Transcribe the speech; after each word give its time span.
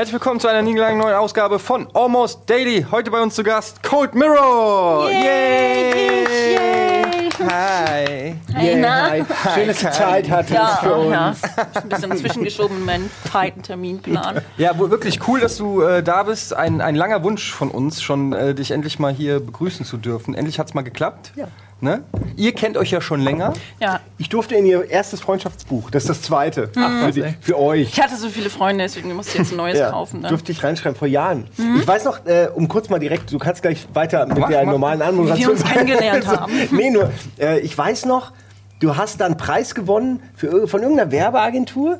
Herzlich 0.00 0.14
willkommen 0.14 0.40
zu 0.40 0.48
einer 0.48 0.62
niegelangen 0.62 0.96
neuen 0.96 1.14
Ausgabe 1.14 1.58
von 1.58 1.86
Almost 1.92 2.48
Daily. 2.48 2.86
Heute 2.90 3.10
bei 3.10 3.20
uns 3.20 3.34
zu 3.34 3.42
Gast 3.42 3.82
Cold 3.82 4.14
Mirror. 4.14 5.10
Yay! 5.10 6.24
Yay! 6.54 7.28
Hi. 7.46 8.34
Hey, 8.54 8.76
na? 8.76 9.16
Schön, 9.52 9.68
dass 9.68 9.80
du 9.80 9.92
Zeit 9.92 10.30
hattest 10.30 10.54
Ja, 10.54 10.78
für 10.80 10.94
uns. 10.94 11.12
ja. 11.12 11.34
Ein 11.82 11.88
bisschen 11.90 12.16
zwischengeschoben 12.16 12.78
in 12.78 12.84
meinen 12.86 13.10
tighten 13.30 13.62
Terminplan. 13.62 14.40
Ja, 14.56 14.78
wirklich 14.78 15.20
cool, 15.28 15.38
dass 15.38 15.58
du 15.58 15.82
äh, 15.82 16.02
da 16.02 16.22
bist. 16.22 16.54
Ein, 16.54 16.80
ein 16.80 16.94
langer 16.94 17.22
Wunsch 17.22 17.52
von 17.52 17.70
uns, 17.70 18.00
schon 18.00 18.32
äh, 18.32 18.54
dich 18.54 18.70
endlich 18.70 18.98
mal 18.98 19.12
hier 19.12 19.38
begrüßen 19.38 19.84
zu 19.84 19.98
dürfen. 19.98 20.34
Endlich 20.34 20.58
hat's 20.58 20.72
mal 20.72 20.80
geklappt. 20.80 21.32
Ja. 21.36 21.48
Ne? 21.82 22.02
Ihr 22.36 22.52
kennt 22.52 22.76
euch 22.76 22.90
ja 22.90 23.00
schon 23.00 23.20
länger. 23.20 23.54
Ja, 23.80 24.00
Ich 24.18 24.28
durfte 24.28 24.54
in 24.54 24.66
ihr 24.66 24.90
erstes 24.90 25.20
Freundschaftsbuch, 25.20 25.90
das 25.90 26.02
ist 26.04 26.08
das 26.10 26.22
zweite, 26.22 26.68
für, 26.74 27.10
die, 27.12 27.24
für 27.40 27.58
euch. 27.58 27.88
ich 27.92 28.00
hatte 28.02 28.16
so 28.16 28.28
viele 28.28 28.50
Freunde, 28.50 28.84
deswegen 28.84 29.14
musste 29.14 29.32
ich 29.32 29.38
jetzt 29.38 29.52
ein 29.52 29.56
neues 29.56 29.80
kaufen. 29.90 30.20
Dann. 30.20 30.28
durfte 30.28 30.52
ich 30.52 30.62
reinschreiben 30.62 30.96
vor 30.98 31.08
Jahren. 31.08 31.46
Ich 31.78 31.86
weiß 31.86 32.04
noch, 32.04 32.26
äh, 32.26 32.48
um 32.54 32.68
kurz 32.68 32.90
mal 32.90 32.98
direkt, 32.98 33.32
du 33.32 33.38
kannst 33.38 33.62
gleich 33.62 33.86
weiter 33.94 34.26
mit 34.26 34.38
Mach, 34.38 34.48
der 34.48 34.64
mach. 34.64 34.72
normalen 34.72 35.00
Wie 35.00 35.04
Anmoderation. 35.04 35.46
wir 35.46 35.52
uns 35.52 35.64
kennengelernt 35.64 36.26
haben. 36.26 36.52
nee, 36.70 36.90
nur, 36.90 37.10
äh, 37.38 37.60
ich 37.60 37.76
weiß 37.76 38.04
noch, 38.04 38.32
du 38.80 38.96
hast 38.96 39.20
da 39.20 39.26
einen 39.26 39.36
Preis 39.38 39.74
gewonnen 39.74 40.22
für, 40.34 40.68
von 40.68 40.82
irgendeiner 40.82 41.10
Werbeagentur. 41.10 41.98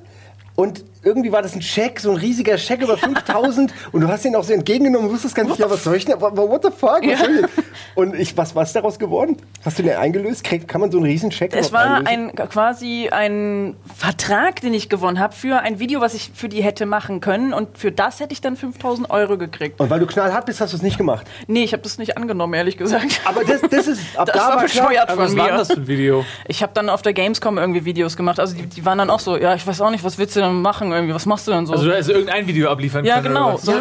Und 0.56 0.84
irgendwie 1.02 1.32
war 1.32 1.42
das 1.42 1.54
ein 1.54 1.62
Scheck, 1.62 1.98
so 2.00 2.10
ein 2.10 2.16
riesiger 2.16 2.58
Scheck 2.58 2.82
über 2.82 2.96
5000 2.98 3.72
und 3.92 4.00
du 4.02 4.08
hast 4.08 4.24
ihn 4.24 4.36
auch 4.36 4.44
so 4.44 4.52
entgegengenommen 4.52 5.08
und 5.08 5.14
wusstest 5.14 5.34
gar 5.34 5.44
nicht, 5.44 5.58
ja, 5.58 5.70
was 5.70 5.84
soll 5.84 5.96
ich 5.96 6.04
denn? 6.04 6.20
What, 6.20 6.36
what 6.36 6.62
the 6.62 6.70
fuck? 6.70 7.00
Was 7.02 7.18
soll 7.20 7.30
ich 7.30 7.40
denn? 7.40 7.46
Und 7.94 8.14
ich, 8.14 8.36
was, 8.36 8.54
was 8.54 8.68
ist 8.68 8.76
daraus 8.76 8.98
geworden? 8.98 9.36
Hast 9.64 9.78
du 9.78 9.82
den 9.82 9.96
eingelöst? 9.96 10.44
Kriegt, 10.44 10.68
kann 10.68 10.80
man 10.80 10.90
so 10.90 10.98
einen 10.98 11.06
riesen 11.06 11.30
Scheck 11.32 11.54
Es 11.56 11.72
war 11.72 11.96
einlösen? 12.04 12.30
ein, 12.38 12.48
quasi 12.48 13.08
ein 13.10 13.76
Vertrag, 13.96 14.60
den 14.60 14.74
ich 14.74 14.88
gewonnen 14.88 15.18
habe 15.18 15.34
für 15.34 15.60
ein 15.60 15.78
Video, 15.78 16.00
was 16.00 16.14
ich 16.14 16.30
für 16.34 16.48
die 16.48 16.62
hätte 16.62 16.86
machen 16.86 17.20
können. 17.20 17.52
Und 17.52 17.78
für 17.78 17.92
das 17.92 18.20
hätte 18.20 18.32
ich 18.32 18.40
dann 18.40 18.56
5000 18.56 19.10
Euro 19.10 19.38
gekriegt. 19.38 19.80
Und 19.80 19.90
weil 19.90 20.00
du 20.00 20.06
knallhart 20.06 20.46
bist, 20.46 20.60
hast 20.60 20.72
du 20.72 20.76
es 20.76 20.82
nicht 20.82 20.98
gemacht. 20.98 21.26
Nee, 21.46 21.64
ich 21.64 21.72
habe 21.72 21.82
das 21.82 21.98
nicht 21.98 22.16
angenommen, 22.16 22.54
ehrlich 22.54 22.76
gesagt. 22.76 23.20
Aber 23.24 23.44
das, 23.44 23.60
das 23.62 23.86
ist, 23.86 24.16
ab 24.18 24.26
Das 24.32 24.36
da 24.36 24.42
war 24.42 24.50
klar, 24.50 24.62
bescheuert 24.62 25.08
Aber 25.08 25.14
von 25.14 25.24
was 25.24 25.36
war 25.36 25.50
mir. 25.52 25.58
das 25.58 25.68
für 25.68 25.80
ein 25.80 25.86
Video? 25.88 26.24
Ich 26.46 26.62
habe 26.62 26.72
dann 26.74 26.88
auf 26.88 27.02
der 27.02 27.12
Gamescom 27.12 27.58
irgendwie 27.58 27.84
Videos 27.84 28.16
gemacht. 28.16 28.38
Also 28.38 28.54
die, 28.56 28.66
die 28.66 28.84
waren 28.84 28.98
dann 28.98 29.10
auch 29.10 29.20
so, 29.20 29.36
ja, 29.36 29.54
ich 29.54 29.66
weiß 29.66 29.80
auch 29.80 29.90
nicht, 29.90 30.04
was 30.04 30.18
willst 30.18 30.36
du 30.36 30.40
denn 30.40 30.60
machen 30.62 30.89
irgendwie? 30.92 31.14
Was 31.14 31.26
machst 31.26 31.46
du 31.46 31.52
denn 31.52 31.66
so? 31.66 31.72
Also 31.72 31.84
du 31.86 31.92
hättest 31.92 32.10
irgendein 32.10 32.46
Video 32.46 32.70
abliefern 32.70 33.04
ja, 33.04 33.16
können. 33.16 33.34
genau. 33.34 33.48
Oder 33.48 33.54
was? 33.54 33.62
So, 33.62 33.72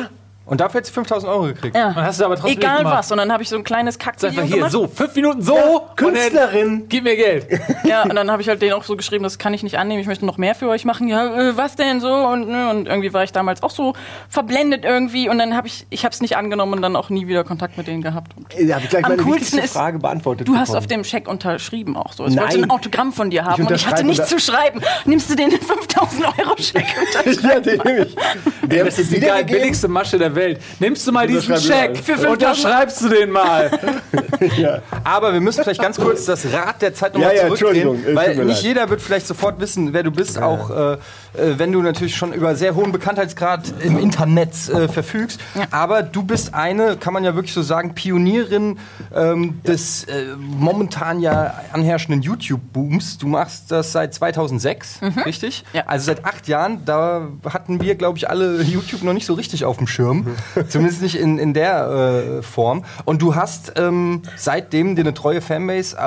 Und 0.49 0.59
dafür 0.61 0.79
hättest 0.79 0.91
du 0.95 1.01
5000 1.01 1.31
Euro 1.31 1.43
gekriegt. 1.43 1.75
ja. 1.75 1.87
Und 1.89 1.95
hast 1.97 2.19
du 2.19 2.25
aber 2.25 2.35
trotzdem 2.35 2.57
Egal 2.57 2.79
gemacht. 2.79 2.97
was. 2.99 3.11
Und 3.11 3.17
dann 3.19 3.31
habe 3.31 3.43
ich 3.43 3.49
so 3.49 3.55
ein 3.55 3.63
kleines 3.63 3.97
Kackvideo 3.99 4.29
einfach 4.29 4.43
hier, 4.43 4.55
gemacht. 4.57 4.71
so, 4.71 4.87
fünf 4.87 5.15
Minuten 5.15 5.41
so. 5.41 5.55
und 5.55 5.97
Künstlerin. 5.97 6.79
dann 6.79 6.89
Gib 6.89 7.03
mir 7.03 7.15
Geld. 7.15 7.47
Ja, 7.83 8.03
und 8.03 8.15
dann 8.15 8.29
habe 8.31 8.41
ich 8.41 8.49
halt 8.49 8.61
denen 8.61 8.73
auch 8.73 8.83
so 8.83 8.95
geschrieben, 8.95 9.23
das 9.23 9.37
kann 9.37 9.53
ich 9.53 9.63
nicht 9.63 9.77
annehmen, 9.77 10.01
ich 10.01 10.07
möchte 10.07 10.25
noch 10.25 10.37
mehr 10.37 10.55
für 10.55 10.67
euch 10.69 10.85
machen. 10.85 11.07
Ja, 11.07 11.25
äh, 11.49 11.57
was 11.57 11.75
denn 11.75 11.99
so? 12.01 12.11
Und, 12.13 12.49
ne, 12.49 12.69
und 12.69 12.87
irgendwie 12.87 13.13
war 13.13 13.23
ich 13.23 13.31
damals 13.31 13.61
auch 13.63 13.69
so 13.69 13.93
verblendet 14.29 14.85
irgendwie. 14.85 15.29
Und 15.29 15.37
dann 15.37 15.55
habe 15.55 15.67
ich, 15.67 15.85
ich 15.89 16.03
habe 16.05 16.13
es 16.13 16.21
nicht 16.21 16.35
angenommen 16.35 16.73
und 16.73 16.81
dann 16.81 16.95
auch 16.95 17.09
nie 17.09 17.27
wieder 17.27 17.43
Kontakt 17.43 17.77
mit 17.77 17.87
denen 17.87 18.01
gehabt. 18.01 18.31
Da 18.59 18.75
habe 18.75 18.83
ich 18.83 18.89
gleich 18.89 19.05
Am 19.05 19.11
meine 19.11 19.23
coolsten 19.23 19.59
ist, 19.59 19.73
Frage 19.73 19.99
beantwortet. 19.99 20.47
Du 20.47 20.55
hast 20.55 20.69
bekommen. 20.69 20.77
auf 20.79 20.87
dem 20.87 21.03
Scheck 21.03 21.27
unterschrieben 21.27 21.95
auch 21.95 22.13
so. 22.13 22.25
Ich 22.25 22.33
Nein. 22.35 22.45
wollte 22.45 22.63
ein 22.63 22.69
Autogramm 22.71 23.13
von 23.13 23.29
dir 23.29 23.45
haben 23.45 23.65
und 23.67 23.71
ich 23.75 23.85
hatte 23.87 24.03
nichts 24.03 24.27
zu 24.27 24.39
schreiben. 24.39 24.81
Nimmst 25.05 25.29
du 25.29 25.35
den 25.35 25.51
5000 25.61 26.25
Euro 26.39 26.55
Scheck 26.57 26.85
unter? 27.25 27.47
ja, 27.47 27.59
den 27.59 27.79
nehme 27.85 28.05
ich. 28.05 28.15
Der 28.63 28.85
Das 28.85 28.97
ist 28.99 29.11
die 29.11 29.19
billigste 29.19 29.87
Masche 29.87 30.17
der 30.17 30.33
Welt. 30.33 30.38
Nimmst 30.79 31.07
du 31.07 31.11
mal 31.11 31.27
diesen 31.27 31.55
5000 31.55 32.27
unterschreibst 32.27 33.01
du 33.01 33.09
den 33.09 33.31
mal. 33.31 33.71
Aber 35.03 35.33
wir 35.33 35.41
müssen 35.41 35.63
vielleicht 35.63 35.81
ganz 35.81 35.97
kurz 35.97 36.25
das 36.25 36.45
Rad 36.51 36.81
der 36.81 36.93
Zeit 36.93 37.13
nochmal 37.13 37.35
Ja, 37.35 37.43
ja, 37.43 37.55
zurückdrehen, 37.55 37.87
Entschuldigung, 37.87 38.13
äh, 38.13 38.15
weil 38.15 38.35
nicht 38.35 38.47
leid. 38.47 38.63
jeder 38.63 38.89
wird 38.89 39.01
vielleicht 39.01 39.27
sofort 39.27 39.59
wissen, 39.59 39.93
wer 39.93 40.03
du 40.03 40.11
bist, 40.11 40.41
auch 40.41 40.69
äh, 40.69 40.97
äh, 41.33 41.57
wenn 41.57 41.71
du 41.71 41.81
natürlich 41.81 42.15
schon 42.15 42.33
über 42.33 42.55
sehr 42.55 42.75
hohen 42.75 42.91
Bekanntheitsgrad 42.91 43.73
im 43.83 43.97
Internet 43.99 44.53
äh, 44.69 44.87
verfügst. 44.87 45.39
Aber 45.71 46.03
du 46.03 46.23
bist 46.23 46.53
eine, 46.53 46.97
kann 46.97 47.13
man 47.13 47.23
ja 47.23 47.35
wirklich 47.35 47.53
so 47.53 47.61
sagen, 47.61 47.93
Pionierin 47.93 48.79
ähm, 49.15 49.61
des 49.63 50.05
äh, 50.05 50.25
momentan 50.37 51.19
ja 51.19 51.53
anherrschenden 51.71 52.21
YouTube-Booms. 52.21 53.17
Du 53.17 53.27
machst 53.27 53.71
das 53.71 53.91
seit 53.91 54.13
2006, 54.13 54.99
richtig? 55.25 55.63
Ja. 55.73 55.83
Also 55.85 56.07
seit 56.07 56.25
acht 56.25 56.47
Jahren, 56.47 56.85
da 56.85 57.27
hatten 57.45 57.81
wir, 57.81 57.95
glaube 57.95 58.17
ich, 58.17 58.29
alle 58.29 58.61
YouTube 58.61 59.03
noch 59.03 59.13
nicht 59.13 59.25
so 59.25 59.33
richtig 59.33 59.65
auf 59.65 59.77
dem 59.77 59.87
Schirm. 59.87 60.28
Zumindest 60.67 61.01
nicht 61.01 61.15
in, 61.15 61.37
in 61.37 61.53
der 61.53 62.39
äh, 62.39 62.41
Form. 62.41 62.83
Und 63.05 63.21
du 63.21 63.35
hast 63.35 63.73
ähm, 63.77 64.21
seitdem 64.35 64.95
dir 64.95 65.01
eine 65.01 65.13
treue 65.13 65.41
Fanbase 65.41 65.97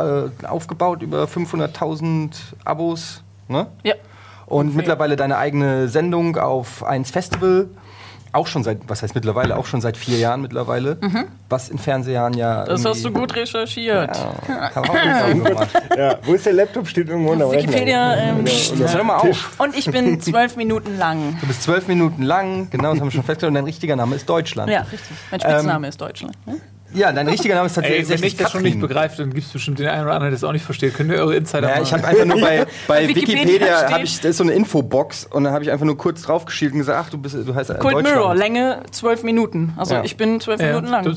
äh, 0.42 0.46
aufgebaut, 0.46 1.02
über 1.02 1.24
500.000 1.24 2.30
Abos. 2.64 3.22
Ne? 3.48 3.66
Ja. 3.82 3.94
Und 4.46 4.74
mittlerweile 4.74 5.16
deine 5.16 5.38
eigene 5.38 5.88
Sendung 5.88 6.36
auf 6.36 6.84
1 6.84 7.10
Festival. 7.10 7.68
Auch 8.34 8.46
schon 8.46 8.64
seit, 8.64 8.78
was 8.88 9.02
heißt 9.02 9.14
mittlerweile, 9.14 9.56
auch 9.58 9.66
schon 9.66 9.80
seit 9.82 9.96
vier 9.96 10.16
Jahren 10.18 10.40
mittlerweile. 10.40 10.96
Was 11.50 11.68
in 11.68 11.76
Fernsehjahren 11.78 12.32
ja. 12.34 12.64
Das 12.64 12.84
hast 12.84 13.04
du 13.04 13.10
gut 13.10 13.34
recherchiert. 13.36 14.16
Ja. 14.48 14.70
Ja, 15.96 16.18
wo 16.22 16.32
ist 16.34 16.46
der 16.46 16.54
Laptop? 16.54 16.88
Steht 16.88 17.08
irgendwo 17.08 17.34
dem 17.34 17.42
Rechner. 17.42 17.68
Wikipedia, 17.72 18.16
ähm, 18.16 18.46
Jetzt 18.46 18.94
hör 18.96 19.04
mal 19.04 19.16
auf. 19.16 19.60
Und 19.60 19.76
ich 19.76 19.86
bin 19.90 20.20
zwölf 20.20 20.56
Minuten 20.56 20.96
lang. 20.96 21.36
Du 21.40 21.46
bist 21.46 21.62
zwölf 21.62 21.86
Minuten 21.88 22.22
lang, 22.22 22.68
genau, 22.70 22.92
das 22.92 23.00
haben 23.00 23.08
wir 23.08 23.10
schon 23.12 23.22
festgestellt. 23.24 23.50
Und 23.50 23.54
dein 23.56 23.64
richtiger 23.64 23.96
Name 23.96 24.16
ist 24.16 24.28
Deutschland. 24.28 24.70
Ja, 24.70 24.80
richtig. 24.82 25.16
Mein 25.30 25.40
Spitzname 25.40 25.88
ist 25.88 26.00
Deutschland. 26.00 26.34
ne? 26.46 26.56
Ja, 26.94 27.12
dein 27.12 27.28
richtiger 27.28 27.54
Name 27.54 27.66
ist 27.66 27.76
Ey, 27.78 27.82
wenn 27.84 27.98
tatsächlich 27.98 28.32
ich 28.32 28.38
das 28.38 28.50
schon 28.52 28.62
nicht 28.62 28.72
Katrin. 28.74 28.88
begreift, 28.88 29.18
dann 29.18 29.30
gibt 29.32 29.46
es 29.46 29.52
bestimmt 29.52 29.78
den 29.78 29.88
einen 29.88 30.02
oder 30.04 30.12
anderen, 30.14 30.30
der 30.30 30.32
das 30.32 30.44
auch 30.44 30.52
nicht 30.52 30.64
versteht. 30.64 30.94
Könnt 30.94 31.10
ihr 31.10 31.18
eure 31.18 31.34
Insider 31.36 31.68
Ja, 31.68 31.82
ich 31.82 31.92
habe 31.92 32.04
einfach 32.06 32.24
nur 32.24 32.40
bei, 32.40 32.66
bei 32.88 33.08
Wikipedia 33.08 33.90
habe 33.90 34.04
ich, 34.04 34.20
da 34.20 34.28
ist 34.28 34.36
so 34.36 34.44
eine 34.44 34.52
Infobox 34.52 35.26
und 35.26 35.44
dann 35.44 35.52
habe 35.52 35.64
ich 35.64 35.70
einfach 35.70 35.86
nur 35.86 35.96
kurz 35.96 36.22
draufgeschielt 36.22 36.72
und 36.72 36.78
gesagt, 36.80 37.06
ach, 37.06 37.10
du 37.10 37.18
bist, 37.18 37.34
du 37.34 37.54
heißt 37.54 37.70
Cold 37.78 37.94
Deutschland. 37.96 38.16
Mirror, 38.16 38.34
Länge 38.34 38.82
zwölf 38.90 39.22
Minuten. 39.22 39.72
Also 39.76 39.94
Ja. 39.94 40.04
ich 40.04 40.16
bin 40.16 40.40
zwölf 40.40 40.60
Ja, 40.60 40.68
Minuten 40.68 40.88
lang. 40.88 41.16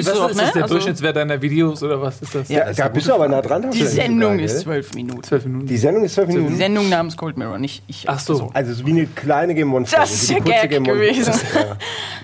Das- 0.00 0.14
Wie 0.16 0.20
was 0.20 0.30
ist 0.30 0.36
ne? 0.36 0.42
das 0.42 0.52
der 0.52 0.62
Also- 0.62 0.74
Durchschnittswert 0.74 1.16
deiner 1.16 1.42
Videos 1.42 1.82
oder 1.82 2.00
was 2.00 2.20
ist 2.22 2.34
das? 2.34 2.48
Ja, 2.48 2.72
da 2.72 2.88
bist 2.88 3.08
du 3.08 3.14
aber 3.14 3.28
nah 3.28 3.42
dran. 3.42 3.64
hast 3.66 3.74
Die 3.74 3.80
du 3.80 3.84
ja 3.84 3.90
Sendung 3.90 4.38
ist 4.38 4.60
zwölf 4.60 4.94
Minuten. 4.94 5.22
Zwölf 5.22 5.44
Minuten. 5.44 5.66
Die 5.66 5.76
Sendung 5.76 6.04
ist 6.04 6.14
zwölf 6.14 6.28
Die 6.28 6.36
Minuten. 6.36 6.56
Sendung 6.56 6.88
namens 6.88 7.16
Cold 7.16 7.36
Mirror, 7.36 7.58
nicht 7.58 7.82
ich. 7.86 8.08
Ach 8.08 8.18
so. 8.18 8.50
Also 8.54 8.72
so 8.72 8.86
wie 8.86 8.90
eine 8.92 9.06
kleine 9.06 9.54
Game 9.54 9.72
One 9.72 9.86
Das 9.90 10.12
ist 10.12 10.30
ja 10.30 10.38
die 10.40 10.50
Gag 10.50 10.70
gewesen. 10.84 11.32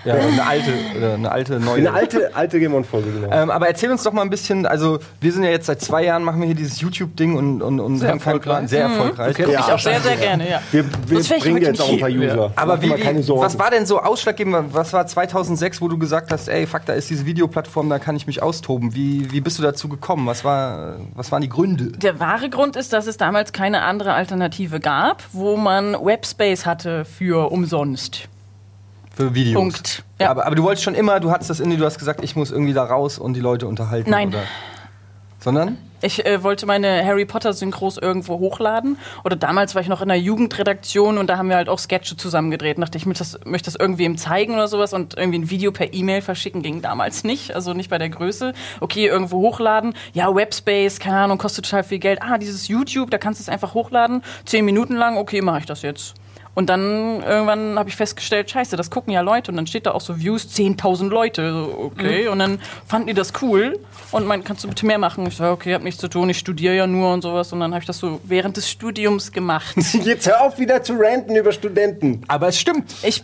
Ja, 0.05 0.13
eine 0.13 0.45
alte, 0.47 0.71
oder 0.97 1.13
eine 1.15 1.29
alte 1.29 1.59
neue. 1.59 1.79
Eine 1.79 1.91
alte, 1.91 2.33
alte 2.33 2.59
Game 2.59 2.73
One 2.73 2.85
Folge, 2.85 3.11
genau. 3.11 3.27
Ähm, 3.33 3.51
aber 3.51 3.67
erzähl 3.67 3.91
uns 3.91 4.01
doch 4.03 4.13
mal 4.13 4.21
ein 4.21 4.29
bisschen, 4.29 4.65
also 4.65 4.99
wir 5.19 5.31
sind 5.33 5.43
ja 5.43 5.49
jetzt 5.49 5.65
seit 5.65 5.81
zwei 5.81 6.05
Jahren, 6.05 6.23
machen 6.23 6.39
wir 6.39 6.45
hier 6.45 6.55
dieses 6.55 6.79
YouTube-Ding 6.79 7.35
und, 7.35 7.61
und, 7.61 7.81
und 7.81 7.97
Sehr 7.99 8.11
erfolgreich. 8.11 8.69
Sehr 8.69 8.83
erfolgreich. 8.83 9.37
Okay. 9.37 9.51
Ich 9.51 9.57
auch 9.57 9.77
sehr, 9.77 9.99
sehr 9.99 10.15
gerne, 10.15 10.49
ja. 10.49 10.61
wir 10.71 10.85
wir 11.05 11.19
bringen 11.39 11.61
jetzt 11.61 11.81
auch 11.81 11.89
ein 11.91 11.99
paar 11.99 12.09
User. 12.09 12.51
Aber 12.55 12.81
wie, 12.81 12.89
was 12.91 13.59
war 13.59 13.71
denn 13.71 13.85
so 13.85 13.99
ausschlaggebend? 13.99 14.73
Was 14.73 14.93
war 14.93 15.05
2006, 15.05 15.81
wo 15.81 15.89
du 15.89 15.97
gesagt 15.97 16.31
hast, 16.31 16.47
ey, 16.47 16.65
fuck, 16.65 16.85
da 16.85 16.93
ist 16.93 17.09
diese 17.09 17.25
Videoplattform, 17.25 17.58
da 17.67 17.99
kann 17.99 18.15
ich 18.15 18.27
mich 18.27 18.41
austoben. 18.41 18.95
Wie, 18.95 19.31
wie 19.31 19.41
bist 19.41 19.57
du 19.59 19.63
dazu 19.63 19.89
gekommen? 19.89 20.25
Was, 20.27 20.43
war, 20.43 20.97
was 21.15 21.31
waren 21.31 21.41
die 21.41 21.49
Gründe? 21.49 21.91
Der 21.91 22.19
wahre 22.19 22.49
Grund 22.49 22.75
ist, 22.75 22.93
dass 22.93 23.07
es 23.07 23.17
damals 23.17 23.53
keine 23.53 23.81
andere 23.81 24.13
Alternative 24.13 24.79
gab, 24.79 25.23
wo 25.33 25.57
man 25.57 25.93
Webspace 25.93 26.65
hatte 26.65 27.05
für 27.05 27.51
umsonst. 27.51 28.29
Für 29.15 29.35
Videos. 29.35 29.55
Punkt. 29.55 30.03
Ja. 30.19 30.29
Aber, 30.29 30.45
aber 30.45 30.55
du 30.55 30.63
wolltest 30.63 30.83
schon 30.83 30.95
immer, 30.95 31.19
du 31.19 31.31
hattest 31.31 31.49
das 31.49 31.59
in 31.59 31.69
dir, 31.69 31.77
du 31.77 31.85
hast 31.85 31.99
gesagt, 31.99 32.23
ich 32.23 32.35
muss 32.35 32.51
irgendwie 32.51 32.73
da 32.73 32.83
raus 32.83 33.19
und 33.19 33.33
die 33.33 33.41
Leute 33.41 33.67
unterhalten. 33.67 34.09
Nein. 34.09 34.29
Oder? 34.29 34.43
Sondern? 35.39 35.77
Ich 36.01 36.25
äh, 36.25 36.43
wollte 36.43 36.65
meine 36.65 37.03
Harry 37.05 37.25
Potter 37.25 37.53
Synchros 37.53 37.97
irgendwo 37.97 38.39
hochladen. 38.39 38.97
Oder 39.23 39.35
damals 39.35 39.75
war 39.75 39.81
ich 39.81 39.87
noch 39.87 40.01
in 40.01 40.07
der 40.07 40.19
Jugendredaktion 40.19 41.17
und 41.17 41.27
da 41.27 41.37
haben 41.37 41.49
wir 41.49 41.55
halt 41.55 41.69
auch 41.69 41.79
Sketche 41.79 42.15
zusammengedreht. 42.15 42.77
Und 42.77 42.81
dachte 42.81 42.97
ich, 42.97 43.05
möchte 43.05 43.23
das, 43.23 43.39
möchte 43.45 43.71
das 43.71 43.75
irgendwem 43.75 44.17
zeigen 44.17 44.53
oder 44.53 44.67
sowas 44.67 44.93
und 44.93 45.17
irgendwie 45.17 45.39
ein 45.39 45.49
Video 45.49 45.71
per 45.71 45.93
E-Mail 45.93 46.21
verschicken 46.21 46.61
ging 46.61 46.81
damals 46.81 47.23
nicht. 47.23 47.53
Also 47.53 47.73
nicht 47.73 47.89
bei 47.89 47.97
der 47.97 48.09
Größe. 48.09 48.53
Okay, 48.79 49.07
irgendwo 49.07 49.39
hochladen. 49.41 49.93
Ja, 50.13 50.33
Webspace, 50.33 50.99
keine 50.99 51.17
Ahnung, 51.17 51.37
kostet 51.37 51.65
total 51.65 51.83
viel 51.83 51.99
Geld. 51.99 52.21
Ah, 52.21 52.37
dieses 52.37 52.67
YouTube, 52.67 53.11
da 53.11 53.17
kannst 53.17 53.39
du 53.39 53.43
es 53.43 53.49
einfach 53.49 53.73
hochladen. 53.73 54.23
Zehn 54.45 54.65
Minuten 54.65 54.95
lang, 54.95 55.17
okay, 55.17 55.41
mache 55.41 55.59
ich 55.59 55.65
das 55.65 55.81
jetzt. 55.81 56.15
Und 56.59 56.65
dann 56.65 57.23
irgendwann 57.23 57.79
habe 57.79 57.87
ich 57.87 57.95
festgestellt, 57.95 58.51
scheiße, 58.51 58.75
das 58.75 58.89
gucken 58.89 59.13
ja 59.13 59.21
Leute. 59.21 59.49
Und 59.49 59.55
dann 59.55 59.65
steht 59.65 59.85
da 59.85 59.91
auch 59.91 60.01
so 60.01 60.19
Views, 60.19 60.43
10.000 60.43 61.07
Leute. 61.07 61.53
So, 61.53 61.91
okay. 61.95 62.27
Und 62.27 62.39
dann 62.39 62.59
fanden 62.85 63.07
die 63.07 63.13
das 63.13 63.31
cool 63.41 63.79
und 64.11 64.27
meinten, 64.27 64.45
kannst 64.45 64.65
du 64.65 64.67
bitte 64.67 64.85
mehr 64.85 64.97
machen? 64.97 65.25
Ich 65.25 65.37
sage, 65.37 65.53
okay, 65.53 65.73
hab 65.73 65.83
nichts 65.83 66.01
zu 66.01 66.09
tun, 66.09 66.29
ich 66.29 66.37
studiere 66.37 66.75
ja 66.75 66.85
nur 66.85 67.13
und 67.13 67.21
sowas. 67.21 67.53
Und 67.53 67.61
dann 67.61 67.71
habe 67.71 67.79
ich 67.79 67.87
das 67.87 67.99
so 67.99 68.19
während 68.25 68.57
des 68.57 68.69
Studiums 68.69 69.31
gemacht. 69.31 69.73
Jetzt 70.03 70.27
hör 70.27 70.41
auf 70.41 70.59
wieder 70.59 70.83
zu 70.83 70.95
ranten 70.99 71.33
über 71.37 71.53
Studenten. 71.53 72.23
Aber 72.27 72.49
es 72.49 72.59
stimmt. 72.59 72.93
Ich, 73.03 73.23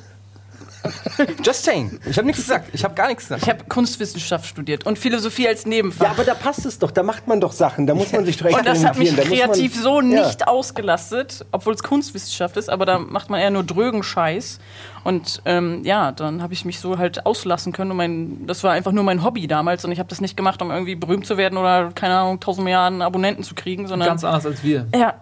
Just 1.43 1.63
saying. 1.65 1.99
Ich 2.09 2.17
habe 2.17 2.27
nichts 2.27 2.41
gesagt. 2.41 2.69
Ich 2.73 2.83
habe 2.83 2.93
gar 2.95 3.07
nichts 3.07 3.23
gesagt. 3.23 3.43
ich 3.43 3.49
habe 3.49 3.63
Kunstwissenschaft 3.65 4.45
studiert 4.45 4.85
und 4.85 4.97
Philosophie 4.99 5.47
als 5.47 5.63
Ja, 5.63 5.69
Nebenfach. 5.69 6.09
aber 6.11 6.23
da 6.23 6.33
passt 6.33 6.65
es 6.65 6.79
doch. 6.79 6.91
Da 6.91 7.03
macht 7.03 7.27
man 7.27 7.41
doch 7.41 7.51
Sachen. 7.51 7.87
Da 7.87 7.95
muss 7.95 8.11
man 8.11 8.25
sich 8.25 8.37
doch 8.37 8.45
und 8.57 8.65
das 8.65 8.83
hat 8.85 8.97
mich 8.97 9.11
muss 9.11 9.17
man- 9.19 9.27
kreativ 9.27 9.75
so 9.75 10.01
Ja. 10.01 10.25
nicht 10.25 10.47
ausgelastet, 10.47 11.45
obwohl 11.51 11.73
es 11.73 11.83
Kunstwissenschaft 11.83 12.57
ist, 12.57 12.69
aber 12.69 12.85
da 12.85 12.99
macht 12.99 13.29
man 13.29 13.39
eher 13.39 13.51
nur 13.51 13.63
drögen 13.63 14.03
Scheiß. 14.03 14.59
Und 15.03 15.41
ähm, 15.45 15.81
ja, 15.83 16.11
dann 16.11 16.41
habe 16.41 16.53
ich 16.53 16.65
mich 16.65 16.79
so 16.79 16.97
halt 16.97 17.27
auslassen 17.27 17.71
können. 17.71 17.91
Und 17.91 17.97
mein, 17.97 18.47
das 18.47 18.63
war 18.63 18.71
einfach 18.71 18.91
nur 18.91 19.03
mein 19.03 19.23
Hobby 19.23 19.45
damals. 19.45 19.85
Und 19.85 19.91
ich 19.91 19.99
habe 19.99 20.09
das 20.09 20.19
nicht 20.19 20.35
gemacht, 20.35 20.63
um 20.63 20.71
irgendwie 20.71 20.95
berühmt 20.95 21.27
zu 21.27 21.37
werden 21.37 21.59
oder, 21.59 21.91
keine 21.93 22.15
Ahnung, 22.17 22.39
tausend 22.39 22.63
Milliarden 22.63 23.03
Abonnenten 23.03 23.43
zu 23.43 23.53
kriegen, 23.53 23.87
sondern. 23.87 24.07
Ganz 24.09 24.23
anders 24.23 24.47
als 24.47 24.63
wir. 24.63 24.87
ja. 24.95 25.13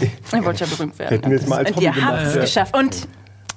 Ich 0.00 0.32
wollte 0.44 0.64
ja 0.64 0.70
berühmt 0.70 0.98
werden. 0.98 1.10
Hätten 1.14 1.30
wir 1.30 1.38
es 1.38 1.46
mal 1.46 1.58
als 1.58 1.68
und 1.70 1.76
Hobby 1.76 1.84
ihr 1.86 2.04
habt 2.04 2.22
es 2.22 2.34
ja. 2.34 2.40
geschafft. 2.40 2.76
Und 2.76 3.06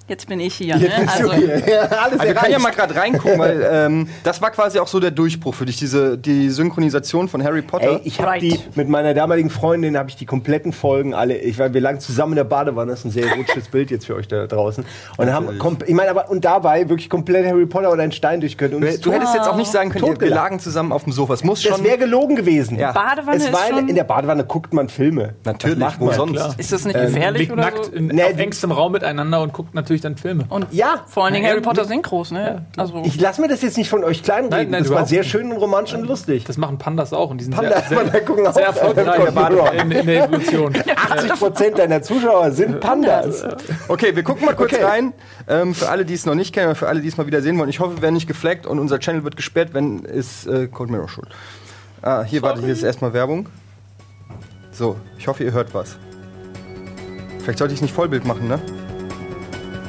Jetzt 0.07 0.27
bin 0.27 0.39
ich 0.39 0.56
hier. 0.56 0.75
Jetzt 0.77 0.98
Ne? 0.98 1.06
bist 1.06 1.19
du 1.19 1.30
Also, 1.30 1.33
hier. 1.33 1.57
Ja, 1.59 1.81
alles 1.83 2.19
Also 2.19 2.24
wir 2.25 2.33
können 2.33 2.51
ja 2.51 2.59
mal 2.59 2.71
gerade 2.71 2.95
reingucken, 2.95 3.39
weil 3.39 3.65
ähm, 3.71 4.07
das 4.24 4.42
war 4.42 4.51
quasi 4.51 4.80
auch 4.80 4.88
so 4.88 5.00
der 5.00 5.12
Durchbruch 5.12 5.53
für 5.56 5.65
dich, 5.65 5.77
diese 5.77 6.18
die 6.18 6.50
Synchronisation 6.50 7.30
von 7.30 7.44
Harry 7.44 7.62
Potter. 7.62 7.92
Ey, 7.94 8.01
ich 8.03 8.19
habe 8.19 8.31
Right. 8.31 8.42
die 8.42 8.59
mit 8.75 8.89
meiner 8.89 9.13
damaligen 9.13 9.50
Freundin 9.50 9.98
habe 9.98 10.09
ich 10.09 10.15
die 10.15 10.25
kompletten 10.25 10.74
Folgen 10.74 11.13
alle. 11.13 11.38
Ich 11.38 11.57
war 11.59 11.74
wir 11.74 11.81
lagen 11.81 12.00
zusammen 12.00 12.33
in 12.33 12.38
der 12.38 12.44
Badewanne. 12.44 12.92
Das 12.92 13.00
ist 13.00 13.06
ein 13.06 13.12
sehr 13.12 13.25
erotisches 13.27 13.68
Bild 13.69 13.89
jetzt 13.92 14.06
für 14.06 14.15
euch 14.15 14.27
da 14.27 14.48
draußen. 14.48 14.83
Und 15.18 15.31
haben 15.33 15.48
ich 15.88 15.94
meine 15.94 16.09
aber 16.09 16.30
und 16.30 16.44
dabei 16.44 16.89
wirklich 16.89 17.09
komplett 17.09 17.45
Harry 17.48 17.65
Potter 17.65 17.92
oder 17.92 18.03
ein 18.03 18.12
Stein 18.12 18.42
durch 18.42 18.57
können. 18.57 18.75
Und 18.75 18.81
du, 18.81 18.88
es 18.88 19.00
du 19.01 19.12
hättest 19.13 19.33
jetzt 19.36 19.48
auch 19.48 19.56
nicht 19.56 19.71
sagen 19.71 19.92
können, 19.92 20.19
wir- 20.19 20.30
lagen 20.30 20.59
zusammen 20.59 20.92
auf 20.92 21.03
dem 21.03 21.13
Sofa. 21.13 21.33
Es 21.33 21.44
muss 21.44 21.62
das 21.63 21.75
schon 21.75 21.86
wäre 21.86 21.98
gelogen 21.98 22.36
gewesen. 22.36 22.77
Ja. 22.77 22.92
Badewanne 22.92 23.38
es 23.38 23.45
ist 23.45 23.53
war 23.53 23.69
in, 23.69 23.75
schon. 23.77 23.89
in 23.89 23.95
der 23.95 24.03
Badewanne 24.03 24.44
guckt 24.45 24.74
man 24.74 24.89
Filme. 24.89 25.36
natürlich, 25.45 25.77
Das 25.80 25.88
macht 25.92 26.00
wo 26.00 26.06
man. 26.06 26.15
sonst. 26.15 26.59
ist 26.59 26.71
das 26.71 26.86
nicht 26.86 27.00
gefährlich 27.00 27.42
Liegt 27.42 27.51
oder 27.53 27.62
nackt 27.63 27.86
so? 27.86 27.92
in, 27.92 28.07
Nee, 28.07 28.24
auf 28.24 28.38
engstem 28.38 28.71
Raum 28.71 28.92
miteinander 28.94 29.42
und 29.42 29.53
guckt 29.53 29.74
natürlich 29.74 29.90
dann 29.99 30.15
Filme. 30.15 30.45
Und 30.47 30.67
Ja. 30.71 31.03
vor 31.07 31.25
allen 31.25 31.33
Dingen 31.33 31.43
Ja, 31.45 31.51
Harry 31.51 31.61
Potter 31.61 31.81
ja. 31.81 31.88
Synchros, 31.89 32.31
ne? 32.31 32.65
Also, 32.77 33.01
Ich 33.03 33.19
lasse 33.19 33.41
mir 33.41 33.49
das 33.49 33.61
jetzt 33.61 33.77
nicht 33.77 33.89
von 33.89 34.05
euch 34.05 34.23
kleinreden. 34.23 34.49
Nein, 34.49 34.69
nein, 34.71 34.83
das 34.83 34.91
war 34.93 35.05
sehr 35.05 35.23
schön 35.23 35.51
und 35.51 35.57
romantisch 35.57 35.95
und 35.95 36.05
lustig. 36.07 36.45
Das 36.45 36.55
machen 36.57 36.77
Pandas 36.77 37.11
auch 37.11 37.31
und 37.31 37.39
die 37.39 37.43
sind 37.43 37.53
Panda- 37.55 37.81
sehr, 37.81 38.09
sehr, 38.09 38.21
gucken 38.21 38.47
auch 38.47 38.53
sehr 38.53 38.69
auf 38.69 38.77
erfolgreich 38.81 39.73
in, 39.83 39.91
in 39.91 40.05
der 40.07 40.23
Evolution. 40.23 40.73
80 40.95 41.33
Prozent 41.33 41.77
deiner 41.79 42.01
Zuschauer 42.01 42.51
sind 42.51 42.79
Pandas. 42.79 43.43
Okay, 43.89 44.15
wir 44.15 44.23
gucken 44.23 44.45
mal 44.45 44.55
kurz 44.55 44.71
Okay. 44.71 44.83
rein. 44.85 45.13
Ähm, 45.49 45.73
für 45.75 45.89
alle, 45.89 46.05
die 46.05 46.13
es 46.13 46.25
noch 46.25 46.35
nicht 46.35 46.53
kennen, 46.53 46.75
für 46.75 46.88
alle, 46.88 47.01
die 47.01 47.07
es 47.09 47.17
mal 47.17 47.25
wieder 47.27 47.41
sehen 47.41 47.57
wollen. 47.57 47.69
Ich 47.69 47.79
hoffe, 47.81 47.97
wir 47.97 48.01
werden 48.03 48.13
nicht 48.13 48.27
geflaggt 48.27 48.65
und 48.67 48.79
unser 48.79 48.99
Channel 48.99 49.25
wird 49.25 49.35
gesperrt, 49.35 49.69
wenn 49.73 50.05
ist 50.05 50.45
äh, 50.47 50.67
Cold 50.67 50.91
Mirror 50.91 51.09
schuld. 51.09 51.27
Ah, 52.03 52.23
hier, 52.23 52.41
warte, 52.43 52.61
hier 52.61 52.71
ist 52.71 52.83
erstmal 52.83 53.11
Werbung. 53.13 53.47
So, 54.71 54.95
ich 55.17 55.27
hoffe, 55.27 55.43
ihr 55.43 55.51
hört 55.51 55.73
was. 55.73 55.97
Vielleicht 57.39 57.57
sollte 57.59 57.73
ich 57.73 57.79
es 57.79 57.81
nicht 57.81 57.93
Vollbild 57.93 58.23
machen, 58.23 58.47
ne? 58.47 58.59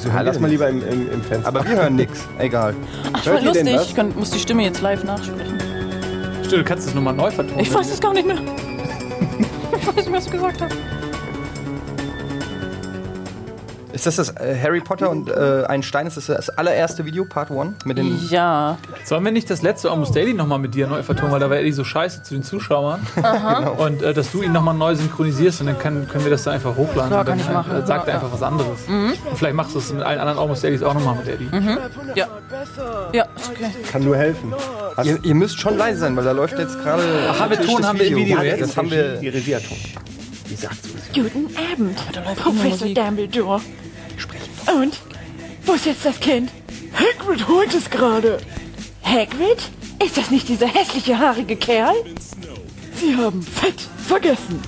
So, 0.03 0.09
Ja, 0.09 0.21
lass 0.23 0.41
mal 0.41 0.49
lieber 0.51 0.69
im, 0.69 0.83
im, 0.83 1.13
im 1.13 1.23
Fenster. 1.23 1.47
Aber 1.47 1.65
wir 1.65 1.77
hören 1.77 1.95
nix. 1.95 2.27
Egal. 2.39 2.75
ach, 3.13 3.25
hört 3.25 3.39
denn 3.39 3.67
lustig. 3.67 3.77
Ich 3.91 3.95
kann, 3.95 4.13
muss 4.17 4.31
die 4.31 4.41
Stimme 4.41 4.65
jetzt 4.65 4.81
live 4.81 5.05
nachsprechen. 5.05 5.59
Stimmt, 6.43 6.53
du 6.53 6.65
kannst 6.65 6.89
das 6.89 6.95
nochmal 6.95 7.15
neu 7.15 7.31
vertonen. 7.31 7.61
Ich 7.61 7.73
weiß 7.73 7.93
es 7.93 8.01
gar 8.01 8.13
nicht 8.13 8.27
mehr. 8.27 8.39
Ich 9.75 9.87
weiß 9.89 9.97
nicht, 10.07 10.13
was 10.13 10.27
du 10.27 10.33
gesagt 10.33 10.61
hast. 10.61 10.77
Ist 14.05 14.19
das 14.19 14.35
das 14.35 14.37
äh, 14.45 14.59
Harry 14.61 14.81
Potter 14.81 15.11
und 15.11 15.31
äh, 15.31 15.63
ein 15.69 15.85
Stein? 15.85 16.09
Ist 16.09 16.17
das 16.17 16.27
das 16.27 16.51
allererste 16.51 17.05
Video, 17.05 17.25
Part 17.25 17.53
1? 17.53 17.85
Mit 17.85 17.99
den. 17.99 18.19
Ja. 18.31 18.77
Sollen 19.05 19.25
wir 19.25 19.31
nicht 19.31 19.49
das 19.49 19.63
letzte 19.63 19.93
Almost 19.93 20.17
Daily 20.17 20.35
nochmal 20.35 20.59
mit 20.59 20.75
dir 20.75 20.89
neu 20.89 21.05
vertonen, 21.05 21.31
weil 21.31 21.39
da 21.39 21.49
war 21.49 21.57
Eddie 21.57 21.71
so 21.71 21.85
scheiße 21.85 22.25
zu 22.25 22.35
den 22.35 22.43
Zuschauern. 22.43 23.07
Und 23.79 24.03
äh, 24.03 24.13
dass 24.13 24.33
du 24.33 24.43
ihn 24.43 24.51
nochmal 24.51 24.75
neu 24.75 24.97
synchronisierst 24.97 25.61
und 25.61 25.69
dann 25.69 25.79
kann, 25.79 26.09
können 26.09 26.25
wir 26.25 26.33
das 26.33 26.43
da 26.43 26.51
einfach 26.51 26.75
hochladen. 26.77 27.11
Klar, 27.11 27.21
und 27.21 27.29
dann 27.29 27.39
kann 27.39 27.47
ich 27.47 27.53
machen. 27.53 27.81
Äh, 27.81 27.87
sagt 27.87 28.09
er 28.09 28.15
Ja, 28.15 28.21
einfach 28.21 28.33
was 28.33 28.43
anderes. 28.43 28.81
Und 28.89 29.15
vielleicht 29.37 29.55
machst 29.55 29.77
du 29.77 29.79
es 29.79 29.93
mit 29.93 30.03
allen 30.03 30.19
anderen 30.19 30.41
Almost 30.41 30.65
Dailies 30.65 30.83
auch 30.83 30.95
nochmal 30.95 31.15
mit 31.15 31.29
Eddie. 31.29 31.49
Ja. 32.17 32.27
Ja, 33.13 33.25
ist 33.37 33.51
okay. 33.51 33.71
kann 33.89 34.03
nur 34.03 34.17
helfen. 34.17 34.53
Hast 34.97 35.07
Ihr, 35.07 35.21
ihr 35.23 35.35
müsst 35.37 35.61
schon 35.61 35.77
leise 35.79 36.01
sein, 36.01 36.17
weil 36.17 36.25
da 36.25 36.33
läuft 36.33 36.59
jetzt 36.59 36.77
gerade. 36.83 37.05
Ach, 37.31 37.39
haben 37.39 37.51
wir 37.51 37.61
Ton, 37.61 37.77
das 37.79 37.87
haben 37.87 38.01
wir 38.01 38.07
im 38.09 38.17
Video 38.17 38.37
Ja, 38.39 38.43
jetzt? 38.43 38.63
Das 38.63 38.77
haben 38.77 38.91
wir. 38.91 39.19
Die 39.19 39.29
Regie 39.29 39.55
hat 39.55 39.63
Ton. 39.65 39.79
Die 40.51 40.57
sagt 40.57 40.83
so. 40.83 40.91
Guten 41.15 41.47
Abend, 41.57 41.97
Professor. 42.37 42.89
Dumbledore. 42.89 43.61
Und? 44.67 44.99
Wo 45.65 45.73
ist 45.73 45.87
jetzt 45.87 46.05
das 46.05 46.21
Kind? 46.21 46.51
Hagrid 46.93 47.49
holt 47.49 47.75
es 47.75 47.91
gerade. 47.91 48.39
Hagrid? 49.03 49.59
Ist 50.05 50.17
das 50.17 50.31
nicht 50.31 50.49
dieser 50.49 50.67
hässliche, 50.67 51.19
haarige 51.19 51.57
Kerl? 51.57 51.95
Sie 52.95 53.17
haben 53.17 53.43
fett 53.43 53.81
vergessen. 54.07 54.61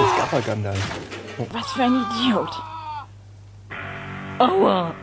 Das 0.00 0.16
Gapper 0.16 0.40
Gandalf. 0.46 0.78
Was 1.52 1.72
für 1.72 1.82
ein 1.82 2.04
Idiot. 2.20 2.50
Aua. 4.38 4.94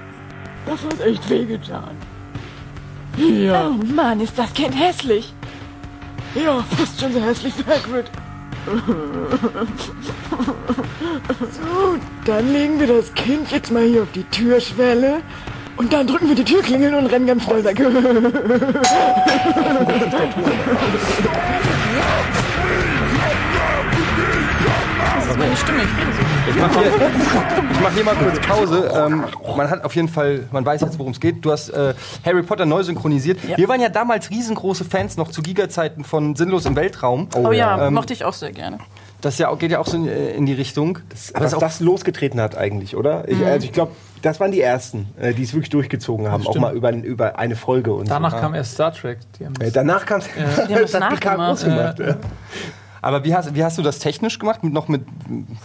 Das 0.65 0.83
hat 0.83 1.01
echt 1.01 1.29
wehgetan. 1.29 1.97
Ja. 3.17 3.69
Oh 3.69 3.93
Mann, 3.93 4.21
ist 4.21 4.37
das 4.37 4.53
Kind 4.53 4.79
hässlich. 4.79 5.33
Ja, 6.35 6.63
fast 6.77 6.99
schon 6.99 7.13
so 7.13 7.21
hässlich 7.21 7.53
wie 7.57 7.69
Hagrid. 7.69 8.05
So, 11.39 11.97
dann 12.25 12.53
legen 12.53 12.79
wir 12.79 12.87
das 12.87 13.13
Kind 13.13 13.51
jetzt 13.51 13.71
mal 13.71 13.83
hier 13.83 14.03
auf 14.03 14.11
die 14.13 14.23
Türschwelle. 14.23 15.21
Und 15.77 15.91
dann 15.91 16.05
drücken 16.05 16.27
wir 16.27 16.35
die 16.35 16.43
Türklingel 16.43 16.93
und 16.93 17.07
rennen 17.07 17.25
ganz 17.25 17.43
schnell 17.43 17.63
weg. 17.63 17.79
Das 25.37 25.37
ist 25.37 25.39
meine 25.39 25.57
Stimme. 25.57 25.83
Ich 25.83 25.97
rede 25.97 26.11
so. 26.13 26.21
Ich 26.49 26.55
mach 26.57 26.71
hier, 26.73 27.71
ich 27.71 27.79
mach 27.81 27.91
hier 27.93 28.03
mal 28.03 28.15
kurz 28.15 28.39
Pause. 28.39 28.91
Ähm, 28.95 29.23
man 29.55 29.69
hat 29.69 29.83
auf 29.85 29.95
jeden 29.95 30.09
Fall, 30.09 30.47
man 30.51 30.65
weiß 30.65 30.81
jetzt, 30.81 30.99
worum 30.99 31.11
es 31.13 31.19
geht. 31.19 31.45
Du 31.45 31.51
hast 31.51 31.69
äh, 31.69 31.93
Harry 32.25 32.43
Potter 32.43 32.65
neu 32.65 32.83
synchronisiert. 32.83 33.39
Ja. 33.47 33.57
Wir 33.57 33.69
waren 33.69 33.79
ja 33.81 33.89
damals 33.89 34.29
riesengroße 34.29 34.83
Fans 34.85 35.17
noch 35.17 35.29
zu 35.29 35.41
Giga-Zeiten 35.41 36.03
von 36.03 36.35
Sinnlos 36.35 36.65
im 36.65 36.75
Weltraum. 36.75 37.29
Oh 37.35 37.51
ja, 37.51 37.87
Ähm, 37.87 37.93
mochte 37.93 38.13
ich 38.13 38.25
auch 38.25 38.33
sehr 38.33 38.51
gerne. 38.51 38.79
Das 39.21 39.37
ja, 39.37 39.53
geht 39.53 39.69
ja 39.71 39.77
auch 39.79 39.85
so 39.87 39.97
in, 39.97 40.07
äh, 40.07 40.31
in 40.31 40.45
die 40.47 40.53
Richtung. 40.53 40.97
Aber 41.35 41.45
was 41.45 41.57
das 41.57 41.79
losgetreten 41.79 42.41
hat 42.41 42.57
eigentlich, 42.57 42.95
oder? 42.97 43.27
Ich, 43.27 43.43
also 43.45 43.65
ich 43.65 43.71
glaube, 43.71 43.91
das 44.23 44.39
waren 44.39 44.51
die 44.51 44.61
ersten, 44.61 45.09
äh, 45.19 45.33
die 45.33 45.43
es 45.43 45.53
wirklich 45.53 45.69
durchgezogen 45.69 46.29
haben, 46.31 46.45
auch 46.47 46.55
mal 46.57 46.75
über, 46.75 46.91
über 46.91 47.37
eine 47.37 47.55
Folge 47.55 47.93
und 47.93 48.09
Danach 48.09 48.31
so. 48.33 48.37
kam 48.37 48.55
erst 48.55 48.73
Star 48.73 48.91
Trek. 48.93 49.19
Die 49.39 49.45
haben 49.45 49.53
Äh, 49.59 49.65
das, 49.65 49.73
danach 49.73 50.05
kam 50.07 50.21
Die 50.67 50.73
haben 50.73 50.81
das 50.81 50.93
nachgemacht. 50.99 51.49
groß 51.49 51.63
gemacht. 51.63 51.99
ja. 51.99 52.15
Aber 53.01 53.23
wie 53.23 53.33
hast, 53.33 53.55
wie 53.55 53.63
hast 53.63 53.77
du 53.77 53.81
das 53.81 53.99
technisch 53.99 54.37
gemacht? 54.37 54.63
Mit, 54.63 54.73
noch 54.73 54.87
mit, 54.87 55.03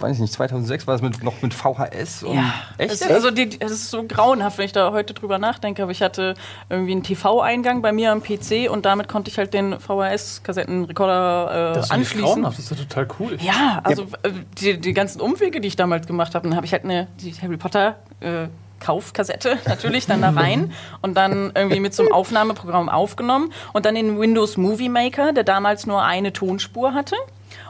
weiß 0.01 0.17
ich 0.17 0.21
nicht, 0.21 0.33
2006 0.33 0.87
war 0.87 0.95
das 0.95 1.03
mit, 1.03 1.23
noch 1.23 1.43
mit 1.43 1.53
VHS? 1.53 2.23
Und 2.23 2.37
Ja, 2.37 2.55
Echt? 2.79 2.95
Es, 2.95 3.03
also 3.03 3.31
die, 3.31 3.61
es 3.61 3.73
ist 3.73 3.91
so 3.91 4.05
grauenhaft, 4.05 4.57
wenn 4.59 4.65
ich 4.65 4.73
da 4.73 4.91
heute 4.93 5.13
drüber 5.13 5.39
nachdenke. 5.39 5.83
Aber 5.83 5.93
ich 5.93 6.03
hatte 6.03 6.35
irgendwie 6.71 6.93
einen 6.93 7.03
TV-Eingang 7.03 7.83
bei 7.83 7.93
mir 7.93 8.13
am 8.13 8.23
PC 8.23 8.71
und 8.71 8.87
damit 8.87 9.09
konnte 9.09 9.31
ich 9.31 9.37
halt 9.37 9.53
den 9.53 9.79
VHS-Kassettenrekorder 9.79 11.73
äh, 11.73 11.75
das 11.75 11.87
ist 11.87 11.91
anschließen. 11.93 12.27
grauenhaft, 12.27 12.59
das 12.59 12.71
ist 12.71 12.79
ja 12.79 12.85
total 12.85 13.09
cool. 13.21 13.37
Ja, 13.41 13.81
also 13.85 14.05
äh, 14.23 14.31
die, 14.59 14.81
die 14.81 14.93
ganzen 14.95 15.21
Umwege, 15.21 15.61
die 15.61 15.69
ich 15.69 15.77
damals 15.77 16.07
gemacht 16.07 16.35
habe, 16.35 16.49
dann 16.49 16.57
habe 16.57 16.65
ich 16.65 16.73
halt 16.73 16.85
eine 16.85 17.09
die 17.21 17.33
Harry 17.33 17.59
Potter 17.59 17.97
äh, 18.21 18.49
Kaufkassette 18.81 19.59
natürlich 19.67 20.07
dann 20.07 20.23
da 20.23 20.31
rein 20.31 20.73
und 21.03 21.17
dann 21.17 21.53
irgendwie 21.55 21.81
mit 21.81 21.95
so 21.95 22.03
einem 22.03 22.13
Aufnahmeprogramm 22.13 22.89
aufgenommen 22.89 23.53
und 23.73 23.87
dann 23.87 23.95
den 23.95 24.19
Windows 24.19 24.57
Movie 24.57 24.89
Maker, 24.89 25.33
der 25.33 25.45
damals 25.45 25.87
nur 25.87 26.03
eine 26.03 26.33
Tonspur 26.33 26.95
hatte. 26.95 27.17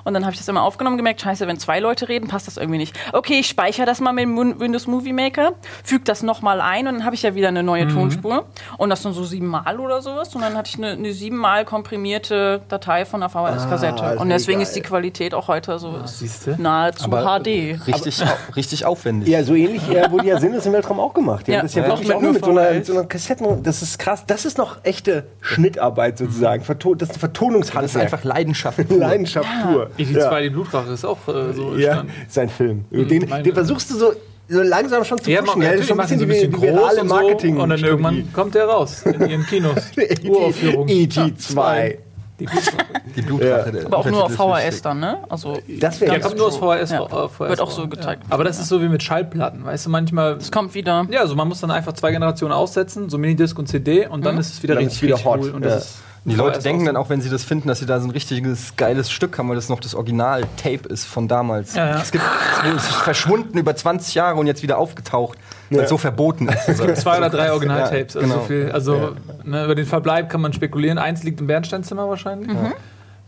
Und 0.07 0.15
dann 0.15 0.23
habe 0.25 0.33
ich 0.33 0.39
das 0.39 0.47
immer 0.49 0.63
aufgenommen, 0.63 0.97
gemerkt, 0.97 1.21
scheiße, 1.21 1.47
wenn 1.49 1.59
zwei 1.59 1.81
Leute 1.81 2.09
reden, 2.09 2.29
passt 2.29 2.47
das 2.47 2.57
irgendwie 2.57 2.79
nicht. 2.79 2.97
Okay, 3.13 3.41
ich 3.41 3.49
speichere 3.49 3.85
das 3.87 4.01
mal 4.01 4.13
mit 4.13 4.23
dem 4.23 4.61
Windows 4.61 4.87
Movie 4.87 5.13
Maker, 5.13 5.55
füge 5.83 6.05
das 6.05 6.23
nochmal 6.23 6.61
ein 6.61 6.87
und 6.87 6.95
dann 6.95 7.05
habe 7.05 7.17
ich 7.17 7.23
ja 7.23 7.35
wieder 7.35 7.49
eine 7.49 7.63
neue 7.65 7.89
Tonspur. 7.89 8.47
Und 8.79 8.91
das 8.91 9.03
dann 9.03 9.13
so 9.13 9.25
siebenmal 9.25 9.79
oder 9.81 10.01
sowas. 10.01 10.33
Und 10.35 10.43
dann 10.43 10.57
hatte 10.57 10.71
ich 10.71 10.77
eine, 10.79 10.93
eine 10.93 11.13
siebenmal 11.13 11.65
komprimierte 11.65 12.61
Datei 12.69 13.05
von 13.05 13.21
der 13.21 13.29
VHS-Kassette. 13.31 14.03
Ah, 14.03 14.21
und 14.21 14.29
deswegen 14.29 14.59
geil. 14.59 14.67
ist 14.67 14.77
die 14.77 14.81
Qualität 14.81 15.35
auch 15.35 15.49
heute 15.49 15.79
so 15.81 15.93
siehste? 16.05 16.55
nahezu 16.57 17.11
HD. 17.11 17.81
Richtig, 17.87 18.23
richtig 18.55 18.85
aufwendig. 18.85 19.29
Ja, 19.29 19.43
so 19.43 19.55
ähnlich 19.55 19.89
äh, 19.91 20.11
wurde 20.11 20.27
ja 20.29 20.39
Sinnlos 20.39 20.67
im 20.67 20.73
Weltraum 20.73 21.01
auch 21.01 21.15
gemacht. 21.15 21.47
Die 21.49 21.51
Ja. 21.53 21.59
haben 21.59 21.67
das 21.67 21.75
ja, 21.75 21.83
Ja. 21.83 21.89
wirklich 21.89 22.13
Auch 22.13 22.17
auch 22.17 22.21
mit 22.23 22.33
mit, 22.35 22.43
nur 22.47 22.55
so 22.55 22.61
einer, 22.61 22.71
mit 22.75 22.87
so 22.87 22.93
einer 22.93 23.05
Kassetten. 23.05 23.63
Das 23.65 23.83
ist 23.83 23.99
krass. 23.99 24.25
Das 24.27 24.45
ist 24.45 24.57
noch 24.57 24.79
echte 24.85 25.27
Schnittarbeit 25.41 26.19
sozusagen. 26.19 26.63
Verto 26.63 26.95
das 26.95 27.09
ist 27.09 27.15
eine 27.17 27.21
Vertonungshandwerk. 27.21 27.83
Das 27.83 27.95
ist 27.97 28.01
einfach 28.01 28.25
Leidenschaft. 28.25 28.89
pur. 28.89 28.99
Leidenschaft 28.99 29.49
pur. 29.63 29.91
Die 29.99 30.05
ja. 30.13 30.29
zwei, 30.29 30.43
die 30.43 30.51
Blutrache 30.51 30.91
ist 30.93 31.05
auch 31.05 31.19
äh, 31.29 31.53
so 31.53 31.77
ja, 31.77 32.01
entstanden. 32.01 32.13
sein 32.29 32.49
Film. 32.49 32.85
Den, 32.91 33.29
meine- 33.29 33.43
den 33.43 33.55
versuchst 33.55 33.91
du 33.91 33.97
so, 33.97 34.13
so 34.49 34.63
langsam 34.63 35.05
schon 35.05 35.19
zu 35.19 35.31
Ja, 35.31 35.43
pushen. 35.43 35.61
gell? 35.61 35.71
natürlich 35.71 35.89
schon 35.89 35.95
ein 36.01 36.07
machen 36.07 36.19
sie 36.19 36.27
bisschen 36.27 36.55
ein 36.55 36.61
bisschen 36.61 36.75
groß 36.77 36.93
und 37.01 37.09
so 37.09 37.15
Marketing. 37.15 37.57
und 37.59 37.69
dann 37.71 37.81
irgendwann 37.83 38.33
kommt 38.33 38.55
der 38.55 38.67
raus 38.67 39.03
in 39.03 39.29
ihren 39.29 39.47
Kinos. 39.47 39.77
Uraufführung. 40.29 40.89
E.T. 40.89 41.35
2. 41.37 41.99
Die 42.39 42.45
Blutrache. 42.45 42.77
Die 43.17 43.23
Blutrache. 43.23 43.73
der 43.73 43.87
Aber 43.87 43.97
auch 43.97 44.05
nur 44.05 44.25
auf 44.25 44.33
VHS 44.35 44.83
dann, 44.83 45.01
ne? 45.01 45.19
Also 45.31 45.59
Das 45.81 45.99
wäre 46.03 46.11
Der 46.13 46.21
kommt 46.21 46.37
nur 46.37 46.49
aus 46.49 46.59
VHS. 46.59 46.91
Ja. 46.91 47.03
äh, 47.07 47.29
VHS 47.29 47.39
Wird 47.49 47.61
auch 47.63 47.71
so 47.71 47.89
gezeigt. 47.89 48.25
Ja. 48.29 48.35
Aber 48.35 48.45
das 48.45 48.59
ist 48.61 48.69
so 48.69 48.83
wie 48.83 48.89
mit 48.91 49.03
Schallplatten. 49.03 49.65
Weißt 49.65 49.87
du, 49.87 49.91
manchmal. 49.91 50.33
es 50.37 50.53
kommt 50.53 50.75
wieder. 50.75 51.07
Ja, 51.11 51.21
also 51.21 51.35
man 51.35 51.49
muss 51.49 51.61
dann 51.61 51.71
einfach 51.71 51.95
zwei 51.95 52.11
Generationen 52.13 52.53
aussetzen, 52.53 53.09
so 53.09 53.17
Minidisc 53.17 53.59
und 53.59 53.69
CD, 53.69 54.07
und 54.07 54.27
dann 54.27 54.37
ist 54.37 54.53
es 54.53 54.63
wieder 54.63 54.75
Dann 54.75 54.85
richtig, 54.85 54.99
ist 54.99 55.03
wieder 55.03 55.15
richtig 55.15 55.27
hot. 55.33 55.41
cool. 55.45 55.51
Und 55.53 55.63
Ja. 55.63 55.71
das 55.71 55.85
ist 55.87 55.97
Die 56.27 56.35
Leute 56.35 56.59
denken 56.59 56.83
auch 56.83 56.87
dann 56.87 56.95
so. 56.97 57.01
auch, 57.03 57.09
wenn 57.09 57.21
sie 57.21 57.31
das 57.31 57.45
finden, 57.45 57.69
dass 57.69 57.79
sie 57.79 57.87
da 57.87 58.01
so 58.01 58.07
ein 58.07 58.11
richtiges 58.11 58.75
geiles 58.77 59.11
Stück 59.11 59.39
haben, 59.39 59.49
weil 59.49 59.55
das 59.55 59.69
noch 59.69 59.79
das 59.79 59.95
Original-Tape 59.95 60.89
ist 60.89 61.05
von 61.05 61.29
damals. 61.29 61.75
Ja, 61.75 61.89
ja. 61.91 62.01
Es 62.01 62.11
gibt 62.11 62.25
es 62.65 62.83
ist 62.83 62.95
verschwunden 62.95 63.59
über 63.59 63.77
20 63.77 64.15
Jahre 64.15 64.37
und 64.39 64.47
jetzt 64.47 64.63
wieder 64.63 64.79
aufgetaucht, 64.79 65.39
weil 65.71 65.81
es 65.81 65.89
so 65.89 65.99
verboten 65.99 66.49
ist. 66.49 66.67
zwei 66.97 67.19
oder 67.19 67.31
drei 67.31 67.53
Originaltapes. 67.53 68.15
Ja, 68.15 68.21
also, 68.21 68.33
genau. 68.33 68.41
so 68.43 68.47
viel, 68.47 68.73
also 68.73 69.13
ne, 69.45 69.65
über 69.65 69.75
den 69.75 69.87
Verbleib 69.87 70.29
kann 70.29 70.41
man 70.41 70.53
spekulieren. 70.53 70.99
Eins 70.99 71.23
liegt 71.23 71.41
im 71.41 71.47
Bernsteinzimmer 71.47 72.09
wahrscheinlich. 72.09 72.51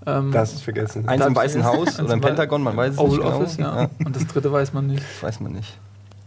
Ähm, 0.07 0.33
Das 0.33 0.53
ist 0.53 0.63
vergessen. 0.63 1.09
Eins 1.09 1.25
im 1.25 1.37
Weißen 1.37 1.65
Haus 1.65 2.01
oder 2.01 2.15
im 2.15 2.21
Pentagon, 2.21 2.63
man 2.63 2.77
weiß 2.77 2.95
es 2.95 2.99
Oval 2.99 3.11
nicht 3.11 3.23
genau. 3.23 3.37
Office, 3.37 3.57
ja. 3.59 3.89
Und 4.05 4.17
das 4.17 4.27
dritte 4.27 4.51
weiß 4.53 4.73
man 4.73 4.87
nicht. 4.87 5.03
Das 5.03 5.23
weiß 5.23 5.41
man 5.41 5.53
nicht. 5.53 5.79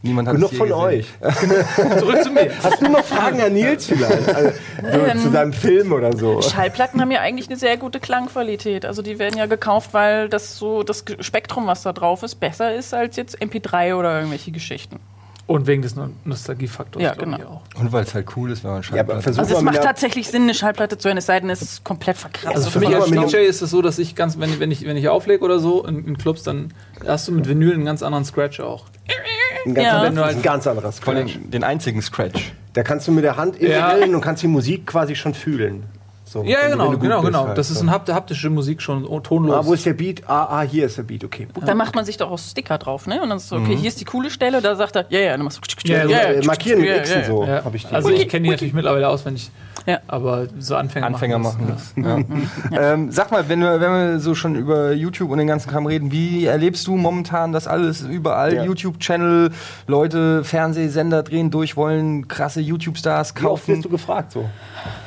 Niemand 0.03 0.27
hat 0.27 0.35
Und 0.35 0.43
es 0.43 0.51
noch 0.51 0.51
je 0.51 0.57
von 0.57 0.67
gesehen. 0.69 0.81
euch. 0.81 1.99
Zurück 1.99 2.23
zu 2.23 2.31
mir. 2.31 2.49
Hast 2.63 2.81
du 2.81 2.89
noch 2.89 3.03
Fragen 3.05 3.39
an 3.41 3.53
Nils 3.53 3.85
vielleicht? 3.85 4.33
Also, 4.33 4.51
so, 5.15 5.21
zu 5.21 5.31
seinem 5.31 5.53
Film 5.53 5.91
oder 5.91 6.15
so. 6.17 6.41
Schallplatten 6.41 6.99
haben 6.99 7.11
ja 7.11 7.19
eigentlich 7.21 7.47
eine 7.49 7.57
sehr 7.57 7.77
gute 7.77 7.99
Klangqualität. 7.99 8.85
Also 8.85 9.01
die 9.03 9.19
werden 9.19 9.37
ja 9.37 9.45
gekauft, 9.45 9.93
weil 9.93 10.27
das 10.27 10.57
so 10.57 10.81
das 10.83 11.05
Spektrum, 11.19 11.67
was 11.67 11.83
da 11.83 11.93
drauf 11.93 12.23
ist, 12.23 12.35
besser 12.39 12.73
ist 12.73 12.93
als 12.93 13.15
jetzt 13.15 13.39
MP3 13.41 13.95
oder 13.95 14.15
irgendwelche 14.17 14.51
Geschichten. 14.51 14.99
Und 15.47 15.67
wegen 15.67 15.81
des 15.81 15.95
No- 15.95 16.09
Nostalgiefaktors. 16.23 17.03
Ja, 17.03 17.13
genau. 17.13 17.37
auch. 17.75 17.79
Und 17.79 17.91
weil 17.91 18.03
es 18.03 18.13
halt 18.13 18.25
cool 18.37 18.51
ist, 18.51 18.63
wenn 18.63 18.71
man 18.71 18.81
Ja, 18.83 18.87
aber 19.01 19.21
Schallplatten 19.21 19.21
versuch 19.21 19.39
Also 19.41 19.55
es 19.57 19.61
macht 19.61 19.81
tatsächlich 19.83 20.27
Sinn, 20.29 20.43
eine 20.43 20.53
Schallplatte 20.53 20.97
zu 20.97 21.09
hören, 21.09 21.17
es 21.17 21.25
sei 21.25 21.39
denn, 21.41 21.49
es 21.49 21.61
ist 21.61 21.83
komplett 21.83 22.15
verkratzt. 22.17 22.55
Also 22.55 22.69
für 22.69 22.79
mich 22.79 22.95
als 22.95 23.11
DJ 23.11 23.37
ist 23.39 23.61
es 23.61 23.69
so, 23.69 23.81
dass 23.81 23.99
ich 23.99 24.15
ganz, 24.15 24.39
wenn, 24.39 24.59
wenn 24.61 24.71
ich, 24.71 24.85
wenn 24.87 24.95
ich 24.95 25.09
auflege 25.09 25.43
oder 25.43 25.59
so 25.59 25.85
in, 25.85 26.05
in 26.07 26.17
Clubs, 26.17 26.43
dann 26.43 26.73
hast 27.05 27.27
du 27.27 27.33
mit 27.33 27.47
Vinyl 27.49 27.73
einen 27.73 27.85
ganz 27.85 28.01
anderen 28.01 28.23
Scratch 28.23 28.61
auch. 28.61 28.85
Ein 29.65 29.73
ganz, 29.73 29.85
Ja. 29.85 29.91
anderes, 29.99 30.15
du 30.15 30.23
halt- 30.25 30.35
ein 30.37 30.41
ganz 30.41 30.67
anderes 30.67 30.99
Vor 30.99 31.13
Scratch. 31.13 31.35
allem 31.35 31.51
den 31.51 31.63
einzigen 31.63 32.01
Scratch. 32.01 32.53
Da 32.73 32.83
kannst 32.83 33.07
du 33.07 33.11
mit 33.11 33.23
der 33.23 33.37
Hand 33.37 33.61
Ja. 33.61 33.89
integrieren 33.91 34.15
und 34.15 34.21
kannst 34.21 34.43
die 34.43 34.47
Musik 34.47 34.87
quasi 34.87 35.15
schon 35.15 35.33
fühlen. 35.33 35.83
So, 36.25 36.43
Ja, 36.43 36.69
genau, 36.69 36.91
genau, 36.91 37.19
bist 37.19 37.27
genau. 37.33 37.47
halt, 37.47 37.57
Das 37.57 37.69
ist 37.69 37.81
eine 37.81 37.91
hapt- 37.91 38.07
haptische 38.09 38.49
Musik 38.49 38.81
schon, 38.81 39.03
tonlos. 39.21 39.53
Ah, 39.53 39.65
wo 39.65 39.73
ist 39.73 39.85
der 39.85 39.91
Beat? 39.91 40.23
Ah, 40.27 40.45
ah, 40.49 40.61
hier 40.61 40.85
ist 40.85 40.97
der 40.97 41.03
Beat, 41.03 41.25
okay. 41.25 41.45
Da 41.65 41.75
macht 41.75 41.93
man 41.93 42.05
sich 42.05 42.15
doch 42.15 42.31
auch 42.31 42.39
Sticker 42.39 42.77
drauf, 42.77 43.05
ne? 43.05 43.21
Und 43.21 43.27
dann 43.27 43.37
ist 43.37 43.49
so, 43.49 43.57
okay, 43.57 43.75
hier 43.75 43.89
ist 43.89 43.99
die 43.99 44.05
coole 44.05 44.29
Stelle, 44.29 44.61
da 44.61 44.77
sagt 44.77 44.95
er, 44.95 45.05
ja, 45.09 45.19
ja, 45.19 45.31
dann 45.35 45.41
machst 45.43 45.57
du 45.57 45.89
Ja, 45.91 46.03
So, 46.03 46.09
ja, 46.09 46.17
äh, 46.19 46.45
markieren 46.45 46.79
mit 46.79 46.89
ja, 46.89 46.99
Xen 47.01 47.19
ja, 47.21 47.27
so. 47.27 47.43
ja. 47.43 47.65
Hab 47.65 47.75
ich 47.75 47.85
die. 47.85 47.93
also 47.93 48.09
ich 48.11 48.29
kenne 48.29 48.45
die 48.45 48.49
natürlich 48.49 48.73
mittlerweile 48.73 49.09
auswendig. 49.09 49.51
Ja. 49.85 49.99
Aber 50.07 50.47
so 50.59 50.75
Anfänger, 50.75 51.07
Anfänger 51.07 51.39
machen 51.39 51.67
machen 51.67 51.77
das. 51.95 52.71
Ja. 52.71 52.93
Ähm, 52.93 53.11
sag 53.11 53.31
mal, 53.31 53.49
wenn 53.49 53.59
wir, 53.61 53.81
wenn 53.81 53.91
wir 53.91 54.19
so 54.19 54.35
schon 54.35 54.55
über 54.55 54.91
YouTube 54.93 55.31
und 55.31 55.37
den 55.37 55.47
ganzen 55.47 55.69
Kram 55.69 55.85
reden, 55.85 56.11
wie 56.11 56.45
erlebst 56.45 56.85
du 56.87 56.95
momentan 56.95 57.51
das 57.51 57.67
alles 57.67 58.01
überall? 58.01 58.53
Ja. 58.53 58.63
YouTube-Channel, 58.63 59.51
Leute, 59.87 60.43
Fernsehsender 60.43 61.23
drehen 61.23 61.49
durch, 61.51 61.75
wollen 61.77 62.27
krasse 62.27 62.61
YouTube-Stars 62.61 63.33
Wie 63.35 63.45
oft 63.45 63.67
wirst 63.67 63.77
kaufen. 63.77 63.81
du 63.83 63.89
gefragt 63.89 64.31
so? 64.31 64.45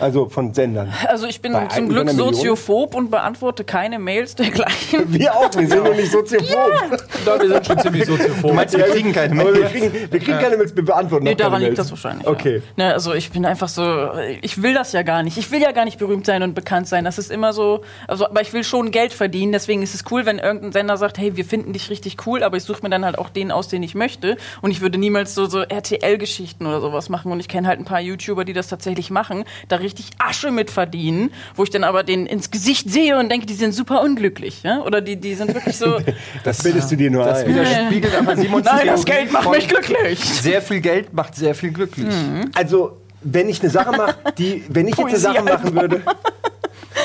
Also 0.00 0.28
von 0.28 0.54
Sendern. 0.54 0.88
Also 1.08 1.26
ich 1.26 1.40
bin 1.40 1.52
Bei 1.52 1.66
zum 1.66 1.88
Glück 1.88 2.08
soziophob 2.10 2.94
und 2.94 3.10
beantworte 3.10 3.64
keine 3.64 3.98
Mails 3.98 4.34
dergleichen. 4.34 5.04
Wir 5.12 5.34
auch, 5.34 5.50
wir 5.56 5.68
sind 5.68 5.84
noch 5.84 5.94
nicht 5.94 6.10
soziophob. 6.10 6.98
Da, 7.24 7.40
wir 7.40 7.48
sind 7.48 7.66
schon 7.66 7.78
ziemlich 7.78 8.06
soziophob. 8.06 8.50
Du 8.50 8.54
meinst, 8.54 8.76
wir 8.76 8.84
kriegen 8.84 9.12
keine 9.12 9.40
Aber 9.40 9.52
wir 9.54 9.60
Mails? 9.60 9.72
kriegen, 9.72 9.92
wir 10.10 10.20
kriegen 10.20 10.38
keine 10.38 10.56
Mails, 10.56 10.74
wir 10.76 10.84
beantworten 10.84 11.24
Nee, 11.24 11.32
auch 11.32 11.36
keine 11.36 11.48
daran 11.50 11.60
liegt 11.62 11.76
Mails. 11.76 11.88
das 11.88 11.90
wahrscheinlich. 11.90 12.26
Okay. 12.26 12.62
Ja. 12.76 12.84
Ne, 12.88 12.92
also 12.94 13.14
ich 13.14 13.30
bin 13.30 13.44
einfach 13.46 13.68
so, 13.68 14.10
ich 14.42 14.62
will 14.64 14.75
das 14.75 14.90
ja 14.92 15.02
gar 15.02 15.23
nicht. 15.23 15.38
Ich 15.38 15.52
will 15.52 15.61
ja 15.62 15.71
gar 15.71 15.85
nicht 15.85 15.99
berühmt 15.99 16.26
sein 16.26 16.42
und 16.42 16.54
bekannt 16.54 16.88
sein. 16.88 17.04
Das 17.04 17.18
ist 17.18 17.30
immer 17.30 17.52
so, 17.52 17.83
also, 18.09 18.26
aber 18.26 18.40
ich 18.40 18.52
will 18.52 18.64
schon 18.64 18.90
Geld 18.90 19.12
verdienen. 19.12 19.52
Deswegen 19.52 19.83
ist 19.83 19.94
es 19.94 20.02
cool, 20.11 20.26
wenn 20.26 20.40
irgendein 20.40 20.73
Sender 20.73 20.97
sagt, 20.97 21.18
hey, 21.18 21.37
wir 21.37 21.44
finden 21.44 21.73
dich 21.73 21.90
richtig 21.90 22.26
cool, 22.26 22.42
aber 22.42 22.56
ich 22.56 22.64
suche 22.64 22.83
mir 22.83 22.90
dann 22.90 23.04
halt 23.04 23.18
auch 23.18 23.28
den 23.30 23.52
aus, 23.52 23.68
den 23.68 23.85
ich 23.85 23.94
möchte. 23.94 24.37
Und 24.62 24.73
ich 24.73 24.80
würde 24.80 24.99
niemals 24.99 25.35
so, 25.37 25.47
so 25.47 25.61
RTL-Geschichten 25.61 26.66
oder 26.66 26.80
sowas 26.80 27.09
machen. 27.09 27.30
Und 27.30 27.38
ich 27.38 27.47
kenne 27.47 27.68
halt 27.68 27.78
ein 27.78 27.85
paar 27.85 28.00
YouTuber, 28.00 28.44
die 28.44 28.54
das 28.54 28.66
tatsächlich 28.68 29.11
machen, 29.11 29.44
da 29.68 29.76
richtig 29.76 30.11
Asche 30.18 30.50
mit 30.50 30.71
verdienen, 30.71 31.30
wo 31.54 31.62
ich 31.62 31.71
dann 31.71 31.85
aber 31.85 32.02
den 32.02 32.26
ins 32.26 32.50
Gesicht 32.50 32.90
sehe 32.90 33.18
und 33.18 33.28
denke, 33.28 33.47
die 33.47 33.54
sind 33.54 33.73
super 33.73 34.02
unglücklich. 34.02 34.62
Ja? 34.62 34.80
Oder 34.83 35.00
die, 35.00 35.16
die 35.16 35.35
sind 35.35 35.54
wirklich 35.54 35.76
so, 35.76 35.99
Das 36.44 36.62
bildest 36.62 36.90
du 36.90 36.97
dir 36.97 37.11
nur 37.11 37.25
Das 37.25 37.40
ein. 37.44 37.49
widerspiegelt 37.50 38.14
aber 38.16 38.37
Simons 38.37 38.64
nein, 38.73 38.87
das 38.87 39.04
Geld 39.04 39.30
macht 39.30 39.50
mich 39.50 39.68
glücklich. 39.68 40.18
Sehr 40.21 40.62
viel 40.62 40.80
Geld 40.80 41.12
macht 41.12 41.35
sehr 41.35 41.54
viel 41.54 41.71
glücklich. 41.71 42.14
Also, 42.54 43.03
wenn 43.24 43.48
ich 43.48 43.60
eine 43.60 43.70
Sache 43.70 43.90
mache, 43.96 44.16
die, 44.38 44.64
wenn 44.68 44.86
ich 44.88 44.96
jetzt 44.96 45.08
eine 45.08 45.18
Sache 45.18 45.42
machen 45.42 45.74
würde, 45.74 46.02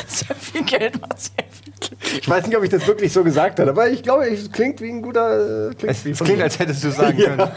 Sehr 0.08 0.36
viel 0.36 0.64
Geld 0.64 1.00
macht 1.02 1.20
sehr 1.20 1.44
viel 1.50 1.74
glücklich. 1.80 2.20
ich 2.22 2.30
weiß 2.30 2.46
nicht, 2.48 2.56
ob 2.58 2.64
ich 2.64 2.70
das 2.70 2.86
wirklich 2.88 3.12
so 3.12 3.24
gesagt 3.24 3.60
habe, 3.60 3.70
aber 3.72 3.90
ich 3.90 4.04
glaube, 4.04 4.28
es 4.28 4.52
klingt 4.52 4.82
wie 4.82 4.90
ein 4.90 5.02
guter. 5.02 5.70
äh, 5.70 5.74
Klingt 5.76 5.92
Es, 5.96 6.06
wie 6.06 6.12
es 6.12 6.20
klingt, 6.20 6.42
als 6.42 6.58
hättest 6.60 6.84
du 6.84 6.92
sagen 6.92 7.18
können. 7.24 7.50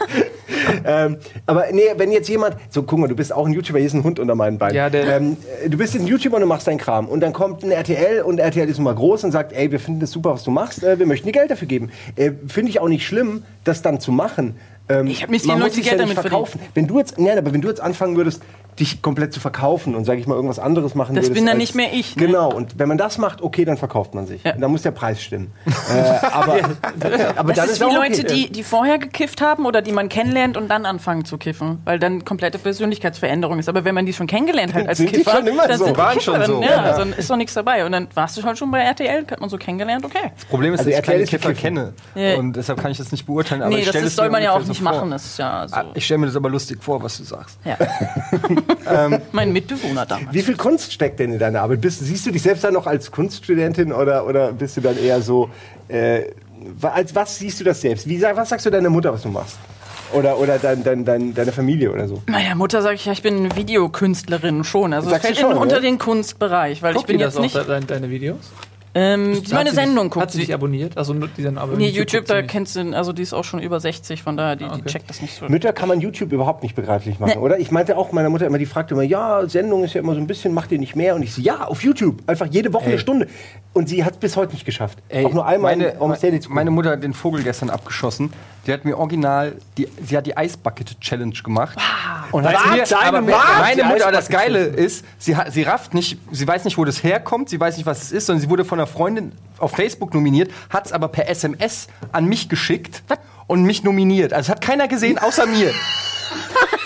ähm, 0.85 1.17
aber 1.45 1.65
nee, 1.71 1.83
wenn 1.97 2.11
jetzt 2.11 2.29
jemand, 2.29 2.55
so 2.69 2.83
guck 2.83 2.99
mal, 2.99 3.07
du 3.07 3.15
bist 3.15 3.31
auch 3.33 3.45
ein 3.45 3.53
YouTuber, 3.53 3.79
hier 3.79 3.87
ist 3.87 3.93
ein 3.93 4.03
Hund 4.03 4.19
unter 4.19 4.35
meinen 4.35 4.57
Beinen. 4.57 4.75
Ja, 4.75 4.89
der- 4.89 5.17
ähm, 5.17 5.37
äh, 5.63 5.69
du 5.69 5.77
bist 5.77 5.93
jetzt 5.93 6.03
ein 6.03 6.07
YouTuber 6.07 6.35
und 6.37 6.41
du 6.41 6.47
machst 6.47 6.67
deinen 6.67 6.77
Kram. 6.79 7.07
Und 7.07 7.19
dann 7.21 7.33
kommt 7.33 7.63
ein 7.63 7.71
RTL 7.71 8.21
und 8.23 8.39
RTL 8.39 8.67
ist 8.69 8.77
nun 8.77 8.85
mal 8.85 8.95
groß 8.95 9.23
und 9.25 9.31
sagt, 9.31 9.53
ey, 9.53 9.71
wir 9.71 9.79
finden 9.79 9.99
das 9.99 10.11
super, 10.11 10.33
was 10.33 10.43
du 10.43 10.51
machst, 10.51 10.83
äh, 10.83 10.97
wir 10.99 11.05
möchten 11.05 11.27
dir 11.27 11.33
Geld 11.33 11.51
dafür 11.51 11.67
geben. 11.67 11.91
Äh, 12.15 12.31
Finde 12.47 12.69
ich 12.71 12.79
auch 12.79 12.89
nicht 12.89 13.05
schlimm, 13.05 13.43
das 13.63 13.81
dann 13.81 13.99
zu 13.99 14.11
machen. 14.11 14.55
Ähm, 14.89 15.07
Ich 15.07 15.23
hab 15.23 15.29
nicht 15.29 15.45
man 15.45 15.55
viele 15.57 15.63
muss 15.63 15.63
Leute 15.63 15.75
sich 15.75 15.83
Geld 15.85 15.99
ja 15.99 16.05
nicht 16.05 16.17
damit 16.17 16.29
verkaufen. 16.29 16.59
Wenn 16.73 16.87
du 16.87 16.97
jetzt, 16.99 17.17
nein, 17.17 17.37
aber 17.37 17.53
wenn 17.53 17.61
du 17.61 17.67
jetzt 17.69 17.81
anfangen 17.81 18.17
würdest, 18.17 18.41
dich 18.79 19.03
komplett 19.03 19.31
zu 19.31 19.39
verkaufen 19.39 19.93
und 19.93 20.03
sag 20.03 20.17
ich 20.17 20.25
mal 20.25 20.33
irgendwas 20.33 20.57
anderes 20.57 20.95
machen 20.95 21.13
Das 21.15 21.25
würdest. 21.25 21.35
bin 21.35 21.45
dann 21.45 21.51
als- 21.57 21.59
nicht 21.59 21.75
mehr 21.75 21.93
ich, 21.93 22.15
ne? 22.15 22.25
Genau. 22.25 22.51
Und 22.51 22.79
wenn 22.79 22.87
man 22.87 22.97
das 22.97 23.19
macht, 23.19 23.43
okay, 23.43 23.65
dann 23.65 23.77
verkauft 23.77 24.15
man 24.15 24.25
sich. 24.25 24.43
Ja. 24.43 24.55
Und 24.55 24.61
dann 24.61 24.71
muss 24.71 24.81
der 24.81 24.89
Preis 24.89 25.21
stimmen. 25.21 25.51
äh, 25.67 26.25
aber 26.25 26.57
aber 27.35 27.53
Das 27.53 27.57
dann 27.57 27.69
ist 27.69 27.79
wie 27.81 27.83
auch 27.85 27.93
Leute, 27.93 28.21
okay. 28.23 28.33
die, 28.33 28.51
die 28.51 28.63
vorher 28.63 28.97
gekifft 28.97 29.41
haben 29.41 29.67
oder 29.67 29.83
die 29.83 29.91
man 29.91 30.09
kennenlernt 30.09 30.57
und 30.57 30.69
dann 30.69 30.87
anfangen 30.87 31.23
zu 31.23 31.37
kiffen, 31.37 31.83
weil 31.85 31.99
dann 31.99 32.25
komplette 32.25 32.57
Persönlichkeitsveränderung 32.57 33.59
ist. 33.59 33.69
Aber 33.69 33.85
wenn 33.85 33.93
man 33.93 34.07
die 34.07 34.13
schon 34.13 34.25
kennengelernt 34.25 34.73
hat 34.73 34.87
als 34.87 34.97
Sind 34.97 35.11
die 35.11 35.17
Kiffer, 35.17 35.37
schon 35.37 35.47
immer 35.47 35.67
dann 35.67 35.77
so? 35.77 35.85
sind 35.85 35.93
die 35.95 35.99
Waren 35.99 36.13
Kiffer, 36.17 36.21
schon 36.31 36.39
dann, 36.39 36.47
so. 36.49 36.61
Ja, 36.63 36.69
Ja. 36.71 36.81
also 36.81 36.99
dann 37.01 37.13
ist 37.13 37.29
doch 37.29 37.37
nichts 37.37 37.53
dabei. 37.53 37.85
Und 37.85 37.91
dann 37.91 38.07
warst 38.15 38.35
du 38.37 38.43
halt 38.43 38.57
schon 38.57 38.71
bei 38.71 38.79
RTL, 38.79 39.25
hat 39.29 39.39
man 39.39 39.49
so 39.51 39.57
kennengelernt, 39.57 40.03
okay. 40.03 40.31
Das 40.35 40.45
Problem 40.45 40.73
ist, 40.73 40.79
Also 40.79 40.89
dass 40.89 40.99
ich 40.99 41.05
RTL 41.05 41.13
keine 41.13 41.23
ist 41.23 41.29
Kiffer 41.29 41.53
kenne. 41.53 41.93
Und 42.39 42.55
deshalb 42.55 42.81
kann 42.81 42.89
ich 42.91 42.97
das 42.97 43.11
nicht 43.11 43.27
beurteilen. 43.27 43.61
Aber 43.61 43.69
nee, 43.75 43.81
ich 43.81 43.91
das, 43.91 44.15
soll 44.15 44.31
man 44.31 44.41
ja 44.41 44.53
auch 44.53 44.65
nicht. 44.65 44.81
Machen. 44.83 45.11
Ist 45.11 45.37
ja 45.39 45.67
so. 45.67 45.75
Ah, 45.75 45.85
Ich 45.95 46.05
stelle 46.05 46.19
mir 46.19 46.27
das 46.27 46.35
aber 46.35 46.49
lustig 46.49 46.83
vor, 46.83 47.01
was 47.01 47.17
du 47.17 47.23
sagst. 47.23 47.57
ja. 47.65 47.77
mein 49.31 49.51
Mitbewohner 49.53 50.05
damals. 50.05 50.33
Wie 50.33 50.41
viel 50.41 50.55
Kunst 50.57 50.91
steckt 50.93 51.19
denn 51.19 51.33
in 51.33 51.39
deiner 51.39 51.61
Arbeit? 51.61 51.81
Bist, 51.81 51.99
siehst 52.01 52.25
du 52.25 52.31
dich 52.31 52.41
selbst 52.41 52.63
dann 52.63 52.73
noch 52.73 52.87
als 52.87 53.11
Kunststudentin 53.11 53.91
oder, 53.93 54.25
oder 54.27 54.51
bist 54.53 54.77
du 54.77 54.81
dann 54.81 54.97
eher 54.97 55.21
so, 55.21 55.49
äh, 55.87 56.23
als 56.81 57.13
was 57.15 57.37
siehst 57.39 57.59
du 57.59 57.63
das 57.63 57.81
selbst? 57.81 58.07
Wie, 58.07 58.17
sag- 58.17 58.35
was 58.35 58.49
sagst 58.49 58.65
du 58.65 58.69
deiner 58.69 58.89
Mutter, 58.89 59.13
was 59.13 59.21
du 59.23 59.29
machst? 59.29 59.57
Oder, 60.13 60.37
oder 60.37 60.59
dein, 60.59 60.83
dein, 60.83 61.03
dein, 61.05 61.33
deine 61.33 61.51
Familie 61.51 61.91
oder 61.91 62.07
so? 62.07 62.21
Naja, 62.27 62.53
Mutter 62.53 62.83
sage 62.83 62.95
ich 62.95 63.05
ja, 63.05 63.13
ich 63.13 63.23
bin 63.23 63.55
Videokünstlerin 63.55 64.63
schon. 64.63 64.93
Also 64.93 65.07
es 65.07 65.11
Sagst 65.13 65.25
fällt 65.25 65.39
schon, 65.39 65.51
in, 65.53 65.57
unter 65.57 65.81
den 65.81 65.97
Kunstbereich, 65.97 66.83
weil 66.83 66.93
Guckt 66.93 67.09
ich 67.09 67.13
bin 67.15 67.19
jetzt 67.19 67.37
auch, 67.37 67.41
nicht. 67.41 67.55
de- 67.55 67.65
deine, 67.65 67.85
deine 67.87 68.09
Videos? 68.11 68.37
Ähm, 68.95 69.35
Hat 69.35 69.51
meine 69.51 69.69
sie 69.71 69.75
Sendung 69.75 70.05
dich, 70.09 70.15
Hat 70.15 70.21
guckt 70.21 70.31
sie 70.31 70.39
dich 70.39 70.53
abonniert? 70.53 70.97
Also 70.97 71.13
die 71.13 71.41
dann 71.41 71.57
aber 71.57 71.75
Nee, 71.75 71.85
guckt 71.87 71.97
YouTube, 71.97 72.27
sie 72.27 72.33
da 72.33 72.41
nicht. 72.41 72.51
kennst 72.51 72.75
du, 72.75 72.95
also 72.95 73.11
die 73.11 73.23
ist 73.23 73.33
auch 73.33 73.43
schon 73.43 73.59
über 73.59 73.79
60, 73.79 74.21
von 74.21 74.37
daher, 74.37 74.55
die, 74.55 74.65
die 74.65 74.69
Okay. 74.71 74.83
checkt 74.85 75.09
das 75.09 75.21
nicht 75.21 75.35
so. 75.35 75.47
Mütter 75.47 75.73
kann 75.73 75.87
man 75.89 75.99
YouTube 75.99 76.31
überhaupt 76.31 76.61
nicht 76.61 76.75
begreiflich 76.75 77.19
machen, 77.19 77.39
oder? 77.39 77.57
Ich 77.59 77.71
meinte 77.71 77.97
auch, 77.97 78.11
meiner 78.11 78.29
Mutter 78.29 78.45
immer, 78.45 78.59
die 78.59 78.65
fragte 78.67 78.93
immer, 78.93 79.03
ja, 79.03 79.47
Sendung 79.47 79.83
ist 79.83 79.93
ja 79.95 80.01
immer 80.01 80.13
so 80.13 80.19
ein 80.19 80.27
bisschen, 80.27 80.53
macht 80.53 80.71
ihr 80.71 80.79
nicht 80.79 80.95
mehr? 80.95 81.15
Und 81.15 81.23
ich 81.23 81.33
so, 81.33 81.41
ja, 81.41 81.65
auf 81.65 81.83
YouTube, 81.83 82.21
einfach 82.27 82.45
jede 82.45 82.71
Woche 82.73 82.85
eine 82.85 82.99
Stunde. 82.99 83.27
Und 83.73 83.89
sie 83.89 84.03
hat 84.03 84.13
es 84.13 84.19
bis 84.19 84.37
heute 84.37 84.53
nicht 84.53 84.65
geschafft. 84.65 84.99
Ey, 85.09 85.25
auch 85.25 85.33
nur 85.33 85.45
einmal 85.47 85.75
meine, 85.75 85.93
um 85.93 86.13
zu 86.15 86.51
meine 86.51 86.69
Mutter 86.69 86.91
hat 86.91 87.03
den 87.03 87.13
Vogel 87.13 87.41
gestern 87.41 87.71
abgeschossen. 87.71 88.31
Die 88.67 88.71
hat 88.71 88.85
mir 88.85 88.97
original, 88.97 89.53
die, 89.77 89.87
sie 90.05 90.15
hat 90.15 90.27
die 90.27 90.35
Ice 90.37 90.57
Bucket 90.61 90.99
Challenge 91.01 91.33
gemacht. 91.43 91.77
Und 92.31 92.45
hat 92.45 92.53
mir, 92.71 92.83
Deine 92.85 93.07
aber 93.07 93.21
meine 93.21 93.81
die 93.81 93.87
Mutter, 93.87 94.11
das 94.11 94.29
Geile 94.29 94.59
ist, 94.59 95.03
sie, 95.17 95.35
hat, 95.35 95.51
sie 95.51 95.63
rafft 95.63 95.93
nicht, 95.93 96.17
sie 96.31 96.47
weiß 96.47 96.63
nicht, 96.65 96.77
wo 96.77 96.85
das 96.85 97.03
herkommt, 97.03 97.49
sie 97.49 97.59
weiß 97.59 97.77
nicht, 97.77 97.85
was 97.85 98.03
es 98.03 98.11
ist, 98.11 98.27
sondern 98.27 98.41
sie 98.41 98.49
wurde 98.49 98.63
von 98.63 98.79
einer 98.83 98.87
Freundin 98.87 99.31
auf 99.59 99.71
Facebook 99.71 100.13
nominiert, 100.13 100.51
hat 100.69 100.87
es 100.87 100.91
aber 100.91 101.07
per 101.07 101.29
SMS 101.29 101.87
an 102.11 102.25
mich 102.25 102.49
geschickt 102.49 103.03
und 103.47 103.63
mich 103.63 103.83
nominiert. 103.83 104.33
Also 104.33 104.47
es 104.47 104.49
hat 104.49 104.61
keiner 104.61 104.87
gesehen, 104.87 105.17
außer 105.17 105.45
mir. 105.45 105.73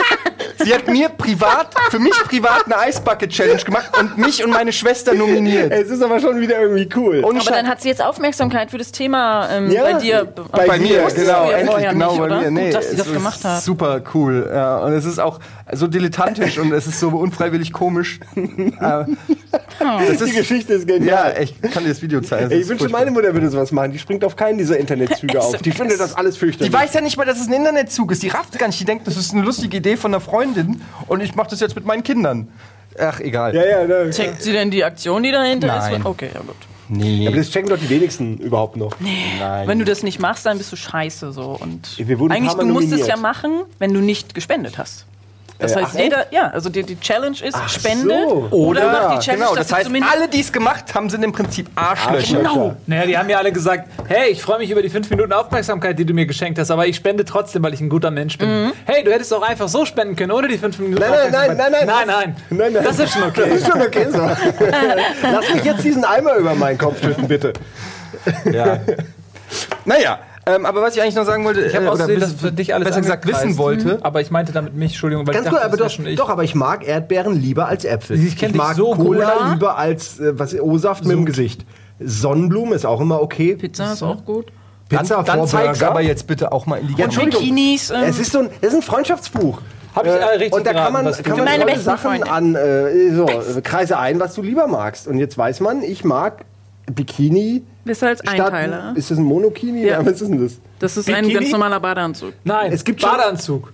Sie 0.68 0.74
hat 0.74 0.86
mir 0.90 1.08
privat, 1.08 1.74
für 1.90 1.98
mich 1.98 2.12
privat 2.26 2.66
eine 2.66 2.90
Ice 2.90 3.00
Bucket 3.00 3.30
Challenge 3.30 3.64
gemacht 3.64 3.90
und 3.98 4.18
mich 4.18 4.44
und 4.44 4.52
meine 4.52 4.74
Schwester 4.74 5.14
nominiert. 5.14 5.72
Es 5.72 5.90
ist 5.90 6.02
aber 6.02 6.20
schon 6.20 6.42
wieder 6.42 6.60
irgendwie 6.60 6.90
cool. 6.98 7.24
Und 7.24 7.40
Aber 7.40 7.52
dann 7.52 7.70
hat 7.70 7.82
sie 7.82 7.88
jetzt 7.88 8.02
Aufmerksamkeit 8.02 8.70
für 8.72 8.78
das 8.78 8.92
Thema 8.92 9.48
ähm, 9.50 9.72
Ja, 9.72 9.84
bei 9.84 9.94
dir. 9.94 10.26
bei 10.26 10.68
bei 10.68 10.78
mir, 10.78 11.08
genau, 11.16 11.50
endlich, 11.50 11.90
genau 11.90 12.10
nicht, 12.10 12.20
bei 12.20 12.26
oder? 12.26 12.42
mir. 12.42 12.52
Nee, 12.52 12.66
Gut, 12.66 12.74
dass 12.74 12.90
sie 12.90 12.98
das 12.98 13.14
gemacht 13.14 13.46
hat. 13.46 13.64
Super 13.64 14.02
cool. 14.14 14.52
Ja, 14.54 14.80
und 14.80 14.92
es 14.92 15.06
ist 15.06 15.20
auch 15.20 15.40
so 15.72 15.88
dilettantisch 15.88 16.58
und 16.58 16.74
es 16.74 16.86
ist 16.86 17.00
so 17.00 17.12
unfreiwillig 17.12 17.72
komisch. 17.72 18.20
Äh, 19.80 20.08
das 20.10 20.18
die 20.18 20.24
ist, 20.32 20.36
Geschichte 20.36 20.74
ist 20.74 20.88
genial. 20.88 21.34
ja, 21.36 21.42
ich 21.42 21.60
kann 21.62 21.84
dir 21.84 21.90
das 21.90 22.02
Video 22.02 22.20
zeigen. 22.22 22.50
das 22.50 22.60
ich 22.60 22.66
furchtbar. 22.68 22.90
meine 22.90 23.12
Mutter 23.12 23.34
würde 23.34 23.50
sowas 23.50 23.72
machen. 23.72 23.92
Die 23.92 24.00
springt 24.00 24.26
auf 24.26 24.36
keinen 24.36 24.58
dieser 24.58 24.78
Internetzüge 24.78 25.40
auf. 25.42 25.56
Die 25.62 25.72
findet 25.72 26.00
das 26.00 26.16
alles 26.16 26.36
fürchterlich. 26.36 26.72
Die 26.72 26.78
weiß 26.78 26.94
ja 26.96 27.02
nicht 27.02 27.16
mal, 27.16 27.26
dass 27.26 27.40
es 27.40 27.48
ein 27.48 27.54
Internetzug 27.54 28.12
ist. 28.12 28.24
Die 28.24 28.30
rafft 28.30 28.58
gar 28.58 28.68
nicht. 28.68 28.80
Die 28.80 28.86
denkt, 28.86 29.06
das 29.08 29.18
ist 29.18 29.34
eine 29.34 29.44
lustige 29.44 29.78
Idee 29.78 29.96
von 29.96 30.14
einer 30.14 30.22
Freundin 30.22 30.57
und 31.08 31.22
ich 31.22 31.36
mache 31.36 31.50
das 31.50 31.60
jetzt 31.60 31.76
mit 31.76 31.86
meinen 31.86 32.04
Kindern. 32.04 32.48
Ach, 33.00 33.20
egal. 33.20 33.54
ja, 33.54 33.66
ja, 33.66 33.86
ne. 33.86 34.10
Checkt 34.10 34.42
sie 34.42 34.52
denn 34.52 34.72
die 34.72 34.84
Aktion, 34.84 35.22
die 35.24 35.32
dahinter 35.32 35.68
Nein. 35.68 36.02
ist? 36.02 36.06
Okay, 36.06 36.30
ja 36.34 36.40
gut. 36.42 36.56
Nee. 36.90 37.28
Aber 37.28 37.36
das 37.36 37.50
checken 37.50 37.70
doch 37.70 37.78
die 37.78 37.90
wenigsten 37.90 38.38
überhaupt 38.38 38.78
noch. 38.78 38.96
Nein. 39.00 39.68
Wenn 39.68 39.80
du 39.80 39.86
das 39.86 40.04
nicht 40.04 40.20
machst, 40.20 40.46
dann 40.46 40.58
bist 40.58 40.72
du 40.72 40.76
scheiße 40.76 41.32
so. 41.34 41.58
Und 41.60 41.98
eigentlich 42.30 42.54
du 42.54 42.66
musst 42.66 42.92
es 42.94 43.08
ja 43.08 43.18
machen, 43.18 43.64
wenn 43.78 43.94
du 43.94 44.00
nicht 44.00 44.34
gespendet 44.34 44.78
hast. 44.78 45.06
Das 45.60 45.72
Äh, 45.72 45.76
heißt, 45.78 45.92
ach, 45.96 46.00
jeder, 46.00 46.26
ja, 46.32 46.50
also 46.50 46.70
die, 46.70 46.84
die 46.84 47.00
Challenge 47.00 47.36
ist 47.44 47.58
Spende 47.70 48.16
so. 48.30 48.48
oder 48.52 48.92
mach 48.92 49.16
die 49.16 49.26
Challenge, 49.26 49.44
genau, 49.44 49.56
dass 49.56 49.68
das 49.68 49.78
heißt, 49.78 49.86
zumindest 49.88 50.14
alle, 50.16 50.28
die 50.28 50.40
es 50.42 50.52
gemacht 50.54 50.94
haben, 50.94 51.10
sind 51.10 51.24
im 51.24 51.32
Prinzip 51.32 51.70
Arschlöcher. 51.76 52.38
Genau. 52.38 52.76
Naja, 52.86 53.06
die 53.06 53.18
haben 53.18 53.30
ja 53.30 53.38
alle 53.40 53.52
gesagt, 53.52 53.90
hey, 54.08 54.30
ich 54.30 54.42
freue 54.42 54.60
mich 54.60 54.70
über 54.70 54.82
die 54.82 54.90
fünf 54.90 55.10
Minuten 55.10 55.34
Aufmerksamkeit, 55.34 55.98
die 55.98 56.06
du 56.06 56.14
mir 56.14 56.26
geschenkt 56.28 56.60
hast, 56.60 56.70
aber 56.70 56.86
ich 56.88 56.96
spende 56.96 57.26
trotzdem, 57.26 57.64
weil 57.64 57.74
ich 57.74 57.82
ein 57.82 57.90
guter 57.90 58.12
Mensch 58.12 58.38
bin. 58.38 58.72
Hey, 58.86 59.04
du 59.04 59.12
hättest 59.12 59.34
auch 59.34 59.42
einfach 59.42 59.68
so 59.68 59.86
spenden 59.86 60.16
können, 60.16 60.32
ohne 60.32 60.48
die 60.48 60.58
fünf 60.58 60.78
Minuten 60.80 61.02
Nein, 61.02 61.12
nein, 61.12 61.32
nein, 61.32 61.50
Aufmerksamkeit. 61.52 61.72
nein, 61.72 61.88
nein. 61.88 62.08
nein, 62.08 62.08
nein. 62.08 62.36
Nein, 62.50 62.74
nein. 62.74 62.84
Das 62.84 63.00
ist 63.00 63.14
schon 63.14 63.24
okay. 63.24 63.44
Das 63.50 63.60
ist 63.60 63.68
schon 63.68 63.82
okay 63.82 64.08
so. 64.12 64.18
Lass 65.32 65.54
mich 65.54 65.64
jetzt 65.64 65.84
diesen 65.84 66.06
Eimer 66.06 66.36
über 66.36 66.54
meinen 66.56 66.78
Kopf 66.78 67.02
schütten, 67.02 67.28
bitte. 67.28 67.54
Ja. 68.52 68.80
naja, 69.86 70.20
Ähm, 70.48 70.66
aber 70.66 70.82
was 70.82 70.96
ich 70.96 71.02
eigentlich 71.02 71.16
noch 71.16 71.26
sagen 71.26 71.44
wollte, 71.44 71.62
Ich 71.62 71.76
habe 71.76 71.86
äh, 71.86 71.90
ausgesehen, 71.90 72.20
dass 72.22 72.34
für 72.34 72.52
dich 72.52 72.74
alles 72.74 72.88
besser 72.88 73.02
gesagt 73.02 73.28
wissen 73.28 73.58
wollte. 73.58 74.00
Aber 74.02 74.22
ich 74.22 74.32
meinte 74.32 74.52
damit 74.54 74.74
mich, 74.76 74.92
Entschuldigung, 74.94 75.28
weil 75.28 75.34
Ganz 75.34 75.48
ich 75.48 75.52
gut, 75.52 75.60
dachte, 75.60 75.68
aber 75.68 75.78
das 75.78 75.80
wär 75.80 75.88
doch, 75.88 75.96
schon 75.96 76.06
ich. 76.08 76.16
doch, 76.18 76.30
aber 76.30 76.44
ich 76.44 76.56
mag 76.56 76.88
Erdbeeren 76.88 77.40
lieber 77.40 77.68
als 77.68 77.84
Äpfel. 77.86 78.18
Ich 78.18 78.36
dich 78.36 78.54
mag 78.56 78.76
so 78.76 78.92
Cola 78.96 79.30
Cola. 79.32 79.54
lieber 79.54 79.78
als 79.78 80.20
äh, 80.20 80.40
was 80.40 80.54
O-Saft 80.60 81.04
mit 81.06 81.12
dem 81.18 81.26
Gesicht. 81.26 81.66
Sonnenblumen 82.00 82.74
ist 82.74 82.86
auch 82.86 83.02
immer 83.02 83.22
okay. 83.22 83.56
Pizza 83.56 83.94
ist 83.94 84.04
auch 84.04 84.24
gut. 84.24 84.46
Pizza 84.90 85.22
Dann 85.24 85.40
vor 85.40 85.48
zeig's 85.48 85.80
Burger. 85.80 85.92
aber 85.92 86.02
jetzt 86.02 86.28
bitte 86.28 86.52
auch 86.52 86.66
mal 86.66 86.78
in 86.78 86.88
die 86.88 86.94
Ja. 86.94 87.06
Entschuldigung. 87.06 87.42
Bikinis, 87.42 87.90
ähm, 87.90 88.04
es 88.08 88.20
ist 88.20 88.32
so 88.32 88.40
ein, 88.40 88.50
es 88.62 88.70
ist 88.70 88.76
ein 88.76 88.82
Freundschaftsbuch. 88.84 89.60
Hab 89.96 90.06
ich, 90.06 90.12
äh, 90.12 90.24
richtig 90.24 90.54
und 90.54 90.66
da 90.66 90.74
kann 90.74 90.94
man, 90.94 91.12
kann 91.12 91.38
man 91.38 91.46
meine 91.46 91.80
Sachen 91.80 92.12
Freunde. 92.12 92.32
an, 92.32 92.56
äh, 92.56 93.12
so, 93.16 93.26
äh, 93.26 93.62
kreise 93.62 93.98
ein, 93.98 94.20
was 94.20 94.36
du 94.36 94.44
lieber 94.44 94.68
magst. 94.68 95.08
Und 95.08 95.18
jetzt 95.18 95.38
weiß 95.38 95.60
man, 95.60 95.82
ich 95.82 96.04
mag 96.06 96.46
Bikini. 96.92 97.64
Bist 97.86 98.02
du 98.02 98.08
als 98.08 98.20
statt- 98.20 98.40
Einteiler. 98.40 98.94
Ist 98.96 99.12
das 99.12 99.18
ein 99.18 99.24
Monokini? 99.24 99.86
Ja. 99.86 100.06
Was 100.06 100.22
ist 100.22 100.30
denn 100.32 100.42
das? 100.42 100.54
Das 100.80 100.98
ist 100.98 101.10
ein 101.10 101.24
Bikini? 101.26 101.34
ganz 101.42 101.52
normaler 101.52 101.80
Badeanzug. 101.80 102.34
Nein, 102.44 102.72
Es 102.72 102.84
gibt 102.84 103.02
schon- 103.02 103.10
Badeanzug. 103.12 103.72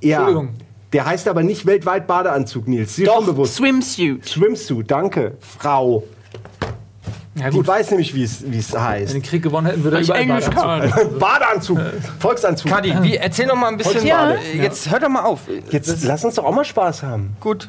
Ja. 0.00 0.18
Entschuldigung. 0.18 0.54
Der 0.92 1.04
heißt 1.06 1.26
aber 1.28 1.42
nicht 1.42 1.66
weltweit 1.66 2.06
Badeanzug, 2.06 2.68
Nils. 2.68 2.94
Dir 2.96 3.06
Doch. 3.06 3.16
schon 3.16 3.26
bewusst. 3.26 3.56
Swimsuit. 3.56 4.24
Swimsuit, 4.24 4.90
danke, 4.90 5.36
Frau. 5.40 6.04
Ja 7.34 7.50
Die 7.50 7.56
gut, 7.58 7.66
weiß 7.66 7.90
nämlich, 7.90 8.14
wie 8.14 8.22
es 8.22 8.50
wie 8.50 8.58
es 8.58 8.72
wenn 8.72 8.80
heißt. 8.82 9.12
den 9.14 9.20
Krieg 9.22 9.42
gewonnen 9.42 9.66
hätten, 9.66 9.84
würde 9.84 9.98
er 9.98 10.00
ich 10.00 10.08
überall 10.08 10.22
Englisch 10.22 10.46
Badeanzug. 10.46 10.94
kann. 11.10 11.18
Badeanzug, 11.18 11.78
Volksanzug. 12.18 12.70
Kadi, 12.70 12.94
wie, 13.02 13.16
erzähl 13.16 13.46
noch 13.46 13.56
mal 13.56 13.68
ein 13.68 13.76
bisschen. 13.76 14.06
Ja. 14.06 14.36
Jetzt 14.54 14.90
hör 14.90 14.98
doch 15.00 15.08
mal 15.10 15.22
auf. 15.24 15.40
Jetzt 15.70 16.02
lass 16.04 16.24
uns 16.24 16.36
doch 16.36 16.44
auch 16.44 16.54
mal 16.54 16.64
Spaß 16.64 17.02
haben. 17.02 17.36
Gut. 17.40 17.68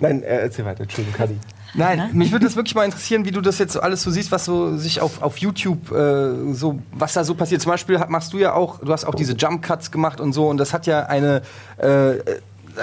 Nein, 0.00 0.22
äh, 0.22 0.42
erzähl 0.44 0.64
weiter, 0.64 0.84
Entschuldigung, 0.84 1.18
Kadi. 1.18 1.36
Nein, 1.74 2.10
mich 2.12 2.32
würde 2.32 2.46
das 2.46 2.56
wirklich 2.56 2.74
mal 2.74 2.84
interessieren, 2.84 3.24
wie 3.24 3.30
du 3.30 3.40
das 3.40 3.58
jetzt 3.58 3.72
so 3.72 3.80
alles 3.80 4.02
so 4.02 4.10
siehst, 4.10 4.30
was 4.32 4.44
so 4.44 4.76
sich 4.76 5.00
auf, 5.00 5.22
auf 5.22 5.38
YouTube 5.38 5.90
äh, 5.90 6.52
so, 6.52 6.78
was 6.92 7.14
da 7.14 7.24
so 7.24 7.34
passiert. 7.34 7.60
Zum 7.62 7.72
Beispiel 7.72 7.98
machst 8.08 8.32
du 8.32 8.38
ja 8.38 8.54
auch, 8.54 8.80
du 8.80 8.92
hast 8.92 9.04
auch 9.04 9.14
diese 9.14 9.34
Jump 9.34 9.62
Cuts 9.62 9.90
gemacht 9.90 10.20
und 10.20 10.32
so 10.32 10.48
und 10.48 10.58
das 10.58 10.72
hat 10.72 10.86
ja 10.86 11.06
eine, 11.06 11.42
äh, 11.78 12.14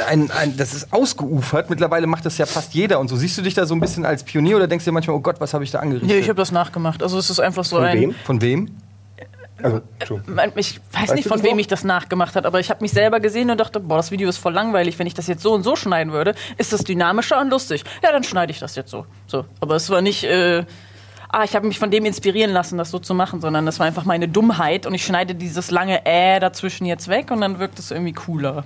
ein, 0.09 0.31
ein, 0.31 0.57
das 0.57 0.73
ist 0.73 0.93
ausgeufert. 0.93 1.69
Mittlerweile 1.69 2.07
macht 2.07 2.25
das 2.25 2.37
ja 2.37 2.45
fast 2.45 2.73
jeder 2.73 2.99
und 2.99 3.07
so. 3.07 3.15
Siehst 3.15 3.37
du 3.37 3.41
dich 3.41 3.53
da 3.53 3.65
so 3.65 3.73
ein 3.73 3.79
bisschen 3.79 4.05
als 4.05 4.23
Pionier 4.23 4.57
oder 4.57 4.67
denkst 4.67 4.85
du 4.85 4.91
dir 4.91 4.93
manchmal, 4.93 5.15
oh 5.15 5.21
Gott, 5.21 5.39
was 5.39 5.53
habe 5.53 5.63
ich 5.63 5.71
da 5.71 5.79
angerichtet? 5.79 6.09
Nee, 6.09 6.19
ich 6.19 6.29
habe 6.29 6.37
das 6.37 6.51
nachgemacht. 6.51 7.03
Also 7.03 7.17
es 7.17 7.29
ist 7.29 7.39
einfach 7.39 7.65
so 7.65 7.77
Von 7.77 7.85
ein. 7.85 7.99
wem? 7.99 8.15
Von 8.25 8.41
wem? 8.41 8.69
Also. 9.63 9.81
Man- 10.27 10.51
Ich 10.55 10.79
weiß 10.91 11.01
Weißt 11.03 11.15
nicht, 11.15 11.27
von 11.27 11.43
wem 11.43 11.51
noch? 11.51 11.59
ich 11.59 11.67
das 11.67 11.83
nachgemacht 11.83 12.35
hat, 12.35 12.45
aber 12.45 12.59
ich 12.59 12.69
habe 12.69 12.81
mich 12.81 12.91
selber 12.91 13.19
gesehen 13.19 13.49
und 13.49 13.59
dachte, 13.59 13.79
boah, 13.79 13.97
das 13.97 14.11
Video 14.11 14.29
ist 14.29 14.37
voll 14.37 14.53
langweilig. 14.53 14.97
Wenn 14.99 15.07
ich 15.07 15.13
das 15.13 15.27
jetzt 15.27 15.43
so 15.43 15.53
und 15.53 15.63
so 15.63 15.75
schneiden 15.75 16.13
würde, 16.13 16.35
ist 16.57 16.73
das 16.73 16.83
dynamischer 16.83 17.39
und 17.41 17.49
lustig. 17.49 17.83
Ja, 18.03 18.11
dann 18.11 18.23
schneide 18.23 18.51
ich 18.51 18.59
das 18.59 18.75
jetzt 18.75 18.91
so. 18.91 19.05
so. 19.27 19.45
Aber 19.59 19.75
es 19.75 19.89
war 19.89 20.01
nicht, 20.01 20.23
äh, 20.23 20.63
ah, 21.29 21.43
ich 21.43 21.55
habe 21.55 21.67
mich 21.67 21.79
von 21.79 21.91
dem 21.91 22.05
inspirieren 22.05 22.51
lassen, 22.51 22.77
das 22.77 22.91
so 22.91 22.99
zu 22.99 23.13
machen, 23.13 23.41
sondern 23.41 23.65
das 23.65 23.79
war 23.79 23.85
einfach 23.87 24.05
meine 24.05 24.27
Dummheit 24.27 24.85
und 24.85 24.93
ich 24.93 25.05
schneide 25.05 25.35
dieses 25.35 25.71
lange 25.71 26.05
Äh 26.05 26.39
dazwischen 26.39 26.85
jetzt 26.85 27.07
weg 27.07 27.31
und 27.31 27.41
dann 27.41 27.59
wirkt 27.59 27.79
es 27.79 27.91
irgendwie 27.91 28.13
cooler. 28.13 28.65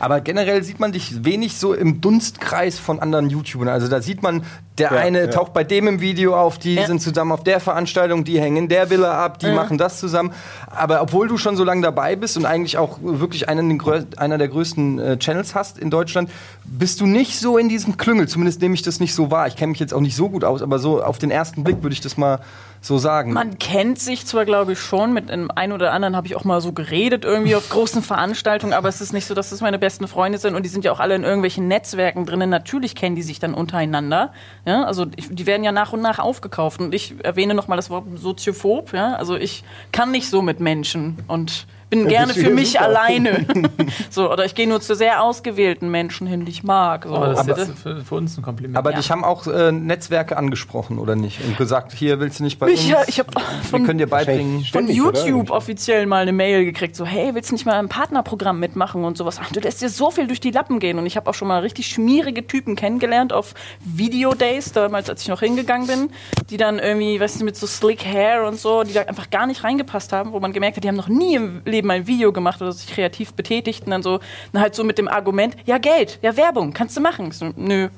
Aber 0.00 0.20
generell 0.20 0.62
sieht 0.64 0.80
man 0.80 0.90
dich 0.90 1.24
wenig 1.24 1.56
so 1.56 1.72
im 1.72 2.00
Dunstkreis 2.00 2.78
von 2.80 2.98
anderen 3.00 3.30
YouTubern. 3.30 3.68
Also 3.68 3.86
da 3.88 4.02
sieht 4.02 4.22
man, 4.24 4.44
der 4.78 4.92
eine 4.92 5.20
ja. 5.20 5.26
taucht 5.28 5.52
bei 5.52 5.62
dem 5.62 5.86
im 5.86 6.00
Video 6.00 6.36
auf, 6.36 6.58
die 6.58 6.74
Ja. 6.74 6.86
sind 6.86 7.00
zusammen 7.00 7.30
auf 7.32 7.44
der 7.44 7.60
Veranstaltung, 7.60 8.24
die 8.24 8.40
hängen 8.40 8.56
in 8.56 8.68
der 8.68 8.90
Villa 8.90 9.24
ab, 9.24 9.38
die 9.38 9.50
machen 9.50 9.78
das 9.78 10.00
zusammen. 10.00 10.32
Aber 10.68 11.00
obwohl 11.00 11.28
du 11.28 11.38
schon 11.38 11.56
so 11.56 11.62
lange 11.62 11.82
dabei 11.82 12.16
bist 12.16 12.36
und 12.36 12.44
eigentlich 12.44 12.76
auch 12.76 12.98
wirklich 13.00 13.48
einen, 13.48 13.80
einer 14.16 14.38
der 14.38 14.48
größten 14.48 14.98
äh, 14.98 15.18
Channels 15.18 15.54
hast 15.54 15.78
in 15.78 15.90
Deutschland, 15.90 16.30
bist 16.64 17.00
du 17.00 17.06
nicht 17.06 17.38
so 17.38 17.56
in 17.56 17.68
diesem 17.68 17.96
Klüngel. 17.96 18.26
Zumindest 18.26 18.60
nehme 18.60 18.74
ich 18.74 18.82
das 18.82 18.98
nicht 18.98 19.14
so 19.14 19.30
wahr. 19.30 19.46
Ich 19.46 19.56
kenne 19.56 19.70
mich 19.70 19.80
jetzt 19.80 19.94
auch 19.94 20.00
nicht 20.00 20.16
so 20.16 20.28
gut 20.28 20.42
aus, 20.42 20.60
aber 20.62 20.78
so 20.78 21.02
auf 21.02 21.18
den 21.18 21.30
ersten 21.30 21.62
Blick 21.62 21.82
würde 21.82 21.94
ich 21.94 22.00
das 22.00 22.16
mal 22.16 22.40
so 22.84 22.98
sagen. 22.98 23.32
Man 23.32 23.58
kennt 23.58 23.98
sich 23.98 24.26
zwar, 24.26 24.44
glaube 24.44 24.72
ich, 24.72 24.78
schon, 24.78 25.14
mit 25.14 25.30
dem 25.30 25.50
einen 25.50 25.72
oder 25.72 25.92
anderen 25.92 26.14
habe 26.16 26.26
ich 26.26 26.36
auch 26.36 26.44
mal 26.44 26.60
so 26.60 26.72
geredet, 26.72 27.24
irgendwie 27.24 27.56
auf 27.56 27.70
großen 27.70 28.02
Veranstaltungen, 28.02 28.74
aber 28.74 28.88
es 28.88 29.00
ist 29.00 29.12
nicht 29.12 29.26
so, 29.26 29.34
dass 29.34 29.52
es 29.52 29.62
meine 29.62 29.78
besten 29.78 30.06
Freunde 30.06 30.38
sind 30.38 30.54
und 30.54 30.64
die 30.64 30.68
sind 30.68 30.84
ja 30.84 30.92
auch 30.92 31.00
alle 31.00 31.14
in 31.14 31.24
irgendwelchen 31.24 31.66
Netzwerken 31.66 32.26
drinnen. 32.26 32.50
Natürlich 32.50 32.94
kennen 32.94 33.16
die 33.16 33.22
sich 33.22 33.38
dann 33.38 33.54
untereinander. 33.54 34.32
Ja? 34.66 34.84
Also 34.84 35.06
ich, 35.16 35.28
die 35.30 35.46
werden 35.46 35.64
ja 35.64 35.72
nach 35.72 35.92
und 35.92 36.00
nach 36.00 36.18
aufgekauft. 36.18 36.80
Und 36.80 36.94
ich 36.94 37.14
erwähne 37.24 37.54
nochmal 37.54 37.76
das 37.76 37.90
Wort 37.90 38.04
Soziophob. 38.16 38.92
Ja? 38.92 39.14
Also 39.14 39.36
ich 39.36 39.64
kann 39.92 40.10
nicht 40.10 40.28
so 40.28 40.42
mit 40.42 40.60
Menschen 40.60 41.18
und 41.26 41.66
bin 41.90 42.08
gerne 42.08 42.34
für 42.34 42.50
mich 42.50 42.80
alleine. 42.80 43.46
so, 44.10 44.30
oder 44.32 44.44
ich 44.44 44.54
gehe 44.54 44.68
nur 44.68 44.80
zu 44.80 44.94
sehr 44.94 45.22
ausgewählten 45.22 45.90
Menschen 45.90 46.26
hin, 46.26 46.44
die 46.44 46.50
ich 46.50 46.62
mag. 46.64 47.04
So. 47.06 47.14
Aber 47.14 47.28
das 47.28 47.38
Aber 47.40 47.52
ist 47.58 47.68
jetzt 47.68 47.78
für, 47.80 48.04
für 48.04 48.14
uns 48.16 48.36
ein 48.38 48.42
Kompliment. 48.42 48.76
aber 48.76 48.90
Ja. 48.90 48.96
dich 48.96 49.10
haben 49.10 49.24
auch 49.24 49.46
äh, 49.46 49.72
Netzwerke 49.72 50.36
angesprochen, 50.36 50.98
oder 50.98 51.16
nicht? 51.16 51.40
Und 51.44 51.56
gesagt, 51.56 51.92
hier 51.92 52.20
willst 52.20 52.40
du 52.40 52.44
nicht 52.44 52.58
bei 52.58 52.68
ich, 52.68 52.94
uns? 52.94 53.08
ich 53.08 53.18
habe 53.18 53.30
Wir 53.34 53.42
von 53.70 53.84
können 53.84 53.98
dir 53.98 54.08
beibringen. 54.08 54.56
von 54.58 54.64
Ständig, 54.64 55.02
oder? 55.02 55.24
YouTube 55.26 55.50
offiziell 55.50 56.06
mal 56.06 56.22
eine 56.22 56.32
Mail 56.32 56.64
gekriegt, 56.64 56.96
so 56.96 57.04
hey, 57.04 57.34
willst 57.34 57.50
du 57.50 57.54
nicht 57.54 57.66
mal 57.66 57.78
im 57.80 57.88
Partnerprogramm 57.88 58.58
mitmachen 58.60 59.04
und 59.04 59.16
sowas. 59.18 59.38
Ach, 59.42 59.50
du 59.52 59.60
lässt 59.60 59.82
dir 59.82 59.88
so 59.88 60.10
viel 60.10 60.26
durch 60.26 60.40
die 60.40 60.50
Lappen 60.50 60.78
gehen 60.78 60.98
und 60.98 61.06
ich 61.06 61.16
habe 61.16 61.28
auch 61.30 61.34
schon 61.34 61.48
mal 61.48 61.60
richtig 61.60 61.86
schmierige 61.88 62.46
Typen 62.46 62.76
kennengelernt 62.76 63.32
auf 63.32 63.54
Video-Days, 63.84 64.72
damals 64.72 65.08
als 65.10 65.22
ich 65.22 65.28
noch 65.28 65.40
hingegangen 65.40 65.86
bin, 65.86 66.10
die 66.50 66.56
dann 66.56 66.78
irgendwie, 66.78 67.18
weißt 67.20 67.40
du, 67.40 67.44
mit 67.44 67.56
so 67.56 67.66
slick 67.66 68.04
Hair 68.04 68.46
und 68.46 68.58
so, 68.58 68.82
die 68.84 68.92
da 68.92 69.02
einfach 69.02 69.30
gar 69.30 69.46
nicht 69.46 69.64
reingepasst 69.64 70.12
haben, 70.12 70.32
wo 70.32 70.40
man 70.40 70.52
gemerkt 70.52 70.76
hat, 70.76 70.84
die 70.84 70.88
haben 70.88 70.96
noch 70.96 71.08
nie 71.08 71.34
im 71.36 71.62
Leben 71.64 71.73
ein 71.82 72.06
Video 72.06 72.32
gemacht 72.32 72.60
oder 72.62 72.72
sich 72.72 72.86
kreativ 72.88 73.34
betätigt 73.34 73.84
und 73.84 73.90
dann 73.90 74.02
so, 74.02 74.20
dann 74.52 74.62
halt 74.62 74.74
so 74.74 74.84
mit 74.84 74.98
dem 74.98 75.08
Argument, 75.08 75.56
ja 75.66 75.78
Geld, 75.78 76.18
ja 76.22 76.36
Werbung, 76.36 76.72
kannst 76.72 76.96
du 76.96 77.00
machen. 77.00 77.28
Ich 77.28 77.38
So, 77.38 77.52
nö, 77.56 77.88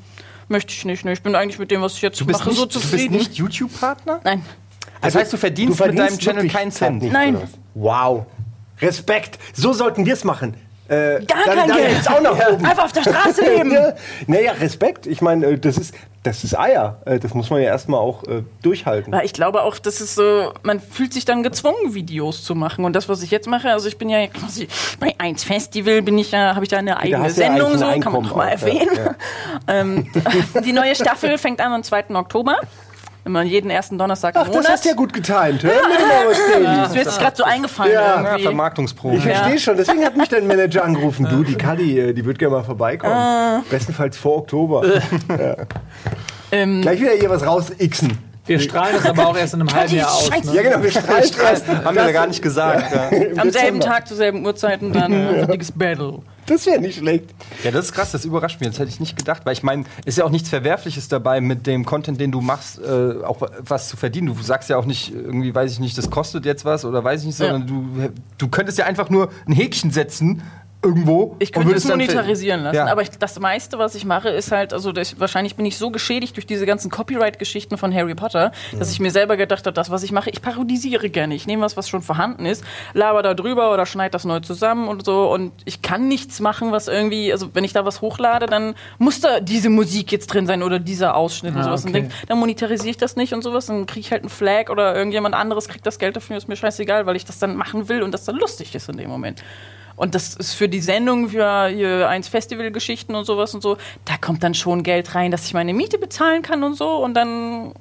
möchte 0.48 0.72
ich 0.72 0.84
nicht, 0.84 1.04
nö, 1.04 1.12
ich 1.12 1.22
bin 1.22 1.34
eigentlich 1.34 1.58
mit 1.58 1.70
dem, 1.70 1.82
was 1.82 1.94
ich 1.94 2.02
jetzt 2.02 2.20
Du 2.20 2.26
bist 2.26 2.40
mache, 2.40 2.50
nicht, 2.50 2.58
so 2.58 2.66
du 2.66 2.74
bist 2.74 2.90
zufrieden. 2.90 3.16
nicht 3.16 3.34
YouTube-Partner? 3.34 4.20
Nein. 4.24 4.44
Das 5.02 5.14
heißt, 5.14 5.32
du 5.32 5.36
verdienst, 5.36 5.78
mit 5.84 5.98
deinem 5.98 6.18
Channel 6.18 6.48
keinen 6.48 6.70
Cent. 6.70 7.02
Nein. 7.02 7.38
Wow. 7.74 8.26
Respekt. 8.80 9.38
So 9.54 9.72
sollten 9.72 10.04
wir 10.06 10.14
es 10.14 10.24
machen. 10.24 10.54
Äh, 10.88 11.24
Gar 11.24 11.44
dann, 11.46 11.56
kein 11.56 11.68
dann 11.68 11.76
Geld. 11.78 12.08
auch 12.10 12.20
nach 12.20 12.48
oben. 12.48 12.64
Einfach 12.64 12.84
auf 12.84 12.92
der 12.92 13.02
Straße 13.02 13.42
leben. 13.56 13.72
Ja. 13.72 13.92
Naja, 14.26 14.52
Respekt. 14.52 15.06
Ich 15.06 15.20
meine, 15.20 15.46
äh, 15.46 15.58
das 15.58 15.78
ist, 15.78 15.94
das 16.22 16.44
ist 16.44 16.56
Eier. 16.58 17.00
Äh, 17.04 17.18
Das 17.18 17.34
muss 17.34 17.50
man 17.50 17.60
ja 17.60 17.66
erstmal 17.68 18.00
auch 18.00 18.22
äh, 18.24 18.42
durchhalten. 18.62 19.14
Ich 19.24 19.32
glaube 19.32 19.62
auch, 19.62 19.78
das 19.78 20.00
ist 20.00 20.14
so, 20.14 20.52
man 20.62 20.80
fühlt 20.80 21.12
sich 21.12 21.24
dann 21.24 21.42
gezwungen, 21.42 21.94
Videos 21.94 22.44
zu 22.44 22.54
machen. 22.54 22.84
Und 22.84 22.92
das, 22.94 23.08
was 23.08 23.22
ich 23.22 23.30
jetzt 23.30 23.48
mache, 23.48 23.70
also 23.70 23.88
ich 23.88 23.98
bin 23.98 24.08
ja 24.08 24.26
quasi 24.28 24.68
bei 25.00 25.14
1 25.18 25.44
Festival 25.44 26.02
bin 26.02 26.18
ich 26.18 26.30
ja, 26.30 26.54
habe 26.54 26.64
ich 26.64 26.68
da 26.70 26.78
eine 26.78 26.98
eigene 26.98 27.24
ja 27.24 27.30
Sendung, 27.30 27.72
eigentlich 27.82 27.94
so 27.94 28.00
kann 28.00 28.12
man 28.12 28.22
noch 28.22 28.36
mal 28.36 28.46
auch, 28.46 28.60
ja. 28.62 28.66
erwähnen. 28.68 28.88
Ähm, 29.68 30.06
die 30.64 30.72
neue 30.72 30.94
Staffel 30.94 31.38
fängt 31.38 31.60
an 31.60 31.72
am 31.72 31.82
2. 31.82 32.10
Oktober. 32.14 32.58
Immer 33.26 33.42
jeden 33.42 33.70
ersten 33.70 33.98
Donnerstag 33.98 34.36
im 34.36 34.42
Ach, 34.42 34.48
das 34.48 34.68
hast 34.68 34.84
du 34.84 34.90
ja 34.90 34.94
gut 34.94 35.12
getimt. 35.12 35.64
Hör 35.64 35.72
mir 35.88 35.98
mal 36.06 36.28
was, 36.28 36.38
Daily. 36.52 36.64
das 36.64 36.94
wird 36.94 37.18
gerade 37.18 37.36
so 37.36 37.42
eingefallen. 37.42 37.92
Ja, 37.92 38.00
Ja, 38.00 38.22
irgendwie. 38.22 38.42
Vermarktungsprobe. 38.44 39.16
Ich 39.16 39.22
verstehe 39.24 39.58
schon, 39.58 39.76
deswegen 39.76 40.04
hat 40.04 40.16
mich 40.16 40.28
dein 40.28 40.46
Manager 40.46 40.84
angerufen. 40.84 41.26
Du, 41.28 41.42
die 41.42 41.56
Kadi, 41.56 41.98
äh, 41.98 42.12
die 42.12 42.24
wird 42.24 42.38
gerne 42.38 42.54
mal 42.54 42.62
vorbeikommen. 42.62 43.12
Ah. 43.12 43.62
Bestenfalls 43.68 44.16
vor 44.16 44.36
Oktober. 44.36 44.84
ähm, 46.52 46.82
Gleich 46.82 47.00
wieder 47.00 47.14
hier 47.18 47.28
was 47.28 47.44
raus 47.44 47.72
xen. 47.76 48.16
Wir 48.46 48.60
strahlen 48.60 48.94
das 48.94 49.06
aber 49.06 49.26
auch 49.26 49.36
erst 49.36 49.54
in 49.54 49.60
einem 49.62 49.74
halben 49.74 49.96
Jahr 49.96 50.08
aus. 50.14 50.28
Scheiße. 50.28 50.54
Ja, 50.54 50.62
genau, 50.62 50.80
wir 50.84 50.90
streiten 50.92 51.40
erst. 51.42 51.66
Haben 51.66 51.96
wir 51.96 52.04
ja 52.04 52.12
gar 52.12 52.28
nicht 52.28 52.40
gesagt. 52.42 52.92
Ja. 52.92 53.42
am 53.42 53.50
selben. 53.50 53.80
Tag, 53.80 54.06
zur 54.06 54.16
selben 54.16 54.46
Uhrzeit 54.46 54.82
und 54.82 54.92
dann 54.94 55.12
ein 55.12 55.26
richtiges 55.40 55.72
Battle. 55.72 56.20
Das 56.46 56.64
wäre 56.66 56.80
nicht 56.80 56.98
schlecht. 56.98 57.24
ja, 57.64 57.70
das 57.70 57.86
ist 57.86 57.92
krass, 57.92 58.12
das 58.12 58.24
überrascht 58.24 58.60
mich. 58.60 58.68
Das 58.70 58.78
hätte 58.78 58.88
ich 58.90 59.00
nicht 59.00 59.16
gedacht, 59.16 59.42
weil 59.44 59.52
ich 59.52 59.62
meine, 59.62 59.84
ist 60.04 60.16
ja 60.18 60.24
auch 60.24 60.30
nichts 60.30 60.48
Verwerfliches 60.48 61.08
dabei, 61.08 61.40
mit 61.40 61.66
dem 61.66 61.84
Content, 61.84 62.20
den 62.20 62.30
du 62.32 62.40
machst, 62.40 62.78
äh, 62.78 63.22
auch 63.24 63.42
was 63.60 63.88
zu 63.88 63.96
verdienen. 63.96 64.28
Du 64.28 64.40
sagst 64.42 64.70
ja 64.70 64.76
auch 64.78 64.86
nicht, 64.86 65.12
irgendwie, 65.12 65.54
weiß 65.54 65.72
ich 65.72 65.80
nicht, 65.80 65.98
das 65.98 66.10
kostet 66.10 66.44
jetzt 66.46 66.64
was 66.64 66.84
oder 66.84 67.02
weiß 67.02 67.20
ich 67.22 67.26
nicht, 67.26 67.38
Ja. 67.40 67.50
sondern 67.50 67.66
du, 67.66 68.08
du 68.38 68.48
könntest 68.48 68.78
ja 68.78 68.86
einfach 68.86 69.10
nur 69.10 69.30
ein 69.46 69.52
Häkchen 69.52 69.90
setzen 69.90 70.42
irgendwo. 70.86 71.36
Ich 71.40 71.54
und 71.56 71.62
könnte 71.64 71.76
es 71.76 71.84
monetarisieren 71.88 72.62
lassen, 72.62 72.76
Ja. 72.76 72.86
aber 72.86 73.02
ich, 73.02 73.10
das 73.10 73.38
meiste, 73.40 73.78
was 73.78 73.94
ich 73.94 74.04
mache, 74.04 74.28
ist 74.28 74.52
halt, 74.52 74.72
also 74.72 74.92
das, 74.92 75.18
wahrscheinlich 75.18 75.56
bin 75.56 75.66
ich 75.66 75.76
so 75.76 75.90
geschädigt 75.90 76.36
durch 76.36 76.46
diese 76.46 76.64
ganzen 76.66 76.90
Copyright-Geschichten 76.90 77.76
von 77.76 77.92
Harry 77.94 78.14
Potter, 78.14 78.52
dass 78.78 78.90
ich 78.92 79.00
mir 79.00 79.10
selber 79.10 79.36
gedacht 79.36 79.66
habe, 79.66 79.74
das, 79.74 79.90
was 79.90 80.02
ich 80.02 80.12
mache, 80.12 80.30
ich 80.30 80.40
parodisiere 80.42 81.10
gerne. 81.10 81.34
Ich 81.34 81.46
nehme 81.46 81.62
was, 81.62 81.76
was 81.76 81.88
schon 81.88 82.02
vorhanden 82.02 82.46
ist, 82.46 82.64
laber 82.94 83.22
da 83.22 83.34
drüber 83.34 83.72
oder 83.74 83.84
schneide 83.86 84.12
das 84.12 84.24
neu 84.24 84.40
zusammen 84.40 84.88
und 84.88 85.04
so 85.04 85.30
und 85.32 85.52
ich 85.64 85.82
kann 85.82 86.08
nichts 86.08 86.40
machen, 86.40 86.72
was 86.72 86.88
irgendwie, 86.88 87.32
also 87.32 87.50
wenn 87.54 87.64
ich 87.64 87.72
da 87.72 87.84
was 87.84 88.00
hochlade, 88.00 88.46
dann 88.46 88.74
muss 88.98 89.20
da 89.20 89.40
diese 89.40 89.68
Musik 89.70 90.12
jetzt 90.12 90.28
drin 90.28 90.46
sein 90.46 90.62
oder 90.62 90.78
dieser 90.78 91.16
Ausschnitt 91.16 91.54
und 91.54 91.60
Ah, 91.60 91.64
sowas. 91.64 91.84
Und 91.84 91.90
okay. 91.90 92.02
denk, 92.02 92.12
dann 92.28 92.38
monetarisiere 92.38 92.90
ich 92.90 92.96
das 92.96 93.16
nicht 93.16 93.32
und 93.32 93.42
sowas, 93.42 93.66
dann 93.66 93.86
kriege 93.86 94.00
ich 94.00 94.12
halt 94.12 94.22
einen 94.22 94.30
Flag 94.30 94.70
oder 94.70 94.94
irgendjemand 94.94 95.34
anderes 95.34 95.68
kriegt 95.68 95.84
das 95.86 95.98
Geld 95.98 96.16
dafür, 96.16 96.36
ist 96.36 96.48
mir 96.48 96.56
scheißegal, 96.56 97.06
weil 97.06 97.16
ich 97.16 97.24
das 97.24 97.38
dann 97.38 97.56
machen 97.56 97.88
will 97.88 98.02
und 98.02 98.12
das 98.12 98.24
dann 98.24 98.36
lustig 98.36 98.74
ist 98.74 98.88
in 98.88 98.96
dem 98.96 99.10
Moment. 99.10 99.42
Und 99.96 100.14
das 100.14 100.34
ist 100.34 100.52
für 100.54 100.68
die 100.68 100.80
Sendung, 100.80 101.30
für 101.30 101.68
hier 101.68 102.08
eins 102.08 102.28
Festivalgeschichten 102.28 103.14
und 103.14 103.24
sowas 103.24 103.54
und 103.54 103.62
so, 103.62 103.78
da 104.04 104.16
kommt 104.18 104.42
dann 104.42 104.54
schon 104.54 104.82
Geld 104.82 105.14
rein, 105.14 105.30
dass 105.30 105.46
ich 105.46 105.54
meine 105.54 105.72
Miete 105.72 105.98
bezahlen 105.98 106.42
kann 106.42 106.62
und 106.62 106.74
so 106.74 107.02
und 107.02 107.14
dann. 107.14 107.72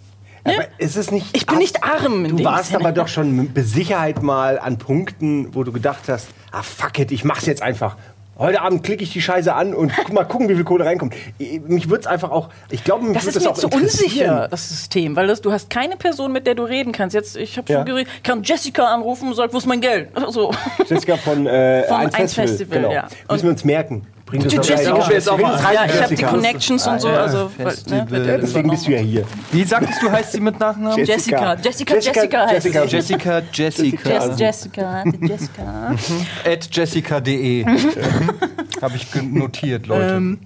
Aber 0.46 0.68
ist 0.78 0.96
es 0.96 1.12
nicht. 1.12 1.36
Ich 1.36 1.46
bin 1.48 1.58
nicht 1.58 1.84
arm 1.84 2.24
in 2.24 2.38
Du 2.38 2.44
warst 2.44 2.68
Sinne. 2.68 2.80
aber 2.80 2.92
doch 2.92 3.08
schon 3.08 3.36
mit 3.36 3.52
Sicherheit 3.68 4.22
mal 4.22 4.60
an 4.60 4.78
Punkten, 4.78 5.54
wo 5.56 5.64
du 5.64 5.72
gedacht 5.72 6.08
hast, 6.08 6.28
ah 6.52 6.62
fuck 6.62 7.00
it, 7.00 7.12
ich 7.12 7.24
mach's 7.26 7.48
jetzt 7.48 7.62
einfach. 7.64 7.98
Heute 8.38 8.62
Abend 8.62 8.84
klicke 8.84 9.04
ich 9.04 9.14
die 9.14 9.22
Scheiße 9.22 9.54
an 9.54 9.74
und 9.74 9.94
guck 9.96 10.12
mal 10.12 10.26
gucken, 10.26 10.50
wie 10.50 10.56
viel 10.56 10.66
Kohle 10.66 10.84
reinkommt. 10.86 11.16
Ich- 11.38 11.62
Mich 11.62 11.90
würde 11.90 12.02
es 12.02 12.08
einfach 12.08 12.32
auch, 12.32 12.50
ich 12.70 12.84
glaube, 12.84 13.12
Das 13.14 13.24
ist 13.26 13.36
das 13.38 13.46
mir 13.46 13.54
zu 13.54 13.68
unsicher, 13.70 14.48
das 14.50 14.68
System, 14.68 15.16
weil 15.16 15.28
das, 15.28 15.40
du 15.42 15.52
hast 15.54 15.70
keine 15.70 15.96
Person, 15.96 16.34
mit 16.34 16.46
der 16.46 16.54
du 16.56 16.64
reden 16.64 16.92
kannst. 16.92 17.14
Jetzt, 17.14 17.38
ich 17.38 17.56
habe 17.58 17.68
schon 17.68 17.78
Ja. 17.78 17.84
geredet, 17.84 18.12
kann 18.24 18.44
Jessica 18.44 18.94
anrufen 18.94 19.30
und 19.30 19.36
sagt, 19.36 19.54
wo 19.54 19.58
ist 19.58 19.68
mein 19.68 19.80
Geld? 19.80 20.10
So. 20.30 20.52
Jessica 20.86 21.16
von, 21.16 21.46
äh, 21.48 21.84
Vom 21.88 21.98
Eins 21.98 22.14
Eins 22.16 22.34
Festival. 22.34 22.48
Festival, 22.48 22.78
genau. 22.82 22.92
ja. 22.94 23.08
Müssen 23.32 23.44
wir 23.44 23.52
uns 23.52 23.64
merken. 23.64 24.06
Bring 24.26 24.42
das 24.44 24.52
Die 24.52 24.58
noch. 24.58 25.00
Ich 25.02 25.08
will 25.08 25.16
jetzt 25.16 25.30
auch 25.30 25.38
mal 25.38 25.60
Ja, 25.62 25.86
ich 25.86 25.92
habe 25.92 25.92
die 25.94 26.00
Jessica. 26.14 26.30
Connections 26.30 26.88
und 26.88 27.02
so, 27.02 27.10
also 27.10 27.52
ne, 27.90 28.40
deswegen 28.42 28.70
bist 28.72 28.88
du 28.88 28.92
ja 28.92 28.98
hier. 29.00 29.24
Wie 29.52 29.64
sagtest 29.64 30.02
du, 30.02 30.12
heißt 30.12 30.32
sie 30.32 30.40
mit 30.40 30.60
Nachnamen? 30.60 31.06
Jessica. 31.06 31.56
Jessica, 31.56 31.96
Jessica 31.96 32.48
heißt 32.48 32.66
Jessica. 32.66 32.88
sie. 32.88 32.96
Jessica, 32.96 33.42
Jessica. 33.52 34.10
Jess, 34.10 34.40
Jessica, 34.40 35.04
Jessica. 35.22 35.96
At 36.44 36.68
jessica.de. 36.72 37.66
Habe 38.82 38.96
ich 38.96 39.16
notiert, 39.22 39.86
Leute. 39.88 40.38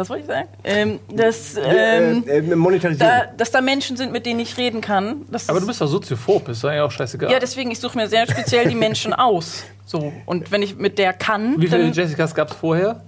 Was 0.00 0.10
wollte 0.10 0.22
ich 0.22 0.26
sagen? 0.28 0.48
Ähm, 0.64 1.00
dass, 1.12 1.56
Äh, 1.56 1.62
ähm, 2.10 2.24
äh, 2.26 2.40
monetarisieren. 2.56 3.08
da, 3.10 3.26
dass 3.36 3.50
da 3.50 3.60
Menschen 3.60 3.96
sind, 3.96 4.12
mit 4.12 4.26
denen 4.26 4.40
ich 4.40 4.56
reden 4.58 4.80
kann. 4.80 5.22
Das 5.30 5.48
Aber 5.48 5.60
du 5.60 5.66
bist 5.66 5.80
doch 5.80 5.86
soziophob, 5.86 6.48
ist 6.48 6.64
doch 6.64 6.68
eigentlich 6.70 6.80
auch 6.82 6.90
scheißegal. 6.90 7.30
ja, 7.30 7.38
deswegen, 7.38 7.70
ich 7.70 7.78
suche 7.78 7.96
mir 7.96 8.08
sehr 8.08 8.26
speziell 8.28 8.68
die 8.68 8.74
Menschen 8.74 9.12
aus. 9.12 9.64
So. 9.86 10.12
Und 10.26 10.50
wenn 10.52 10.62
ich 10.62 10.76
mit 10.76 10.98
der 10.98 11.12
kann, 11.12 11.60
Wie 11.60 11.66
viele 11.68 11.82
dann, 11.84 11.92
Jessicas 11.92 12.34
gab 12.34 12.50
es 12.50 12.56
vorher? 12.56 13.02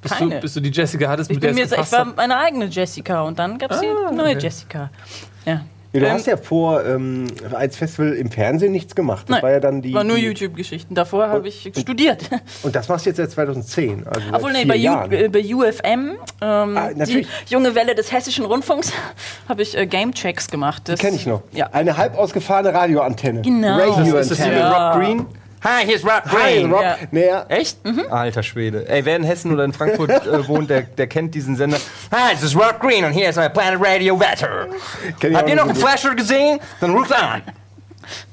Bis 0.00 0.10
du, 0.12 0.18
Keine. 0.18 0.40
bis 0.40 0.54
du 0.54 0.60
die 0.60 0.70
Jessica 0.70 1.08
hattest, 1.08 1.30
ich, 1.30 1.36
mit 1.36 1.44
der 1.44 1.48
bin 1.50 1.56
mir, 1.58 1.64
es 1.64 1.72
ich 1.72 1.92
war 1.92 2.04
meine 2.04 2.36
eigene 2.36 2.64
Jessica 2.66 3.22
und 3.22 3.38
dann 3.38 3.56
gab 3.58 3.70
es 3.70 3.80
die 3.80 3.86
Ah, 3.86 4.10
neue 4.10 4.30
okay. 4.34 4.38
Jessica. 4.42 4.90
Ja. 5.46 5.60
Ja, 5.92 6.00
du 6.00 6.06
Ähm, 6.06 6.12
hast 6.12 6.26
ja 6.26 6.36
vor 6.38 6.84
ähm, 6.86 7.26
als 7.52 7.76
Festival 7.76 8.12
im 8.14 8.30
Fernsehen 8.30 8.72
nichts 8.72 8.94
gemacht. 8.94 9.26
Das 9.28 9.34
Nein, 9.34 9.42
war 9.42 9.50
ja 9.50 9.60
dann 9.60 9.82
die. 9.82 9.92
war 9.92 10.04
nur 10.04 10.16
YouTube-Geschichten. 10.16 10.94
Davor 10.94 11.28
habe 11.28 11.48
ich 11.48 11.70
studiert. 11.78 12.30
Und 12.62 12.74
das 12.74 12.88
machst 12.88 13.04
du 13.04 13.10
jetzt 13.10 13.18
seit 13.18 13.30
2010. 13.30 14.06
Also 14.06 14.20
seit 14.20 14.34
Obwohl, 14.34 14.52
nee, 14.52 14.64
vier 14.72 15.06
bei, 15.08 15.16
U, 15.18 15.24
äh, 15.24 15.28
bei 15.28 15.54
UFM, 15.54 16.12
ähm, 16.40 16.76
Ah, 16.78 16.90
die 16.94 17.26
junge 17.48 17.74
Welle 17.74 17.94
des 17.94 18.10
hessischen 18.10 18.44
Rundfunks, 18.46 18.92
habe 19.48 19.62
ich 19.62 19.76
äh, 19.76 19.86
Game-Checks 19.86 20.48
gemacht. 20.48 20.82
Das 20.86 20.98
Kenne 20.98 21.16
ich 21.16 21.26
noch. 21.26 21.42
Ja. 21.52 21.68
Eine 21.72 21.96
halb 21.96 22.16
ausgefahrene 22.16 22.72
Radioantenne. 22.72 23.42
Genau. 23.42 23.76
Radio 23.78 24.16
ist 24.16 24.30
das 24.30 24.38
die 24.38 24.44
mit 24.48 24.58
Ja. 24.58 24.92
Rob 24.92 25.00
Green? 25.02 25.26
Hi, 25.64 25.84
hier 25.84 25.94
ist 25.94 26.04
Rob 26.04 26.22
Hi, 26.26 26.54
Green. 26.58 26.72
Rob. 26.72 26.82
Ja. 26.82 26.96
Naja, 27.12 27.46
Echt? 27.48 27.78
Alter 28.10 28.42
Schwede. 28.42 28.88
Ey, 28.88 29.04
wer 29.04 29.14
in 29.16 29.22
Hessen 29.22 29.52
oder 29.52 29.64
in 29.64 29.72
Frankfurt 29.72 30.10
äh, 30.26 30.48
wohnt, 30.48 30.68
der, 30.70 30.82
der 30.82 31.06
kennt 31.06 31.34
diesen 31.36 31.54
Sender. 31.54 31.78
Hi, 32.10 32.34
this 32.34 32.42
is 32.42 32.56
Rob 32.56 32.80
Green 32.80 33.04
und 33.04 33.12
hier 33.12 33.28
ist 33.28 33.38
euer 33.38 33.48
Planet 33.48 33.80
Radio 33.80 34.18
Wetter. 34.18 34.66
Habt 35.34 35.48
ihr 35.48 35.54
noch 35.56 35.66
einen. 35.66 35.76
Flasher 35.76 36.14
gesehen? 36.16 36.58
Dann 36.80 36.90
ruft 36.96 37.12
an. 37.12 37.42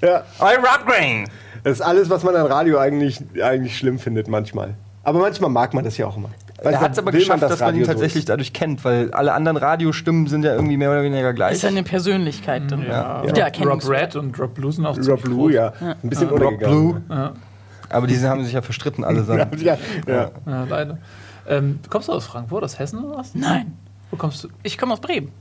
Ja, 0.02 0.24
Euer 0.40 0.58
Rob 0.58 0.88
Green. 0.88 1.30
das 1.64 1.74
ist 1.74 1.82
alles, 1.82 2.10
was 2.10 2.24
man 2.24 2.36
an 2.36 2.48
Radio 2.48 2.80
eigentlich, 2.80 3.20
eigentlich 3.44 3.78
schlimm 3.78 4.00
findet 4.00 4.28
manchmal. 4.28 4.74
Aber 5.04 5.20
manchmal 5.20 5.52
mag 5.52 5.74
man 5.76 5.84
das 5.86 5.98
ja 5.98 6.08
auch 6.08 6.18
immer. 6.18 6.30
Er 6.62 6.72
Manchmal 6.72 6.82
hat 6.84 6.92
es 6.94 7.00
aber 7.00 7.12
geschafft, 7.12 7.42
dass 7.44 7.60
man 7.60 7.76
ihn 7.76 7.86
tatsächlich 7.86 8.26
dadurch 8.26 8.52
kennt, 8.54 8.84
weil 8.84 9.12
alle 9.14 9.34
anderen 9.34 9.58
Radiostimmen 9.58 10.28
sind 10.28 10.44
ja 10.44 10.54
irgendwie 10.56 10.76
mehr 10.78 10.92
oder 10.92 11.04
weniger 11.04 11.30
ist 11.30 11.36
gleich. 11.36 11.62
ja 11.64 11.70
eine 11.70 11.84
Persönlichkeit. 11.84 12.64
dann. 12.70 12.82
Ja, 12.82 12.90
Ja, 12.90 13.16
Rob 13.22 13.38
erkennungswert. 13.38 14.16
Red 14.16 14.16
und 14.18 14.40
Rob 14.40 14.54
Blue 14.56 14.72
sind 14.72 14.86
auch 14.86 14.98
ist. 14.98 15.10
Rob 15.10 15.22
Blue, 15.22 15.54
ja. 15.54 15.72
Ein 15.80 16.10
bisschen 16.10 16.30
Rob 16.30 16.42
untergegangen. 16.42 17.04
Blue. 17.08 17.34
Aber 17.90 18.08
diese 18.08 18.30
haben 18.30 18.44
sich 18.44 18.54
ja 18.54 18.62
verstritten 18.62 19.04
allesamt. 19.04 19.62
Ja, 19.62 19.78
ja. 20.08 20.32
Ja, 20.46 20.64
leider. 20.70 20.98
Ähm, 21.48 21.80
kommst 21.90 22.08
du 22.10 22.12
aus 22.12 22.26
Frankfurt, 22.26 22.64
aus 22.64 22.78
Hessen 22.78 23.04
oder 23.04 23.18
was? 23.20 23.34
Nein, 23.34 23.78
Wo 24.12 24.18
kommst 24.18 24.44
du? 24.44 24.50
ich 24.62 24.78
komme 24.78 24.94
aus 24.94 25.02
Bremen. 25.02 25.32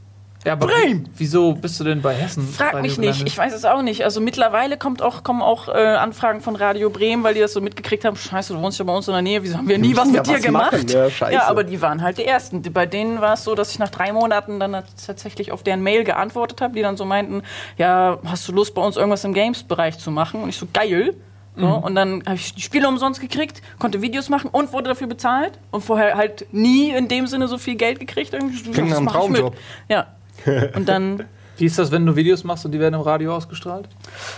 Ja, 0.45 0.53
aber 0.53 0.69
Bremen! 0.69 1.09
Wieso 1.17 1.53
bist 1.55 1.81
du 1.81 1.85
denn 1.85 2.01
bei 2.01 2.15
Hessen? 2.15 2.47
Frag 2.47 2.75
Radio 2.75 2.83
mich 2.83 2.99
nicht, 2.99 3.07
gelandet? 3.07 3.29
ich 3.29 3.39
weiß 3.39 3.53
es 3.53 3.65
auch 3.65 3.83
nicht. 3.83 4.05
Also 4.05 4.21
mittlerweile 4.21 4.77
kommt 4.79 5.03
auch, 5.03 5.25
kommen 5.25 5.43
auch 5.43 5.69
äh, 5.69 5.73
Anfragen 5.73 6.41
von 6.41 6.55
Radio 6.55 6.91
Bremen, 6.91 7.25
weil 7.25 7.35
die 7.35 7.41
das 7.41 7.53
so 7.53 7.61
mitgekriegt 7.61 8.05
haben, 8.05 8.17
scheiße, 8.17 8.55
du 8.55 8.63
wohnst 8.63 8.79
ja 8.79 8.85
bei 8.85 8.95
uns 8.95 9.09
in 9.09 9.15
der 9.15 9.23
Nähe, 9.23 9.43
wieso 9.43 9.59
haben 9.59 9.69
wir 9.69 9.79
nie 9.79 9.97
was 9.97 10.07
mit 10.07 10.17
ja 10.17 10.23
dir 10.23 10.35
was 10.35 10.43
gemacht? 10.43 10.91
ja, 10.91 11.11
scheiße. 11.11 11.45
aber 11.45 11.65
die 11.65 11.83
waren 11.83 12.03
halt 12.03 12.19
die 12.19 12.25
Ersten. 12.25 12.63
Bei 12.73 12.87
denen 12.87 13.21
war 13.21 13.35
es 13.35 13.45
so, 13.45 13.55
dass 13.55 13.73
ich 13.73 13.79
nach 13.79 13.91
drei 13.91 14.13
Monaten 14.13 14.61
dann 14.61 14.73
tatsächlich 15.07 15.51
auf 15.51 15.65
deren 15.65 15.83
Mail 15.83 16.05
geantwortet 16.05 16.61
habe, 16.61 16.75
die 16.75 16.83
dann 16.83 16.97
so 16.97 17.05
meinten, 17.05 17.43
ja, 17.77 18.19
hast 18.25 18.47
du 18.49 18.53
Lust 18.53 18.75
bei 18.75 18.83
uns 18.83 18.97
irgendwas 18.97 19.25
im 19.25 19.35
Games-Bereich 19.35 19.99
zu 19.99 20.11
machen? 20.11 20.43
Und 20.43 20.51
ich 20.51 20.57
so, 20.57 20.67
geil. 20.73 21.15
So, 21.57 21.67
Und 21.67 21.97
dann 21.97 22.23
habe 22.25 22.37
ich 22.37 22.55
die 22.55 22.61
Spiele 22.61 22.87
umsonst 22.87 23.21
gekriegt, 23.21 23.63
konnte 23.81 24.01
Videos 24.01 24.29
machen 24.29 24.49
und 24.53 24.73
wurde 24.73 24.91
dafür 24.91 25.09
bezahlt. 25.09 25.59
Und 25.73 25.81
vorher 25.81 26.17
halt 26.17 26.47
nie 26.53 26.91
in 26.91 27.09
dem 27.09 27.27
Sinne 27.27 27.49
so 27.49 27.59
viel 27.59 27.75
Geld 27.75 27.99
gekriegt. 27.99 28.33
Irgendwie. 28.33 28.71
Klingt 28.71 28.91
nach 28.91 28.99
einem. 28.99 29.09
Traumjob. 29.09 29.57
Ja. 29.89 30.07
Und 30.77 30.89
dann 30.89 31.25
Wie 31.57 31.65
ist 31.65 31.77
das, 31.77 31.91
wenn 31.91 32.07
du 32.07 32.15
Videos 32.15 32.45
machst 32.45 32.65
und 32.65 32.71
die 32.71 32.79
werden 32.79 32.95
im 32.95 33.01
Radio 33.01 33.35
ausgestrahlt? 33.35 33.89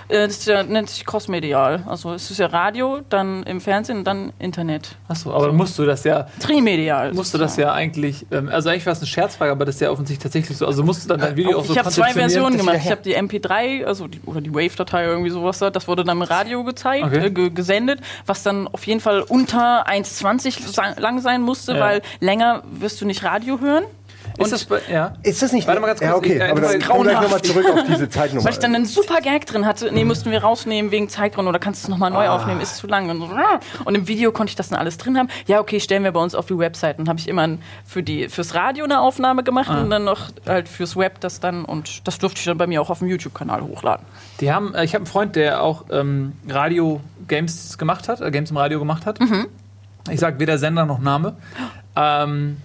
Äh, 0.09 0.27
Das 0.27 0.47
ja, 0.47 0.63
nennt 0.63 0.89
sich 0.89 1.05
crossmedial. 1.05 1.83
Also 1.87 2.15
es 2.15 2.31
ist 2.31 2.39
ja 2.39 2.47
Radio, 2.47 3.01
dann 3.11 3.43
im 3.43 3.61
Fernsehen 3.61 3.99
und 3.99 4.05
dann 4.05 4.33
Internet. 4.39 4.97
Achso, 5.07 5.31
aber 5.35 5.53
musst 5.53 5.79
du 5.79 5.85
das 5.85 6.03
ja, 6.05 6.29
Trimedial. 6.41 7.13
musst 7.13 7.35
du 7.35 7.39
das 7.39 7.59
ja 7.59 7.75
eigentlich, 7.75 8.25
ähm, 8.31 8.49
also 8.49 8.71
eigentlich 8.71 8.87
war 8.87 8.95
es 8.95 9.01
eine 9.01 9.07
Scherzfrage, 9.07 9.53
aber 9.53 9.67
das 9.67 9.75
ist 9.75 9.81
ja 9.83 9.91
offensichtlich 9.91 10.23
tatsächlich 10.23 10.57
so. 10.57 10.67
Also 10.67 10.83
musst 10.83 11.05
du 11.05 11.09
dann 11.09 11.21
dein 11.21 11.37
Video 11.37 11.59
auch 11.59 11.65
so 11.67 11.75
Ich 11.75 11.79
habe 11.79 11.91
zwei 11.91 12.15
Versionen 12.15 12.57
gemacht. 12.57 12.79
Ich 12.83 12.91
habe 12.91 13.03
die 13.03 13.15
MP3, 13.15 13.85
also 13.85 14.09
die, 14.09 14.21
oder 14.25 14.41
die 14.41 14.55
Wave-Datei 14.55 15.05
irgendwie 15.05 15.29
sowas 15.31 15.59
da. 15.59 15.69
Das 15.69 15.89
wurde 15.89 16.05
dann 16.05 16.17
im 16.17 16.23
Radio 16.23 16.65
gezeigt, 16.65 17.05
Okay. 17.05 17.27
äh, 17.27 17.31
ge 17.31 17.51
gesendet, 17.51 18.01
was 18.25 18.43
dann 18.43 18.67
auf 18.67 18.87
jeden 18.87 19.01
Fall 19.01 19.21
unter 19.29 19.87
1,20 19.87 20.73
sa- 20.73 20.95
lang 20.99 21.21
sein 21.21 21.43
musste, 21.43 21.75
Ja. 21.75 21.81
weil 21.81 22.03
länger 22.21 22.63
wirst 22.73 22.99
du 23.03 23.05
nicht 23.05 23.23
Radio 23.25 23.61
hören. 23.61 23.85
Ist 24.39 24.53
das 24.53 24.67
ja? 24.91 25.15
Ist 25.23 25.43
das 25.43 25.53
nicht. 25.53 25.67
Warte 25.67 25.81
mal 25.81 25.87
ganz 25.89 26.01
kurz, 26.01 26.11
Ja, 26.11 26.17
okay, 26.17 26.37
ich- 26.37 26.43
aber 26.51 26.61
das 26.61 26.73
dann 26.73 26.83
kommen 26.83 27.07
wir 27.07 27.21
nochmal 27.21 27.43
zurück 27.43 27.67
auf 27.73 27.85
diese 27.89 28.09
Zeitnummer. 28.09 28.45
Weil 28.45 28.53
ich 28.53 28.59
dann 28.59 28.75
einen 28.75 28.87
super 28.87 29.21
Gag 29.21 29.47
drin 29.47 29.67
hatte. 29.67 29.93
Nee, 29.93 30.05
mussten 30.05 30.31
wir 30.31 30.43
rausnehmen 30.43 30.91
wegen 30.91 31.09
Zeitgründen 31.09 31.49
oder 31.49 31.59
kannst 31.59 31.83
du 31.83 31.87
es 31.87 31.89
nochmal 31.91 32.11
neu 32.11 32.29
aufnehmen, 32.29 32.61
ist 32.61 32.77
zu 32.77 32.87
lang. 32.87 33.11
Und, 33.11 33.95
im 33.95 34.09
Video 34.09 34.33
konnte 34.33 34.51
ich 34.51 34.57
das 34.57 34.69
dann 34.69 34.79
alles 34.79 34.99
drin 34.99 35.19
haben. 35.19 35.29
Ja, 35.47 35.61
okay, 35.61 35.81
stellen 35.81 36.05
wir 36.05 36.13
bei 36.13 36.21
uns 36.21 36.35
auf 36.35 36.47
die 36.47 36.57
Website. 36.59 36.99
Dann 36.99 37.09
habe 37.09 37.19
ich 37.19 37.29
immer 37.29 37.49
für 37.85 38.03
die, 38.03 38.29
fürs 38.29 38.55
Radio 38.55 38.85
eine 38.85 39.01
Aufnahme 39.01 39.43
gemacht 39.43 39.69
und 39.71 39.91
dann 39.91 40.05
noch 40.05 40.31
halt 40.47 40.69
fürs 40.69 40.97
Web 40.97 41.21
das 41.21 41.41
dann. 41.41 41.65
Und 41.65 42.07
das 42.07 42.19
durfte 42.19 42.39
ich 42.39 42.45
dann 42.45 42.59
bei 42.59 42.67
mir 42.67 42.81
auch 42.83 42.91
auf 42.91 43.01
dem 43.01 43.09
YouTube-Kanal 43.09 43.63
hochladen. 43.63 44.07
Die 44.41 44.53
haben, 44.53 44.75
äh, 44.75 44.85
ich 44.85 44.95
habe 44.95 45.03
einen 45.03 45.07
Freund, 45.07 45.37
der 45.37 45.63
auch 45.63 45.85
ähm, 45.91 46.33
Radio-Games 46.49 47.79
gemacht 47.79 48.09
hat, 48.09 48.21
äh, 48.21 48.31
Games 48.31 48.51
im 48.51 48.57
Radio 48.57 48.79
gemacht 48.79 49.07
hat. 49.07 49.19
Ich 50.11 50.21
sage 50.21 50.39
weder 50.41 50.59
Sender 50.59 50.87
noch 50.87 50.99
Name. 50.99 51.37
Ähm, 51.97 52.57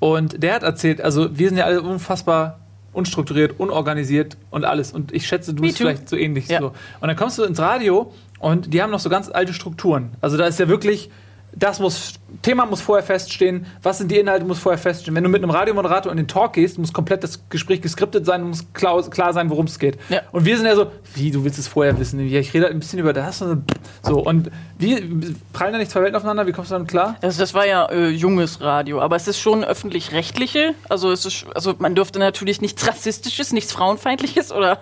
und 0.00 0.42
der 0.42 0.54
hat 0.54 0.62
erzählt, 0.62 1.00
also 1.00 1.38
wir 1.38 1.48
sind 1.48 1.58
ja 1.58 1.64
alle 1.66 1.82
unfassbar 1.82 2.58
unstrukturiert, 2.92 3.60
unorganisiert 3.60 4.36
und 4.50 4.64
alles. 4.64 4.92
Und 4.92 5.12
ich 5.12 5.26
schätze, 5.26 5.54
du 5.54 5.60
Me 5.62 5.68
bist 5.68 5.78
too. 5.78 5.84
vielleicht 5.84 6.08
so 6.08 6.16
ähnlich. 6.16 6.48
Ja. 6.48 6.60
So. 6.60 6.66
Und 7.00 7.08
dann 7.08 7.16
kommst 7.16 7.38
du 7.38 7.44
ins 7.44 7.60
Radio 7.60 8.12
und 8.40 8.74
die 8.74 8.82
haben 8.82 8.90
noch 8.90 8.98
so 8.98 9.08
ganz 9.08 9.30
alte 9.30 9.52
Strukturen. 9.52 10.10
Also 10.20 10.36
da 10.36 10.46
ist 10.46 10.58
ja 10.58 10.68
wirklich, 10.68 11.10
das 11.54 11.78
muss, 11.78 12.14
Thema 12.42 12.66
muss 12.66 12.80
vorher 12.80 13.04
feststehen, 13.04 13.66
was 13.82 13.98
sind 13.98 14.10
die 14.10 14.18
Inhalte, 14.18 14.44
muss 14.44 14.58
vorher 14.58 14.78
feststehen. 14.78 15.14
Wenn 15.14 15.24
du 15.24 15.30
mit 15.30 15.42
einem 15.42 15.50
Radiomoderator 15.50 16.10
in 16.10 16.16
den 16.16 16.28
Talk 16.28 16.54
gehst, 16.54 16.78
muss 16.78 16.92
komplett 16.92 17.22
das 17.22 17.48
Gespräch 17.48 17.82
geskriptet 17.82 18.26
sein, 18.26 18.42
muss 18.42 18.72
klar, 18.72 19.02
klar 19.10 19.32
sein, 19.32 19.50
worum 19.50 19.66
es 19.66 19.78
geht. 19.78 19.98
Ja. 20.08 20.22
Und 20.32 20.44
wir 20.44 20.56
sind 20.56 20.66
ja 20.66 20.74
so, 20.74 20.86
wie, 21.14 21.30
du 21.30 21.44
willst 21.44 21.58
es 21.58 21.68
vorher 21.68 21.98
wissen? 21.98 22.20
Ja, 22.28 22.40
ich 22.40 22.52
rede 22.54 22.64
halt 22.64 22.74
ein 22.74 22.80
bisschen 22.80 22.98
über 22.98 23.12
das 23.12 23.42
und 23.42 23.64
so. 24.02 24.20
Und 24.20 24.50
wie, 24.78 25.34
prallen 25.52 25.72
da 25.72 25.78
nicht 25.78 25.90
zwei 25.90 26.00
Welten 26.00 26.16
aufeinander? 26.16 26.46
Wie 26.46 26.52
kommst 26.52 26.70
du 26.70 26.74
damit 26.74 26.88
klar? 26.88 27.16
Also 27.20 27.40
das 27.40 27.54
war 27.54 27.66
ja 27.66 27.86
äh, 27.86 28.08
junges 28.08 28.60
Radio, 28.60 29.00
aber 29.00 29.16
es 29.16 29.28
ist 29.28 29.38
schon 29.38 29.64
öffentlich-rechtliche. 29.64 30.74
Also 30.88 31.10
es 31.12 31.26
ist, 31.26 31.46
also 31.54 31.74
man 31.78 31.94
dürfte 31.94 32.18
natürlich 32.18 32.60
nichts 32.60 32.86
Rassistisches, 32.86 33.52
nichts 33.52 33.72
Frauenfeindliches 33.72 34.52
oder 34.52 34.78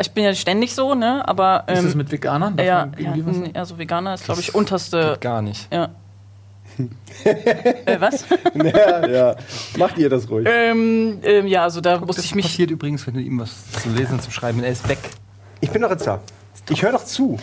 ich 0.00 0.10
bin 0.12 0.24
ja 0.24 0.34
ständig 0.34 0.74
so, 0.74 0.94
ne? 0.94 1.26
Aber 1.28 1.64
Ist 1.66 1.78
ähm, 1.78 1.84
das 1.84 1.94
mit 1.94 2.10
Veganern? 2.12 2.56
Darf 2.56 2.66
ja, 2.66 2.88
ja, 2.98 3.14
also 3.54 3.78
Veganer 3.78 4.14
ist 4.14 4.24
glaube 4.24 4.40
ich 4.40 4.54
unterste. 4.54 5.16
Gar 5.20 5.42
nicht. 5.42 5.72
Ja. 5.72 5.90
äh, 7.24 8.00
was? 8.00 8.24
ja, 8.54 9.06
ja. 9.08 9.36
Macht 9.76 9.98
ihr 9.98 10.08
das 10.08 10.28
ruhig. 10.28 10.46
ähm, 10.50 11.18
ähm, 11.22 11.46
ja, 11.46 11.62
also 11.64 11.80
da 11.80 11.98
musste 11.98 12.16
Das 12.16 12.24
ich 12.24 12.34
mich. 12.34 12.46
passiert 12.46 12.70
übrigens, 12.70 13.06
wenn 13.06 13.14
du 13.14 13.20
ihm 13.20 13.38
was 13.40 13.70
zu 13.72 13.88
lesen, 13.90 14.20
zu 14.20 14.30
schreiben. 14.30 14.62
Er 14.62 14.70
ist 14.72 14.88
weg. 14.88 14.98
Ich 15.60 15.70
bin 15.70 15.82
doch 15.82 15.90
jetzt 15.90 16.06
da. 16.06 16.20
Ich 16.70 16.82
höre 16.82 16.92
doch 16.92 17.04
zu. 17.04 17.38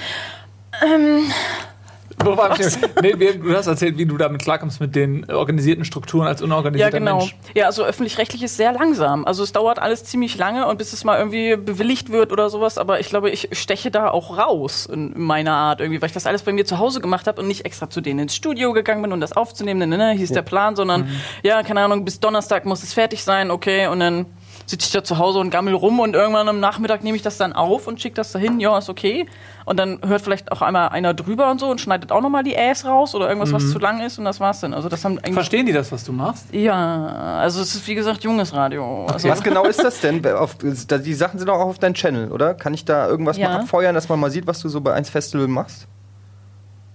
Wo 2.24 2.36
war 2.36 2.60
ich? 2.60 2.68
Nee, 3.02 3.14
du 3.14 3.56
hast 3.56 3.68
erzählt, 3.68 3.98
wie 3.98 4.06
du 4.06 4.18
damit 4.18 4.42
klarkommst 4.42 4.82
mit 4.82 4.96
den 4.96 5.30
organisierten 5.32 5.86
Strukturen 5.86 6.28
als 6.28 6.42
Ja, 6.42 6.46
unorganisierter 6.46 7.00
genau. 7.00 7.20
Mensch. 7.20 7.36
Ja, 7.56 7.68
also 7.68 7.84
öffentlich-rechtlich 7.84 8.44
ist 8.44 8.58
sehr 8.58 8.74
langsam. 8.74 9.26
Also 9.26 9.44
es 9.44 9.54
dauert 9.54 9.80
alles 9.80 10.04
ziemlich 10.04 10.38
lange 10.38 10.68
und 10.68 10.78
bis 10.78 10.92
es 10.94 11.04
mal 11.04 11.18
irgendwie 11.18 11.56
bewilligt 11.56 12.12
wird 12.12 12.32
oder 12.32 12.50
sowas. 12.50 12.78
Aber 12.78 13.00
ich 13.00 13.08
glaube, 13.10 13.30
ich 13.30 13.50
steche 13.54 13.90
da 13.92 14.10
auch 14.10 14.38
raus 14.38 14.86
in 14.86 15.14
meiner 15.16 15.54
Art 15.54 15.80
irgendwie, 15.80 16.02
weil 16.02 16.08
ich 16.08 16.14
das 16.14 16.26
alles 16.28 16.42
bei 16.44 16.52
mir 16.52 16.66
zu 16.66 16.78
Hause 16.78 17.00
gemacht 17.00 17.28
habe 17.28 17.42
und 17.42 17.48
nicht 17.48 17.66
extra 17.66 17.90
zu 17.90 18.02
denen 18.02 18.20
ins 18.20 18.36
Studio 18.36 18.74
gegangen 18.74 19.02
bin 19.02 19.14
und 19.14 19.22
das 19.22 19.34
aufzunehmen. 19.34 19.90
Ne, 19.90 19.98
ne, 19.98 20.12
hieß 20.12 20.32
der 20.32 20.42
Plan, 20.42 20.76
sondern 20.76 21.10
ja, 21.44 21.64
keine 21.64 21.82
Ahnung, 21.82 22.04
bis 22.06 22.20
Donnerstag 22.20 22.66
muss 22.66 22.84
es 22.84 22.94
fertig 22.94 23.24
sein, 23.24 23.50
okay, 23.52 23.88
und 23.88 24.00
dann 24.00 24.26
sitze 24.70 24.86
ich 24.86 24.92
da 24.92 25.04
zu 25.04 25.18
Hause 25.18 25.40
und 25.40 25.50
gammel 25.50 25.74
rum 25.74 26.00
und 26.00 26.14
irgendwann 26.14 26.48
am 26.48 26.60
Nachmittag 26.60 27.04
nehme 27.04 27.16
ich 27.18 27.24
das 27.24 27.38
dann 27.38 27.54
auf 27.54 27.88
und 27.88 28.00
schicke 28.00 28.14
das 28.16 28.32
dahin, 28.32 28.60
ja, 28.60 28.78
ist 28.78 28.88
okay. 28.90 29.26
Und 29.66 29.78
dann 29.78 30.00
hört 30.06 30.22
vielleicht 30.22 30.52
auch 30.52 30.62
einmal 30.62 30.90
einer 30.90 31.14
drüber 31.16 31.50
und 31.50 31.60
so 31.60 31.68
und 31.70 31.82
schneidet 31.82 32.12
auch 32.12 32.22
nochmal 32.22 32.44
die 32.44 32.54
Äs 32.56 32.86
raus 32.86 33.16
oder 33.16 33.28
irgendwas, 33.28 33.52
was 33.52 33.72
zu 33.72 33.80
lang 33.80 34.00
ist 34.02 34.20
und 34.20 34.26
das 34.26 34.40
war's 34.40 34.60
dann. 34.60 34.74
Also 34.76 34.88
das 34.88 35.04
haben 35.04 35.18
eigentlich 35.18 35.34
Verstehen 35.34 35.66
die 35.66 35.74
das, 35.74 35.92
was 35.92 36.04
du 36.04 36.12
machst? 36.12 36.54
ja, 36.54 37.08
also 37.40 37.62
es 37.62 37.74
ist 37.74 37.88
wie 37.88 37.96
gesagt 37.96 38.24
junges 38.24 38.54
Radio. 38.54 39.06
Also, 39.08 39.28
Was 39.28 39.42
genau 39.42 39.66
ist 39.66 39.84
das 39.84 40.02
denn? 40.02 40.26
Auf, 40.28 40.56
die 40.58 41.14
Sachen 41.14 41.40
sind 41.40 41.50
auch 41.50 41.60
auf 41.62 41.80
deinem 41.80 41.96
Channel, 41.96 42.32
oder? 42.32 42.54
Kann 42.54 42.74
ich 42.76 42.86
da 42.86 43.08
irgendwas 43.08 43.38
Ja. 43.38 43.50
mal 43.50 43.60
abfeuern, 43.62 43.96
dass 43.96 44.08
man 44.08 44.20
mal 44.20 44.30
sieht, 44.30 44.46
was 44.46 44.60
du 44.60 44.70
so 44.70 44.82
bei 44.82 44.94
1 44.94 45.10
Festival 45.10 45.48
machst? 45.48 45.88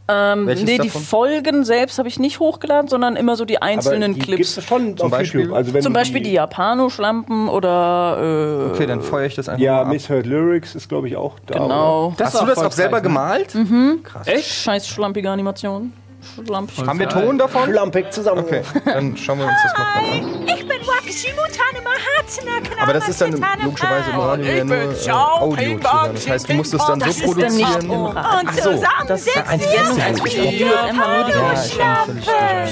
Ähm, 0.06 0.46
Welches 0.46 0.64
nee, 0.64 0.72
die 0.78 0.88
davon? 0.88 1.02
Folgen 1.02 1.64
selbst 1.64 1.98
habe 1.98 2.08
ich 2.08 2.18
nicht 2.18 2.38
hochgeladen, 2.38 2.88
sondern 2.88 3.16
immer 3.16 3.36
so 3.36 3.46
die 3.46 3.62
einzelnen 3.62 4.14
die 4.14 4.20
Clips. 4.20 4.54
gibt's 4.56 4.66
schon 4.68 5.00
auf 5.00 5.10
Beispiel? 5.10 5.40
YouTube. 5.42 5.56
Also 5.56 5.72
wenn 5.72 5.82
Zum 5.82 5.92
Beispiel 5.94 6.22
die 6.22 6.32
Japano-Schlampen 6.32 7.48
oder 7.48 8.68
äh, 8.68 8.70
Okay, 8.74 8.86
dann 8.86 9.00
feuere 9.00 9.26
ich 9.26 9.34
das 9.34 9.48
einfach 9.48 9.62
Ja, 9.62 9.76
mal 9.76 9.80
ab. 9.82 9.88
Misheard 9.88 10.26
Lyrics 10.26 10.74
ist, 10.74 10.88
glaube 10.90 11.08
ich, 11.08 11.16
auch 11.16 11.38
da. 11.46 11.58
genau. 11.58 12.14
Hast 12.20 12.40
du 12.40 12.44
das 12.46 12.58
auch 12.58 12.72
selber 12.72 13.00
gemalt? 13.00 13.56
Echt? 14.26 14.46
Scheiß 14.48 14.86
schlampige 14.88 15.30
Animation. 15.30 15.92
Schlampig. 16.46 16.86
Haben 16.86 16.98
wir. 16.98 17.08
Ton 17.08 17.38
davon? 17.38 17.70
Schlampig 17.70 18.10
zusammen. 18.12 18.44
Okay, 18.44 18.62
dann 18.84 19.16
schauen 19.16 19.38
wir 19.38 19.46
uns 19.46 19.54
das 19.62 19.72
mal 19.78 19.86
an. 19.98 20.46
Ich 20.46 20.66
bin 20.66 20.80
Wakishimo 20.86 21.42
Tanema 21.42 21.90
Hatsuna 22.18 22.52
Aber 22.80 22.92
das 22.92 23.08
ist 23.08 23.20
dann 23.20 23.32
logischerweise 23.62 24.10
im 24.10 24.18
Radio 24.18 24.46
ja 24.46 24.64
nur 24.64 24.76
äh, 24.76 25.10
Audio. 25.10 25.78
Das 26.12 26.28
heißt, 26.28 26.48
du 26.48 26.54
musst 26.54 26.74
es 26.74 26.84
dann 26.84 26.98
so 27.00 27.06
Das 27.06 27.16
ist 27.16 27.24
produzieren. 27.24 27.90
Und 27.90 28.16
so, 28.62 28.72
zusammen 28.72 29.06
Das 29.06 29.26
ist 29.26 29.36
ein 29.36 29.60
wir 29.60 29.60
bin 29.60 30.94
völlig 30.94 31.74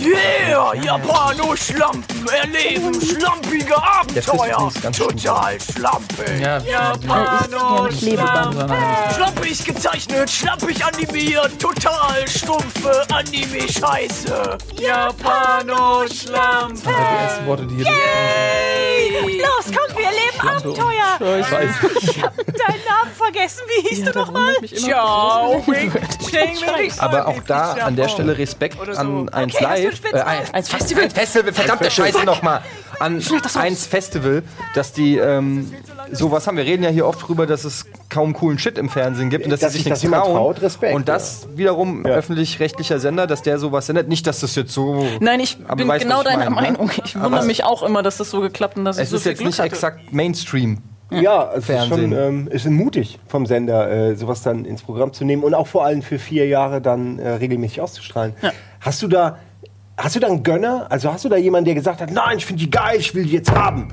Yeah, 0.03 0.75
Japano-Schlampen 0.75 2.27
erleben 2.29 2.95
schlampige 3.01 3.77
Abenteuer. 3.77 4.71
Total 4.97 5.61
schlampig. 5.61 6.41
Ja, 6.41 6.59
Japano-Schlampen. 6.59 8.73
Schlampig 9.15 9.65
gezeichnet, 9.65 10.31
schlampig 10.31 10.85
animiert, 10.85 11.59
total 11.59 12.27
stumpfe 12.27 13.03
Anime-Scheiße. 13.43 14.57
Japano-Schlampen. 14.81 16.81
die 16.83 16.89
ersten 16.89 17.47
Worte, 17.47 17.67
die 17.67 17.77
hier 17.77 17.87
Los, 19.43 19.67
komm, 19.67 19.77
wir 19.97 20.07
erleben 20.07 20.41
Abenteuer. 20.41 21.19
Ich 22.01 22.23
hab 22.23 22.37
deinen 22.37 22.85
Namen 22.89 23.11
vergessen. 23.17 23.63
Wie 23.67 23.89
hieß 23.89 24.05
du 24.05 24.13
nochmal? 24.19 24.55
Ciao, 24.67 25.65
Aber 26.99 27.27
auch 27.29 27.43
da 27.47 27.73
an 27.75 27.95
der 27.97 28.09
Stelle 28.09 28.39
Respekt 28.39 28.79
an 28.97 29.29
1 29.29 29.55
Okay, 29.55 29.65
Live. 29.65 30.01
Äh, 30.05 30.21
ein, 30.21 30.43
ein 30.53 30.65
Festival. 30.65 31.05
Ein 31.05 31.11
Festival, 31.11 31.53
verdammte 31.53 31.91
Scheiße 31.91 32.25
nochmal. 32.25 32.63
An 33.01 33.23
1 33.55 33.87
Festival, 33.87 34.43
dass 34.75 34.93
die 34.93 35.19
ähm, 35.19 35.75
sowas 36.13 36.47
haben. 36.47 36.57
Wir 36.57 36.65
reden 36.65 36.83
ja 36.83 36.91
hier 36.91 37.07
oft 37.07 37.27
drüber, 37.27 37.47
dass 37.47 37.65
es 37.65 37.87
kaum 38.09 38.33
coolen 38.35 38.59
Shit 38.59 38.79
im 38.79 38.89
Fernsehen 38.89 39.31
gibt 39.31 39.45
und 39.45 39.51
dass, 39.51 39.61
Dass 39.61 39.73
sie 39.73 39.79
sich 39.79 39.89
das 39.89 40.03
nichts 40.03 40.17
trauen. 40.17 40.35
traut, 40.35 40.63
Respekt, 40.63 40.95
und 40.95 41.09
das 41.09 41.49
wiederum 41.55 42.05
öffentlich-rechtlicher 42.05 42.99
Sender, 42.99 43.27
dass 43.27 43.43
der 43.43 43.59
sowas 43.59 43.87
sendet. 43.87 44.09
Nicht, 44.09 44.27
dass 44.27 44.41
das 44.41 44.55
jetzt 44.55 44.73
so. 44.73 45.07
Nein, 45.21 45.41
ich 45.41 45.59
Aber 45.67 45.77
bin 45.77 45.89
weißt, 45.89 46.05
genau 46.05 46.23
deiner 46.23 46.51
meine, 46.51 46.73
ne? 46.73 46.79
Meinung. 46.79 46.91
Ich 47.05 47.21
wundere 47.21 47.45
mich 47.45 47.65
auch 47.65 47.83
immer, 47.83 48.03
dass 48.03 48.19
das 48.19 48.31
so 48.31 48.41
geklappt 48.41 48.77
und 48.77 48.85
dass 48.85 48.99
ich 48.99 49.05
Es 49.05 49.11
so 49.11 49.17
ist 49.17 49.25
jetzt 49.25 49.39
Glück 49.39 49.49
nicht 49.49 49.59
hatte. 49.59 49.69
exakt 49.69 50.13
Mainstream. 50.13 50.79
Ja, 51.11 51.51
es 51.53 51.59
ist 51.59 51.65
Fernsehen. 51.67 52.11
schon 52.11 52.13
ähm, 52.13 52.49
es 52.51 52.65
ist 52.65 52.71
mutig 52.71 53.19
vom 53.29 53.45
Sender, 53.45 53.91
äh, 53.91 54.15
sowas 54.17 54.43
dann 54.43 54.65
ins 54.65 54.83
Programm 54.83 55.13
zu 55.13 55.25
nehmen 55.27 55.43
und 55.43 55.53
auch 55.53 55.67
vor 55.67 55.85
allem 55.85 56.01
für 56.01 56.19
vier 56.19 56.47
Jahre 56.47 56.81
dann 56.81 57.19
äh, 57.19 57.29
regelmäßig 57.33 57.83
auszustrahlen. 57.83 58.35
Hast 58.81 59.03
du 59.03 59.09
da 59.09 59.39
Hast 59.99 60.17
du 60.17 60.21
da 60.21 60.27
einen 60.29 60.43
Gönner? 60.43 60.87
Also 60.89 61.13
hast 61.13 61.25
du 61.27 61.29
da 61.29 61.37
jemanden, 61.37 61.67
der 61.67 61.75
gesagt 61.75 62.01
hat, 62.01 62.11
nein, 62.11 62.39
ich 62.39 62.47
finde 62.47 62.61
die 62.65 62.71
geil, 62.71 62.97
ich 62.99 63.15
will 63.15 63.25
die 63.25 63.33
jetzt 63.33 63.53
haben? 63.53 63.89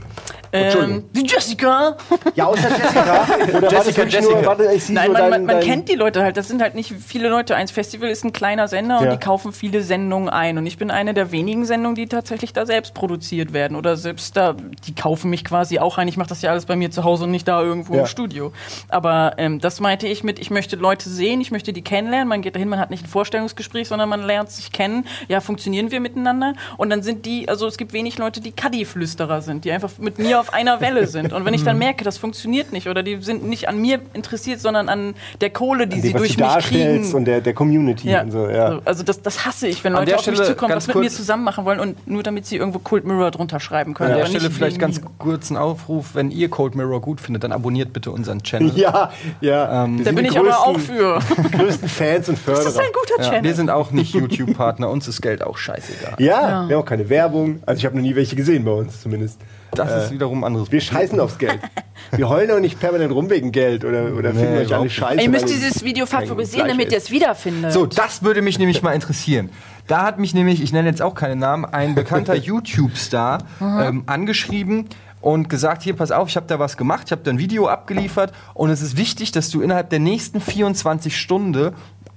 Ähm, 0.51 1.05
die 1.13 1.25
Jessica. 1.27 1.95
Ja, 2.35 2.45
außer 2.45 2.69
Jessica. 2.77 3.27
Oder 3.57 3.71
Jessica, 3.71 4.03
Jessica. 4.03 4.35
Nur, 4.35 4.45
warte, 4.45 4.71
ich 4.73 4.89
Nein, 4.89 5.12
man, 5.12 5.21
dein, 5.21 5.29
man, 5.29 5.45
man 5.45 5.55
dein, 5.57 5.63
kennt 5.65 5.89
die 5.89 5.95
Leute 5.95 6.23
halt. 6.23 6.38
Das 6.38 6.47
sind 6.47 6.62
halt 6.62 6.75
nicht 6.75 6.93
viele 7.05 7.29
Leute. 7.29 7.55
Eins 7.55 7.71
Festival 7.71 8.09
ist 8.09 8.23
ein 8.23 8.33
kleiner 8.33 8.67
Sender 8.67 8.95
Ja. 8.95 9.01
und 9.01 9.12
die 9.12 9.23
kaufen 9.23 9.53
viele 9.53 9.81
Sendungen 9.81 10.29
ein. 10.29 10.57
Und 10.57 10.65
ich 10.65 10.77
bin 10.77 10.91
eine 10.91 11.13
der 11.13 11.31
wenigen 11.31 11.65
Sendungen, 11.65 11.95
die 11.95 12.07
tatsächlich 12.07 12.53
da 12.53 12.65
selbst 12.65 12.93
produziert 12.93 13.53
werden. 13.53 13.75
Oder 13.77 13.95
selbst 13.97 14.35
da, 14.38 14.53
die 14.88 14.95
kaufen 14.95 15.29
mich 15.29 15.45
quasi 15.45 15.79
auch 15.79 15.97
ein. 15.97 16.07
Ich 16.07 16.17
mache 16.17 16.29
das 16.29 16.41
ja 16.41 16.51
alles 16.51 16.65
bei 16.65 16.75
mir 16.75 16.91
zu 16.91 17.03
Hause 17.03 17.25
und 17.25 17.31
nicht 17.31 17.47
da 17.47 17.62
irgendwo 17.62 17.93
Ja. 17.95 18.01
im 18.01 18.07
Studio. 18.07 18.51
Aber 18.89 19.33
ähm, 19.38 19.59
das 19.59 19.79
meinte 19.79 20.07
ich 20.07 20.23
mit, 20.23 20.39
ich 20.39 20.49
möchte 20.51 20.75
Leute 20.75 21.09
sehen, 21.09 21.41
ich 21.41 21.51
möchte 21.51 21.73
die 21.73 21.83
kennenlernen. 21.83 22.27
Man 22.27 22.41
geht 22.41 22.55
dahin, 22.55 22.69
man 22.69 22.79
hat 22.79 22.89
nicht 22.89 23.03
ein 23.03 23.09
Vorstellungsgespräch, 23.09 23.88
sondern 23.88 24.09
man 24.09 24.23
lernt 24.23 24.49
sich 24.51 24.71
kennen. 24.71 25.05
Ja, 25.27 25.41
funktionieren 25.41 25.91
wir 25.91 25.99
miteinander? 25.99 26.53
Und 26.77 26.89
dann 26.89 27.03
sind 27.03 27.25
die, 27.25 27.47
also 27.49 27.67
es 27.67 27.77
gibt 27.77 27.93
wenig 27.93 28.17
Leute, 28.17 28.41
die 28.41 28.51
Caddy-Flüsterer 28.51 29.41
sind, 29.41 29.65
die 29.65 29.71
einfach 29.71 29.91
mit 29.99 30.17
mir 30.19 30.38
auf 30.39 30.54
einer 30.54 30.82
Welle 30.82 31.08
sind. 31.08 31.34
Und 31.34 31.45
wenn 31.45 31.54
ich 31.54 31.63
dann 31.63 31.78
merke, 31.78 32.04
das 32.04 32.17
funktioniert 32.17 32.71
nicht 32.71 32.88
oder 32.88 33.04
die 33.04 33.21
sind 33.21 33.45
nicht 33.45 33.67
an 33.67 33.80
mir 33.80 33.99
interessiert, 34.13 34.60
sondern 34.60 34.89
an 34.89 35.15
der 35.41 35.49
Kohle, 35.49 35.88
die 35.88 35.97
an 35.97 36.02
sie 36.02 36.13
durch 36.13 36.21
du 36.21 36.28
mich 36.28 36.38
darstellst 36.38 37.04
kriegen. 37.06 37.17
und 37.17 37.25
der, 37.25 37.41
der 37.41 37.54
Community 37.54 38.10
ja. 38.10 38.21
und 38.21 38.32
so. 38.32 38.47
Ja. 38.47 38.71
So, 38.71 38.82
Also 38.86 39.04
das, 39.04 39.21
das 39.21 39.45
hasse 39.45 39.67
ich, 39.67 39.84
wenn 39.84 39.93
An 39.95 40.06
Leute 40.06 40.17
auf 40.17 40.25
mich 40.25 40.36
Stelle 40.36 40.49
zukommen, 40.49 40.71
ganz 40.71 40.88
was 40.88 40.95
mit 40.95 41.04
mir 41.04 41.10
zusammen 41.10 41.43
machen 41.43 41.65
wollen 41.65 41.80
und 41.80 42.08
nur 42.08 42.23
damit 42.23 42.45
sie 42.45 42.58
irgendwo 42.58 42.80
Cold 42.80 43.06
Mirror 43.06 43.32
drunter 43.32 43.60
schreiben 43.60 43.93
können. 43.93 44.12
An 44.12 44.17
der 44.17 44.25
Stelle 44.25 44.49
vielleicht 44.49 44.80
ganz 44.80 45.02
kurz 45.17 45.49
ein 45.49 45.58
Aufruf, 45.58 46.15
wenn 46.15 46.32
ihr 46.32 46.49
Cold 46.49 46.75
Mirror 46.75 47.02
gut 47.02 47.21
findet, 47.21 47.43
dann 47.43 47.52
abonniert 47.52 47.93
bitte 47.93 48.12
unseren 48.12 48.41
Channel. 48.43 48.71
Ja, 48.80 49.12
ja. 49.41 49.88
Wir 49.89 50.06
Da 50.06 50.12
bin 50.12 50.23
die 50.23 50.30
ich 50.30 50.39
aber 50.39 50.58
auch 50.60 50.80
für. 50.80 51.19
größten 51.52 51.89
Fans 51.89 52.30
und 52.30 52.39
Förderer. 52.39 52.63
Das 52.69 52.73
ist 52.73 52.80
ein 52.80 52.86
guter 52.93 53.23
Ja, 53.23 53.30
Channel. 53.30 53.43
wir 53.43 53.54
sind 53.56 53.69
auch 53.69 53.91
nicht 53.91 54.13
YouTube-Partner, 54.13 54.89
uns 54.89 55.08
ist 55.08 55.21
Geld 55.21 55.43
auch 55.43 55.58
scheißegal. 55.58 56.15
Ja, 56.19 56.67
wir 56.67 56.75
haben 56.75 56.84
auch 56.84 56.86
keine 56.86 57.10
Werbung. 57.10 57.62
Also 57.65 57.80
ich 57.80 57.86
habe 57.86 57.95
noch 57.95 58.04
nie 58.04 58.15
welche 58.15 58.36
gesehen 58.36 58.63
bei 58.63 58.71
uns 58.71 59.02
zumindest. 59.02 59.39
Das 59.71 60.05
ist 60.05 60.12
wiederum 60.12 60.43
ein 60.43 60.47
anderes 60.47 60.71
Wir 60.71 60.82
scheißen 60.82 61.19
aufs 61.19 61.38
Geld. 61.38 61.60
Wir 62.12 62.27
heulen 62.27 62.49
auch 62.51 62.60
nicht 62.60 62.79
permanent 62.79 63.13
rum 63.13 63.29
wegen 63.29 63.51
Geld 63.51 63.86
oder, 63.86 64.13
oder 64.15 64.34
finden 64.34 64.58
euch 64.58 64.73
alle 64.73 64.89
scheiße. 64.89 65.21
Ihr 65.21 65.29
müsst 65.29 65.49
dieses 65.49 65.84
Video 65.84 66.05
favorisieren, 66.05 66.67
damit 66.67 66.91
ihr 66.91 66.97
es 66.97 67.12
wiederfindet. 67.12 67.71
So, 67.71 67.86
das 67.86 68.23
würde 68.23 68.41
mich 68.41 68.58
nämlich 68.58 68.82
mal 68.82 68.93
interessieren. 68.93 69.49
Da 69.88 70.03
hat 70.03 70.19
mich 70.19 70.34
nämlich, 70.34 70.62
ich 70.62 70.71
nenne 70.71 70.89
jetzt 70.89 71.01
auch 71.01 71.15
keinen 71.15 71.39
Namen, 71.39 71.65
ein 71.65 71.95
bekannter 71.95 72.36
YouTube-Star 72.36 73.39
ähm, 73.62 74.03
angeschrieben 74.05 74.88
und 75.21 75.49
gesagt, 75.49 75.84
hier, 75.84 75.95
pass 75.95 76.12
auf, 76.12 76.29
ich 76.29 76.36
habe 76.36 76.47
da 76.47 76.60
was 76.60 76.77
gemacht, 76.77 77.03
ich 77.08 77.12
habe 77.12 77.21
da 77.23 77.32
ein 77.32 77.39
Video 77.39 77.67
abgeliefert 77.67 78.34
und 78.53 78.69
es 78.69 78.82
ist 78.82 78.97
wichtig, 78.97 79.32
dass 79.32 79.49
du 79.49 79.62
innerhalb 79.62 79.89
der 79.89 79.99
nächsten 79.99 80.41
24 80.41 81.17
Stunden 81.17 81.73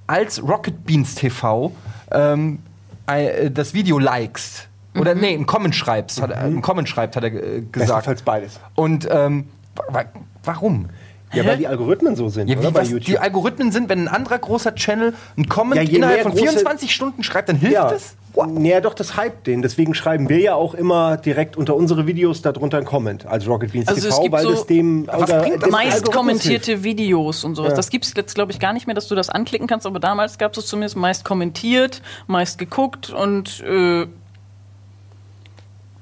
als 0.07 0.41
Rocket 0.41 0.85
Beans 0.85 1.15
TV 1.15 1.71
ähm, 2.11 2.59
äh, 3.07 3.51
das 3.51 3.73
Video 3.73 3.99
likest. 3.99 4.69
Oder 4.99 5.15
nee, 5.15 5.33
einen 5.33 5.45
Comment 5.45 5.75
schreibst, 5.75 6.21
hat, 6.21 6.31
er- 6.31 6.39
einen 6.39 6.61
Comment 6.61 6.87
schreibt, 6.87 7.15
hat 7.15 7.23
er 7.23 7.33
äh, 7.33 7.61
gesagt. 7.61 7.71
Bestenfalls 7.71 8.21
beides. 8.21 8.59
Und 8.75 9.07
ähm, 9.11 9.47
wa- 9.75 9.83
wa- 9.89 10.05
warum? 10.43 10.89
Ja, 11.33 11.43
weil 11.47 11.57
die 11.57 11.65
Algorithmen 11.65 12.15
so 12.15 12.29
sind, 12.29 12.47
Ja, 12.47 12.59
oder? 12.59 12.69
wie 12.69 12.73
Bei 12.73 12.83
YouTube. 12.83 13.05
die 13.05 13.17
Algorithmen 13.17 13.71
sind, 13.71 13.89
wenn 13.89 14.01
ein 14.01 14.07
anderer 14.07 14.37
großer 14.37 14.75
Channel 14.75 15.15
einen 15.35 15.49
Comment 15.49 15.89
Ja, 15.89 15.95
innerhalb 15.97 16.21
von 16.21 16.33
große- 16.33 16.37
24 16.41 16.93
Stunden 16.93 17.23
schreibt, 17.23 17.49
dann 17.49 17.55
hilft 17.55 17.73
ja. 17.73 17.91
es? 17.91 18.13
Naja, 18.35 18.81
doch, 18.81 18.93
das 18.93 19.17
hypt 19.17 19.47
den. 19.47 19.63
Deswegen 19.63 19.95
schreiben 19.95 20.29
wir 20.29 20.39
ja 20.39 20.53
auch 20.53 20.75
immer 20.75 21.17
direkt 21.17 21.55
unter 21.57 21.75
unsere 21.75 22.05
Videos 22.05 22.43
darunter 22.43 22.77
einen 22.77 22.85
Comment 22.85 23.25
als 23.25 23.47
Rocket 23.47 23.71
Beans 23.71 23.87
Also 23.87 24.07
es 24.07 24.15
TV, 24.15 24.21
gibt 24.23 24.33
weil 24.33 24.43
so- 24.43 24.51
das 24.51 24.65
dem 24.67 25.07
Was 25.07 25.31
bringt 25.31 25.63
das? 25.63 25.69
meist 25.71 25.93
Algorithmus 25.93 26.15
kommentierte 26.15 26.83
Videos 26.83 27.43
und 27.43 27.55
sowas. 27.55 27.71
Ja. 27.71 27.75
Das 27.77 27.89
gibt 27.89 28.05
es 28.05 28.13
jetzt, 28.15 28.35
glaube 28.35 28.51
ich, 28.51 28.59
gar 28.59 28.73
nicht 28.73 28.85
mehr, 28.85 28.93
dass 28.95 29.07
du 29.07 29.15
das 29.15 29.29
anklicken 29.31 29.65
kannst, 29.67 29.87
aber 29.87 29.99
damals 29.99 30.37
gab 30.37 30.55
es 30.55 30.65
zumindest 30.67 30.97
meist 30.97 31.25
kommentiert, 31.25 32.01
meist 32.27 32.59
geguckt 32.59 33.09
und 33.09 33.59
äh, 33.67 34.05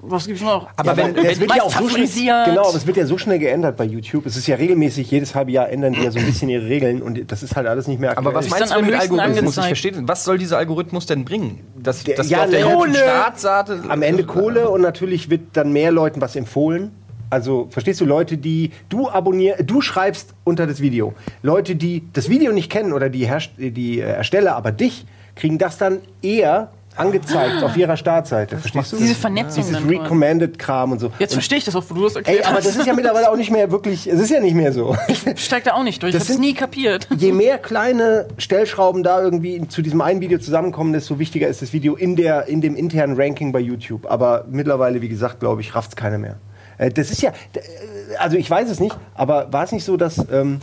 was 0.02 0.26
gibt's 0.28 0.42
noch? 0.42 0.68
Aber 0.76 0.98
wenn- 0.98 1.16
Es 1.16 1.40
wird 1.40 1.56
ja 1.56 1.64
auch 1.64 1.72
so 1.72 1.88
schnell, 1.90 2.08
genau, 2.46 2.68
aber 2.68 2.76
es 2.78 2.86
wird 2.88 2.98
ja 2.98 3.06
so 3.06 3.18
schnell 3.18 3.40
geändert 3.40 3.78
bei 3.78 3.84
YouTube. 3.86 4.26
Es 4.26 4.36
ist 4.36 4.48
ja 4.48 4.56
regelmäßig, 4.56 5.10
jedes 5.12 5.36
halbe 5.36 5.52
Jahr 5.52 5.70
ändern 5.70 5.94
die 5.94 6.02
ja 6.04 6.12
so 6.12 6.20
ein 6.20 6.26
bisschen 6.26 6.50
ihre 6.50 6.66
Regeln 6.68 7.02
und 7.02 7.32
das 7.32 7.44
ist 7.44 7.56
halt 7.56 7.68
alles 7.68 7.88
nicht 7.88 8.00
mehr 8.00 8.12
aktuell. 8.12 8.28
Aber 8.28 8.36
was 8.36 8.50
meinst 8.50 8.74
du 8.76 8.82
mit 8.82 8.94
Algorithmus? 8.96 9.58
Ich 9.58 9.66
verstehe, 9.66 9.94
was 10.04 10.24
soll 10.24 10.38
dieser 10.38 10.58
Algorithmus 10.58 11.06
denn 11.06 11.24
bringen? 11.26 11.60
Dass, 11.78 12.04
Der- 12.04 12.18
dass 12.18 12.30
ja, 12.30 12.46
der 12.48 12.66
Kohle! 12.66 12.96
Startseite 12.96 13.82
Am 13.88 14.02
Ende 14.02 14.24
Kohle 14.26 14.70
und 14.70 14.82
natürlich 14.82 15.30
wird 15.30 15.42
dann 15.54 15.72
mehr 15.74 15.92
Leuten 15.92 16.22
was 16.22 16.36
empfohlen. 16.36 16.92
Also 17.30 17.68
verstehst 17.70 18.02
du 18.02 18.06
Leute, 18.06 18.38
die 18.38 18.72
du 18.90 19.08
abonnier, 19.10 19.56
du 19.64 19.80
schreibst 19.80 20.34
unter 20.44 20.68
das 20.68 20.82
Video. 20.82 21.14
Leute, 21.44 21.76
die 21.78 22.04
das 22.12 22.28
Video 22.30 22.52
nicht 22.52 22.70
kennen 22.70 22.92
oder 22.92 23.10
die, 23.10 23.26
Herst 23.26 23.52
die 23.58 24.00
äh, 24.00 24.04
Ersteller, 24.04 24.56
aber 24.58 24.74
dich 24.74 25.06
kriegen 25.36 25.58
das 25.58 25.78
dann 25.78 26.00
eher 26.22 26.72
angezeigt 26.96 27.64
auf 27.64 27.76
ihrer 27.78 27.98
Startseite. 27.98 28.58
Verstehst 28.58 28.94
du? 28.94 28.98
Diese 28.98 29.16
Vernetzung 29.16 29.64
Dieses 29.64 29.72
dann 29.72 29.84
quasi. 29.88 29.98
Recommended 29.98 30.60
Kram 30.60 30.92
und 30.92 31.00
so. 31.00 31.12
Jetzt 31.20 31.34
verstehe 31.34 31.58
ich 31.58 31.66
das 31.66 31.76
auch, 31.76 31.84
wo 31.90 31.94
du 31.96 32.04
das 32.04 32.16
ey, 32.16 32.20
erklärt 32.20 32.48
aber 32.48 32.58
hast. 32.58 32.68
das 32.68 32.76
ist 32.76 32.86
ja 32.88 32.94
mittlerweile 32.94 33.30
auch 33.32 33.36
nicht 33.38 33.52
mehr 33.52 33.72
wirklich. 33.72 34.08
Es 34.08 34.20
ist 34.20 34.30
ja 34.30 34.40
nicht 34.40 34.56
mehr 34.56 34.74
so. 34.74 34.96
Ich 35.08 35.24
steig 35.44 35.64
da 35.64 35.74
auch 35.74 35.84
nicht 35.84 36.02
durch. 36.04 36.10
Ich 36.10 36.20
Das 36.20 36.28
hab's 36.28 36.34
sind- 36.34 36.42
nie 36.42 36.54
kapiert. 36.54 37.08
Je 37.18 37.32
mehr 37.32 37.58
kleine 37.58 38.28
Stellschrauben 38.38 39.04
da 39.04 39.22
irgendwie 39.22 39.68
zu 39.68 39.82
diesem 39.82 40.02
einen 40.02 40.22
Video 40.22 40.38
zusammenkommen, 40.40 40.94
desto 40.94 41.20
wichtiger 41.20 41.48
ist 41.48 41.62
das 41.62 41.74
Video 41.74 41.96
in, 41.96 42.16
der, 42.16 42.48
in 42.48 42.62
dem 42.62 42.76
internen 42.76 43.20
Ranking 43.20 43.52
bei 43.52 43.60
YouTube. 43.60 44.06
Aber 44.10 44.46
mittlerweile, 44.50 45.02
wie 45.02 45.10
gesagt, 45.10 45.40
glaube 45.40 45.62
ich, 45.62 45.74
rafft's 45.76 45.96
keiner 45.96 46.18
mehr. 46.18 46.38
Äh, 46.78 46.90
das 46.92 47.12
ist 47.12 47.22
ja, 47.22 47.32
äh, 47.54 48.16
also 48.18 48.38
ich 48.38 48.50
weiß 48.50 48.70
es 48.70 48.80
nicht, 48.80 48.98
aber 49.16 49.52
war 49.54 49.64
es 49.64 49.72
nicht 49.72 49.84
so, 49.86 49.98
dass, 49.98 50.18
ähm, 50.32 50.60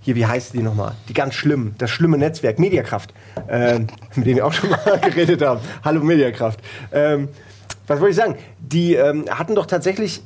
hier, 0.00 0.16
wie 0.16 0.26
heißt 0.26 0.54
die 0.54 0.62
nochmal? 0.62 0.94
Die 1.08 1.14
ganz 1.14 1.34
schlimm, 1.34 1.74
das 1.78 1.90
schlimme 1.90 2.18
Netzwerk, 2.18 2.58
Mediakraft, 2.58 3.12
ähm, 3.48 3.86
mit 4.14 4.26
dem 4.26 4.36
wir 4.36 4.46
auch 4.46 4.52
schon 4.52 4.70
mal 4.70 5.00
geredet 5.02 5.42
haben. 5.42 5.60
Hallo 5.84 6.02
Mediakraft. 6.02 6.60
Ähm, 6.92 7.28
was 7.86 8.00
wollte 8.00 8.10
ich 8.10 8.16
sagen? 8.16 8.36
Die 8.58 8.94
ähm, 8.94 9.24
hatten 9.30 9.54
doch 9.54 9.66
tatsächlich 9.66 10.22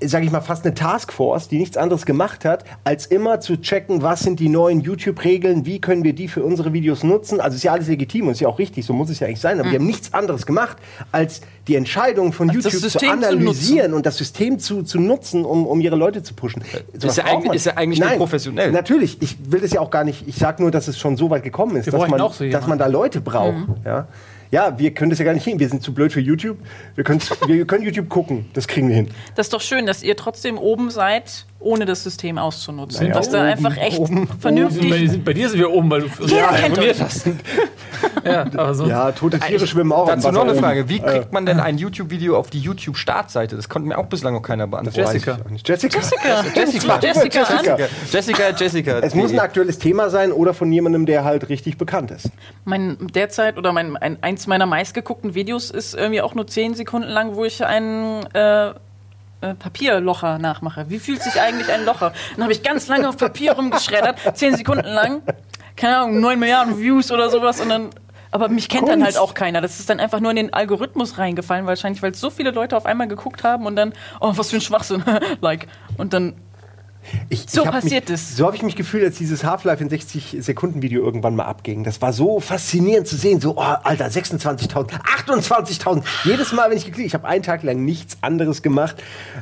sage 0.00 0.24
ich 0.24 0.30
mal, 0.30 0.40
fast 0.40 0.64
eine 0.64 0.74
Taskforce, 0.74 1.48
die 1.48 1.58
nichts 1.58 1.76
anderes 1.76 2.06
gemacht 2.06 2.44
hat, 2.44 2.64
als 2.84 3.06
immer 3.06 3.40
zu 3.40 3.56
checken, 3.60 4.00
was 4.02 4.20
sind 4.20 4.38
die 4.38 4.48
neuen 4.48 4.80
YouTube-Regeln, 4.80 5.66
wie 5.66 5.80
können 5.80 6.04
wir 6.04 6.12
die 6.12 6.28
für 6.28 6.44
unsere 6.44 6.72
Videos 6.72 7.02
nutzen. 7.02 7.40
Also 7.40 7.56
ist 7.56 7.64
ja 7.64 7.72
alles 7.72 7.88
legitim 7.88 8.26
und 8.26 8.32
ist 8.32 8.40
ja 8.40 8.48
auch 8.48 8.58
richtig, 8.60 8.86
so 8.86 8.92
muss 8.92 9.10
es 9.10 9.18
ja 9.18 9.26
eigentlich 9.26 9.40
sein. 9.40 9.58
Aber 9.58 9.70
wir 9.70 9.78
haben 9.78 9.86
nichts 9.86 10.14
anderes 10.14 10.46
gemacht, 10.46 10.76
als 11.10 11.40
die 11.66 11.74
Entscheidung 11.74 12.32
von 12.32 12.46
Mhm. 12.46 12.52
das 12.52 12.64
YouTube 12.64 12.72
zu 12.74 12.78
System 12.90 13.08
zu 13.22 13.28
analysieren 13.28 13.92
und 13.92 14.06
das 14.06 14.16
System 14.16 14.58
zu, 14.58 14.82
zu 14.84 15.00
nutzen, 15.00 15.44
um, 15.44 15.66
um 15.66 15.80
ihre 15.80 15.96
Leute 15.96 16.22
zu 16.22 16.32
pushen. 16.34 16.62
Sowas 16.96 17.16
ja 17.16 17.24
braucht 17.24 17.32
eigentlich- 17.34 17.46
man. 17.48 17.56
ist 17.56 17.66
ja 17.66 17.72
eigentlich 17.76 18.00
Nein, 18.00 18.18
professionell. 18.18 18.70
Natürlich, 18.72 19.20
ich 19.20 19.36
will 19.50 19.60
das 19.60 19.72
ja 19.72 19.80
auch 19.80 19.90
gar 19.90 20.04
nicht, 20.04 20.28
ich 20.28 20.36
sage 20.36 20.62
nur, 20.62 20.70
dass 20.70 20.86
es 20.88 20.98
schon 20.98 21.16
so 21.16 21.28
weit 21.30 21.42
gekommen 21.42 21.76
ist, 21.76 21.86
Wir 21.86 21.92
dass 21.92 22.08
man, 22.08 22.20
so 22.32 22.44
dass 22.50 22.66
man 22.66 22.78
da 22.78 22.86
Leute 22.86 23.20
braucht. 23.20 23.68
Mhm. 23.68 23.74
Ja? 23.84 24.06
Ja, 24.50 24.78
wir 24.78 24.92
können 24.94 25.10
das 25.10 25.18
ja 25.18 25.24
gar 25.24 25.34
nicht 25.34 25.44
hin. 25.44 25.58
Wir 25.58 25.68
sind 25.68 25.82
zu 25.82 25.92
blöd 25.92 26.12
für 26.12 26.20
YouTube. 26.20 26.58
Wir, 26.94 27.04
wir 27.06 27.66
können 27.66 27.84
YouTube 27.84 28.08
gucken. 28.08 28.46
Das 28.54 28.66
kriegen 28.66 28.88
wir 28.88 28.96
hin. 28.96 29.08
Das 29.34 29.46
ist 29.46 29.52
doch 29.52 29.60
schön, 29.60 29.86
dass 29.86 30.02
ihr 30.02 30.16
trotzdem 30.16 30.58
oben 30.58 30.90
seid, 30.90 31.46
ohne 31.60 31.84
das 31.84 32.02
System 32.04 32.38
auszunutzen. 32.38 33.04
Naja, 33.08 33.14
dass 33.14 33.30
da 33.30 33.38
oben, 33.38 33.48
einfach 33.48 33.76
echt 33.76 33.98
oben, 33.98 34.28
vernünftig. 34.40 34.90
Bei, 34.90 35.18
bei 35.18 35.32
dir 35.34 35.48
sind 35.48 35.58
wir 35.58 35.70
oben, 35.70 35.90
weil 35.90 36.02
du 36.02 36.08
Jeder 36.26 36.48
kennt 36.48 36.72
abonniert 36.72 36.96
euch. 36.96 37.02
hast. 37.02 37.26
Ja, 38.24 38.42
aber 38.42 38.74
sonst. 38.74 38.90
Ja, 38.90 39.12
tote 39.12 39.38
Tiere 39.38 39.66
schwimmen 39.66 39.92
auch 39.92 40.06
Dazu 40.06 40.30
noch 40.30 40.42
eine. 40.42 40.54
Frage. 40.54 40.88
Wie 40.88 41.00
kriegt 41.00 41.32
man 41.32 41.46
denn 41.46 41.60
ein 41.60 41.78
YouTube-Video 41.78 42.36
auf 42.36 42.50
die 42.50 42.60
YouTube-Startseite? 42.60 43.56
Das 43.56 43.68
konnte 43.68 43.88
mir 43.88 43.98
auch 43.98 44.06
bislang 44.06 44.34
noch 44.34 44.42
keiner 44.42 44.66
beantworten. 44.66 44.98
Jessica. 44.98 45.38
Jessica. 45.64 45.98
Jessica, 45.98 46.50
Jessica. 46.54 47.00
Jessica, 47.00 47.40
Jessica. 47.40 47.74
an. 47.74 47.90
Jessica, 48.10 48.50
Jessica. 48.56 48.98
Es 48.98 49.14
muss 49.14 49.32
ein 49.32 49.40
aktuelles 49.40 49.78
Thema 49.78 50.10
sein 50.10 50.32
oder 50.32 50.54
von 50.54 50.72
jemandem, 50.72 51.06
der 51.06 51.24
halt 51.24 51.48
richtig 51.48 51.78
bekannt 51.78 52.10
ist. 52.10 52.30
Mein 52.64 52.96
derzeit 53.14 53.58
oder 53.58 53.72
mein 53.72 53.96
ein, 53.96 54.22
eins 54.22 54.46
meiner 54.46 54.66
meistgeguckten 54.66 55.34
Videos 55.34 55.70
ist 55.70 55.94
irgendwie 55.94 56.20
auch 56.20 56.34
nur 56.34 56.46
10 56.46 56.74
Sekunden 56.74 57.08
lang, 57.08 57.34
wo 57.34 57.44
ich 57.44 57.64
einen 57.64 58.26
äh, 58.34 58.68
äh, 59.40 59.54
Papierlocher 59.54 60.38
nachmache. 60.38 60.86
Wie 60.88 60.98
fühlt 60.98 61.22
sich 61.22 61.40
eigentlich 61.40 61.70
ein 61.72 61.84
Locher? 61.84 62.12
Dann 62.34 62.42
habe 62.42 62.52
ich 62.52 62.62
ganz 62.62 62.88
lange 62.88 63.08
auf 63.08 63.16
Papier 63.16 63.52
rumgeschreddert, 63.52 64.36
10 64.36 64.56
Sekunden 64.56 64.88
lang, 64.88 65.22
keine 65.78 65.98
Ahnung, 65.98 66.20
9 66.20 66.38
Milliarden 66.38 66.78
Views 66.78 67.10
oder 67.10 67.30
sowas 67.30 67.60
und 67.60 67.68
dann. 67.70 67.90
Aber 68.30 68.48
mich 68.50 68.68
kennt 68.68 68.88
dann 68.88 69.00
Kunst. 69.00 69.16
halt 69.16 69.16
auch 69.16 69.32
keiner. 69.32 69.62
Das 69.62 69.80
ist 69.80 69.88
dann 69.88 70.00
einfach 70.00 70.20
nur 70.20 70.30
in 70.30 70.36
den 70.36 70.52
Algorithmus 70.52 71.16
reingefallen, 71.16 71.64
wahrscheinlich, 71.64 72.02
weil 72.02 72.14
so 72.14 72.28
viele 72.28 72.50
Leute 72.50 72.76
auf 72.76 72.84
einmal 72.84 73.08
geguckt 73.08 73.42
haben 73.42 73.64
und 73.64 73.74
dann, 73.74 73.94
oh, 74.20 74.32
was 74.36 74.50
für 74.50 74.56
ein 74.56 74.60
Schwachsinn, 74.60 75.02
like. 75.40 75.66
Und 75.96 76.12
dann 76.12 76.34
Ich, 77.28 77.46
So 77.48 77.64
ich 77.64 77.70
passiert 77.70 78.08
mich, 78.08 78.14
es. 78.14 78.36
So 78.36 78.46
habe 78.46 78.56
ich 78.56 78.62
mich 78.62 78.76
gefühlt, 78.76 79.04
als 79.04 79.18
dieses 79.18 79.44
Half-Life 79.44 79.82
in 79.82 79.88
60 79.88 80.36
Sekunden 80.40 80.82
Video 80.82 81.02
irgendwann 81.02 81.36
mal 81.36 81.44
abging. 81.44 81.84
Das 81.84 82.00
war 82.02 82.12
so 82.12 82.40
faszinierend 82.40 83.06
zu 83.06 83.16
sehen. 83.16 83.40
So, 83.40 83.56
oh, 83.56 83.60
Alter, 83.60 84.06
26.000, 84.06 84.90
28.000. 85.26 86.02
Jedes 86.24 86.52
Mal, 86.52 86.70
wenn 86.70 86.76
ich 86.76 86.84
geklickt, 86.84 87.06
ich 87.06 87.14
habe 87.14 87.26
einen 87.26 87.42
Tag 87.42 87.62
lang 87.62 87.84
nichts 87.84 88.18
anderes 88.20 88.62
gemacht. 88.62 88.96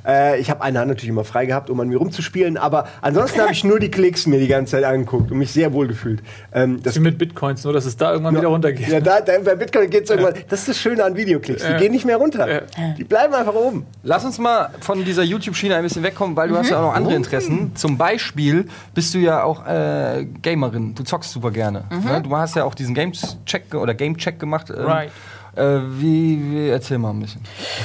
Äh, 0.07 0.40
ich 0.40 0.50
habe 0.50 0.62
eine 0.62 0.79
Hand 0.79 0.88
natürlich 0.88 1.11
immer 1.11 1.24
frei 1.24 1.46
gehabt, 1.46 1.70
um 1.70 1.81
an 1.81 1.88
mir 1.88 1.98
rumzuspielen. 1.98 2.57
Aber 2.57 2.88
ansonsten 3.02 3.40
habe 3.40 3.52
ich 3.52 3.64
nur 3.64 3.79
die 3.79 3.90
Klicks 3.90 4.26
mir 4.26 4.38
die 4.38 4.48
ganze 4.48 4.72
Zeit 4.72 4.85
angeguckt 4.85 5.31
und 5.31 5.38
mich 5.38 5.52
sehr 5.52 5.72
wohl 5.72 5.88
gefühlt. 5.88 6.22
Ähm, 6.52 6.83
das 6.83 6.96
Wie 6.96 7.00
mit 7.00 7.18
Bitcoins, 7.18 7.64
nur 7.64 7.72
dass 7.72 7.85
es 7.85 7.96
da 7.96 8.12
irgendwann 8.12 8.37
wieder 8.37 8.48
runtergeht. 8.48 8.88
Ja, 8.88 9.00
da, 9.00 9.20
da, 9.20 9.38
bei 9.44 9.55
Bitcoin 9.55 9.90
geht 9.90 10.05
es 10.05 10.11
irgendwann. 10.11 10.35
Das 10.48 10.61
ist 10.61 10.68
das 10.68 10.79
Schöne 10.79 11.05
an 11.05 11.16
Videoklicks. 11.16 11.62
Die 11.62 11.70
Ja. 11.70 11.79
gehen 11.79 11.92
nicht 11.92 12.05
mehr 12.05 12.16
runter. 12.16 12.48
Ja. 12.50 12.61
Die 12.96 13.05
bleiben 13.05 13.35
einfach 13.35 13.55
oben. 13.55 13.87
Lass 14.02 14.24
uns 14.24 14.38
mal 14.38 14.70
von 14.81 15.05
dieser 15.05 15.22
YouTube-Schiene 15.22 15.76
ein 15.76 15.83
bisschen 15.83 16.02
wegkommen, 16.02 16.37
weil 16.37 16.48
du 16.48 16.57
hast 16.57 16.70
ja 16.70 16.79
auch 16.79 16.83
noch 16.83 16.94
andere 16.94 17.14
Interessen. 17.14 17.56
Zum 17.75 17.99
Beispiel 17.99 18.69
bist 18.95 19.14
du 19.14 19.19
ja 19.19 19.42
auch 19.42 19.66
äh, 19.66 20.27
Gamerin. 20.42 20.95
Du 20.95 21.03
zockst 21.03 21.33
super 21.33 21.51
gerne. 21.51 21.85
Ne? 21.90 22.23
Du 22.23 22.37
hast 22.37 22.57
ja 22.57 22.64
auch 22.64 22.75
diesen 22.75 22.95
Games-Check 22.95 23.75
oder 23.75 23.95
Game-Check 23.95 24.38
gemacht. 24.38 24.71
ähm, 24.71 24.85
Right. 24.85 25.11
Äh, 25.57 25.81
wie, 25.99 26.38
wie, 26.51 26.69
erzähl 26.69 26.99
mal 26.99 27.11
ein 27.11 27.21
bisschen. 27.21 27.40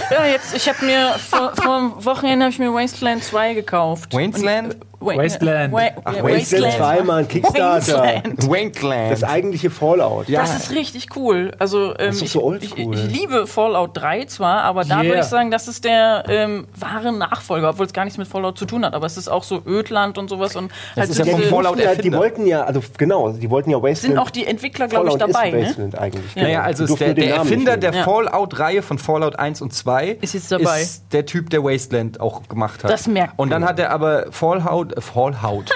Ja, 0.09 0.25
jetzt, 0.25 0.53
ich 0.53 0.67
habe 0.67 0.85
mir 0.85 1.13
vor, 1.17 1.53
vor 1.55 1.79
dem 1.79 2.05
Wochenende 2.05 2.45
habe 2.45 2.51
ich 2.51 2.59
mir 2.59 2.73
Wasteland 2.73 3.23
2 3.23 3.53
gekauft. 3.53 4.13
Wasteland? 4.13 4.75
Wa- 5.01 5.17
Wasteland. 5.17 5.73
Wa- 5.73 5.81
Ach, 6.03 6.15
ja, 6.15 6.23
Wasteland 6.23 6.73
2 6.73 7.01
mal 7.03 7.17
ein 7.19 7.27
Kickstarter. 7.27 7.71
Wasteland. 8.03 8.47
Wasteland. 8.49 9.11
Das 9.11 9.23
eigentliche 9.23 9.69
Fallout. 9.69 10.29
Ja. 10.29 10.41
Das 10.41 10.55
ist 10.57 10.71
richtig 10.71 11.15
cool. 11.15 11.51
Also 11.59 11.93
ähm, 11.99 12.09
ist 12.11 12.21
doch 12.21 12.25
ich, 12.25 12.31
so 12.31 12.53
ich, 12.53 12.77
ich 12.77 13.03
liebe 13.11 13.47
Fallout 13.47 13.91
3 13.97 14.25
zwar, 14.25 14.61
aber 14.63 14.83
da 14.85 14.97
Yeah. 15.01 15.05
würde 15.09 15.19
ich 15.21 15.25
sagen, 15.25 15.51
das 15.51 15.67
ist 15.67 15.83
der 15.85 16.23
ähm, 16.27 16.67
wahre 16.77 17.11
Nachfolger, 17.11 17.69
obwohl 17.69 17.85
es 17.87 17.93
gar 17.93 18.03
nichts 18.05 18.17
mit 18.17 18.27
Fallout 18.27 18.57
zu 18.57 18.65
tun 18.65 18.85
hat. 18.85 18.93
Aber 18.93 19.05
es 19.07 19.17
ist 19.17 19.27
auch 19.27 19.43
so 19.43 19.61
Ödland 19.65 20.17
und 20.17 20.29
sowas 20.29 20.55
und 20.55 20.71
halt 20.95 21.09
ist 21.09 21.17
so 21.17 21.23
ja 21.23 21.31
vom 21.31 21.41
diese- 21.41 21.51
Fallout 21.53 21.79
ja, 21.79 21.95
die 21.95 22.13
wollten 22.13 22.45
ja, 22.45 22.63
also 22.63 22.81
genau, 22.97 23.29
die 23.31 23.49
wollten 23.49 23.69
ja 23.71 23.77
Wasteland. 23.77 23.99
sind 24.01 24.17
auch 24.19 24.29
die 24.29 24.45
Entwickler, 24.45 24.87
glaube 24.87 25.09
ich, 25.09 25.15
dabei. 25.15 25.49
ist 25.49 25.53
Ne? 25.53 25.65
Wasteland 25.65 25.97
eigentlich. 25.97 26.35
Ja. 26.35 26.43
Naja, 26.43 26.61
also 26.63 26.85
Die 26.85 26.93
ist 26.93 26.99
durften 27.01 27.15
der, 27.15 27.25
der 27.25 27.35
Erfinder 27.35 27.77
der 27.77 27.93
Ja. 27.93 28.03
Fallout-Reihe 28.03 28.81
von 28.81 28.97
Fallout 28.99 29.39
1 29.39 29.61
und 29.61 29.73
2 29.73 30.17
Ist 30.21 30.33
jetzt 30.33 30.51
dabei. 30.51 30.81
ist 30.81 31.05
der 31.11 31.25
Typ, 31.25 31.49
der 31.49 31.63
Wasteland 31.63 32.19
auch 32.19 32.47
gemacht 32.47 32.83
hat. 32.83 32.91
Das 32.91 33.07
merkt 33.07 33.33
Und 33.37 33.49
dann 33.49 33.65
hat 33.65 33.79
er 33.79 33.91
aber 33.91 34.25
Fallout, 34.31 34.90
äh, 34.97 35.01
Fallout, 35.01 35.71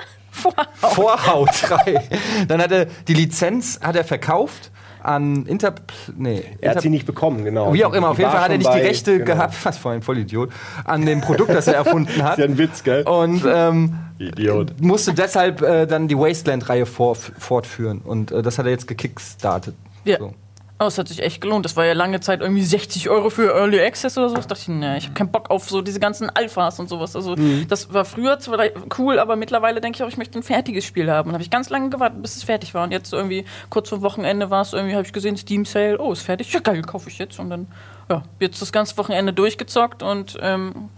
Vorhaut 0.82 1.50
3. 1.70 2.02
Dann 2.48 2.62
hat 2.62 2.72
er 2.72 2.86
die 3.08 3.14
Lizenz 3.14 3.80
hat 3.82 3.96
er 3.96 4.04
verkauft 4.04 4.72
an 5.02 5.46
Inter... 5.46 5.76
Nee, 6.18 6.38
Er 6.62 6.70
hat 6.72 6.76
Inter- 6.78 6.82
sie 6.82 6.90
nicht 6.90 7.06
bekommen, 7.06 7.44
genau. 7.46 7.74
Wie 7.74 7.86
auch 7.86 7.94
immer, 7.94 8.10
auf 8.10 8.16
Die 8.16 8.24
jeden 8.24 8.32
Fall 8.34 8.42
hat 8.42 8.52
er 8.52 8.58
nicht 8.58 8.68
die 8.70 8.74
bei- 8.80 8.82
Rechte 8.88 9.14
genau. 9.20 9.26
gehabt, 9.36 9.54
was 9.64 9.78
vorhin 9.78 10.02
Vollidiot, 10.02 10.50
an 10.84 11.06
dem 11.06 11.22
Produkt, 11.22 11.52
das 11.52 11.68
er 11.68 11.76
erfunden 11.76 12.24
hat. 12.24 12.34
Ist 12.34 12.40
ja 12.40 12.46
ein 12.46 12.58
Witz, 12.58 12.84
gell? 12.84 13.04
Und 13.04 13.44
ähm, 13.48 13.98
Idiot. 14.18 14.82
musste 14.82 15.14
deshalb 15.14 15.62
äh, 15.62 15.86
dann 15.86 16.08
die 16.08 16.18
Wasteland-Reihe 16.18 16.88
vor, 16.88 17.16
fortführen. 17.16 18.02
Und 18.04 18.32
äh, 18.32 18.42
das 18.42 18.58
hat 18.58 18.66
er 18.66 18.72
jetzt 18.72 18.88
gekickstartet. 18.88 19.76
Ja. 20.06 20.18
So. 20.18 20.34
Oh, 20.78 20.88
es 20.88 20.98
hat 20.98 21.08
sich 21.08 21.22
echt 21.24 21.40
gelohnt. 21.40 21.64
Das 21.64 21.78
war 21.78 21.86
ja 21.86 21.94
lange 21.94 22.20
Zeit 22.20 22.42
irgendwie 22.42 22.64
60 22.64 23.10
Euro 23.10 23.30
für 23.30 23.54
Early 23.56 23.80
Access 23.80 24.18
oder 24.18 24.28
so. 24.28 24.38
Ich 24.38 24.46
dachte, 24.46 24.62
ich, 24.62 24.68
nee, 24.68 24.98
ich 24.98 25.06
habe 25.06 25.14
keinen 25.14 25.32
Bock 25.32 25.50
auf 25.50 25.70
so 25.70 25.82
diese 25.82 26.02
ganzen 26.02 26.30
Alphas 26.30 26.82
und 26.82 26.90
sowas. 26.90 27.16
Also 27.16 27.36
das 27.70 27.94
war 27.94 28.04
früher 28.04 28.40
zwar 28.40 28.60
cool, 28.98 29.20
aber 29.20 29.38
mittlerweile 29.38 29.80
denke 29.80 29.96
ich 29.96 30.04
auch, 30.04 30.10
ich 30.10 30.18
möchte 30.18 30.38
ein 30.38 30.44
fertiges 30.44 30.84
Spiel 30.84 31.10
haben. 31.10 31.30
Und 31.30 31.34
habe 31.34 31.44
ich 31.44 31.50
ganz 31.50 31.70
lange 31.70 31.90
gewartet, 31.90 32.22
bis 32.22 32.36
es 32.36 32.44
fertig 32.44 32.74
war. 32.74 32.84
Und 32.84 32.92
jetzt 32.92 33.14
irgendwie 33.14 33.46
kurz 33.70 33.88
vor 33.88 34.02
Wochenende 34.02 34.50
war 34.50 34.64
es 34.64 34.74
irgendwie, 34.74 34.96
habe 34.96 35.06
ich 35.06 35.14
gesehen, 35.14 35.38
Steam 35.38 35.64
Sale. 35.64 35.98
Oh, 35.98 36.12
ist 36.12 36.24
fertig. 36.24 36.52
Ja 36.52 36.60
geil, 36.60 36.82
kaufe 36.82 37.10
ich 37.10 37.20
jetzt. 37.20 37.40
Und 37.40 37.50
dann 37.50 37.68
ja, 38.10 38.24
jetzt 38.42 38.62
das 38.62 38.74
ganze 38.74 38.98
Wochenende 38.98 39.32
durchgezockt 39.32 40.04
und 40.04 40.38
ähm, 40.42 40.90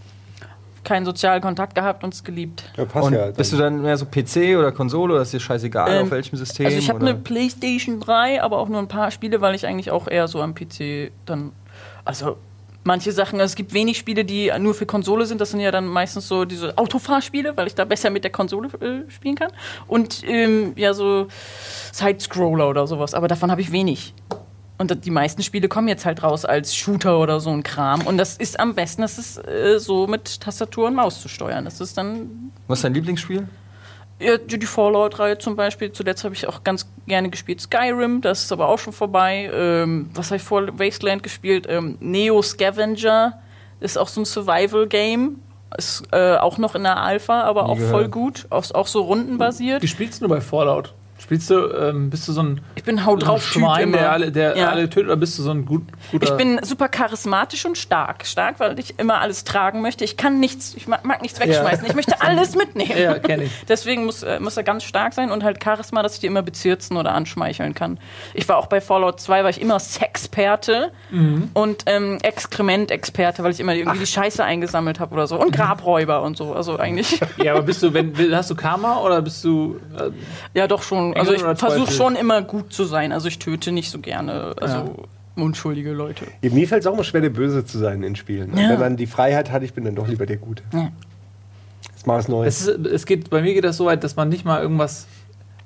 keinen 0.83 1.05
sozialen 1.05 1.41
Kontakt 1.41 1.75
gehabt 1.75 2.03
und 2.03 2.13
es 2.13 2.23
geliebt. 2.23 2.63
Ja, 2.77 2.85
passt 2.85 3.07
Und 3.07 3.13
ja. 3.13 3.31
bist 3.31 3.53
du 3.53 3.57
dann 3.57 3.81
mehr 3.81 3.97
so 3.97 4.05
PC 4.05 4.57
oder 4.57 4.71
Konsole 4.71 5.13
oder 5.13 5.21
ist 5.21 5.33
dir 5.33 5.39
scheißegal, 5.39 5.89
Ähm, 5.89 6.03
auf 6.03 6.11
welchem 6.11 6.37
System? 6.37 6.65
Also 6.65 6.77
ich 6.77 6.89
habe 6.89 6.99
eine 6.99 7.15
PlayStation 7.15 7.99
3, 7.99 8.41
aber 8.41 8.59
auch 8.59 8.69
nur 8.69 8.79
ein 8.79 8.87
paar 8.87 9.11
Spiele, 9.11 9.41
weil 9.41 9.55
ich 9.55 9.65
eigentlich 9.65 9.91
auch 9.91 10.07
eher 10.07 10.27
so 10.27 10.41
am 10.41 10.55
PC 10.55 11.11
dann. 11.25 11.51
Also 12.05 12.37
manche 12.87 13.11
Sachen, 13.11 13.39
also 13.39 13.51
es 13.51 13.55
gibt 13.55 13.73
wenig 13.73 13.97
Spiele, 13.97 14.25
die 14.25 14.51
nur 14.59 14.73
für 14.73 14.87
Konsole 14.87 15.27
sind. 15.27 15.39
Das 15.39 15.51
sind 15.51 15.59
ja 15.59 15.69
dann 15.71 15.85
meistens 15.85 16.27
so 16.27 16.45
diese 16.45 16.75
Autofahrspiele, 16.77 17.55
weil 17.55 17.67
ich 17.67 17.75
da 17.75 17.85
besser 17.85 18.09
mit 18.09 18.23
der 18.23 18.31
Konsole 18.31 18.69
äh, 18.79 19.11
spielen 19.11 19.35
kann. 19.35 19.51
Und 19.87 20.23
ähm, 20.25 20.73
ja, 20.75 20.93
so 20.93 21.27
Side-Scroller 21.91 22.67
oder 22.67 22.87
sowas. 22.87 23.13
Aber 23.13 23.27
davon 23.27 23.51
habe 23.51 23.61
ich 23.61 23.71
wenig. 23.71 24.15
Und 24.79 25.05
die 25.05 25.11
meisten 25.11 25.41
Spiele 25.41 25.67
kommen 25.67 25.87
jetzt 25.87 26.05
halt 26.05 26.21
raus 26.21 26.45
als 26.45 26.75
Shooter 26.75 27.19
oder 27.19 27.39
so 27.39 27.49
ein 27.49 27.63
Kram. 27.63 28.05
Und 28.05 28.17
das 28.17 28.37
ist 28.37 28.59
am 28.59 28.75
besten, 28.75 29.01
das 29.01 29.17
ist 29.17 29.37
äh, 29.47 29.79
so 29.79 30.05
mit 30.05 30.39
Tastatur 30.39 30.87
und 30.87 30.95
Maus 30.95 31.21
zu 31.21 31.29
steuern. 31.29 31.65
Das 31.65 31.81
ist 31.81 31.97
dann 31.97 32.51
Was 32.67 32.79
ist 32.79 32.83
dein 32.83 32.93
Lieblingsspiel? 32.93 33.47
ja, 34.19 34.37
die 34.37 34.65
Fallout-Reihe 34.65 35.37
zum 35.37 35.55
Beispiel. 35.55 35.91
Zuletzt 35.91 36.23
habe 36.23 36.33
ich 36.33 36.47
auch 36.47 36.63
ganz 36.63 36.87
gerne 37.05 37.29
gespielt 37.29 37.61
Skyrim, 37.61 38.21
das 38.21 38.43
ist 38.43 38.51
aber 38.51 38.67
auch 38.67 38.79
schon 38.79 38.93
vorbei. 38.93 39.49
Ähm, 39.53 40.09
was 40.13 40.27
habe 40.27 40.37
ich 40.37 40.43
vor 40.43 40.67
Wasteland 40.79 41.23
gespielt? 41.23 41.67
Ähm, 41.69 41.97
Neo 41.99 42.41
Scavenger 42.41 43.39
ist 43.79 43.97
auch 43.97 44.07
so 44.07 44.21
ein 44.21 44.25
Survival-Game. 44.25 45.39
Ist 45.77 46.03
äh, 46.11 46.35
auch 46.37 46.57
noch 46.57 46.75
in 46.75 46.83
der 46.83 46.97
Alpha, 46.97 47.43
aber 47.43 47.67
auch 47.67 47.75
gehört. 47.75 47.91
voll 47.91 48.07
gut. 48.07 48.47
Auch, 48.49 48.71
auch 48.73 48.87
so 48.87 49.01
rundenbasiert. 49.01 49.83
Wie 49.83 49.87
spielst 49.87 50.21
du 50.21 50.27
bei 50.27 50.41
Fallout? 50.41 50.93
Spielst 51.27 51.49
du, 51.49 51.55
ähm, 51.77 52.09
bist 52.09 52.25
du 52.29 52.31
so 52.31 52.41
ein, 52.41 52.61
Ich 52.75 52.85
bin 52.85 53.05
Haut 53.05 53.19
so 53.19 53.25
drauf 53.27 53.43
Typ 53.51 53.61
Schwein, 53.63 53.91
der 53.91 54.13
alle, 54.13 54.31
der 54.31 54.55
Ja. 54.57 54.69
alle 54.69 54.89
tötet, 54.89 55.07
oder 55.07 55.17
bist 55.17 55.37
du 55.37 55.43
so 55.43 55.51
ein 55.51 55.65
gut, 55.65 55.83
guter... 56.09 56.23
Ich 56.23 56.31
bin 56.37 56.57
super 56.63 56.87
charismatisch 56.87 57.65
und 57.65 57.77
stark. 57.77 58.25
Stark, 58.25 58.61
weil 58.61 58.79
ich 58.79 58.97
immer 58.97 59.19
alles 59.19 59.43
tragen 59.43 59.81
möchte. 59.81 60.05
Ich 60.05 60.15
kann 60.15 60.39
nichts, 60.39 60.73
ich 60.75 60.87
mag, 60.87 61.03
mag 61.03 61.21
nichts 61.21 61.37
wegschmeißen. 61.41 61.85
Ich 61.85 61.95
möchte 61.95 62.21
alles 62.21 62.55
mitnehmen. 62.55 62.97
Ja, 62.97 63.19
kenn 63.19 63.41
ich. 63.41 63.51
Deswegen 63.67 64.05
muss, 64.05 64.23
äh, 64.23 64.39
muss 64.39 64.55
er 64.55 64.63
ganz 64.63 64.85
stark 64.85 65.13
sein 65.13 65.29
und 65.29 65.43
halt 65.43 65.61
Charisma, 65.61 66.01
dass 66.01 66.13
ich 66.13 66.21
die 66.21 66.27
immer 66.27 66.43
bezirzen 66.43 66.95
oder 66.95 67.11
anschmeicheln 67.13 67.73
kann. 67.73 67.99
Ich 68.33 68.47
war 68.47 68.55
auch 68.55 68.67
bei 68.67 68.79
Fallout 68.79 69.19
2, 69.19 69.43
war 69.43 69.49
ich 69.49 69.59
immer 69.59 69.79
Sexperte 69.79 70.91
Mhm. 71.11 71.49
und 71.53 71.83
ähm, 71.87 72.19
Exkrement-Experte, 72.21 73.43
weil 73.43 73.51
ich 73.51 73.59
immer 73.59 73.73
irgendwie 73.75 73.99
die 73.99 74.05
Scheiße 74.07 74.43
eingesammelt 74.43 74.99
habe 74.99 75.13
oder 75.13 75.27
so. 75.27 75.39
Und 75.39 75.51
Grabräuber 75.53 76.21
und 76.21 76.37
so. 76.37 76.53
Also 76.53 76.79
eigentlich, 76.79 77.19
Ja, 77.43 77.53
aber 77.53 77.63
bist 77.63 77.83
du, 77.83 77.93
wenn, 77.93 78.13
hast 78.33 78.49
du 78.49 78.55
Karma 78.55 78.99
oder 79.01 79.21
bist 79.21 79.43
du... 79.43 79.79
Äh, 79.97 80.11
ja 80.53 80.67
doch 80.67 80.83
schon. 80.83 81.16
Also 81.19 81.33
ich 81.33 81.41
versuche 81.41 81.91
schon 81.91 82.15
immer 82.15 82.41
gut 82.41 82.73
zu 82.73 82.85
sein. 82.85 83.11
Also 83.11 83.27
ich 83.27 83.39
töte 83.39 83.71
nicht 83.71 83.89
so 83.89 83.99
gerne. 83.99 84.55
Also 84.59 85.07
unschuldige 85.35 85.91
Leute. 85.91 86.25
Ja, 86.41 86.51
Mir 86.51 86.67
fällt 86.67 86.81
es 86.81 86.87
auch 86.87 86.93
immer 86.93 87.03
schwer, 87.03 87.21
der 87.21 87.29
Böse 87.29 87.65
zu 87.65 87.77
sein 87.77 88.03
in 88.03 88.15
Spielen. 88.15 88.57
Ja. 88.57 88.69
Wenn 88.69 88.79
man 88.79 88.97
die 88.97 89.07
Freiheit 89.07 89.51
hat, 89.51 89.63
ich 89.63 89.73
bin 89.73 89.85
dann 89.85 89.95
doch 89.95 90.07
lieber 90.07 90.25
der 90.25 90.37
Gute. 90.37 90.63
Ja. 90.73 90.91
Das 91.83 91.97
ist 91.97 92.07
mal 92.07 92.17
was 92.17 92.27
Neues. 92.27 92.61
es, 92.61 92.67
ist, 92.67 92.85
es 92.85 93.05
geht, 93.05 93.29
bei 93.29 93.41
mir 93.41 93.53
geht 93.53 93.63
das 93.63 93.77
so 93.77 93.85
weit, 93.85 94.03
dass 94.03 94.15
man 94.15 94.29
nicht 94.29 94.45
mal 94.45 94.61
irgendwas 94.61 95.07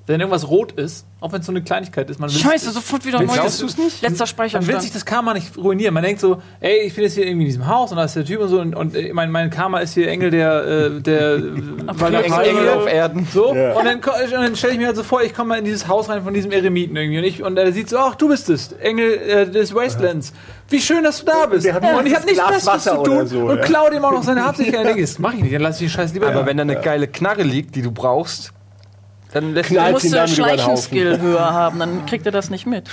wenn 0.06 0.20
irgendwas 0.20 0.48
rot 0.48 0.72
ist, 0.72 1.06
auch 1.20 1.32
wenn 1.32 1.40
es 1.40 1.46
so 1.46 1.52
eine 1.52 1.62
Kleinigkeit 1.62 2.10
ist, 2.10 2.18
man 2.18 2.28
will 2.28 2.36
Scheiße, 2.36 2.72
sofort 2.72 3.04
wieder 3.06 3.20
ein 3.20 3.28
Willst- 3.28 3.62
neues. 3.62 3.76
glaubst 3.76 4.02
Letzter 4.02 4.26
man 4.54 4.66
will 4.66 4.80
sich 4.80 4.92
das 4.92 5.04
Karma 5.04 5.32
nicht 5.32 5.56
ruinieren. 5.56 5.94
Man 5.94 6.02
denkt 6.02 6.20
so, 6.20 6.42
ey, 6.58 6.80
ich 6.80 6.94
bin 6.94 7.04
jetzt 7.04 7.14
hier 7.14 7.24
irgendwie 7.24 7.44
in 7.44 7.48
diesem 7.50 7.68
Haus 7.68 7.92
und 7.92 7.98
da 7.98 8.04
ist 8.04 8.16
der 8.16 8.24
Typ 8.24 8.40
und 8.40 8.48
so 8.48 8.60
und, 8.60 8.74
und 8.74 8.96
äh, 8.96 9.12
mein, 9.12 9.30
mein 9.30 9.50
Karma 9.50 9.78
ist 9.78 9.94
hier 9.94 10.08
Engel 10.08 10.30
der, 10.30 10.64
äh, 10.64 11.00
der 11.00 11.40
weil 11.86 12.14
Engel, 12.14 12.40
Engel 12.40 12.68
auf 12.70 12.86
Erden. 12.86 13.28
So, 13.32 13.50
und 13.50 13.56
dann, 13.56 14.00
dann 14.00 14.56
stelle 14.56 14.72
ich 14.72 14.78
mir 14.80 14.86
halt 14.86 14.96
so 14.96 15.04
vor, 15.04 15.22
ich 15.22 15.34
komme 15.34 15.50
mal 15.50 15.58
in 15.58 15.64
dieses 15.64 15.86
Haus 15.86 16.08
rein 16.08 16.24
von 16.24 16.34
diesem 16.34 16.50
Eremiten 16.50 16.96
irgendwie 16.96 17.18
und, 17.18 17.24
ich, 17.24 17.42
und 17.42 17.56
er 17.56 17.70
sieht 17.70 17.88
so, 17.88 17.98
ach, 17.98 18.16
du 18.16 18.28
bist 18.28 18.50
es, 18.50 18.72
Engel 18.72 19.18
äh, 19.18 19.48
des 19.48 19.72
Wastelands. 19.72 20.32
Wie 20.68 20.80
schön, 20.80 21.04
dass 21.04 21.20
du 21.20 21.26
da 21.26 21.46
bist. 21.46 21.64
der 21.64 21.80
nur 21.80 22.00
und 22.00 22.06
ich 22.06 22.14
habe 22.14 22.24
nichts 22.24 22.40
Glas 22.40 22.54
Besseres 22.54 22.86
Wasser 22.86 22.96
zu 22.96 23.02
tun 23.04 23.26
so, 23.28 23.40
und 23.40 23.56
ja. 23.58 23.62
klaue 23.62 23.90
dem 23.90 24.04
auch 24.04 24.12
noch 24.12 24.22
seine 24.24 24.42
denke 24.52 25.00
ich, 25.00 25.10
das 25.10 25.18
mach 25.20 25.34
ich 25.34 25.42
nicht, 25.42 25.54
dann 25.54 25.62
lass 25.62 25.80
ich 25.80 25.86
den 25.86 25.90
Scheiß 25.90 26.12
lieber. 26.12 26.28
Aber 26.28 26.46
wenn 26.46 26.56
da 26.56 26.62
eine 26.62 26.80
geile 26.80 27.06
Knarre 27.06 27.42
liegt, 27.42 27.76
die 27.76 27.82
du 27.82 27.92
brauchst, 27.92 28.52
dann 29.32 29.54
lässt 29.54 29.70
Knall. 29.70 29.84
Du 29.84 29.88
ihn 29.88 29.92
musst 29.92 30.12
damit 30.14 30.28
den 30.30 30.34
Schleichenskill 30.34 31.20
höher 31.20 31.52
haben, 31.52 31.78
dann 31.78 32.06
kriegt 32.06 32.26
er 32.26 32.32
das 32.32 32.50
nicht 32.50 32.66
mit. 32.66 32.88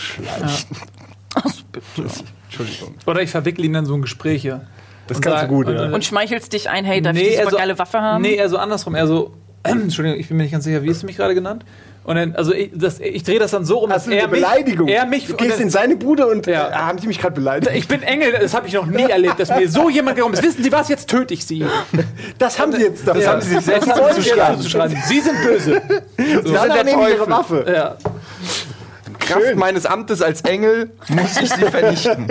Entschuldigung. 2.45 2.95
Oder 3.05 3.21
ich 3.21 3.29
verwickle 3.29 3.65
ihn 3.65 3.73
dann 3.73 3.85
so 3.85 3.95
in 3.95 4.01
Gespräche. 4.01 4.61
Das 5.07 5.21
kannst 5.21 5.43
du 5.43 5.47
gut, 5.47 5.67
und, 5.67 5.75
ja. 5.75 5.89
und, 5.89 6.05
schmeichelst 6.05 6.53
dich 6.53 6.69
ein, 6.69 6.85
hey, 6.85 7.01
darf 7.01 7.15
ich 7.15 7.21
Nee, 7.23 7.29
diese 7.29 7.41
er 7.41 7.49
so- 7.49 7.57
geile 7.57 7.79
Waffe 7.79 7.99
haben? 7.99 8.21
Nee, 8.21 8.35
eher 8.35 8.47
so 8.47 8.57
andersrum. 8.57 8.93
Er 8.93 9.07
so, 9.07 9.33
Entschuldigung, 9.63 10.19
ich 10.19 10.27
bin 10.27 10.37
mir 10.37 10.43
nicht 10.43 10.51
ganz 10.51 10.65
sicher, 10.65 10.83
wie 10.83 10.89
hast 10.89 11.01
du 11.01 11.07
mich 11.07 11.15
gerade 11.17 11.33
genannt? 11.33 11.65
Und 12.09 12.15
dann, 12.15 12.35
also 12.35 12.53
ich, 12.55 12.71
das, 12.73 12.99
ich 12.99 13.21
drehe 13.21 13.37
das 13.37 13.51
dann 13.51 13.65
so 13.65 13.77
rum, 13.77 13.91
Das 13.91 14.07
ist 14.07 14.11
er 14.11 14.23
eine 14.23 14.29
Beleidigung. 14.29 14.87
Mich, 14.87 14.95
er 14.95 15.05
mich, 15.05 15.27
du 15.27 15.35
gehst 15.35 15.57
dann- 15.57 15.61
in 15.61 15.69
seine 15.69 15.95
Bude 15.95 16.25
und 16.25 16.47
Ja. 16.47 16.69
äh, 16.69 16.73
haben 16.73 16.97
sie 16.97 17.05
mich 17.05 17.19
gerade 17.19 17.35
beleidigt. 17.35 17.71
ich 17.75 17.87
bin 17.87 18.01
Engel, 18.01 18.31
das 18.41 18.55
habe 18.55 18.65
ich 18.65 18.73
noch 18.73 18.87
nie 18.87 19.03
erlebt, 19.03 19.39
dass 19.39 19.49
mir 19.49 19.69
so 19.69 19.91
jemand 19.91 20.15
gekommen 20.15 20.33
ist. 20.33 20.41
Wissen 20.41 20.63
Sie 20.63 20.71
was, 20.71 20.89
jetzt 20.89 21.07
töte 21.07 21.35
ich 21.35 21.45
Sie. 21.45 21.63
Das 22.39 22.57
haben 22.59 22.71
sie 22.71 22.81
jetzt. 22.81 23.07
Das 23.07 23.15
Ja. 23.15 23.33
haben 23.33 23.41
sie 23.41 23.49
sich 23.49 23.61
selbst 23.61 23.93
haben 23.93 24.95
sie 25.07 25.19
sind 25.19 25.43
böse. 25.43 25.81
Sie 26.17 26.25
sind 26.33 26.53
der 26.73 26.83
nehmen 26.83 27.03
ihre. 27.07 27.29
Waffe. 27.29 27.63
Ja. 27.71 27.95
Kraft 29.19 29.55
meines 29.55 29.85
Amtes 29.85 30.23
als 30.23 30.41
Engel 30.41 30.89
muss 31.09 31.39
ich 31.39 31.51
sie 31.51 31.61
vernichten. 31.65 32.27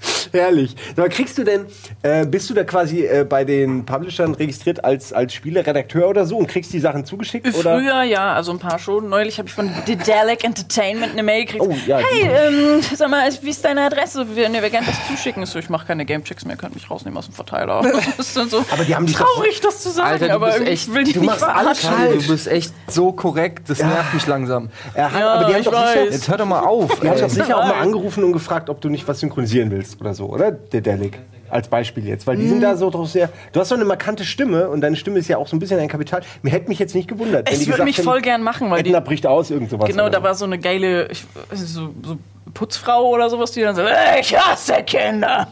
Herrlich. 0.32 0.76
Aber 0.96 1.08
kriegst 1.08 1.38
du 1.38 1.44
denn, 1.44 1.66
äh, 2.02 2.26
bist 2.26 2.48
du 2.50 2.54
da 2.54 2.64
quasi 2.64 3.04
äh, 3.06 3.24
bei 3.28 3.44
den 3.44 3.84
Publishern 3.86 4.34
registriert 4.34 4.84
als, 4.84 5.12
als 5.12 5.32
Spieleredakteur 5.34 6.08
oder 6.08 6.26
so 6.26 6.36
und 6.36 6.46
kriegst 6.48 6.72
die 6.72 6.80
Sachen 6.80 7.04
zugeschickt? 7.04 7.46
Oder? 7.54 7.78
Früher 7.78 8.02
ja, 8.02 8.34
also 8.34 8.52
ein 8.52 8.58
paar 8.58 8.78
schon. 8.78 9.08
Neulich 9.08 9.38
habe 9.38 9.48
ich 9.48 9.54
von 9.54 9.70
Dedalic 9.86 10.44
Entertainment 10.44 11.12
eine 11.12 11.22
Mail 11.22 11.44
gekriegt. 11.46 11.64
Oh, 11.66 11.74
ja, 11.86 11.98
hey, 11.98 12.28
ähm, 12.30 12.80
sag 12.94 13.08
mal, 13.10 13.28
wie 13.42 13.50
ist 13.50 13.64
deine 13.64 13.82
Adresse? 13.82 14.26
Wir, 14.36 14.48
ne, 14.48 14.62
wir 14.62 14.70
gerne 14.70 14.86
das 14.86 14.96
zuschicken. 15.08 15.42
Ich 15.42 15.50
So, 15.50 15.58
ich 15.58 15.70
mache 15.70 15.86
keine 15.86 16.04
Gamechecks 16.04 16.44
mehr, 16.44 16.56
könnt 16.56 16.74
mich 16.74 16.90
rausnehmen 16.90 17.16
aus 17.18 17.26
dem 17.26 17.34
Verteiler. 17.34 17.82
Das 18.18 18.28
ist 18.28 18.36
dann 18.36 18.48
so 18.50 18.64
Aber 18.70 18.84
die 18.84 18.94
haben 18.94 19.06
dich 19.06 19.16
doch- 19.16 19.24
traurig, 19.34 19.60
das 19.60 19.80
zu 19.82 19.90
sagen, 19.90 20.08
Alter, 20.08 20.28
du 20.28 20.34
aber 20.34 20.60
echt- 20.60 20.92
will 20.92 21.04
die 21.04 21.12
du 21.12 21.20
nicht 21.20 21.26
machst 21.30 21.42
alles 21.44 21.78
verarschen. 21.80 22.10
falsch. 22.10 22.26
Du 22.26 22.32
bist 22.32 22.46
echt 22.48 22.72
so 22.88 23.12
korrekt, 23.12 23.68
das 23.70 23.78
nervt 23.78 24.12
mich 24.14 24.26
langsam. 24.26 24.70
Er 24.94 25.12
hat, 25.12 25.20
Ja, 25.20 25.34
aber 25.34 25.44
die 25.46 25.54
haben 25.54 25.60
ich 25.60 25.66
doch 25.66 25.86
sicher, 25.88 26.04
Jetzt 26.04 26.28
hör 26.28 26.36
doch 26.36 26.46
mal 26.46 26.60
auf. 26.60 27.00
die 27.00 27.08
haben 27.08 27.20
doch 27.20 27.30
sicher 27.30 27.56
auch 27.58 27.64
mal 27.66 27.74
angerufen 27.80 28.24
und 28.24 28.32
gefragt, 28.32 28.68
ob 28.70 28.80
du 28.80 28.88
nicht 28.88 29.06
was 29.08 29.20
synchronisieren 29.20 29.70
willst 29.70 29.87
oder 30.00 30.14
so, 30.14 30.26
oder? 30.26 30.50
Der 30.52 30.80
Delic. 30.80 31.18
Als 31.50 31.68
Beispiel 31.68 32.06
jetzt. 32.06 32.26
Weil 32.26 32.36
die 32.36 32.46
sind 32.46 32.60
da 32.60 32.76
so 32.76 32.90
doch 32.90 33.06
sehr. 33.06 33.30
Du 33.52 33.60
hast 33.60 33.70
so 33.70 33.74
eine 33.74 33.86
markante 33.86 34.22
Stimme 34.22 34.68
und 34.68 34.82
deine 34.82 34.96
Stimme 34.96 35.18
ist 35.18 35.28
ja 35.28 35.38
auch 35.38 35.48
so 35.48 35.56
ein 35.56 35.58
bisschen 35.58 35.80
ein 35.80 35.88
Kapital. 35.88 36.20
Mir 36.42 36.50
hätte 36.50 36.68
mich 36.68 36.78
jetzt 36.78 36.94
nicht 36.94 37.08
gewundert. 37.08 37.50
wenn 37.50 37.54
die 37.58 37.60
würde 37.60 37.70
gesagt 37.70 37.84
mich 37.86 37.96
hätten, 37.96 38.06
voll 38.06 38.20
gern 38.20 38.42
machen, 38.42 38.70
weil 38.70 38.82
die, 38.82 38.90
Edna 38.90 39.00
bricht 39.00 39.26
aus, 39.26 39.50
irgend 39.50 39.70
sowas. 39.70 39.88
genau, 39.88 40.02
oder 40.02 40.10
da 40.10 40.18
so. 40.18 40.24
war 40.24 40.34
so 40.34 40.44
eine 40.44 40.58
geile 40.58 41.08
ich, 41.10 41.24
so, 41.54 41.94
so 42.04 42.18
Putzfrau 42.52 43.08
oder 43.08 43.30
sowas, 43.30 43.52
die 43.52 43.62
dann 43.62 43.74
so, 43.74 43.80
"Äh, 43.80 44.20
ich 44.20 44.36
hasse 44.36 44.82
Kinder. 44.84 45.48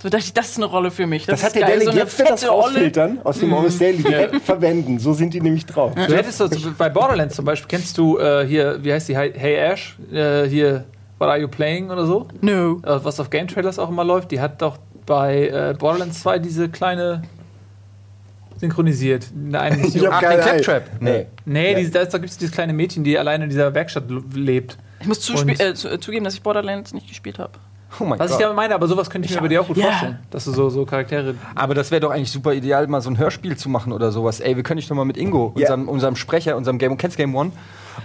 So 0.00 0.08
dachte 0.08 0.24
ich, 0.26 0.32
das 0.32 0.50
ist 0.50 0.56
eine 0.56 0.66
Rolle 0.66 0.90
für 0.90 1.06
mich. 1.06 1.26
Das, 1.26 1.40
ist 1.40 1.46
hat 1.46 1.54
der 1.54 1.62
geil. 1.62 1.70
Delic 1.72 1.84
so 1.86 1.90
eine 1.90 2.00
jetzt 2.00 2.18
wird 2.18 2.30
das 2.30 2.40
fette 2.40 2.52
rausfiltern 2.52 3.18
aus 3.22 3.38
dem 3.38 3.56
Honest 3.56 3.80
Daily 3.80 4.02
direkt 4.02 4.42
verwenden. 4.42 4.98
So 4.98 5.12
sind 5.12 5.32
die 5.34 5.40
nämlich 5.40 5.64
drauf. 5.66 5.92
Du 5.94 6.02
hättest 6.02 6.38
so, 6.38 6.48
bei 6.78 6.88
Borderlands 6.88 7.36
zum 7.36 7.44
Beispiel, 7.44 7.68
kennst 7.68 7.96
du 7.98 8.18
äh, 8.18 8.44
hier, 8.46 8.78
wie 8.82 8.92
heißt 8.92 9.08
die, 9.08 9.16
Hey 9.16 9.32
Hey 9.36 9.54
Ash, 9.56 9.96
äh, 10.12 10.44
hier, 10.48 10.84
What 11.22 11.28
Are 11.30 11.38
You 11.40 11.48
Playing 11.48 11.90
oder 11.90 12.04
so? 12.06 12.26
No. 12.40 12.80
Äh, 12.84 13.04
was 13.04 13.20
auf 13.20 13.30
Game 13.30 13.46
Trailers 13.48 13.78
auch 13.78 13.88
immer 13.88 14.04
läuft, 14.04 14.30
die 14.32 14.40
hat 14.40 14.60
doch 14.60 14.78
bei 15.06 15.48
äh, 15.48 15.74
Borderlands 15.78 16.20
2 16.22 16.38
diese 16.40 16.68
kleine 16.68 17.22
synchronisiert. 18.58 19.28
In 19.34 19.52
Ich 19.84 20.04
hab 20.06 20.14
Ach, 20.14 20.20
keine 20.20 20.42
den. 20.42 20.60
Claptrap. 20.62 20.90
Nee. 21.00 21.26
Nee, 21.44 21.74
die, 21.76 21.90
da, 21.90 22.00
ist- 22.00 22.14
da 22.14 22.18
gibt 22.18 22.30
es 22.30 22.38
dieses 22.38 22.52
kleine 22.54 22.72
Mädchen, 22.72 23.04
die 23.04 23.18
alleine 23.18 23.44
in 23.44 23.50
dieser 23.50 23.74
Werkstatt 23.74 24.04
lebt. 24.34 24.78
Ich 25.00 25.06
muss 25.08 25.20
zuspie- 25.20 25.60
äh, 25.60 25.74
zu, 25.74 25.88
äh, 25.88 25.98
zugeben, 25.98 26.24
dass 26.24 26.34
ich 26.34 26.42
Borderlands 26.42 26.92
nicht 26.94 27.08
gespielt 27.08 27.38
habe. 27.38 27.52
Oh 28.00 28.04
mein 28.04 28.18
Was 28.18 28.30
ich 28.30 28.38
Gott. 28.38 28.46
ja 28.46 28.52
meine, 28.54 28.74
aber 28.74 28.88
sowas 28.88 29.10
könnte 29.10 29.28
ich 29.28 29.34
mir 29.34 29.42
bei 29.42 29.48
dir 29.48 29.60
auch 29.60 29.66
gut 29.66 29.76
Ja. 29.76 29.86
vorstellen. 29.88 30.18
Dass 30.30 30.44
du 30.46 30.52
so, 30.52 30.70
so 30.70 30.86
Charaktere. 30.86 31.34
Aber 31.54 31.74
das 31.74 31.90
wäre 31.90 32.00
doch 32.00 32.10
eigentlich 32.10 32.30
super 32.30 32.54
ideal, 32.54 32.86
mal 32.86 33.02
so 33.02 33.10
ein 33.10 33.18
Hörspiel 33.18 33.56
zu 33.56 33.68
machen 33.68 33.92
oder 33.92 34.10
sowas. 34.12 34.40
Ey, 34.40 34.56
wir 34.56 34.62
können 34.62 34.78
dich 34.78 34.88
doch 34.88 34.96
mal 34.96 35.04
mit 35.04 35.16
Ingo, 35.18 35.52
Ja. 35.56 35.62
unserem, 35.74 35.88
unserem 35.88 36.16
Sprecher, 36.16 36.56
unserem 36.56 36.78
Game, 36.78 36.96
kennst 36.96 37.16
Game 37.18 37.34
One? 37.34 37.52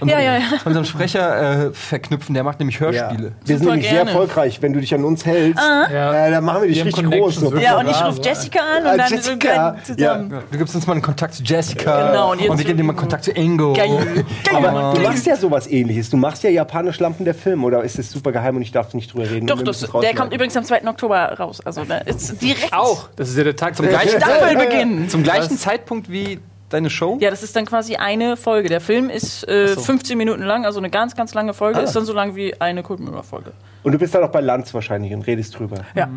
Ja, 0.06 0.20
ja, 0.20 0.34
ja. 0.38 0.40
Unserem 0.66 0.86
Sprecher 0.86 1.68
äh, 1.68 1.74
verknüpfen, 1.74 2.34
der 2.36 2.44
macht 2.44 2.60
nämlich 2.60 2.76
Ja. 2.80 2.88
Hörspiele. 2.88 3.32
Wir 3.46 3.58
sind 3.58 3.60
Super 3.60 3.72
nämlich 3.72 3.90
gerne. 3.90 4.06
sehr 4.06 4.14
erfolgreich. 4.14 4.62
Wenn 4.62 4.74
du 4.74 4.80
dich 4.80 4.94
an 4.94 5.04
uns 5.04 5.26
hältst, 5.26 5.64
Ja. 5.64 6.28
äh, 6.28 6.32
dann 6.32 6.44
machen 6.44 6.62
wir 6.62 6.68
dich 6.70 6.78
Wir 6.78 6.86
richtig 6.86 7.10
groß. 7.10 7.36
So. 7.36 7.56
Ja, 7.58 7.80
und 7.80 7.90
ich 7.90 7.96
Ah, 7.96 8.08
rufe. 8.10 8.22
Jessica 8.22 8.60
an 8.60 8.86
Ah, 8.86 8.92
und 8.92 8.98
dann 9.00 9.10
Jessica. 9.12 9.76
so 9.86 9.94
zusammen. 9.96 10.32
Ja, 10.32 10.42
du 10.52 10.58
gibst 10.58 10.76
uns 10.76 10.86
mal 10.88 10.94
einen 10.94 11.02
Kontakt 11.02 11.34
zu 11.34 11.44
Jessica. 11.44 12.12
Genau, 12.12 12.32
und 12.32 12.42
und, 12.50 12.58
wir 12.58 12.66
geben 12.66 12.78
dir 12.78 12.84
mal 12.84 12.92
einen 12.94 13.00
Kontakt 13.00 13.24
zu 13.24 13.32
Ingo. 13.32 13.74
Geil. 13.74 14.26
Aber 14.54 14.94
du 14.96 15.02
machst 15.02 15.26
ja 15.26 15.36
sowas 15.36 15.68
ähnliches. 15.68 16.10
Du 16.10 16.18
machst 16.18 16.44
ja 16.44 16.50
japanisch 16.50 17.00
Lampen 17.00 17.26
der 17.26 17.36
Film, 17.36 17.64
oder 17.64 17.84
ist 17.84 17.98
es 18.00 18.12
super 18.12 18.32
geheim 18.32 18.56
und 18.56 18.62
ich 18.62 18.72
darf 18.72 18.94
nicht 18.94 19.14
drüber 19.14 19.30
reden? 19.30 19.48
Doch, 19.48 19.58
Wir 19.58 19.66
das, 19.66 19.80
der 19.80 19.90
rausschneiden. 19.90 20.18
kommt 20.20 20.34
übrigens 20.34 20.56
am 20.58 20.64
2. 20.64 20.88
Oktober 20.88 21.34
raus. 21.40 21.60
Also 21.66 21.84
da 21.86 21.98
ist 22.00 22.42
direkt 22.42 22.74
Auch! 22.74 23.10
Das 23.16 23.30
ist 23.30 23.38
ja 23.38 23.44
der 23.44 23.56
Tag 23.56 23.76
zum 23.76 23.88
gleichen- 23.88 24.20
Staffelbeginn. 24.22 25.10
Zum 25.10 25.24
gleichen 25.24 25.58
Zeitpunkt 25.58 26.10
wie 26.12 26.40
deine 26.70 26.90
Show? 26.90 27.18
Ja, 27.20 27.30
das 27.30 27.44
ist 27.44 27.56
dann 27.56 27.66
quasi 27.66 27.96
eine 27.96 28.38
Folge. 28.38 28.70
Der 28.70 28.82
Film 28.82 29.10
ist 29.10 29.48
äh, 29.48 29.68
15 29.68 30.18
Minuten 30.18 30.44
lang, 30.44 30.66
also 30.66 30.80
eine 30.80 30.90
ganz, 30.90 31.16
ganz 31.16 31.34
lange 31.34 31.54
Folge. 31.54 31.80
Ist 31.80 31.96
dann 31.96 32.06
so 32.06 32.14
lang 32.14 32.36
wie 32.36 32.60
eine 32.60 32.84
Kultmüller-Folge. 32.84 33.52
Und 33.84 33.92
du 33.92 33.98
bist 33.98 34.14
dann 34.14 34.24
auch 34.24 34.32
bei 34.32 34.42
Lanz 34.42 34.74
wahrscheinlich 34.74 35.14
und 35.14 35.26
redest 35.28 35.58
drüber. 35.58 35.78
Ja. 35.96 36.10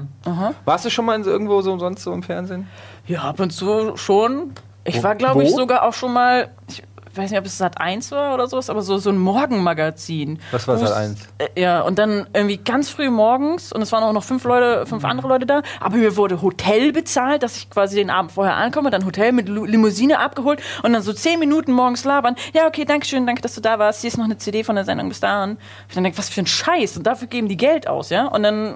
Warst 0.64 0.84
du 0.84 0.90
schon 0.90 1.04
mal 1.04 1.14
in 1.14 1.24
so, 1.24 1.30
irgendwo 1.30 1.60
so 1.62 1.78
sonst 1.78 2.02
so 2.02 2.12
im 2.12 2.22
Fernsehen? 2.22 2.68
Ja, 3.06 3.22
ab 3.22 3.40
und 3.40 3.50
zu 3.50 3.96
schon. 3.96 4.52
Ich 4.84 5.02
war, 5.02 5.14
glaube 5.14 5.42
ich, 5.44 5.50
sogar 5.50 5.84
auch 5.84 5.92
schon 5.92 6.12
mal, 6.12 6.48
ich 6.68 6.82
weiß 7.16 7.30
nicht, 7.30 7.38
ob 7.40 7.46
es 7.46 7.58
Sat 7.58 7.80
1 7.80 8.10
war 8.12 8.34
oder 8.34 8.46
sowas, 8.46 8.70
aber 8.70 8.82
so, 8.82 8.98
so 8.98 9.10
ein 9.10 9.18
Morgenmagazin. 9.18 10.38
Was 10.52 10.66
war 10.68 10.78
Sat 10.78 10.92
1? 10.92 11.18
Äh, 11.38 11.60
ja, 11.60 11.80
und 11.82 11.98
dann 11.98 12.26
irgendwie 12.32 12.56
ganz 12.58 12.88
früh 12.90 13.10
morgens 13.10 13.72
und 13.72 13.82
es 13.82 13.92
waren 13.92 14.02
auch 14.02 14.12
noch 14.12 14.24
fünf 14.24 14.44
Leute, 14.44 14.86
fünf 14.86 15.04
andere 15.04 15.28
Leute 15.28 15.46
da, 15.46 15.62
aber 15.80 15.96
mir 15.96 16.16
wurde 16.16 16.42
Hotel 16.42 16.92
bezahlt, 16.92 17.42
dass 17.42 17.56
ich 17.56 17.70
quasi 17.70 17.96
den 17.96 18.10
Abend 18.10 18.32
vorher 18.32 18.56
ankomme, 18.56 18.90
dann 18.90 19.04
Hotel 19.04 19.32
mit 19.32 19.48
Lu- 19.48 19.64
Limousine 19.64 20.18
abgeholt 20.18 20.60
und 20.82 20.92
dann 20.92 21.02
so 21.02 21.12
zehn 21.12 21.38
Minuten 21.38 21.72
morgens 21.72 22.04
labern. 22.04 22.36
Ja, 22.54 22.66
okay, 22.66 22.84
danke 22.84 23.06
schön, 23.06 23.26
danke, 23.26 23.42
dass 23.42 23.54
du 23.54 23.60
da 23.60 23.78
warst. 23.78 24.00
Hier 24.02 24.08
ist 24.08 24.16
noch 24.16 24.24
eine 24.24 24.38
CD 24.38 24.64
von 24.64 24.76
der 24.76 24.84
Sendung 24.84 25.08
bis 25.08 25.20
dahin. 25.20 25.58
Ich 25.88 25.94
dann 25.94 26.04
denke, 26.04 26.18
was 26.18 26.28
für 26.28 26.40
ein 26.42 26.46
Scheiß 26.46 26.96
und 26.96 27.06
dafür 27.06 27.28
geben 27.28 27.48
die 27.48 27.56
Geld 27.56 27.86
aus, 27.88 28.10
ja? 28.10 28.26
Und 28.26 28.42
dann 28.42 28.74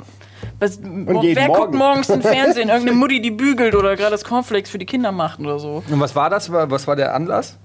was, 0.58 0.76
jeden 0.76 1.06
wer 1.08 1.46
guckt 1.46 1.58
Morgen. 1.58 1.78
morgens 1.78 2.06
den 2.08 2.20
Fernsehen? 2.20 2.68
Irgendeine 2.70 2.96
Mutti, 2.98 3.20
die 3.20 3.30
bügelt 3.30 3.74
oder 3.74 3.96
gerade 3.96 4.10
das 4.10 4.24
Cornflakes 4.24 4.70
für 4.70 4.78
die 4.78 4.84
Kinder 4.86 5.10
macht 5.10 5.40
oder 5.40 5.58
so. 5.58 5.82
Und 5.90 6.00
was 6.00 6.14
war 6.14 6.28
das? 6.28 6.52
Was 6.52 6.86
war 6.86 6.96
der 6.96 7.14
Anlass? 7.14 7.58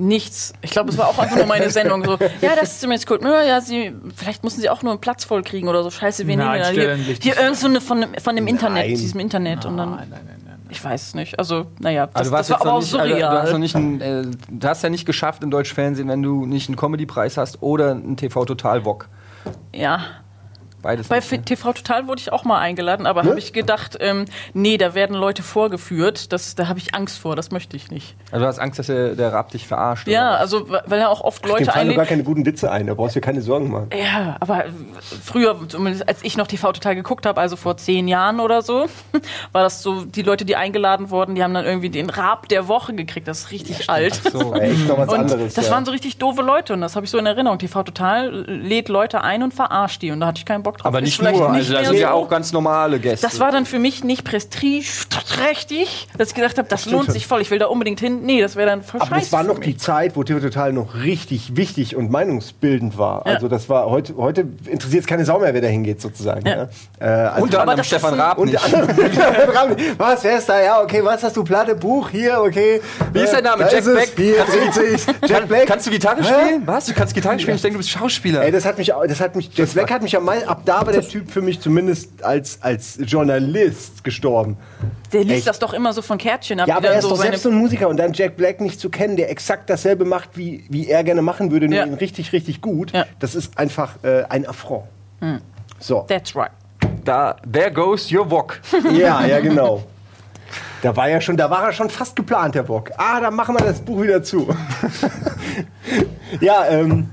Nichts. 0.00 0.54
Ich 0.62 0.70
glaube, 0.70 0.88
es 0.90 0.96
war 0.96 1.08
auch 1.08 1.18
einfach 1.18 1.36
nur 1.36 1.44
meine 1.46 1.68
Sendung. 1.70 2.02
So, 2.04 2.12
ja, 2.40 2.56
das 2.58 2.72
ist 2.72 2.80
zumindest 2.80 3.06
gut. 3.06 3.22
Ja, 3.22 3.60
sie, 3.60 3.92
vielleicht 4.16 4.42
mussten 4.42 4.60
sie 4.62 4.70
auch 4.70 4.82
nur 4.82 4.92
einen 4.92 5.00
Platz 5.00 5.24
voll 5.24 5.42
kriegen 5.42 5.68
oder 5.68 5.82
so. 5.82 5.90
Scheiße, 5.90 6.26
wir 6.26 6.36
Nein, 6.36 6.62
nehmen 6.62 6.76
ja 6.78 6.94
hier, 6.94 7.16
hier 7.20 7.36
irgend 7.38 7.56
so 7.58 7.66
eine 7.68 7.80
von, 7.82 8.00
dem- 8.00 8.14
von 8.14 8.34
dem 8.34 8.46
Internet, 8.46 8.86
Nein. 8.86 8.96
diesem 8.96 9.20
Internet. 9.20 9.66
Und 9.66 9.76
dann, 9.76 9.98
ich 10.70 10.82
weiß 10.82 11.08
es 11.08 11.14
nicht. 11.14 11.38
Also, 11.38 11.66
naja, 11.80 12.06
das, 12.06 12.14
Also 12.16 12.30
du 12.30 12.36
warst 12.36 12.50
das 12.50 12.54
war 12.60 12.66
aber 12.66 12.72
auch 12.76 12.80
nicht, 12.80 12.94
also, 12.94 13.08
surreal. 13.08 13.30
du 13.36 13.42
hast 13.42 13.52
noch 13.52 13.58
nicht 13.58 13.76
einen, 13.76 14.00
äh, 14.00 14.24
du 14.48 14.68
hast 14.68 14.82
ja 14.82 14.88
nicht 14.88 15.04
geschafft 15.04 15.42
im 15.42 15.50
deutschen 15.50 15.74
Fernsehen, 15.74 16.08
wenn 16.08 16.22
du 16.22 16.46
nicht 16.46 16.68
einen 16.68 16.76
Comedy-Preis 16.76 17.36
hast 17.36 17.62
oder 17.62 17.90
einen 17.90 18.16
TV 18.16 18.44
Total 18.46 18.80
Bock. 18.80 19.08
ja. 19.74 20.00
Beides. 20.82 21.08
Bei 21.08 21.16
nicht, 21.16 21.30
ne? 21.30 21.42
TV 21.42 21.72
Total 21.72 22.06
wurde 22.06 22.20
ich 22.20 22.32
auch 22.32 22.44
mal 22.44 22.58
eingeladen, 22.58 23.06
aber 23.06 23.24
habe 23.24 23.38
ich 23.38 23.52
gedacht, 23.52 23.96
ähm, 24.00 24.24
nee, 24.54 24.78
da 24.78 24.94
werden 24.94 25.14
Leute 25.14 25.42
vorgeführt. 25.42 26.32
Das, 26.32 26.54
da 26.54 26.68
habe 26.68 26.78
ich 26.78 26.94
Angst 26.94 27.18
vor, 27.18 27.36
das 27.36 27.50
möchte 27.50 27.76
ich 27.76 27.90
nicht. 27.90 28.14
Also 28.32 28.44
du 28.44 28.48
hast 28.48 28.58
Angst, 28.58 28.78
dass 28.78 28.86
der, 28.86 29.14
der 29.14 29.32
Rab 29.32 29.50
dich 29.50 29.66
verarscht. 29.66 30.08
Ja, 30.08 30.30
also 30.36 30.68
weil 30.68 30.98
er 31.00 31.10
auch 31.10 31.20
oft 31.20 31.44
Dem 31.44 31.50
Leute 31.50 31.64
fallen 31.66 31.88
doch 31.88 31.94
gar 31.96 32.02
einlädt. 32.02 32.08
keine 32.08 32.22
guten 32.24 32.46
Witze 32.46 32.70
ein, 32.70 32.86
da 32.86 32.94
brauchst 32.94 33.14
du 33.14 33.20
dir 33.20 33.26
keine 33.26 33.42
Sorgen 33.42 33.70
machen. 33.70 33.90
Ja, 33.96 34.36
aber 34.40 34.64
früher, 35.22 35.56
zumindest 35.68 36.08
als 36.08 36.22
ich 36.22 36.36
noch 36.36 36.46
TV 36.46 36.72
total 36.72 36.94
geguckt 36.94 37.26
habe, 37.26 37.40
also 37.40 37.56
vor 37.56 37.76
zehn 37.76 38.08
Jahren 38.08 38.40
oder 38.40 38.62
so, 38.62 38.86
war 39.52 39.62
das 39.62 39.82
so, 39.82 40.04
die 40.04 40.22
Leute, 40.22 40.44
die 40.44 40.56
eingeladen 40.56 41.10
wurden, 41.10 41.34
die 41.34 41.42
haben 41.42 41.54
dann 41.54 41.64
irgendwie 41.64 41.90
den 41.90 42.10
Rab 42.10 42.48
der 42.48 42.68
Woche 42.68 42.94
gekriegt. 42.94 43.28
Das 43.28 43.40
ist 43.40 43.50
richtig 43.50 43.90
alt. 43.90 44.14
So. 44.14 44.50
Ja, 44.60 44.62
echt 44.62 44.88
noch 44.88 44.98
was 44.98 45.08
Und 45.08 45.18
anderes. 45.20 45.54
das 45.54 45.66
ja. 45.66 45.72
waren 45.72 45.84
so 45.84 45.92
richtig 45.92 46.18
doofe 46.18 46.42
Leute 46.42 46.72
und 46.72 46.80
das 46.80 46.96
habe 46.96 47.04
ich 47.04 47.10
so 47.10 47.18
in 47.18 47.26
Erinnerung. 47.26 47.58
TV 47.58 47.82
Total 47.82 48.28
lädt 48.30 48.88
Leute 48.88 49.22
ein 49.22 49.42
und 49.42 49.54
verarscht 49.54 50.02
die 50.02 50.10
und 50.10 50.20
da 50.20 50.26
hatte 50.26 50.38
ich 50.38 50.44
keinen 50.44 50.62
Bock 50.62 50.69
Bock 50.70 50.78
drauf. 50.78 50.86
Aber 50.86 51.00
nicht 51.00 51.20
nur, 51.20 51.30
nicht 51.30 51.42
also 51.42 51.72
da 51.72 51.84
sind 51.84 51.96
ja 51.96 52.10
so. 52.10 52.14
auch 52.14 52.28
ganz 52.28 52.52
normale 52.52 52.98
Gäste. 53.00 53.26
Das 53.26 53.40
war 53.40 53.50
dann 53.52 53.66
für 53.66 53.78
mich 53.78 54.04
nicht 54.04 54.24
prestigeträchtig, 54.24 56.08
dass 56.16 56.28
ich 56.28 56.34
gedacht 56.34 56.58
habe, 56.58 56.68
das 56.68 56.86
lohnt 56.86 57.10
sich 57.10 57.26
voll, 57.26 57.40
ich 57.40 57.50
will 57.50 57.58
da 57.58 57.66
unbedingt 57.66 58.00
hin. 58.00 58.22
Nee, 58.22 58.40
das 58.40 58.56
wäre 58.56 58.68
dann 58.68 58.82
voll 58.82 59.00
Aber 59.00 59.16
das 59.16 59.32
war 59.32 59.42
noch 59.42 59.58
die 59.58 59.76
Zeit, 59.76 60.16
wo 60.16 60.24
TV 60.24 60.40
Total 60.40 60.72
noch 60.72 60.94
richtig 60.94 61.56
wichtig 61.56 61.96
und 61.96 62.10
meinungsbildend 62.10 62.98
war. 62.98 63.26
Ja. 63.26 63.34
Also 63.34 63.48
das 63.48 63.68
war 63.68 63.86
heute, 63.86 64.16
heute 64.16 64.46
interessiert 64.66 65.02
es 65.02 65.06
keine 65.06 65.24
Sau 65.24 65.38
mehr, 65.38 65.52
wer 65.54 65.60
da 65.60 65.68
hingeht 65.68 66.00
sozusagen. 66.00 66.46
Ja. 66.46 66.56
Ja. 66.56 66.68
Äh, 67.00 67.28
also 67.28 67.42
Unter 67.44 67.60
anderem 67.60 67.78
das 67.78 67.86
Stefan 67.88 68.14
Raab 68.14 68.38
nicht. 68.38 68.58
was, 69.98 70.24
wer 70.24 70.38
ist 70.38 70.48
da? 70.48 70.60
Ja, 70.60 70.82
okay, 70.82 71.04
was 71.04 71.22
hast 71.22 71.36
du? 71.36 71.44
Platte, 71.44 71.74
Buch, 71.74 72.10
hier, 72.10 72.40
okay. 72.40 72.80
Wie 73.12 73.20
ist 73.20 73.32
dein 73.32 73.44
Name? 73.44 73.68
Jack 73.70 73.84
Black? 73.84 74.10
Hier. 74.16 74.44
Jack 75.26 75.48
Black. 75.48 75.66
Kannst 75.66 75.86
du 75.86 75.90
Gitarre 75.90 76.22
Hä? 76.22 76.24
spielen? 76.24 76.62
Was? 76.66 76.86
Du 76.86 76.94
kannst 76.94 77.14
Gitarre 77.14 77.38
spielen? 77.38 77.56
Ich 77.56 77.62
denke, 77.62 77.74
du 77.74 77.78
bist 77.78 77.90
Schauspieler. 77.90 78.42
Ey, 78.42 78.52
das 78.52 78.64
hat 78.64 78.78
mich, 78.78 78.92
das 79.08 79.20
hat 79.20 79.36
mich, 79.36 79.50
Jack 79.54 79.72
Black 79.72 79.90
hat 79.90 80.02
mich 80.02 80.16
am 80.16 80.24
meisten, 80.24 80.48
ab 80.60 80.66
da 80.80 80.86
war 80.86 80.92
der 80.92 81.02
Typ 81.02 81.30
für 81.30 81.42
mich 81.42 81.60
zumindest 81.60 82.22
als, 82.22 82.62
als 82.62 82.98
Journalist 83.04 84.04
gestorben. 84.04 84.56
Der 85.12 85.24
liest 85.24 85.38
Echt? 85.38 85.46
das 85.48 85.58
doch 85.58 85.72
immer 85.72 85.92
so 85.92 86.02
von 86.02 86.18
Kärtchen 86.18 86.60
ab. 86.60 86.68
Ja, 86.68 86.76
aber 86.76 86.88
er 86.88 86.98
ist 86.98 87.04
so 87.04 87.10
doch 87.10 87.16
selbst 87.16 87.42
so 87.42 87.48
ein 87.50 87.56
Musiker 87.56 87.88
und 87.88 87.96
dann 87.96 88.12
Jack 88.12 88.36
Black 88.36 88.60
nicht 88.60 88.78
zu 88.78 88.90
kennen, 88.90 89.16
der 89.16 89.30
exakt 89.30 89.68
dasselbe 89.68 90.04
macht, 90.04 90.36
wie, 90.36 90.64
wie 90.68 90.88
er 90.88 91.02
gerne 91.04 91.22
machen 91.22 91.50
würde, 91.50 91.66
nur 91.66 91.78
Ja. 91.78 91.84
ihn 91.84 91.94
richtig, 91.94 92.32
richtig 92.32 92.60
gut. 92.60 92.92
Ja. 92.92 93.06
Das 93.18 93.34
ist 93.34 93.58
einfach 93.58 94.02
äh, 94.02 94.24
ein 94.28 94.46
Affront. 94.46 94.84
So. 95.78 96.04
That's 96.08 96.34
right. 96.36 96.50
Da, 97.04 97.36
there 97.50 97.72
goes 97.72 98.12
your 98.12 98.30
wok. 98.30 98.60
Ja, 98.92 99.24
ja, 99.24 99.40
genau. 99.40 99.82
Da 100.82 100.96
war 100.96 101.08
ja 101.08 101.20
schon, 101.20 101.36
da 101.36 101.50
war 101.50 101.66
er 101.66 101.72
schon 101.72 101.90
fast 101.90 102.16
geplant, 102.16 102.54
der 102.54 102.62
Bock. 102.62 102.90
Ah, 102.96 103.20
dann 103.20 103.34
machen 103.34 103.54
wir 103.54 103.64
das 103.64 103.80
Buch 103.80 104.00
wieder 104.00 104.22
zu. 104.22 104.48
ja, 106.40 106.66
ähm, 106.68 107.10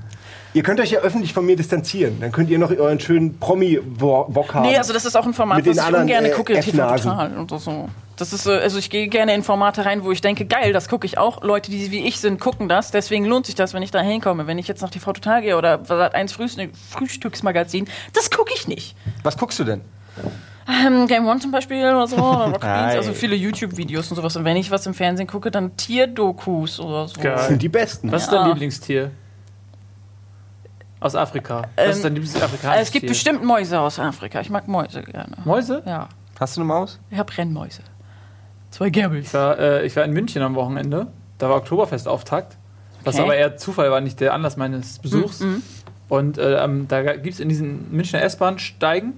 ihr 0.54 0.62
könnt 0.62 0.80
euch 0.80 0.90
ja 0.90 1.00
öffentlich 1.00 1.32
von 1.32 1.44
mir 1.46 1.56
distanzieren. 1.56 2.18
Dann 2.20 2.32
könnt 2.32 2.50
ihr 2.50 2.58
noch 2.58 2.70
euren 2.70 3.00
schönen 3.00 3.38
Promi-Bock 3.38 4.54
haben. 4.54 4.68
Nee, 4.68 4.76
also 4.76 4.92
das 4.92 5.04
ist 5.04 5.16
auch 5.16 5.26
ein 5.26 5.34
Format, 5.34 5.66
was 5.66 5.76
ich 5.76 5.82
anderen, 5.82 6.04
ungern 6.04 6.24
äh, 6.24 6.30
gucke. 6.30 6.58
Total 6.60 7.36
und 7.36 7.50
so. 7.60 7.88
Das 8.16 8.32
ist, 8.32 8.46
äh, 8.46 8.50
also 8.58 8.78
ich 8.78 8.90
gehe 8.90 9.06
gerne 9.08 9.34
in 9.34 9.42
Formate 9.42 9.84
rein, 9.84 10.02
wo 10.04 10.10
ich 10.10 10.20
denke, 10.20 10.44
geil, 10.44 10.72
das 10.72 10.88
gucke 10.88 11.06
ich 11.06 11.18
auch. 11.18 11.42
Leute, 11.42 11.70
die 11.70 11.90
wie 11.92 12.06
ich 12.06 12.18
sind, 12.18 12.40
gucken 12.40 12.68
das. 12.68 12.90
Deswegen 12.90 13.24
lohnt 13.24 13.46
sich 13.46 13.54
das, 13.54 13.74
wenn 13.74 13.82
ich 13.82 13.90
da 13.92 14.00
hinkomme. 14.00 14.46
Wenn 14.46 14.58
ich 14.58 14.66
jetzt 14.68 14.82
nach 14.82 14.90
TV 14.90 15.12
Total 15.12 15.40
gehe 15.42 15.56
oder 15.56 15.80
1 16.14 16.32
Frühstück, 16.32 16.70
Frühstücksmagazin, 16.90 17.86
das 18.14 18.30
gucke 18.30 18.52
ich 18.54 18.66
nicht. 18.68 18.96
Was 19.22 19.36
guckst 19.38 19.58
du 19.60 19.64
denn? 19.64 19.82
Ähm, 20.68 21.06
Game 21.06 21.26
One 21.26 21.40
zum 21.40 21.50
Beispiel 21.50 21.78
oder 21.78 22.06
so, 22.06 22.16
oder 22.16 22.46
Rocket 22.46 22.60
Beans, 22.60 22.94
also 22.96 23.12
viele 23.12 23.36
YouTube-Videos 23.36 24.10
und 24.10 24.16
sowas. 24.16 24.36
Und 24.36 24.44
wenn 24.44 24.56
ich 24.56 24.70
was 24.70 24.84
im 24.86 24.92
Fernsehen 24.94 25.26
gucke, 25.26 25.50
dann 25.50 25.76
Tierdokus 25.76 26.78
oder 26.80 27.08
so. 27.08 27.20
Geil. 27.20 27.32
das 27.36 27.48
sind 27.48 27.62
die 27.62 27.68
besten. 27.68 28.12
Was 28.12 28.24
ist 28.24 28.32
Ja. 28.32 28.40
dein 28.40 28.48
Lieblingstier? 28.50 29.10
Aus 31.00 31.14
Afrika. 31.14 31.62
Was 31.76 31.84
Ähm, 31.84 31.90
ist 31.92 32.04
dein 32.04 32.14
Lieblingsafrikanisches 32.14 32.82
es 32.88 32.92
gibt 32.92 33.02
Tier? 33.02 33.08
bestimmt 33.10 33.44
Mäuse 33.44 33.78
aus 33.80 33.98
Afrika. 33.98 34.40
Ich 34.40 34.50
mag 34.50 34.66
Mäuse 34.68 35.02
gerne. 35.02 35.36
Mäuse? 35.44 35.82
Ja, 35.86 36.08
Hast 36.40 36.56
du 36.56 36.60
eine 36.60 36.68
Maus? 36.68 36.98
ich 37.10 37.18
habe 37.18 37.36
Rennmäuse. 37.36 37.82
Zwei 38.70 38.90
Gerbels. 38.90 39.28
Ich 39.28 39.34
war, 39.34 39.58
äh, 39.58 39.86
ich 39.86 39.94
war 39.96 40.04
in 40.04 40.12
München 40.12 40.42
am 40.42 40.54
Wochenende. 40.54 41.06
Da 41.38 41.48
war 41.48 41.56
Oktoberfestauftakt. 41.56 42.56
Was 43.04 43.14
Okay. 43.14 43.24
aber 43.24 43.36
eher 43.36 43.56
Zufall 43.56 43.90
war, 43.90 44.00
nicht 44.00 44.20
der 44.20 44.34
Anlass 44.34 44.56
meines 44.56 44.98
Besuchs. 44.98 45.42
Und 46.08 46.38
äh, 46.38 46.62
ähm, 46.64 46.86
da 46.88 47.02
gibt 47.16 47.34
es 47.34 47.40
in 47.40 47.48
diesen 47.48 47.90
Münchner 47.92 48.22
S-Bahn-Steigen 48.22 49.14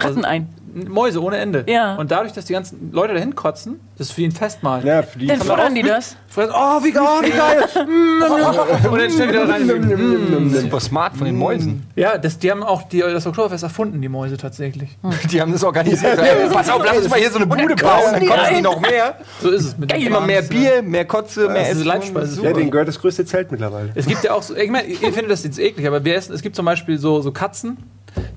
Ratten 0.00 0.24
ein. 0.24 0.48
Mäuse 0.88 1.22
ohne 1.22 1.36
Ende. 1.36 1.62
Ja. 1.68 1.94
Und 1.94 2.10
dadurch, 2.10 2.32
dass 2.32 2.46
die 2.46 2.52
ganzen 2.52 2.90
Leute 2.92 3.14
dahin 3.14 3.36
kotzen, 3.36 3.78
das 3.96 4.08
ist 4.08 4.12
für 4.14 4.22
die 4.22 4.26
ein 4.26 4.32
Festmahl. 4.32 4.84
Ja, 4.84 5.02
für 5.04 5.20
die 5.20 5.28
Dann 5.28 5.38
futtern 5.40 5.72
die 5.72 5.82
das. 5.84 6.16
Fressen, 6.28 6.52
Oh, 6.52 6.82
wie 6.82 6.90
geil, 6.90 7.04
wie 7.22 7.30
geil. 7.30 7.64
Und 8.90 8.98
dann 8.98 9.10
schnell 9.12 9.28
wieder 9.28 9.48
rein. 9.48 10.50
Super 10.50 10.80
smart 10.80 11.16
von 11.16 11.26
den 11.26 11.36
Mäusen. 11.36 11.84
Ja, 11.94 12.18
das, 12.18 12.40
die 12.40 12.50
haben 12.50 12.64
auch 12.64 12.82
die, 12.88 12.98
das 12.98 13.24
Oktoberfest 13.24 13.62
erfunden, 13.62 14.02
die 14.02 14.08
Mäuse 14.08 14.36
tatsächlich. 14.36 14.98
Die 15.30 15.40
haben 15.40 15.52
das 15.52 15.62
organisiert. 15.62 16.18
Ey, 16.18 16.48
pass 16.50 16.68
auf, 16.68 16.82
lass 16.84 16.96
uns 16.98 17.08
mal 17.08 17.20
hier 17.20 17.30
so 17.30 17.36
eine 17.36 17.46
Bude 17.46 17.76
bauen, 17.76 18.02
dann 18.12 18.26
kotzen 18.26 18.56
die 18.56 18.62
noch 18.62 18.80
mehr. 18.80 19.16
So 19.40 19.50
ist 19.50 19.64
es 19.64 19.78
mit 19.78 19.92
den 19.92 20.00
Immer 20.02 20.20
mehr 20.22 20.42
Bier, 20.42 20.82
mehr 20.82 21.04
Kotze, 21.04 21.48
mehr 21.48 21.60
Das 21.60 21.62
ist 21.68 21.76
Essen. 21.76 21.84
Leibspeise. 21.86 22.42
ja, 22.42 22.52
denen 22.52 22.70
gehört 22.72 22.88
das 22.88 23.00
größte 23.00 23.24
Zelt 23.24 23.52
mittlerweile. 23.52 23.90
Es 23.94 24.06
gibt 24.06 24.24
ja 24.24 24.32
auch 24.34 24.42
so, 24.42 24.56
ich 24.56 24.70
meine, 24.70 24.88
ihr 24.88 24.98
findet 25.12 25.30
das 25.30 25.44
jetzt 25.44 25.58
eklig, 25.60 25.86
aber 25.86 26.04
wir 26.04 26.16
essen, 26.16 26.34
es 26.34 26.42
gibt 26.42 26.56
zum 26.56 26.64
Beispiel 26.66 26.98
so, 26.98 27.20
so 27.20 27.30
Katzen, 27.32 27.76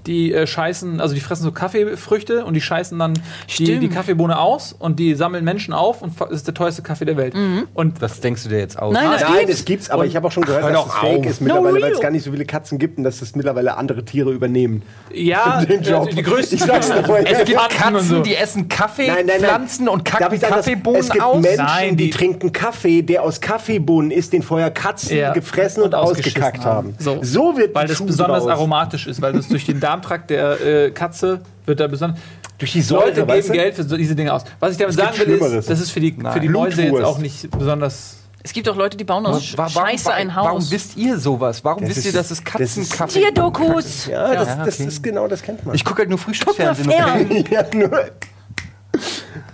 die 0.07 0.33
äh, 0.33 0.47
scheißen, 0.47 0.99
also 1.01 1.13
die 1.13 1.21
fressen 1.21 1.43
so 1.43 1.51
Kaffeefrüchte 1.51 2.45
und 2.45 2.53
die 2.53 2.61
scheißen 2.61 2.97
dann 2.97 3.13
die, 3.57 3.77
die 3.79 3.89
Kaffeebohne 3.89 4.39
aus 4.39 4.73
und 4.77 4.97
die 4.99 5.13
sammeln 5.13 5.43
Menschen 5.43 5.73
auf 5.73 6.01
und 6.01 6.19
das 6.19 6.29
ist 6.31 6.47
der 6.47 6.53
teuerste 6.53 6.81
Kaffee 6.81 7.05
der 7.05 7.17
Welt. 7.17 7.35
Und 7.73 8.01
Was 8.01 8.19
denkst 8.21 8.43
du 8.43 8.49
dir 8.49 8.59
jetzt 8.59 8.79
aus? 8.79 8.93
Nein, 8.93 9.09
das 9.11 9.21
Nein, 9.21 9.31
gibt's. 9.39 9.51
das 9.57 9.65
gibt's, 9.65 9.89
aber 9.89 10.05
ich 10.05 10.15
habe 10.15 10.27
auch 10.27 10.31
schon 10.31 10.43
gehört, 10.43 10.63
Hör 10.63 10.71
dass 10.71 10.79
doch 10.85 10.87
es 10.87 10.99
fake 10.99 11.19
auf. 11.19 11.25
ist 11.25 11.41
mittlerweile, 11.41 11.81
weil 11.81 11.91
es 11.91 11.99
gar 11.99 12.11
nicht 12.11 12.23
so 12.23 12.31
viele 12.31 12.45
Katzen 12.45 12.79
gibt 12.79 12.97
und 12.97 13.03
dass 13.03 13.21
es 13.21 13.35
mittlerweile 13.35 13.77
andere 13.77 14.03
Tiere 14.05 14.31
übernehmen. 14.31 14.81
ja, 15.13 15.63
Den 15.65 15.83
Job. 15.83 16.07
äh, 16.09 16.15
die 16.15 16.23
größten. 16.23 16.57
Ich 16.57 16.63
sag's 16.63 16.87
dir 16.87 17.03
vorher. 17.03 17.29
Es 17.29 17.45
gibt 17.45 17.59
und 17.59 17.69
Katzen, 17.69 18.07
so. 18.09 18.19
die 18.21 18.35
essen 18.35 18.67
Kaffee, 18.69 19.07
Nein, 19.07 19.25
nein, 19.25 19.25
nein. 19.27 19.39
Pflanzen 19.41 19.87
und 19.89 20.05
kacken 20.05 20.39
sagen, 20.39 20.53
Kaffeebohnen 20.53 20.99
es 21.01 21.09
gibt 21.09 21.23
aus. 21.23 21.41
Menschen, 21.41 21.65
Nein, 21.65 21.97
die, 21.97 22.05
die- 22.05 22.09
trinken 22.11 22.51
Kaffee, 22.53 23.01
der 23.01 23.23
aus 23.23 23.41
Kaffeebohnen 23.41 24.11
ist, 24.11 24.31
den 24.33 24.41
vorher 24.43 24.71
Katzen 24.71 25.17
Ja. 25.17 25.33
gefressen 25.33 25.83
und, 25.83 25.89
Und 25.93 25.95
ausgekackt 25.95 26.63
haben. 26.65 26.95
haben. 26.99 27.21
So, 27.21 27.57
wird 27.57 27.75
weil 27.75 27.87
das 27.87 28.03
besonders 28.05 28.43
draus. 28.43 28.51
aromatisch 28.51 29.07
ist, 29.07 29.21
weil 29.21 29.33
das 29.33 29.47
durch 29.47 29.65
den 29.65 29.79
Darmtrakt 29.97 30.29
der 30.29 30.61
äh, 30.61 30.91
Katze 30.91 31.41
wird 31.65 31.79
da 31.79 31.87
besonders. 31.87 32.19
Durch 32.57 32.71
die 32.71 32.81
Säure, 32.81 33.09
Leute 33.09 33.27
weißt 33.27 33.47
geben 33.47 33.57
du? 33.57 33.63
Geld 33.63 33.75
für 33.75 33.83
so 33.83 33.97
diese 33.97 34.15
Dinge 34.15 34.33
aus. 34.33 34.43
Was 34.59 34.71
ich 34.71 34.77
damit 34.77 34.91
Es 34.91 34.95
sagen 34.99 35.17
will, 35.19 35.39
ist, 35.57 35.69
das 35.69 35.79
ist 35.79 35.91
für 35.91 35.99
die, 35.99 36.15
für 36.31 36.39
die 36.39 36.49
Mäuse 36.49 36.81
jetzt 36.83 37.03
auch 37.03 37.19
nicht 37.19 37.49
besonders. 37.51 38.15
Es 38.43 38.53
gibt 38.53 38.67
auch 38.69 38.75
Leute, 38.75 38.95
die 38.97 39.03
bauen 39.03 39.25
aus 39.25 39.57
Wa- 39.57 39.67
Scheiße 39.69 40.11
ein 40.13 40.33
Haus. 40.33 40.45
Warum 40.45 40.71
wisst 40.71 40.95
ihr 40.97 41.19
sowas? 41.19 41.63
Warum 41.63 41.81
Das 41.81 41.89
wisst 41.89 41.99
ist- 41.99 42.05
ihr, 42.05 42.13
dass 42.13 42.31
es 42.31 42.41
das 42.43 42.61
ist- 42.77 42.91
Katzenkaffee 42.93 43.19
Tierdokus. 43.19 44.05
Ja, 44.07 44.33
das, 44.33 44.47
Ja, 44.47 44.65
das 44.65 44.75
okay. 44.79 44.87
ist 44.87 45.03
genau, 45.03 45.27
das 45.27 45.41
kennt 45.41 45.65
man. 45.65 45.75
Ich 45.75 45.83
gucke 45.83 45.99
halt 45.99 46.09
nur 46.09 46.17
Frühstücksfernsehen. 46.17 46.87
Guck 46.89 46.99
mal 46.99 47.21
okay? 47.21 47.43
ja, 47.51 47.65
nur. 47.73 48.05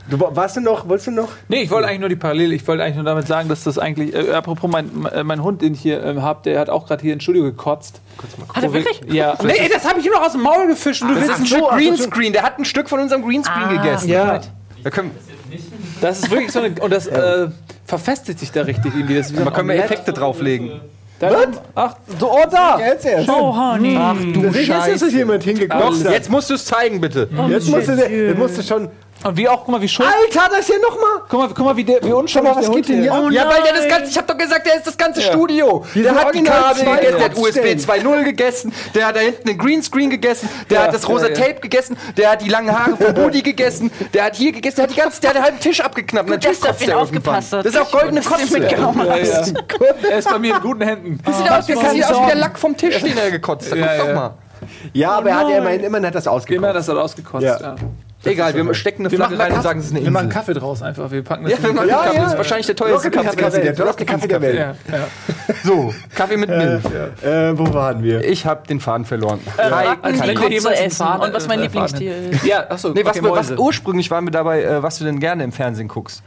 Du, 0.10 0.20
wa- 0.20 0.32
warst 0.34 0.58
du 0.58 0.62
noch, 0.62 0.88
wolltest 0.90 1.08
du 1.08 1.12
noch? 1.12 1.30
Nee, 1.48 1.62
ich 1.62 1.72
wollte 1.72 1.88
eigentlich 1.88 2.02
nur 2.02 2.10
die 2.10 2.18
Parallele, 2.18 2.54
ich 2.54 2.68
wollte 2.68 2.84
eigentlich 2.84 2.96
nur 2.98 3.06
damit 3.06 3.26
sagen, 3.26 3.48
dass 3.48 3.64
das 3.64 3.78
eigentlich, 3.80 4.14
äh, 4.14 4.32
apropos 4.34 4.70
mein, 4.70 4.90
äh, 5.14 5.24
mein 5.24 5.42
Hund, 5.42 5.62
den 5.62 5.74
ich 5.76 5.82
hier 5.82 6.04
ähm, 6.04 6.22
habe, 6.22 6.42
der 6.44 6.60
hat 6.60 6.70
auch 6.70 6.86
gerade 6.88 7.02
hier 7.02 7.14
ins 7.14 7.24
Studio 7.24 7.44
gekotzt. 7.44 8.02
Hat 8.54 8.64
er 8.64 8.74
wirklich? 8.74 9.00
Ja. 9.08 9.38
Nee, 9.44 9.70
das 9.74 9.88
habe 9.88 10.00
ich 10.02 10.06
ihm 10.06 10.12
noch 10.12 10.22
aus 10.26 10.34
dem 10.34 10.42
Maul 10.42 10.68
gefischt 10.68 11.04
und 11.04 11.10
du 11.10 11.16
Das 11.16 11.24
willst 11.24 11.36
ist 11.36 11.40
ein 11.44 11.46
Stück 11.48 11.70
Green. 11.70 11.96
Greenscreen. 11.96 12.34
Der 12.34 12.44
hat 12.44 12.60
ein 12.60 12.66
Stück 12.66 12.90
von 12.90 13.00
unserem 13.00 13.22
Greenscreen 13.26 13.64
Ah, 13.64 13.82
gegessen. 13.82 14.10
Ja, 14.10 14.42
Da 14.84 14.90
können, 14.90 15.12
das 16.02 16.20
ist 16.20 16.32
wirklich 16.32 16.52
so 16.52 16.60
eine, 16.60 16.76
und 16.82 16.92
das 16.92 17.08
äh, 17.08 17.48
verfestigt 17.86 18.40
sich 18.40 18.52
da 18.52 18.64
richtig 18.64 18.94
irgendwie. 18.94 19.16
Das 19.16 19.34
können 19.34 19.46
wir 19.46 19.58
Omelett. 19.58 19.86
Effekte 19.86 20.12
drauflegen. 20.12 20.82
Da, 21.20 21.32
ach, 21.76 21.96
so, 22.20 22.30
oh 22.34 22.44
da! 22.52 22.78
Jetzt 22.80 23.06
erst. 23.06 23.30
Oh, 23.30 23.56
Honey. 23.56 23.96
Ach 23.98 24.16
du 24.18 24.42
Jetzt 24.42 24.56
ist 24.58 24.66
Scheiße. 24.66 25.10
jemand 25.12 25.44
hingeklopft. 25.44 26.04
Jetzt 26.10 26.30
musst 26.30 26.50
du 26.50 26.56
es 26.56 26.66
zeigen, 26.66 27.00
bitte. 27.00 27.30
Jetzt 27.50 27.70
musst 27.70 27.88
du, 27.88 27.94
jetzt 27.94 28.38
musst 28.38 28.58
du 28.58 28.62
schon. 28.64 28.90
Und 29.24 29.38
wie 29.38 29.48
auch, 29.48 29.60
guck 29.64 29.70
mal, 29.70 29.82
wie 29.82 29.88
schuld. 29.88 30.08
Alter, 30.08 30.50
das 30.54 30.68
hier 30.68 30.80
nochmal! 30.82 31.24
Guck 31.30 31.40
mal, 31.40 31.48
guck 31.48 31.66
mal 31.66 31.78
wie, 31.78 31.84
der, 31.86 32.04
wie 32.04 32.12
unschuldig 32.12 32.32
Schau 32.34 32.44
mal, 32.44 32.56
was 32.56 32.66
der 32.66 32.76
geht 32.76 32.76
Hund 32.76 32.90
denn 32.90 33.02
hier 33.02 33.14
ab? 33.14 33.32
ja, 33.32 33.48
weil 33.48 33.64
der 33.64 33.74
das 33.74 33.88
ganze, 33.88 34.10
ich 34.12 34.18
hab 34.18 34.28
doch 34.28 34.38
gesagt, 34.38 34.66
der 34.66 34.76
ist 34.76 34.88
das 34.88 34.98
ganze 34.98 35.22
Studio. 35.22 35.86
Hier 35.94 36.04
Der 36.04 36.16
hat 36.16 36.36
die 36.36 36.44
Kabel 36.44 36.84
gegessen, 36.84 36.86
der 37.16 37.24
hat 37.26 37.38
USB 37.38 37.44
Kotzstellen. 37.44 37.80
2.0 37.80 38.24
gegessen, 38.24 38.74
der 38.94 39.08
hat 39.08 39.16
da 39.16 39.20
hinten 39.22 39.48
den 39.48 39.58
Greenscreen 39.58 40.10
gegessen, 40.10 40.50
der 40.70 40.80
Ja, 40.80 40.84
hat 40.88 40.94
das 40.94 41.08
rosa 41.08 41.30
ja, 41.30 41.36
ja. 41.36 41.42
Tape 41.42 41.60
gegessen, 41.62 41.98
der 42.18 42.32
hat 42.32 42.42
die 42.42 42.50
langen 42.50 42.78
Haare 42.78 42.98
von 42.98 43.14
Budi 43.16 43.42
gegessen, 43.42 43.92
der 44.14 44.26
hat 44.26 44.36
hier 44.36 44.52
gegessen, 44.52 44.76
der 44.76 44.84
hat 44.84 44.92
die 44.92 45.00
ganze, 45.00 45.22
der 45.22 45.30
hat 45.30 45.38
den 45.38 45.44
halben 45.44 45.60
Tisch 45.60 45.80
abgeknappt. 45.80 46.30
Natürlich 46.30 46.60
dass 46.60 46.68
du 46.68 46.74
auf 46.76 46.82
ihn 46.82 46.88
der 46.88 47.00
aufgepasst 47.00 47.54
hast. 47.54 47.66
Das 47.66 47.74
ist 47.74 47.80
auch 47.80 47.92
goldene 47.92 48.22
Kotze. 48.22 48.60
mitgenommen 48.60 49.06
Ja, 49.08 49.18
ja. 49.18 49.44
Er 50.10 50.18
ist 50.18 50.30
bei 50.30 50.40
mir 50.40 50.56
in 50.56 50.62
guten 50.62 50.82
Händen. 50.82 51.20
Das 51.26 51.38
sieht 51.38 51.50
aus, 51.50 51.68
das 51.68 51.94
wie 51.94 51.98
der 52.00 52.08
sagen. 52.08 52.40
Lack 52.40 52.60
vom 52.60 52.76
Tisch, 52.76 53.02
den 53.02 53.18
er 53.18 53.32
gekotzt 53.32 53.72
hat. 53.72 53.78
Ja, 53.78 53.88
Guck 53.88 53.98
doch 54.00 54.08
ja. 54.08 54.14
mal. 54.16 54.34
Ja, 54.94 55.12
aber 55.12 55.30
er 55.30 55.40
hat 55.40 55.50
ja 55.50 55.58
immerhin, 55.58 55.84
immerhin 55.84 56.08
hat 56.08 56.16
das 56.16 56.26
Immer 56.26 56.36
ausgekommen. 56.36 56.74
das 56.74 56.88
hat 56.88 56.98
ausgekotzt. 56.98 57.44
Ja. 57.44 57.76
Ja. 58.26 58.32
Egal, 58.32 58.56
wir 58.56 58.74
stecken 58.74 59.02
eine 59.04 59.12
Wir 59.12 59.18
Flagge 59.18 59.38
rein 59.38 59.48
und 59.48 59.56
Kaffee- 59.56 59.64
sagen, 59.68 59.80
es 59.80 59.86
ist 59.88 59.92
eine 59.92 60.04
Wir 60.04 60.12
machen 60.12 60.26
Insel. 60.26 60.40
Kaffee 60.40 60.54
draus 60.54 60.82
einfach. 60.82 61.12
Wir 61.12 61.24
packen 61.24 61.44
das 61.44 61.54
Ja, 61.54 61.64
wir 61.64 61.74
machen 61.74 61.90
Ja, 61.90 61.96
Kaffee. 62.04 62.16
ja. 62.16 62.22
Das 62.24 62.32
ist 62.32 62.38
wahrscheinlich 62.38 62.66
der 62.68 62.76
teuerste 62.78 63.08
Rocket 63.08 63.14
Kaffee 63.14 63.36
Kaffee 63.38 63.42
der 63.42 63.50
der 63.52 63.66
Welt. 63.66 63.78
teuerste 63.78 64.06
Kaffee 64.06 64.28
der 64.28 64.42
Welt. 64.42 64.56
Ja, 64.58 64.76
ja. 64.98 65.08
So, 65.64 65.94
Kaffee 66.16 66.38
mit 66.38 66.50
Milch. 66.50 66.84
Äh, 67.22 67.58
wo 67.60 67.74
waren 67.74 68.02
wir? 68.04 68.24
Ich 68.24 68.46
habe 68.46 68.66
den 68.68 68.80
Faden 68.80 69.06
verloren. 69.06 69.40
Ratten, 69.58 70.20
Kotze 70.36 70.52
jemals 70.54 70.66
einen 70.78 70.88
essen. 70.88 71.06
Faden- 71.06 71.22
Und 71.26 71.34
was 71.34 71.48
mein 71.48 71.60
äh, 71.60 71.64
Lieblingstier 71.64 72.16
ist. 72.32 72.46
Ja, 72.46 72.70
achso. 72.70 72.90
Nee, 72.90 73.04
was, 73.04 73.18
okay, 73.18 73.30
was 73.30 73.50
Mäuse. 73.50 73.60
ursprünglich 73.62 74.10
waren 74.12 74.26
wir 74.26 74.32
dabei, 74.32 74.64
äh, 74.64 74.82
was 74.84 75.00
du 75.00 75.04
denn 75.06 75.20
gerne 75.20 75.44
im 75.44 75.52
Fernsehen 75.52 75.88
guckst. 75.90 76.24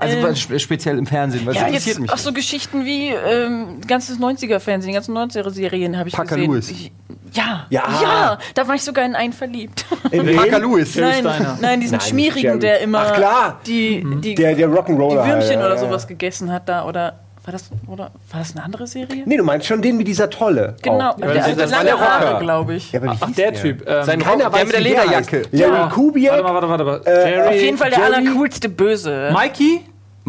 Also 0.00 0.16
Ähm, 0.16 0.58
speziell 0.58 0.98
im 0.98 1.06
Fernsehen, 1.06 1.46
was 1.46 1.54
Ja, 1.56 1.66
interessiert 1.66 1.86
jetzt 1.96 2.00
mich. 2.00 2.10
auch 2.12 2.16
so 2.18 2.32
Geschichten 2.32 2.84
wie 2.84 3.08
ähm, 3.10 3.80
ganzes 3.86 4.18
90er-Fernsehen, 4.18 4.88
die 4.88 4.94
ganzen 4.94 5.14
90er-Serien 5.16 5.98
habe 5.98 6.08
ich 6.08 6.14
Parker 6.14 6.36
gesehen. 6.36 6.50
Lewis. 6.50 6.70
Ich, 6.70 6.90
ja, 7.32 7.66
Ja. 7.70 7.82
ja, 8.02 8.38
da 8.54 8.66
war 8.66 8.74
ich 8.74 8.82
sogar 8.82 9.04
in 9.04 9.14
einen 9.14 9.32
verliebt. 9.32 9.84
In 10.10 10.24
Parker? 10.36 10.58
Lewis. 10.60 10.96
nein, 10.96 11.24
nein, 11.60 11.80
diesen 11.80 11.98
Nein, 11.98 12.06
schmierigen, 12.08 12.42
Jerry. 12.46 12.58
der 12.58 12.80
immer 12.80 13.04
Ach, 13.10 13.14
klar. 13.14 13.60
die, 13.66 14.04
die, 14.22 14.34
Der, 14.34 14.54
der 14.54 14.68
die 14.68 14.74
Rock'n'Roller. 14.74 15.26
Würmchen 15.26 15.60
ja, 15.60 15.66
oder 15.66 15.74
ja, 15.74 15.78
sowas 15.80 16.06
gegessen 16.08 16.50
hat 16.50 16.68
da. 16.68 16.86
Oder 16.86 17.20
war 17.44 17.52
das, 17.52 17.70
oder, 17.86 18.10
war 18.30 18.40
das 18.40 18.54
eine 18.54 18.62
andere 18.64 18.86
Serie? 18.86 19.22
Nee, 19.24 19.36
du 19.38 19.44
meinst 19.44 19.66
schon 19.66 19.80
den 19.80 19.96
mit 19.96 20.06
dieser 20.08 20.28
Tolle. 20.28 20.76
Genau, 20.82 21.10
Auch. 21.10 21.16
der, 21.16 21.34
das- 21.34 21.46
der, 21.46 21.54
das 21.56 21.70
war 21.70 21.78
lange 21.78 21.84
der 21.90 21.94
Rocker. 21.94 22.10
Haare, 22.30 22.38
glaube 22.42 22.74
ich. 22.74 22.92
Ja, 22.92 23.00
aber 23.00 23.12
wie 23.12 23.16
Ach, 23.20 23.26
hieß 23.28 23.36
der 23.36 23.54
Typ. 23.54 23.84
Ähm, 23.88 24.04
Sein 24.04 24.18
Keiner 24.20 24.36
der 24.44 24.52
weiß, 24.52 24.64
mit 24.64 24.72
der 24.74 24.80
der 24.82 24.90
Lederjacke. 24.90 25.36
Larry 25.50 25.56
Ja. 25.56 25.72
warte 25.72 25.94
Kubiak. 25.94 26.42
mal, 26.42 26.54
warte 26.54 26.66
mal, 26.66 26.78
warte 26.78 26.84
mal. 26.84 27.12
Äh, 27.12 27.30
Jerry. 27.30 27.48
Auf 27.48 27.54
jeden 27.62 27.78
Fall 27.78 27.90
der 27.90 27.98
Jerry- 28.00 28.14
allercoolste 28.14 28.68
Böse. 28.68 29.30
Mikey? 29.32 29.80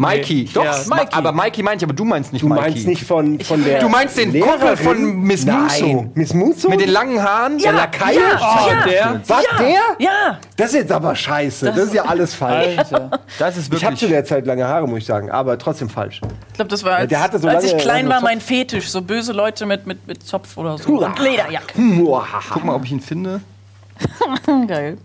Mikey. 0.02 0.34
Nee. 0.44 0.50
Doch, 0.52 0.64
Ja, 0.64 0.76
Mikey. 0.88 1.08
aber 1.12 1.32
Mikey 1.32 1.62
meint 1.62 1.82
ich, 1.82 1.86
aber 1.88 1.94
du 1.94 2.04
meinst 2.04 2.32
nicht 2.32 2.42
Du 2.42 2.48
Mikey. 2.48 2.60
meinst 2.60 2.86
nicht 2.86 3.04
von, 3.04 3.40
von 3.40 3.64
der 3.64 3.80
Du 3.80 3.88
meinst 3.88 4.16
den 4.18 4.32
Lehrerin? 4.32 4.58
Kumpel 4.58 4.76
von 4.76 5.20
Miss. 5.22 5.46
Musso. 5.46 6.10
Miss 6.14 6.34
Musso? 6.34 6.68
Mit 6.68 6.80
den 6.80 6.90
langen 6.90 7.22
Haaren? 7.22 7.58
der 7.58 7.72
Lakai? 7.72 8.16
Oh, 8.16 8.88
der? 8.88 9.20
Was, 9.26 9.44
der? 9.58 9.68
Ja, 9.98 10.38
Das 10.56 10.68
ist 10.68 10.74
jetzt 10.74 10.92
aber 10.92 11.14
scheiße. 11.14 11.66
Das 11.66 11.76
ist 11.86 11.94
ja 11.94 12.04
alles 12.04 12.34
falsch. 12.34 12.78
Alter. 12.78 13.20
Das 13.38 13.56
ist 13.56 13.72
Ich 13.72 13.84
habe 13.84 13.94
zu 13.96 14.02
wirklich. 14.02 14.10
der 14.10 14.24
Zeit 14.24 14.46
lange 14.46 14.66
Haare, 14.66 14.86
muss 14.88 14.98
ich 14.98 15.06
sagen, 15.06 15.30
aber 15.30 15.56
trotzdem 15.58 15.88
falsch. 15.88 16.20
ich 16.48 16.54
glaube, 16.54 16.68
das 16.70 16.84
war, 16.84 16.96
als, 16.96 17.08
der 17.08 17.22
hatte 17.22 17.38
so 17.38 17.48
als 17.48 17.64
ich 17.64 17.76
klein 17.78 18.08
war, 18.08 18.20
mein 18.20 18.40
Fetisch. 18.40 18.88
So 18.90 19.02
böse 19.02 19.32
Leute 19.32 19.66
mit, 19.66 19.86
mit, 19.86 20.06
mit 20.06 20.26
Zopf 20.26 20.56
oder 20.56 20.78
so. 20.78 20.88
Hurra. 20.88 21.06
Und 21.06 21.18
Lederjacke. 21.18 21.74
Guck 22.52 22.64
mal, 22.64 22.74
ob 22.74 22.84
ich 22.84 22.92
ihn 22.92 23.00
finde. 23.00 23.40
Geil. 24.66 24.98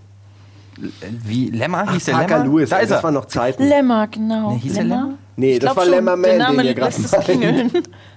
Wie? 1.23 1.49
Lemmer? 1.49 1.91
Hieß 1.91 2.05
der 2.05 2.13
Parker 2.13 2.37
Lemmer? 2.39 2.49
Lewis, 2.53 2.69
da 2.69 2.77
ist 2.77 2.91
das 2.91 2.99
er. 2.99 3.03
waren 3.03 3.13
noch 3.15 3.25
Zeiten. 3.25 3.63
Lemmer, 3.67 4.07
genau. 4.07 4.51
Nee, 4.51 4.59
hieß 4.59 4.73
der 4.73 4.83
Lemmer? 4.83 5.13
Nee, 5.35 5.53
Ich 5.53 5.59
das 5.59 5.75
war 5.75 5.83
schon. 5.83 5.91
Lemmer 5.93 6.11
Man, 6.15 6.23
Der 6.23 6.37
Name 6.37 6.57
den 6.57 6.65
ihr 6.67 6.73
gerade 6.75 6.95
meint. 7.01 7.89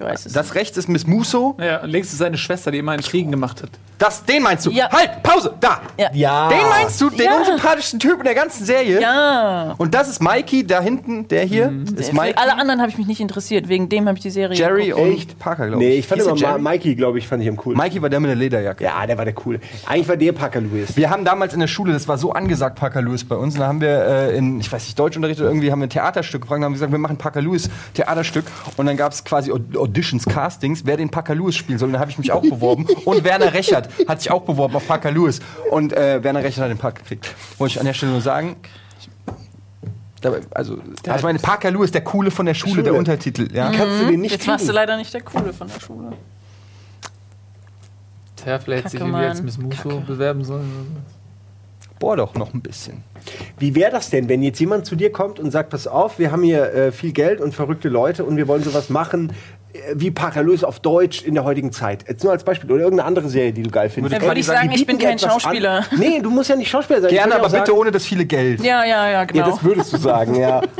Ich 0.00 0.06
weiß 0.06 0.26
es. 0.26 0.32
Das 0.32 0.54
rechts 0.54 0.76
ist 0.78 0.88
Miss 0.88 1.06
Musso. 1.06 1.56
Ja, 1.60 1.82
und 1.82 1.90
links 1.90 2.10
ist 2.10 2.18
seine 2.18 2.38
Schwester, 2.38 2.70
die 2.70 2.78
immer 2.78 2.94
in 2.94 3.02
Kriegen 3.02 3.30
gemacht 3.30 3.62
hat. 3.62 3.68
Das, 3.98 4.24
den 4.24 4.42
meinst 4.42 4.64
du? 4.64 4.70
Ja. 4.70 4.88
Halt, 4.90 5.22
Pause, 5.22 5.52
da. 5.60 5.82
Ja. 6.14 6.48
Den 6.48 6.56
meinst 6.70 6.98
du? 7.02 7.10
Den 7.10 7.26
Ja. 7.26 7.36
unsympathischsten 7.36 8.00
Typ 8.00 8.16
in 8.18 8.24
der 8.24 8.34
ganzen 8.34 8.64
Serie? 8.64 8.98
ja. 9.02 9.74
Und 9.76 9.92
das 9.94 10.08
ist 10.08 10.22
Mikey, 10.22 10.66
da 10.66 10.80
hinten, 10.80 11.28
der 11.28 11.44
hier, 11.44 11.70
ist 11.96 12.08
Für 12.08 12.16
Mikey, 12.16 12.32
alle 12.36 12.56
anderen 12.56 12.80
habe 12.80 12.90
ich 12.90 12.96
mich 12.96 13.06
nicht 13.06 13.20
interessiert. 13.20 13.68
Wegen 13.68 13.90
dem 13.90 14.08
habe 14.08 14.16
ich 14.16 14.22
die 14.22 14.30
Serie 14.30 14.56
Jerry 14.56 14.86
geguckt. 14.86 15.02
und 15.06 15.12
Echt? 15.12 15.38
Parker, 15.38 15.66
glaube 15.66 15.84
ich. 15.84 15.88
Nee, 15.90 15.96
ich 15.98 16.06
fand 16.06 16.22
Hieß 16.22 16.28
immer 16.30 16.40
Ma 16.40 16.48
Jerry? 16.48 16.62
Mikey, 16.62 16.94
glaube 16.94 17.18
ich, 17.18 17.28
fand 17.28 17.42
ich 17.42 17.48
am 17.50 17.58
coolsten. 17.58 17.82
Mikey 17.84 18.00
war 18.00 18.08
der 18.08 18.20
mit 18.20 18.30
der 18.30 18.36
Lederjacke. 18.36 18.84
Ja, 18.84 19.06
der 19.06 19.18
war 19.18 19.26
der 19.26 19.34
coole. 19.34 19.60
Eigentlich 19.86 20.08
war 20.08 20.16
der 20.16 20.32
Parker 20.32 20.62
Lewis. 20.62 20.96
Wir 20.96 21.10
haben 21.10 21.26
damals 21.26 21.52
in 21.52 21.60
der 21.60 21.66
Schule, 21.66 21.92
das 21.92 22.08
war 22.08 22.16
so 22.16 22.32
angesagt, 22.32 22.76
Parker 22.78 23.02
Lewis 23.02 23.24
bei 23.24 23.36
uns, 23.36 23.52
und 23.54 23.60
da 23.60 23.66
haben 23.66 23.82
wir 23.82 24.02
äh, 24.06 24.36
in, 24.38 24.60
ich 24.60 24.72
weiß 24.72 24.82
nicht, 24.82 24.98
Deutschunterricht 24.98 25.40
oder 25.40 25.50
irgendwie, 25.50 25.70
haben 25.70 25.80
wir 25.80 25.86
ein 25.88 25.90
Theaterstück 25.90 26.40
gefragt 26.40 26.60
und 26.60 26.64
haben 26.64 26.72
gesagt, 26.72 26.90
wir 26.90 26.98
machen 26.98 27.18
Parker 27.18 27.42
Lewis 27.42 27.68
Theaterstück. 27.92 28.46
Und 28.78 28.86
dann 28.86 28.96
gab 28.96 29.12
es 29.12 29.24
quasi 29.24 29.52
Aud- 29.52 29.76
Auditions, 29.90 30.24
Castings, 30.24 30.86
wer 30.86 30.96
den 30.96 31.10
Parker 31.10 31.34
Lewis 31.34 31.56
spielen 31.56 31.78
soll. 31.78 31.88
Und 31.88 31.94
da 31.94 32.00
habe 32.00 32.10
ich 32.10 32.18
mich 32.18 32.30
auch 32.30 32.42
beworben. 32.42 32.86
Und 33.04 33.24
Werner 33.24 33.52
Rechert 33.52 33.88
hat 34.06 34.22
sich 34.22 34.30
auch 34.30 34.42
beworben 34.42 34.74
auf 34.76 34.86
Parker 34.86 35.10
Lewis. 35.10 35.40
Und 35.70 35.92
äh, 35.92 36.22
Werner 36.22 36.44
Rechert 36.44 36.62
hat 36.64 36.70
den 36.70 36.78
Part 36.78 36.96
gekriegt. 36.96 37.34
Wollte 37.58 37.72
ich 37.72 37.80
an 37.80 37.86
der 37.86 37.94
Stelle 37.94 38.12
nur 38.12 38.20
sagen. 38.20 38.56
Dabei, 40.20 40.40
also, 40.52 40.74
also 40.74 41.16
ich 41.16 41.22
meine, 41.22 41.38
Parker 41.38 41.70
Lewis, 41.70 41.90
der 41.90 42.04
Coole 42.04 42.30
von 42.30 42.46
der 42.46 42.54
Schule, 42.54 42.72
Schule. 42.74 42.82
der 42.84 42.94
Untertitel. 42.94 43.48
Ja. 43.52 43.72
Kannst 43.72 44.02
du 44.02 44.06
den 44.06 44.20
nicht 44.20 44.32
Jetzt 44.32 44.46
warst 44.46 44.64
du 44.64 44.66
kriegen? 44.68 44.76
leider 44.76 44.96
nicht 44.96 45.12
der 45.12 45.22
Coole 45.22 45.52
von 45.52 45.66
der 45.66 45.80
Schule. 45.80 46.12
Tja, 48.36 48.58
vielleicht 48.58 48.90
sich 48.90 49.00
Kacke, 49.00 49.10
irgendwie 49.10 49.26
als. 49.26 49.42
Miss 49.42 49.58
Muso 49.58 49.88
Kacke. 49.88 50.02
bewerben 50.06 50.44
sollen. 50.44 51.04
Bohr 51.98 52.16
doch 52.16 52.34
noch 52.34 52.54
ein 52.54 52.60
bisschen. 52.60 53.02
Wie 53.58 53.74
wäre 53.74 53.90
das 53.90 54.08
denn, 54.08 54.28
wenn 54.28 54.42
jetzt 54.42 54.58
jemand 54.60 54.86
zu 54.86 54.96
dir 54.96 55.12
kommt 55.12 55.38
und 55.38 55.50
sagt, 55.50 55.68
pass 55.68 55.86
auf, 55.86 56.18
wir 56.18 56.32
haben 56.32 56.42
hier 56.42 56.72
äh, 56.72 56.92
viel 56.92 57.12
Geld 57.12 57.40
und 57.40 57.54
verrückte 57.54 57.90
Leute 57.90 58.24
und 58.24 58.36
wir 58.36 58.48
wollen 58.48 58.62
sowas 58.62 58.88
machen 58.88 59.32
wie 59.94 60.10
Parker 60.10 60.42
Lewis 60.42 60.64
auf 60.64 60.80
Deutsch 60.80 61.22
in 61.22 61.34
der 61.34 61.44
heutigen 61.44 61.72
Zeit. 61.72 62.04
Jetzt 62.08 62.22
nur 62.24 62.32
als 62.32 62.44
Beispiel. 62.44 62.70
Oder 62.70 62.82
irgendeine 62.84 63.06
andere 63.06 63.28
Serie, 63.28 63.52
die 63.52 63.62
du 63.62 63.70
geil 63.70 63.88
findest. 63.90 64.14
Dann 64.16 64.22
würde 64.22 64.40
ich 64.40 64.46
sagen, 64.46 64.70
Die 64.70 64.76
ich 64.76 64.86
bin 64.86 64.98
kein 64.98 65.14
etwas 65.16 65.34
an. 65.34 65.40
Schauspieler. 65.40 65.84
Nee, 65.98 66.20
du 66.20 66.30
musst 66.30 66.50
ja 66.50 66.56
nicht 66.56 66.70
Schauspieler 66.70 67.00
sein. 67.02 67.10
Gerne, 67.10 67.34
aber 67.36 67.46
auch 67.46 67.50
bitte 67.50 67.66
sagen, 67.66 67.78
ohne 67.78 67.90
das 67.90 68.04
viele 68.04 68.24
Geld. 68.24 68.62
Ja, 68.62 68.84
ja, 68.84 69.06
ja, 69.06 69.10
Ja, 69.10 69.24
genau. 69.24 69.50
das 69.50 69.62
würdest 69.64 69.92
du 69.92 69.96
sagen, 69.98 70.34
ja. 70.34 70.62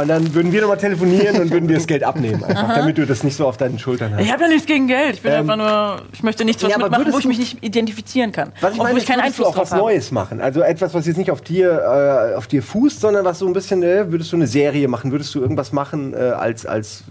Und 0.00 0.06
dann 0.08 0.32
würden 0.32 0.52
wir 0.52 0.60
nochmal 0.60 0.78
telefonieren 0.78 1.40
und 1.40 1.50
würden 1.50 1.66
dir 1.66 1.74
das 1.74 1.88
Geld 1.88 2.04
abnehmen, 2.04 2.44
einfach, 2.44 2.76
damit 2.76 2.98
du 2.98 3.04
das 3.04 3.24
nicht 3.24 3.34
so 3.36 3.48
auf 3.48 3.56
deinen 3.56 3.80
Schultern 3.80 4.14
hast. 4.14 4.22
ich 4.22 4.32
habe 4.32 4.42
ja 4.44 4.48
nichts 4.48 4.64
gegen 4.64 4.86
Geld. 4.86 5.14
Ich 5.16 5.22
bin 5.22 5.32
Ähm, 5.32 5.40
einfach 5.40 5.56
nur, 5.56 6.02
ich 6.12 6.22
möchte 6.22 6.44
nichts 6.44 6.62
was 6.62 6.70
ja, 6.70 6.78
mitmachen, 6.78 7.12
wo 7.12 7.18
ich 7.18 7.26
mich 7.26 7.38
nicht 7.38 7.64
identifizieren 7.64 8.30
kann. 8.30 8.52
Was 8.60 8.74
ich 8.74 8.78
meine, 8.78 8.96
ich 9.00 9.06
keinen 9.06 9.18
würdest 9.18 9.38
du 9.40 9.42
Einfluss 9.42 9.56
auch 9.56 9.60
was 9.60 9.72
habe. 9.72 9.82
Neues 9.82 10.12
machen. 10.12 10.40
Also 10.40 10.60
etwas, 10.62 10.94
was 10.94 11.04
jetzt 11.06 11.16
nicht 11.16 11.32
auf 11.32 11.40
dir, 11.40 12.30
äh, 12.32 12.36
auf 12.36 12.46
dir 12.46 12.62
fußt, 12.62 13.00
sondern 13.00 13.24
was 13.24 13.40
so 13.40 13.46
ein 13.48 13.52
bisschen, 13.54 13.82
äh, 13.82 14.10
würdest 14.12 14.30
du 14.30 14.36
eine 14.36 14.46
Serie 14.46 14.86
machen? 14.86 15.10
Würdest 15.10 15.34
du 15.34 15.40
irgendwas 15.40 15.72
machen 15.72 16.14
äh, 16.14 16.18
als, 16.18 16.64
als 16.64 17.00
äh, 17.00 17.02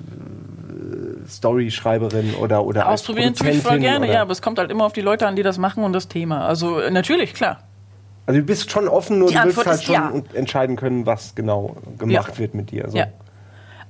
Story-Schreiberin 1.32 2.36
oder, 2.36 2.66
oder 2.66 2.88
Ausprobieren 2.90 3.34
tue 3.34 3.50
ich 3.52 3.62
voll 3.62 3.80
gerne, 3.80 4.06
oder- 4.06 4.14
ja, 4.16 4.22
aber 4.22 4.32
es 4.32 4.42
kommt 4.42 4.60
halt 4.60 4.72
immer 4.72 4.86
auf 4.86 4.94
die 4.94 5.02
Leute 5.02 5.28
an, 5.28 5.36
die 5.36 5.44
das 5.44 5.58
machen 5.58 5.84
und 5.84 5.94
das 5.94 6.08
Thema. 6.08 6.46
Also 6.48 6.80
äh, 6.80 6.92
natürlich, 6.92 7.34
klar. 7.34 7.60
Also 8.28 8.40
du 8.40 8.46
bist 8.46 8.70
schon 8.72 8.88
offen, 8.88 9.20
nur 9.20 9.30
Die 9.30 9.34
du 9.36 9.44
willst 9.44 9.58
Antwort 9.58 9.68
halt 9.68 9.80
ist 9.80 9.86
schon 9.86 9.96
ja. 9.96 10.22
entscheiden 10.34 10.76
können, 10.76 11.06
was 11.06 11.34
genau 11.36 11.76
gemacht 11.98 12.34
Ja. 12.34 12.38
wird 12.40 12.54
mit 12.54 12.72
dir. 12.72 12.86
So. 12.90 12.98
Ja. 12.98 13.08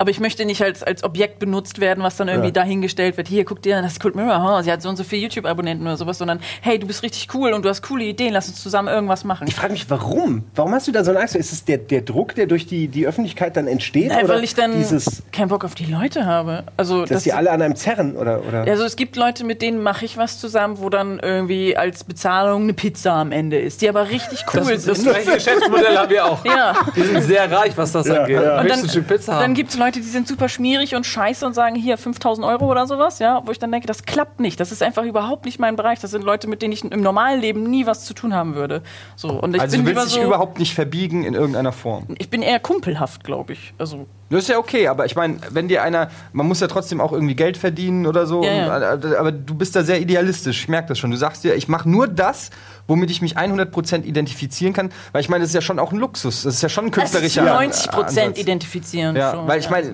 Aber 0.02 0.10
ich 0.10 0.20
möchte 0.20 0.46
nicht 0.46 0.64
als, 0.64 0.82
als 0.82 1.04
Objekt 1.04 1.38
benutzt 1.38 1.80
werden, 1.80 2.04
was 2.04 2.16
dann 2.18 2.28
irgendwie 2.28 2.48
Ja. 2.48 2.54
dahingestellt 2.54 3.18
wird. 3.18 3.28
Hier, 3.28 3.46
guck 3.46 3.62
dir, 3.62 3.80
das 3.84 3.92
ist 3.94 4.00
Cold 4.00 4.16
Mirror, 4.16 4.42
huh? 4.58 4.64
sie 4.64 4.72
hat 4.72 4.82
so 4.82 4.90
und 4.90 4.96
so 4.96 5.04
viele 5.04 5.22
YouTube-Abonnenten 5.22 5.86
oder 5.86 5.96
sowas, 5.96 6.18
sondern 6.18 6.40
hey, 6.62 6.80
du 6.80 6.88
bist 6.88 7.04
richtig 7.04 7.28
cool 7.36 7.54
und 7.54 7.64
du 7.64 7.70
hast 7.70 7.84
coole 7.84 8.06
Ideen, 8.06 8.34
lass 8.34 8.48
uns 8.48 8.64
zusammen 8.64 8.88
irgendwas 8.88 9.24
machen. 9.26 9.46
Ich 9.48 9.54
frage 9.54 9.74
mich, 9.74 9.88
warum? 9.92 10.44
Warum 10.56 10.74
hast 10.74 10.88
du 10.88 10.92
da 10.92 11.04
so 11.04 11.12
eine 11.12 11.20
Angst? 11.20 11.36
Ist 11.36 11.54
es 11.54 11.66
der, 11.66 11.78
der 11.78 12.02
Druck, 12.02 12.34
der 12.34 12.48
durch 12.48 12.66
die, 12.66 12.88
die 12.88 13.06
Öffentlichkeit 13.06 13.56
dann 13.56 13.68
entsteht? 13.68 14.08
Nein, 14.10 14.26
oder 14.26 14.34
weil 14.34 14.44
ich 14.44 14.56
dann 14.56 14.72
dieses, 14.76 15.22
keinen 15.32 15.50
Bock 15.50 15.64
auf 15.64 15.76
die 15.76 15.86
Leute 15.86 16.26
habe. 16.26 16.64
Also, 16.78 17.06
dass 17.06 17.22
die 17.22 17.34
alle 17.34 17.52
an 17.52 17.62
einem 17.62 17.76
zerren? 17.76 18.16
Oder, 18.18 18.42
oder? 18.48 18.62
Also 18.64 18.84
es 18.86 18.96
gibt 18.96 19.16
Leute, 19.18 19.44
mit 19.44 19.62
denen 19.62 19.84
mache 19.84 20.04
ich 20.06 20.18
was 20.18 20.40
zusammen, 20.40 20.80
wo 20.80 20.90
dann 20.90 21.20
irgendwie 21.20 21.78
als 21.78 22.04
Bezahlung 22.06 22.64
eine 22.64 22.74
Pizza 22.74 23.14
am 23.14 23.32
Ende 23.32 23.60
ist, 23.60 23.84
die 23.84 23.90
aber 23.90 24.10
richtig 24.10 24.46
cool 24.54 24.62
Das, 24.62 24.86
das 24.86 24.98
sind. 25.02 25.10
gleiche 25.12 25.34
Geschäftsmodell 25.36 25.96
haben 25.96 26.10
wir 26.10 26.26
auch. 26.26 26.44
Ja. 26.44 26.74
Wir 26.96 27.06
sind 27.06 27.22
sehr 27.22 27.52
reich, 27.52 27.74
was 27.78 27.92
das 27.92 28.08
Ja, 28.08 28.22
angeht. 28.22 28.42
ja. 28.42 28.62
Und 28.62 28.68
dann, 28.68 28.82
dann 29.28 29.54
gibt 29.54 29.70
es 29.70 29.78
Leute, 29.78 29.91
die 29.96 30.02
sind 30.02 30.28
super 30.28 30.50
schmierig 30.50 30.96
und 30.96 31.06
scheiße 31.06 31.46
und 31.46 31.54
sagen 31.54 31.76
hier 31.76 31.98
5000 31.98 32.46
Euro 32.46 32.70
oder 32.70 32.88
sowas, 32.88 33.20
ja, 33.20 33.42
wo 33.46 33.52
ich 33.52 33.60
dann 33.60 33.72
denke, 33.72 33.88
das 33.88 34.04
klappt 34.04 34.40
nicht. 34.40 34.60
Das 34.60 34.72
ist 34.72 34.82
einfach 34.84 35.04
überhaupt 35.04 35.46
nicht 35.46 35.60
mein 35.60 35.76
Bereich. 35.76 36.00
Das 36.00 36.12
sind 36.12 36.24
Leute, 36.24 36.48
mit 36.48 36.62
denen 36.62 36.74
ich 36.74 36.84
im 36.84 37.02
normalen 37.02 37.40
Leben 37.42 37.64
nie 37.64 37.86
was 37.86 38.06
zu 38.06 38.14
tun 38.14 38.34
haben 38.34 38.56
würde. 38.56 38.82
So 39.16 39.30
und 39.30 39.56
ich 39.56 39.62
Also 39.62 39.78
bin 39.78 39.86
du 39.86 39.96
willst 39.96 40.08
dich 40.08 40.22
so, 40.22 40.28
überhaupt 40.28 40.60
nicht 40.60 40.74
verbiegen 40.74 41.24
in 41.24 41.34
irgendeiner 41.34 41.72
Form. 41.72 42.06
ich 42.18 42.30
bin 42.30 42.42
eher 42.42 42.60
kumpelhaft, 42.60 43.24
glaube 43.24 43.54
ich. 43.54 43.74
Also 43.78 44.08
Das 44.32 44.44
ist 44.44 44.50
ja 44.50 44.58
okay, 44.58 44.88
aber 44.88 45.06
ich 45.06 45.16
meine, 45.16 45.38
wenn 45.52 45.68
dir 45.68 45.84
einer, 45.84 46.10
man 46.34 46.48
muss 46.48 46.60
ja 46.60 46.68
trotzdem 46.68 47.02
auch 47.02 47.12
irgendwie 47.12 47.36
Geld 47.36 47.58
verdienen 47.58 48.06
oder 48.08 48.26
so, 48.26 48.44
Ja, 48.44 48.54
ja. 48.80 48.94
und, 48.94 49.06
aber 49.16 49.32
du 49.32 49.56
bist 49.56 49.76
da 49.76 49.84
sehr 49.84 50.00
idealistisch, 50.00 50.62
ich 50.64 50.70
merke 50.70 50.88
das 50.90 51.00
schon. 51.00 51.12
Du 51.12 51.18
sagst 51.18 51.44
dir, 51.44 51.56
ich 51.56 51.68
mache 51.68 51.90
nur 51.90 52.08
das, 52.08 52.50
womit 52.88 53.12
ich 53.12 53.22
mich 53.22 53.38
100% 53.38 54.04
identifizieren 54.04 54.74
kann, 54.74 54.92
weil 55.12 55.22
ich 55.22 55.30
meine, 55.30 55.42
das 55.44 55.50
ist 55.52 55.56
ja 55.56 55.62
schon 55.62 55.80
auch 55.80 55.92
ein 55.92 56.00
Luxus, 56.00 56.44
das 56.44 56.56
ist 56.56 56.62
ja 56.64 56.70
schon 56.70 56.86
ein 56.86 56.92
das 56.92 57.06
ist 57.06 57.12
künstlerischer 57.14 57.44
90 57.44 57.70
Ansatz. 57.70 57.96
Prozent 57.96 58.38
identifizieren. 58.38 59.16
Ja, 59.16 59.32
schon, 59.34 59.48
weil 59.48 59.60
ich 59.60 59.70
meine, 59.70 59.94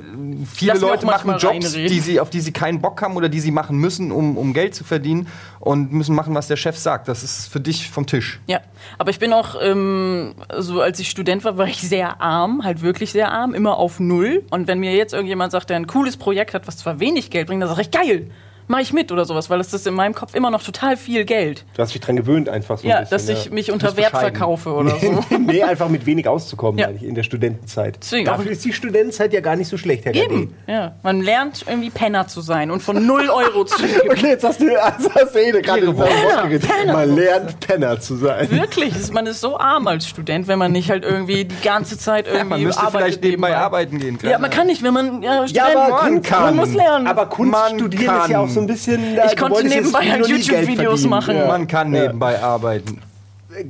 viele 0.54 0.74
Lass 0.74 0.82
Leute 0.82 1.06
machen 1.06 1.36
Jobs, 1.38 1.74
die 1.74 2.00
sie, 2.00 2.20
auf 2.20 2.30
die 2.30 2.40
sie 2.40 2.52
keinen 2.52 2.82
Bock 2.82 3.02
haben 3.02 3.16
oder 3.16 3.30
die 3.30 3.40
sie 3.40 3.52
machen 3.52 3.78
müssen, 3.78 4.12
um, 4.12 4.38
um 4.38 4.54
Geld 4.54 4.76
zu 4.76 4.84
verdienen 4.84 5.28
und 5.60 5.92
müssen 5.92 6.16
machen, 6.16 6.34
was 6.36 6.48
der 6.48 6.56
Chef 6.56 6.78
sagt. 6.78 7.08
Das 7.08 7.24
ist 7.24 7.48
für 7.52 7.60
dich 7.60 7.90
vom 7.90 8.06
Tisch. 8.06 8.40
Ja, 8.48 8.62
aber 8.98 9.10
ich 9.10 9.20
bin 9.20 9.34
auch, 9.34 9.56
ähm, 9.62 10.36
so 10.58 10.82
als 10.82 11.00
ich 11.00 11.10
Student 11.10 11.44
war, 11.44 11.58
war 11.58 11.68
ich 11.68 11.82
sehr 11.82 12.22
arm, 12.22 12.64
halt 12.64 12.82
wirklich 12.82 13.12
sehr 13.12 13.32
arm, 13.32 13.54
immer 13.54 13.78
auf 13.78 14.00
Null. 14.00 14.27
Und 14.50 14.68
wenn 14.68 14.80
mir 14.80 14.94
jetzt 14.94 15.14
irgendjemand 15.14 15.52
sagt, 15.52 15.70
der 15.70 15.78
ein 15.78 15.88
cooles 15.88 16.18
Projekt 16.18 16.54
hat, 16.54 16.68
was 16.68 16.78
zwar 16.78 17.00
wenig 17.00 17.30
Geld 17.30 17.48
bringt, 17.48 17.62
dann 17.62 17.70
sage 17.70 17.82
ich, 17.82 17.92
geil, 17.92 18.30
mach 18.68 18.80
ich 18.80 18.94
mit 18.94 19.12
oder 19.12 19.26
sowas, 19.26 19.50
weil 19.50 19.58
das 19.58 19.74
ist 19.74 19.88
in 19.88 19.94
meinem 19.94 20.14
Kopf 20.14 20.36
immer 20.36 20.50
noch 20.52 20.64
total 20.64 20.98
viel 20.98 21.26
Geld. 21.26 21.66
Du 21.76 21.82
hast 21.82 21.94
dich 21.94 22.02
dran 22.02 22.16
gewöhnt, 22.16 22.50
einfach 22.50 22.78
so 22.78 22.84
ein 22.86 22.90
Ja, 22.90 23.00
bisschen, 23.02 23.12
dass 23.12 23.30
ich 23.30 23.46
ja. 23.46 23.52
mich 23.54 23.72
unter 23.72 23.96
Wert 23.98 24.12
verkaufe 24.12 24.74
oder 24.74 24.96
so. 24.98 25.20
nee, 25.40 25.64
einfach 25.64 25.90
mit 25.90 26.06
wenig 26.06 26.28
auszukommen, 26.28 26.80
Ja. 26.80 26.88
in 26.90 27.16
der 27.16 27.24
Studentenzeit. 27.24 27.98
Deswegen 28.02 28.26
Dafür 28.26 28.52
ist 28.52 28.64
die 28.66 28.74
Studentenzeit 28.74 29.34
ja 29.34 29.40
gar 29.42 29.56
nicht 29.56 29.68
so 29.70 29.78
schlecht, 29.78 30.06
Herr. 30.06 30.16
Eben, 30.16 30.54
ja. 30.68 30.94
Man 31.04 31.22
lernt 31.22 31.66
irgendwie 31.68 31.90
Penner 31.90 32.28
zu 32.28 32.42
sein 32.42 32.72
und 32.72 32.82
von 32.82 33.06
null 33.06 33.30
Euro 33.30 33.64
zu 33.66 33.82
leben. 33.86 34.10
Okay, 34.12 34.28
jetzt 34.30 34.44
hast 34.44 34.60
du, 34.62 34.68
also 34.82 35.10
hast 35.14 35.34
du 35.36 35.40
eh 35.40 35.52
gerade 35.62 35.88
ein 35.88 36.50
geredet. 36.50 36.70
Man 36.88 37.16
lernt 37.16 37.60
Penner 37.60 38.00
zu 38.00 38.16
sein. 38.16 38.50
Wirklich, 38.52 38.96
es- 38.96 39.12
man 39.12 39.26
ist 39.26 39.42
so 39.42 39.58
arm 39.60 39.88
als 39.88 40.08
Student, 40.08 40.48
wenn 40.48 40.60
man 40.60 40.72
nicht 40.72 40.90
halt 40.90 41.04
irgendwie 41.04 41.46
die 41.46 41.62
ganze 41.64 41.98
Zeit 41.98 42.26
irgendwie 42.28 42.40
Ja, 42.40 42.44
man 42.46 42.64
müsste 42.64 42.82
arbeitet 42.82 43.00
vielleicht 43.00 43.24
nebenbei 43.24 43.48
nebenbei. 43.50 43.66
arbeiten 43.66 44.00
gehen. 44.00 44.20
Ja, 44.24 44.38
man 44.40 44.50
kann 44.50 44.68
nicht, 44.68 44.84
wenn 44.84 44.94
man 44.94 45.22
ja, 45.24 45.48
Student 45.48 45.52
Ja, 45.74 45.86
aber 45.86 46.04
man 46.04 46.22
kann. 46.22 46.42
Man 46.44 46.56
muss 46.58 46.74
lernen. 46.74 47.08
Aber 47.08 47.26
Kunst 47.28 47.52
Man 47.52 47.78
studieren 47.80 48.02
ist 48.04 48.08
ja 48.08 48.18
kann. 48.20 48.36
auch 48.36 48.50
so 48.58 48.62
ein 48.62 48.68
bisschen. 48.68 49.16
da- 49.16 49.26
Ich 49.26 49.38
konnte 49.38 49.56
wolltest 49.56 49.76
jetzt 49.76 49.86
nebenbei 49.86 50.12
halt 50.12 50.28
YouTube-Videos 50.28 51.06
machen. 51.06 51.36
Ja. 51.36 51.48
Man 51.48 51.68
kann 51.68 51.94
Ja. 51.94 52.04
nebenbei 52.04 52.42
arbeiten. 52.42 53.02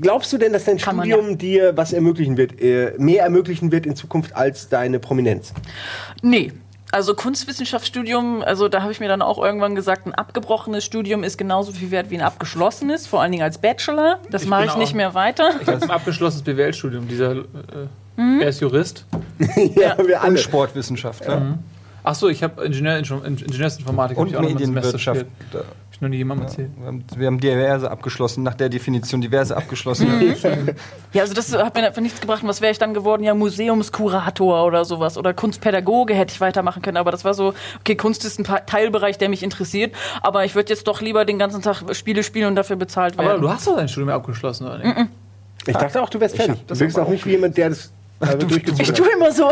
Glaubst 0.02 0.34
du 0.34 0.38
denn, 0.38 0.52
dass 0.54 0.66
dein 0.66 0.78
Kann 0.78 0.96
man 0.98 1.08
Studium 1.10 1.38
dir 1.38 1.78
was 1.78 1.94
ermöglichen 1.94 2.36
wird, 2.36 2.60
äh, 2.62 2.94
mehr 2.98 3.24
ermöglichen 3.24 3.72
wird 3.72 3.86
in 3.86 3.96
Zukunft 3.96 4.36
als 4.36 4.68
deine 4.70 5.00
Prominenz? 5.00 5.54
Nee. 6.22 6.52
Also 6.92 7.16
Kunstwissenschaftsstudium, 7.16 8.42
also 8.44 8.70
da 8.70 8.82
habe 8.82 8.94
ich 8.94 9.00
mir 9.02 9.10
dann 9.10 9.22
auch 9.22 9.44
irgendwann 9.44 9.76
gesagt, 9.76 10.06
ein 10.08 10.16
abgebrochenes 10.16 10.86
Studium 10.86 11.24
ist 11.24 11.38
genauso 11.38 11.74
viel 11.74 11.92
wert 11.92 12.10
wie 12.10 12.16
ein 12.16 12.22
abgeschlossenes, 12.22 13.08
vor 13.08 13.22
allen 13.22 13.32
Dingen 13.34 13.44
als 13.44 13.58
Bachelor. 13.58 14.20
Das 14.32 14.44
Ich 14.44 14.48
mache 14.50 14.66
ich 14.66 14.76
nicht 14.78 14.96
mehr 14.96 15.14
weiter. 15.14 15.52
Ich 15.62 15.68
habe 15.68 15.82
ein 15.82 15.90
abgeschlossenes 15.92 16.44
BWL-Studium. 16.44 17.08
Dieser, 17.08 17.32
äh, 17.32 17.44
Mhm. 18.16 18.42
Er 18.42 18.48
ist 18.50 18.62
Jurist. 18.62 19.06
ja, 19.76 19.96
wir 19.98 20.06
Und 20.06 20.16
alle. 20.16 20.38
Sportwissenschaftler. 20.40 21.60
Ach 22.10 22.16
so, 22.16 22.30
ich 22.30 22.42
habe 22.42 22.64
Ingenieur, 22.64 23.00
Ingenieursinformatik. 23.00 24.16
hab 24.16 24.22
Und 24.24 24.30
ich 24.30 24.38
auch. 24.38 24.44
Hab 24.44 24.50
ich 25.92 26.02
noch 26.02 26.08
nie 26.08 26.16
jemandem 26.16 26.48
erzählt. 26.48 26.72
Wir 26.78 26.88
haben, 26.88 27.04
wir 27.18 27.28
haben 27.28 27.40
diverse 27.42 27.92
abgeschlossen, 27.92 28.44
nach 28.44 28.54
der 28.54 28.70
Definition 28.70 29.20
diverse 29.20 29.58
abgeschlossen. 29.58 30.08
Ja, 31.12 31.24
also 31.24 31.34
das 31.34 31.54
hat 31.54 31.76
mir 31.76 31.86
einfach 31.86 32.02
nichts 32.02 32.22
gebracht. 32.22 32.44
Und 32.44 32.48
was 32.48 32.62
wäre 32.62 32.72
ich 32.72 32.78
dann 32.78 32.94
geworden? 32.94 33.24
Ja, 33.24 33.34
Museumskurator 33.34 34.66
oder 34.66 34.86
sowas. 34.86 35.18
Oder 35.18 35.34
Kunstpädagoge 35.34 36.14
hätte 36.14 36.32
ich 36.32 36.40
weitermachen 36.40 36.82
können. 36.82 36.96
Aber 36.96 37.12
das 37.12 37.26
war 37.26 37.34
so, 37.34 37.54
okay, 37.82 37.98
Kunst 37.98 38.24
ist 38.24 38.40
ein 38.40 38.46
Teilbereich, 38.66 39.18
der 39.18 39.28
mich 39.28 39.44
interessiert. 39.44 39.94
Aber 40.22 40.46
ich 40.46 40.56
würde 40.56 40.72
jetzt 40.72 40.88
doch 40.88 41.02
lieber 41.02 41.26
den 41.26 41.38
ganzen 41.38 41.62
Tag 41.62 41.84
Spiele 41.94 42.24
spielen 42.24 42.48
und 42.48 42.56
dafür 42.56 42.78
bezahlt 42.78 43.18
werden. 43.18 43.32
Aber 43.32 43.40
du 43.40 43.50
hast 43.50 43.68
doch 43.68 43.76
dein 43.76 43.90
Studium 43.90 44.12
abgeschlossen, 44.12 44.66
oder 44.66 44.78
nicht? 44.78 45.10
Ich 45.66 45.76
dachte 45.76 46.02
auch, 46.02 46.08
du 46.08 46.22
wärst 46.22 46.38
fertig. 46.38 46.66
Du 46.68 46.80
wirkst 46.80 46.98
auch 46.98 47.10
nicht 47.10 47.26
wie 47.26 47.32
jemand, 47.32 47.58
der 47.58 47.68
das 47.68 47.92
Durchgezogen. 48.20 48.82
Ich 48.82 48.94
tue 48.94 49.08
immer 49.12 49.32
so. 49.32 49.52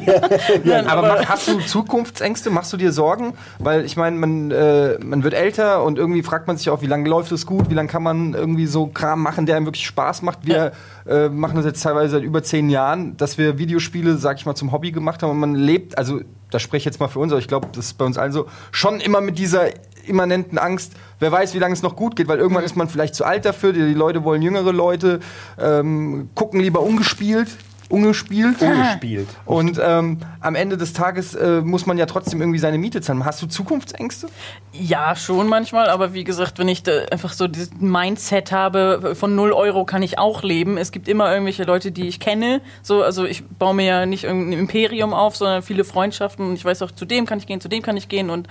Nein, 0.64 0.86
Aber 0.86 1.02
mach, 1.02 1.26
hast 1.26 1.48
du 1.48 1.58
Zukunftsängste? 1.58 2.50
Machst 2.50 2.72
du 2.72 2.76
dir 2.76 2.92
Sorgen? 2.92 3.34
Weil 3.58 3.84
ich 3.84 3.96
meine, 3.96 4.16
man, 4.16 4.50
äh, 4.52 4.96
man 5.04 5.24
wird 5.24 5.34
älter 5.34 5.82
und 5.82 5.98
irgendwie 5.98 6.22
fragt 6.22 6.46
man 6.46 6.56
sich 6.56 6.70
auch, 6.70 6.82
wie 6.82 6.86
lange 6.86 7.08
läuft 7.08 7.32
es 7.32 7.46
gut? 7.46 7.68
Wie 7.68 7.74
lange 7.74 7.88
kann 7.88 8.04
man 8.04 8.34
irgendwie 8.34 8.66
so 8.66 8.86
Kram 8.86 9.22
machen, 9.22 9.46
der 9.46 9.56
einem 9.56 9.66
wirklich 9.66 9.86
Spaß 9.86 10.22
macht? 10.22 10.46
Wir 10.46 10.72
äh, 11.08 11.28
machen 11.28 11.56
das 11.56 11.64
jetzt 11.64 11.82
teilweise 11.82 12.12
seit 12.12 12.22
über 12.22 12.44
zehn 12.44 12.70
Jahren, 12.70 13.16
dass 13.16 13.38
wir 13.38 13.58
Videospiele, 13.58 14.16
sag 14.18 14.36
ich 14.38 14.46
mal, 14.46 14.54
zum 14.54 14.70
Hobby 14.70 14.92
gemacht 14.92 15.22
haben 15.22 15.30
und 15.30 15.38
man 15.38 15.54
lebt, 15.56 15.98
also 15.98 16.20
da 16.50 16.60
spreche 16.60 16.82
ich 16.82 16.84
jetzt 16.84 17.00
mal 17.00 17.08
für 17.08 17.18
uns, 17.18 17.32
aber 17.32 17.40
ich 17.40 17.48
glaube, 17.48 17.68
das 17.72 17.86
ist 17.86 17.98
bei 17.98 18.04
uns 18.04 18.18
allen 18.18 18.32
so, 18.32 18.46
schon 18.70 19.00
immer 19.00 19.20
mit 19.20 19.38
dieser 19.38 19.68
immanenten 20.06 20.58
Angst, 20.58 20.92
wer 21.18 21.32
weiß, 21.32 21.54
wie 21.54 21.58
lange 21.58 21.74
es 21.74 21.82
noch 21.82 21.96
gut 21.96 22.14
geht, 22.14 22.28
weil 22.28 22.38
irgendwann 22.38 22.64
ist 22.64 22.76
man 22.76 22.88
vielleicht 22.88 23.16
zu 23.16 23.24
alt 23.24 23.44
dafür, 23.44 23.72
die, 23.72 23.80
die 23.80 23.94
Leute 23.94 24.22
wollen 24.22 24.42
jüngere 24.42 24.72
Leute, 24.72 25.20
ähm, 25.58 26.30
gucken 26.34 26.60
lieber 26.60 26.80
ungespielt. 26.80 27.48
Ungespielt. 27.88 28.60
Ungespielt. 28.60 29.28
Und 29.44 29.80
ähm, 29.80 30.18
am 30.40 30.54
Ende 30.56 30.76
des 30.76 30.92
Tages 30.92 31.34
äh, 31.34 31.60
muss 31.60 31.86
man 31.86 31.98
ja 31.98 32.06
trotzdem 32.06 32.40
irgendwie 32.40 32.58
seine 32.58 32.78
Miete 32.78 33.00
zahlen. 33.00 33.24
Hast 33.24 33.40
du 33.42 33.46
Zukunftsängste? 33.46 34.28
Ja, 34.72 35.14
schon 35.14 35.48
manchmal, 35.48 35.88
aber 35.88 36.12
wie 36.12 36.24
gesagt, 36.24 36.58
wenn 36.58 36.68
ich 36.68 36.82
da 36.82 37.04
einfach 37.12 37.32
so 37.32 37.46
dieses 37.46 37.70
Mindset 37.78 38.50
habe, 38.50 39.14
von 39.14 39.36
0 39.36 39.52
Euro 39.52 39.84
kann 39.84 40.02
ich 40.02 40.18
auch 40.18 40.42
leben. 40.42 40.78
Es 40.78 40.90
gibt 40.90 41.06
immer 41.06 41.30
irgendwelche 41.30 41.62
Leute, 41.62 41.92
die 41.92 42.08
ich 42.08 42.18
kenne. 42.18 42.60
So, 42.82 43.02
also 43.02 43.24
ich 43.24 43.44
baue 43.46 43.74
mir 43.74 43.86
ja 43.86 44.06
nicht 44.06 44.24
irgendein 44.24 44.58
Imperium 44.58 45.14
auf, 45.14 45.36
sondern 45.36 45.62
viele 45.62 45.84
Freundschaften. 45.84 46.44
Und 46.44 46.54
ich 46.54 46.64
weiß 46.64 46.82
auch, 46.82 46.90
zu 46.90 47.04
dem 47.04 47.24
kann 47.24 47.38
ich 47.38 47.46
gehen, 47.46 47.60
zu 47.60 47.68
dem 47.68 47.82
kann 47.82 47.96
ich 47.96 48.08
gehen. 48.08 48.30
Und 48.30 48.48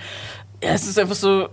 ja, 0.64 0.70
es 0.70 0.88
ist 0.88 0.98
einfach 0.98 1.16
so. 1.16 1.50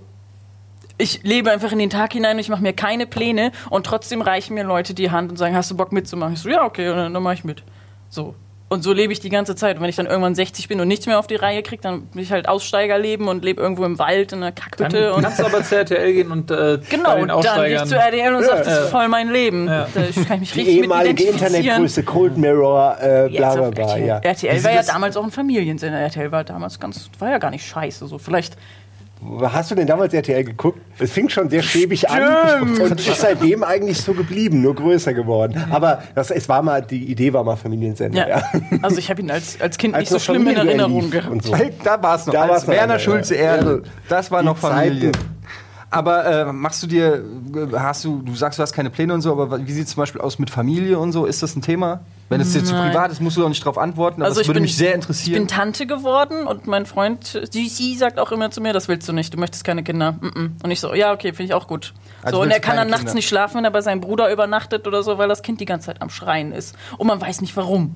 Ich 0.99 1.24
lebe 1.24 1.51
einfach 1.51 1.72
in 1.72 1.80
den 1.80 1.91
Tag 1.91 2.12
hinein 2.12 2.37
und 2.37 2.41
ich 2.41 2.49
mache 2.49 2.62
mir 2.62 2.74
keine 2.74 3.07
Pläne 3.07 3.51
und 3.70 3.87
trotzdem 3.87 4.20
reichen 4.20 4.55
mir 4.55 4.62
Leute 4.62 4.95
die 4.95 5.11
Hand 5.11 5.30
und 5.30 5.37
sagen, 5.37 5.57
hast 5.57 5.70
du 5.70 5.76
Bock 5.76 5.91
mitzumachen? 5.91 6.35
Ich 6.35 6.41
so, 6.41 6.49
ja, 6.49 6.64
okay, 6.64 6.91
und 6.91 6.97
dann, 6.97 7.12
dann 7.12 7.22
mache 7.22 7.35
ich 7.35 7.45
mit. 7.45 7.64
So. 8.12 8.34
Und 8.68 8.82
so 8.82 8.94
lebe 8.94 9.12
ich 9.12 9.20
die 9.20 9.28
ganze 9.28 9.54
Zeit. 9.54 9.76
Und 9.76 9.82
wenn 9.82 9.90
ich 9.90 9.96
dann 9.96 10.06
irgendwann 10.06 10.34
60 10.34 10.66
bin 10.66 10.80
und 10.80 10.88
nichts 10.88 11.04
mehr 11.06 11.18
auf 11.18 11.26
die 11.26 11.34
Reihe 11.36 11.62
kriege, 11.62 11.82
dann 11.82 12.06
bin 12.06 12.22
ich 12.22 12.32
halt 12.32 12.48
Aussteiger 12.48 12.98
leben 12.98 13.28
und 13.28 13.44
lebe 13.44 13.60
irgendwo 13.60 13.84
im 13.84 13.98
Wald 13.98 14.32
in 14.32 14.38
einer 14.42 14.50
Kackhütte. 14.52 14.98
Dann 14.98 15.12
und 15.12 15.22
kannst 15.24 15.40
du 15.40 15.44
aber 15.44 15.62
zu 15.62 15.76
RTL 15.76 16.12
gehen 16.14 16.30
und 16.30 16.50
äh, 16.50 16.78
Genau, 16.88 17.16
und 17.20 17.28
dann 17.28 17.40
gehe 17.42 17.74
ich 17.74 17.80
Aussteigern. 17.80 17.86
zu 17.86 17.96
RTL 17.96 18.34
und 18.34 18.44
sage, 18.44 18.62
das 18.64 18.78
ist 18.84 18.88
voll 18.90 19.08
mein 19.08 19.28
Leben. 19.30 19.66
Ja. 19.66 19.86
Da 19.94 20.00
kann 20.00 20.06
ich 20.06 20.16
mich 20.40 20.52
Die 20.52 20.60
richtig 20.60 20.74
mit 20.76 20.84
ehemalige 20.84 21.22
identifizieren. 21.22 21.54
Internetgröße 21.64 22.02
Cold 22.04 22.38
Mirror, 22.38 22.96
äh, 23.02 23.28
bla 23.28 23.54
bla 23.56 23.70
bla. 23.70 23.84
RTL, 23.84 24.06
Ja. 24.06 24.18
RTL 24.20 24.64
war 24.64 24.72
ja 24.72 24.82
damals 24.82 25.16
auch 25.18 25.24
ein 25.24 25.30
Familiensender. 25.30 25.98
RTL 25.98 26.32
war 26.32 26.44
damals 26.44 26.80
ganz, 26.80 27.10
war 27.18 27.30
ja 27.30 27.36
gar 27.38 27.50
nicht 27.50 27.66
scheiße. 27.66 28.06
So 28.06 28.16
vielleicht 28.16 28.56
Hast 29.42 29.70
du 29.70 29.74
denn 29.74 29.86
damals 29.86 30.12
RTL 30.12 30.42
geguckt? 30.44 30.80
Es 30.98 31.12
fing 31.12 31.28
schon 31.28 31.48
sehr 31.48 31.62
schäbig 31.62 32.10
an 32.10 32.62
und 32.62 33.00
ist 33.00 33.20
seitdem 33.20 33.62
eigentlich 33.62 34.00
so 34.00 34.14
geblieben, 34.14 34.62
nur 34.62 34.74
größer 34.74 35.14
geworden. 35.14 35.64
Aber 35.70 36.02
das, 36.14 36.30
es 36.30 36.48
war 36.48 36.62
mal, 36.62 36.82
die 36.82 37.04
Idee 37.04 37.32
war 37.32 37.44
mal 37.44 37.56
Familiensender. 37.56 38.28
Ja. 38.28 38.38
Ja. 38.38 38.42
Also 38.82 38.98
ich 38.98 39.10
habe 39.10 39.20
ihn 39.20 39.30
als, 39.30 39.60
als 39.60 39.78
Kind 39.78 39.94
Als 39.94 40.10
nicht 40.10 40.20
so 40.20 40.32
schlimm 40.32 40.46
in 40.48 40.56
Erinnerung 40.56 41.10
gehabt. 41.10 41.30
und 41.30 41.42
so. 41.44 41.54
Da 41.84 42.02
war 42.02 42.16
es 42.16 42.26
noch. 42.26 42.32
Da 42.34 42.42
Als 42.42 42.66
Werner 42.66 42.98
Schulze 42.98 43.36
ja. 43.36 43.42
Erde. 43.42 43.82
Das 44.08 44.30
war 44.30 44.40
Die 44.40 44.46
noch 44.46 44.56
Familie. 44.56 45.12
Zeiten. 45.12 45.32
Aber 45.90 46.24
äh, 46.24 46.52
machst 46.52 46.82
du 46.82 46.86
dir, 46.86 47.22
äh, 47.54 47.76
hast 47.76 48.04
du, 48.04 48.22
du 48.22 48.34
sagst, 48.34 48.58
du 48.58 48.62
hast 48.62 48.72
keine 48.72 48.88
Pläne 48.88 49.12
und 49.12 49.20
so, 49.20 49.30
aber 49.38 49.64
wie 49.66 49.72
sieht 49.72 49.84
es 49.84 49.92
zum 49.92 50.00
Beispiel 50.00 50.22
aus 50.22 50.38
mit 50.38 50.48
Familie 50.48 50.98
und 50.98 51.12
so? 51.12 51.26
Ist 51.26 51.42
das 51.42 51.54
ein 51.54 51.60
Thema? 51.60 52.00
Wenn 52.33 52.41
es 52.41 52.53
dir 52.53 52.64
zu 52.64 52.72
Nein. 52.74 52.91
privat 52.91 53.12
ist, 53.12 53.20
musst 53.20 53.37
du 53.37 53.43
doch 53.43 53.49
nicht 53.49 53.64
drauf 53.64 53.78
antworten, 53.78 54.22
aber 54.22 54.26
Also 54.28 54.41
das 54.41 54.43
ich 54.43 54.49
würde 54.49 54.59
bin- 54.59 54.64
mich 54.64 54.76
sehr 54.76 54.91
Ich 54.91 54.95
interessieren. 54.97 55.39
bin 55.41 55.49
Tante 55.49 55.87
geworden 55.87 56.47
und 56.47 56.66
mein 56.66 56.87
Freund, 56.87 57.41
sie, 57.51 57.68
sie 57.68 57.95
sagt 57.97 58.18
auch 58.18 58.33
immer 58.33 58.51
zu 58.51 58.61
mir, 58.61 58.72
das 58.72 58.89
willst 58.89 59.09
du 59.09 59.12
nicht, 59.12 59.33
du 59.35 59.39
möchtest 59.39 59.64
keine 59.64 59.83
Kinder. 59.85 60.16
Und 60.62 60.70
ich 60.70 60.80
so, 60.80 60.93
ja, 60.95 61.12
okay, 61.12 61.28
finde 61.33 61.45
ich 61.45 61.55
auch 61.55 61.68
gut. 61.68 61.95
Also 62.22 62.37
so, 62.39 62.43
und 62.43 62.49
willst 62.49 62.57
er 62.59 62.61
du 62.62 62.66
kann 62.66 62.76
dann 62.76 62.89
nachts 62.89 63.03
Kinder? 63.03 63.14
nicht 63.14 63.28
schlafen, 63.28 63.57
wenn 63.59 63.64
er 63.64 63.70
bei 63.70 63.80
seinem 63.83 64.01
Bruder 64.01 64.30
übernachtet 64.33 64.87
oder 64.87 65.03
so, 65.03 65.18
weil 65.18 65.28
das 65.28 65.43
Kind 65.43 65.61
die 65.61 65.64
ganze 65.66 65.87
Zeit 65.87 66.03
am 66.03 66.11
Schreien 66.11 66.53
ist. 66.53 66.74
Und 66.99 67.07
man 67.07 67.20
weiß 67.20 67.41
nicht 67.41 67.57
warum. 67.57 67.95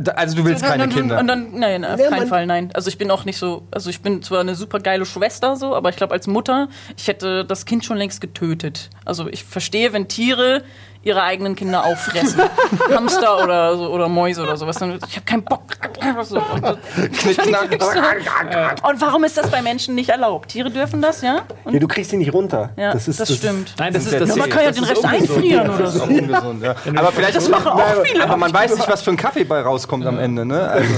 Da- 0.00 0.12
also 0.12 0.36
du 0.36 0.44
willst 0.44 0.64
keine 0.64 0.84
und, 0.84 0.92
Kinder. 0.92 1.18
Und 1.20 1.26
dann, 1.28 1.58
nein, 1.58 1.84
auf 1.84 1.98
Ja, 2.00 2.08
keinen 2.08 2.20
man- 2.20 2.28
Fall, 2.28 2.46
nein. 2.46 2.70
Also 2.74 2.88
ich 2.88 2.98
bin 2.98 3.10
auch 3.10 3.24
nicht 3.24 3.38
so, 3.38 3.62
also 3.70 3.88
ich 3.88 4.00
bin 4.02 4.20
zwar 4.22 4.40
eine 4.40 4.54
super 4.56 4.80
geile 4.80 5.06
Schwester 5.06 5.54
so, 5.56 5.76
aber 5.76 5.90
ich 5.90 5.96
glaube 5.96 6.12
als 6.12 6.26
Mutter, 6.26 6.68
ich 6.96 7.06
hätte 7.06 7.44
das 7.44 7.66
Kind 7.66 7.84
schon 7.84 7.96
längst 7.96 8.20
getötet. 8.20 8.90
Also 9.04 9.28
ich 9.28 9.44
verstehe, 9.44 9.92
wenn 9.92 10.08
Tiere 10.08 10.64
ihre 11.02 11.22
eigenen 11.22 11.56
Kinder 11.56 11.84
auffressen. 11.84 12.42
Hamster 12.94 13.42
oder 13.42 13.76
so, 13.76 13.88
oder 13.90 14.08
Mäuse 14.08 14.42
oder 14.42 14.56
sowas. 14.56 14.76
Ich 14.76 14.82
habe 15.16 15.24
keinen 15.24 15.44
Bock. 15.44 15.62
So. 16.22 16.36
Und, 16.36 16.64
und 18.82 19.00
warum 19.00 19.24
ist 19.24 19.36
das 19.38 19.50
bei 19.50 19.62
Menschen 19.62 19.94
nicht 19.94 20.10
erlaubt? 20.10 20.50
Tiere 20.50 20.70
dürfen 20.70 21.00
das, 21.00 21.22
ja? 21.22 21.42
Und, 21.64 21.72
Ja, 21.74 21.80
du 21.80 21.88
kriegst 21.88 22.10
sie 22.10 22.16
nicht 22.18 22.32
runter. 22.32 22.70
ja, 22.76 22.92
das, 22.92 23.08
ist, 23.08 23.34
stimmt. 23.36 23.74
Nein, 23.78 23.92
das 23.94 24.04
ist 24.06 24.20
das 24.20 24.28
Ja, 24.28 24.36
man 24.36 24.50
kann 24.50 24.60
ja 24.62 24.68
Das 24.68 24.76
den 24.76 24.84
Rest 24.84 25.04
ungesund. 25.04 25.30
einfrieren 25.30 25.68
oder 25.70 25.78
Das 25.78 25.94
ist 25.94 25.98
so. 26.00 26.04
auch 26.04 26.08
ungesund, 26.10 26.62
ja. 26.62 26.74
Aber 26.96 27.12
vielleicht 27.12 27.36
Das 27.36 27.48
machen 27.48 27.68
auch 27.68 28.02
viele. 28.04 28.24
Aber 28.24 28.36
man 28.36 28.52
weiß 28.52 28.74
nicht, 28.76 28.88
was 28.88 29.02
für 29.02 29.10
ein 29.10 29.16
Kaffee 29.16 29.44
bei 29.44 29.60
rauskommt 29.62 30.06
am 30.06 30.18
Ende, 30.18 30.44
ne? 30.44 30.68
Also, 30.68 30.94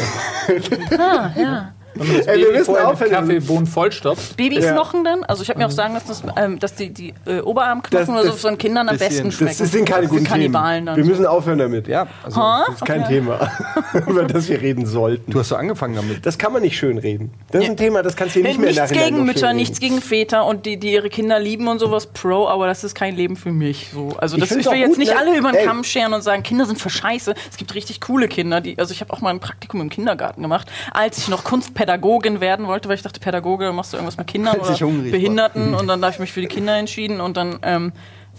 Wenn 1.94 2.06
man 2.08 2.16
das 2.18 2.26
Ey, 2.26 2.38
wir 2.38 2.44
Baby 2.46 2.58
müssen 2.58 2.74
vorher 2.74 2.88
mit. 2.88 3.10
Kaffeebohnen 3.10 3.66
vollstopft. 3.66 4.36
Babyknochen 4.36 5.04
dann? 5.04 5.24
Also 5.24 5.42
ich 5.42 5.48
habe 5.48 5.58
mir 5.58 5.66
auch 5.66 5.70
sagen 5.70 5.94
lassen, 5.94 6.08
dass, 6.08 6.22
ähm, 6.36 6.58
dass 6.58 6.74
die, 6.74 6.90
die 6.90 7.14
äh, 7.26 7.40
Oberarmknochen 7.40 7.98
Das- 7.98 8.08
oder 8.08 8.22
so 8.24 8.30
das- 8.32 8.40
von 8.40 8.58
Kindern 8.58 8.88
am 8.88 8.96
bisschen- 8.96 9.08
besten 9.28 9.32
schmecken. 9.32 9.56
Das 9.58 9.70
sind 9.72 9.84
keine 9.88 10.06
guten 10.08 10.24
Kannibalen 10.24 10.84
Themen. 10.84 10.86
dann. 10.86 10.96
Wir 10.96 11.04
müssen 11.04 11.26
aufhören 11.26 11.58
damit. 11.58 11.88
ja, 11.88 12.06
also, 12.22 12.36
Ha? 12.40 12.64
Das 12.66 12.76
ist 12.76 12.84
kein 12.86 13.04
Thema, 13.06 13.50
über 14.06 14.24
das 14.24 14.48
wir 14.48 14.60
reden 14.60 14.86
sollten. 14.86 15.30
du 15.30 15.38
hast 15.40 15.48
so 15.48 15.56
angefangen 15.56 15.94
damit. 15.96 16.24
Das 16.26 16.38
kann 16.38 16.52
man 16.52 16.62
nicht 16.62 16.76
schön 16.76 16.98
reden. 16.98 17.30
Das 17.50 17.62
ist 17.64 17.70
ein 17.70 17.76
Thema, 17.76 18.02
das 18.02 18.16
kannst 18.16 18.34
du 18.36 18.40
dir 18.42 18.48
nicht 18.48 18.58
mehr 18.60 18.70
nichts 18.70 18.90
gegen 18.92 19.24
Mütter, 19.24 19.52
nichts 19.52 19.80
gegen 19.80 20.00
Väter 20.00 20.46
und 20.46 20.66
die, 20.66 20.76
die 20.78 20.92
ihre 20.92 21.10
Kinder 21.10 21.38
lieben 21.38 21.68
und 21.68 21.78
sowas 21.78 22.06
pro, 22.06 22.48
aber 22.48 22.66
das 22.66 22.84
ist 22.84 22.94
kein 22.94 23.14
Leben 23.16 23.36
für 23.36 23.52
mich. 23.52 23.90
So. 23.92 24.14
Also 24.18 24.36
Ich 24.36 24.42
das, 24.48 24.52
ich, 24.56 24.66
will 24.66 24.74
jetzt 24.78 24.88
gut, 24.90 24.98
nicht 24.98 25.12
ne? 25.12 25.18
alle 25.18 25.36
über 25.36 25.52
den. 25.52 25.66
Kamm 25.66 25.84
scheren 25.84 26.12
und 26.14 26.22
sagen, 26.22 26.42
Kinder 26.42 26.66
sind 26.66 26.80
für 26.80 26.90
scheiße. 26.90 27.34
Es 27.50 27.56
gibt 27.56 27.74
richtig 27.74 28.00
coole 28.00 28.26
Kinder. 28.28 28.60
Die, 28.60 28.78
also 28.78 28.92
ich 28.92 29.00
habe 29.00 29.12
auch 29.12 29.20
mal 29.20 29.30
ein 29.30 29.38
Praktikum 29.40 29.80
im 29.80 29.88
Kindergarten 29.90 30.42
gemacht, 30.42 30.68
als 30.92 31.18
ich 31.18 31.28
noch 31.28 31.44
Kunstpädagogin 31.82 32.40
werden 32.40 32.66
wollte, 32.66 32.88
weil 32.88 32.96
ich 32.96 33.02
dachte, 33.02 33.20
Pädagoge, 33.20 33.72
machst 33.72 33.92
du 33.92 33.96
irgendwas 33.96 34.16
mit 34.16 34.26
Kindern 34.26 34.60
Als 34.60 34.80
oder. 34.80 35.10
Behinderten 35.10 35.74
und 35.74 35.86
dann 35.86 36.02
habe 36.02 36.12
ich 36.12 36.18
mich 36.18 36.32
für 36.32 36.40
die 36.40 36.46
Kinder 36.46 36.76
entschieden 36.76 37.20
und 37.20 37.36
dann 37.36 37.58
ähm, 37.62 37.92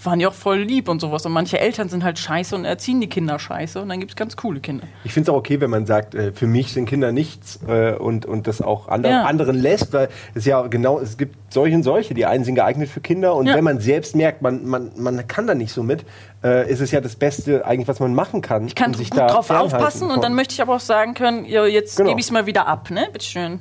waren 0.06 0.20
die 0.20 0.28
auch 0.28 0.34
voll 0.34 0.60
lieb 0.60 0.90
und 0.90 1.00
sowas. 1.02 1.26
Und 1.26 1.32
manche 1.32 1.60
Eltern 1.60 1.90
sind 1.90 2.04
halt 2.04 2.20
scheiße 2.20 2.56
und 2.56 2.66
erziehen 2.66 3.00
die 3.02 3.08
Kinder 3.08 3.40
scheiße 3.40 3.82
und 3.82 3.90
dann 3.90 4.00
gibt 4.00 4.12
es 4.12 4.16
ganz 4.16 4.36
coole 4.36 4.60
Kinder. 4.60 4.86
Ich 5.04 5.14
finde 5.14 5.30
es 5.30 5.34
auch 5.34 5.38
okay, 5.40 5.60
wenn 5.62 5.70
man 5.70 5.86
sagt, 5.86 6.16
äh, 6.16 6.32
für 6.32 6.48
mich 6.48 6.74
sind 6.74 6.88
Kinder 6.88 7.12
nichts 7.12 7.60
äh, 7.68 7.94
und, 7.94 8.26
und 8.26 8.48
das 8.48 8.62
auch 8.62 8.88
ander, 8.88 9.10
Ja. 9.10 9.24
anderen 9.24 9.58
lässt, 9.60 9.94
weil 9.94 10.10
es 10.34 10.46
ja 10.46 10.62
genau, 10.68 11.00
es 11.00 11.18
gibt 11.18 11.36
solche 11.54 11.76
und 11.76 11.84
solche. 11.84 12.14
Die 12.14 12.26
einen 12.26 12.44
sind 12.44 12.56
geeignet 12.56 12.90
für 12.90 13.02
Kinder 13.02 13.36
und 13.36 13.48
Ja. 13.48 13.56
wenn 13.56 13.64
man 13.64 13.80
selbst 13.80 14.16
merkt, 14.16 14.42
man, 14.42 14.66
man, 14.66 14.92
man 14.98 15.28
kann 15.28 15.48
da 15.48 15.56
nicht 15.56 15.72
so 15.74 15.84
mit, 15.84 16.06
äh, 16.44 16.70
ist 16.70 16.80
es 16.82 16.92
ja 16.92 17.00
das 17.02 17.16
Beste 17.16 17.66
eigentlich, 17.66 17.88
was 17.88 18.00
man 18.00 18.14
machen 18.16 18.42
kann. 18.42 18.68
Ich 18.68 18.76
kann 18.76 18.92
um 18.92 18.98
sich 18.98 19.10
gut 19.10 19.20
da 19.20 19.28
drauf 19.28 19.50
aufpassen 19.50 20.10
und 20.12 20.24
dann 20.24 20.34
möchte 20.36 20.54
ich 20.54 20.62
aber 20.62 20.76
auch 20.76 20.80
sagen 20.80 21.14
können, 21.14 21.46
ja, 21.46 21.66
jetzt 21.66 21.98
Genau. 21.98 22.10
gebe 22.10 22.20
ich 22.20 22.26
es 22.28 22.32
mal 22.32 22.46
wieder 22.46 22.68
ab, 22.68 22.90
ne? 22.90 23.08
Bitteschön. 23.12 23.60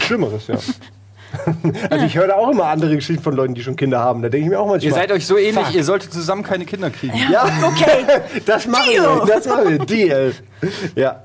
Schlimmeres, 0.00 0.46
ja. 0.46 0.56
also 1.90 2.06
ich 2.06 2.16
höre 2.16 2.28
da 2.28 2.34
auch 2.34 2.50
immer 2.50 2.66
andere 2.66 2.94
Geschichten 2.94 3.22
von 3.22 3.34
Leuten, 3.34 3.54
die 3.54 3.62
schon 3.62 3.76
Kinder 3.76 3.98
haben. 4.00 4.22
Da 4.22 4.28
denke 4.28 4.44
ich 4.46 4.50
mir 4.50 4.58
auch 4.60 4.66
manchmal. 4.66 4.90
Ihr 4.90 4.94
seid 4.94 5.12
euch 5.12 5.26
so 5.26 5.36
ähnlich, 5.36 5.66
Fuck. 5.66 5.74
ihr 5.74 5.84
solltet 5.84 6.12
zusammen 6.12 6.42
keine 6.42 6.64
Kinder 6.64 6.90
kriegen. 6.90 7.14
Ja, 7.30 7.44
Okay. 7.66 8.06
das 8.46 8.66
machen 8.66 8.90
wir. 8.90 9.24
Das 9.26 9.46
machen 9.46 9.70
wir. 9.70 9.78
Deal. 9.78 10.34
Ja. 10.94 11.24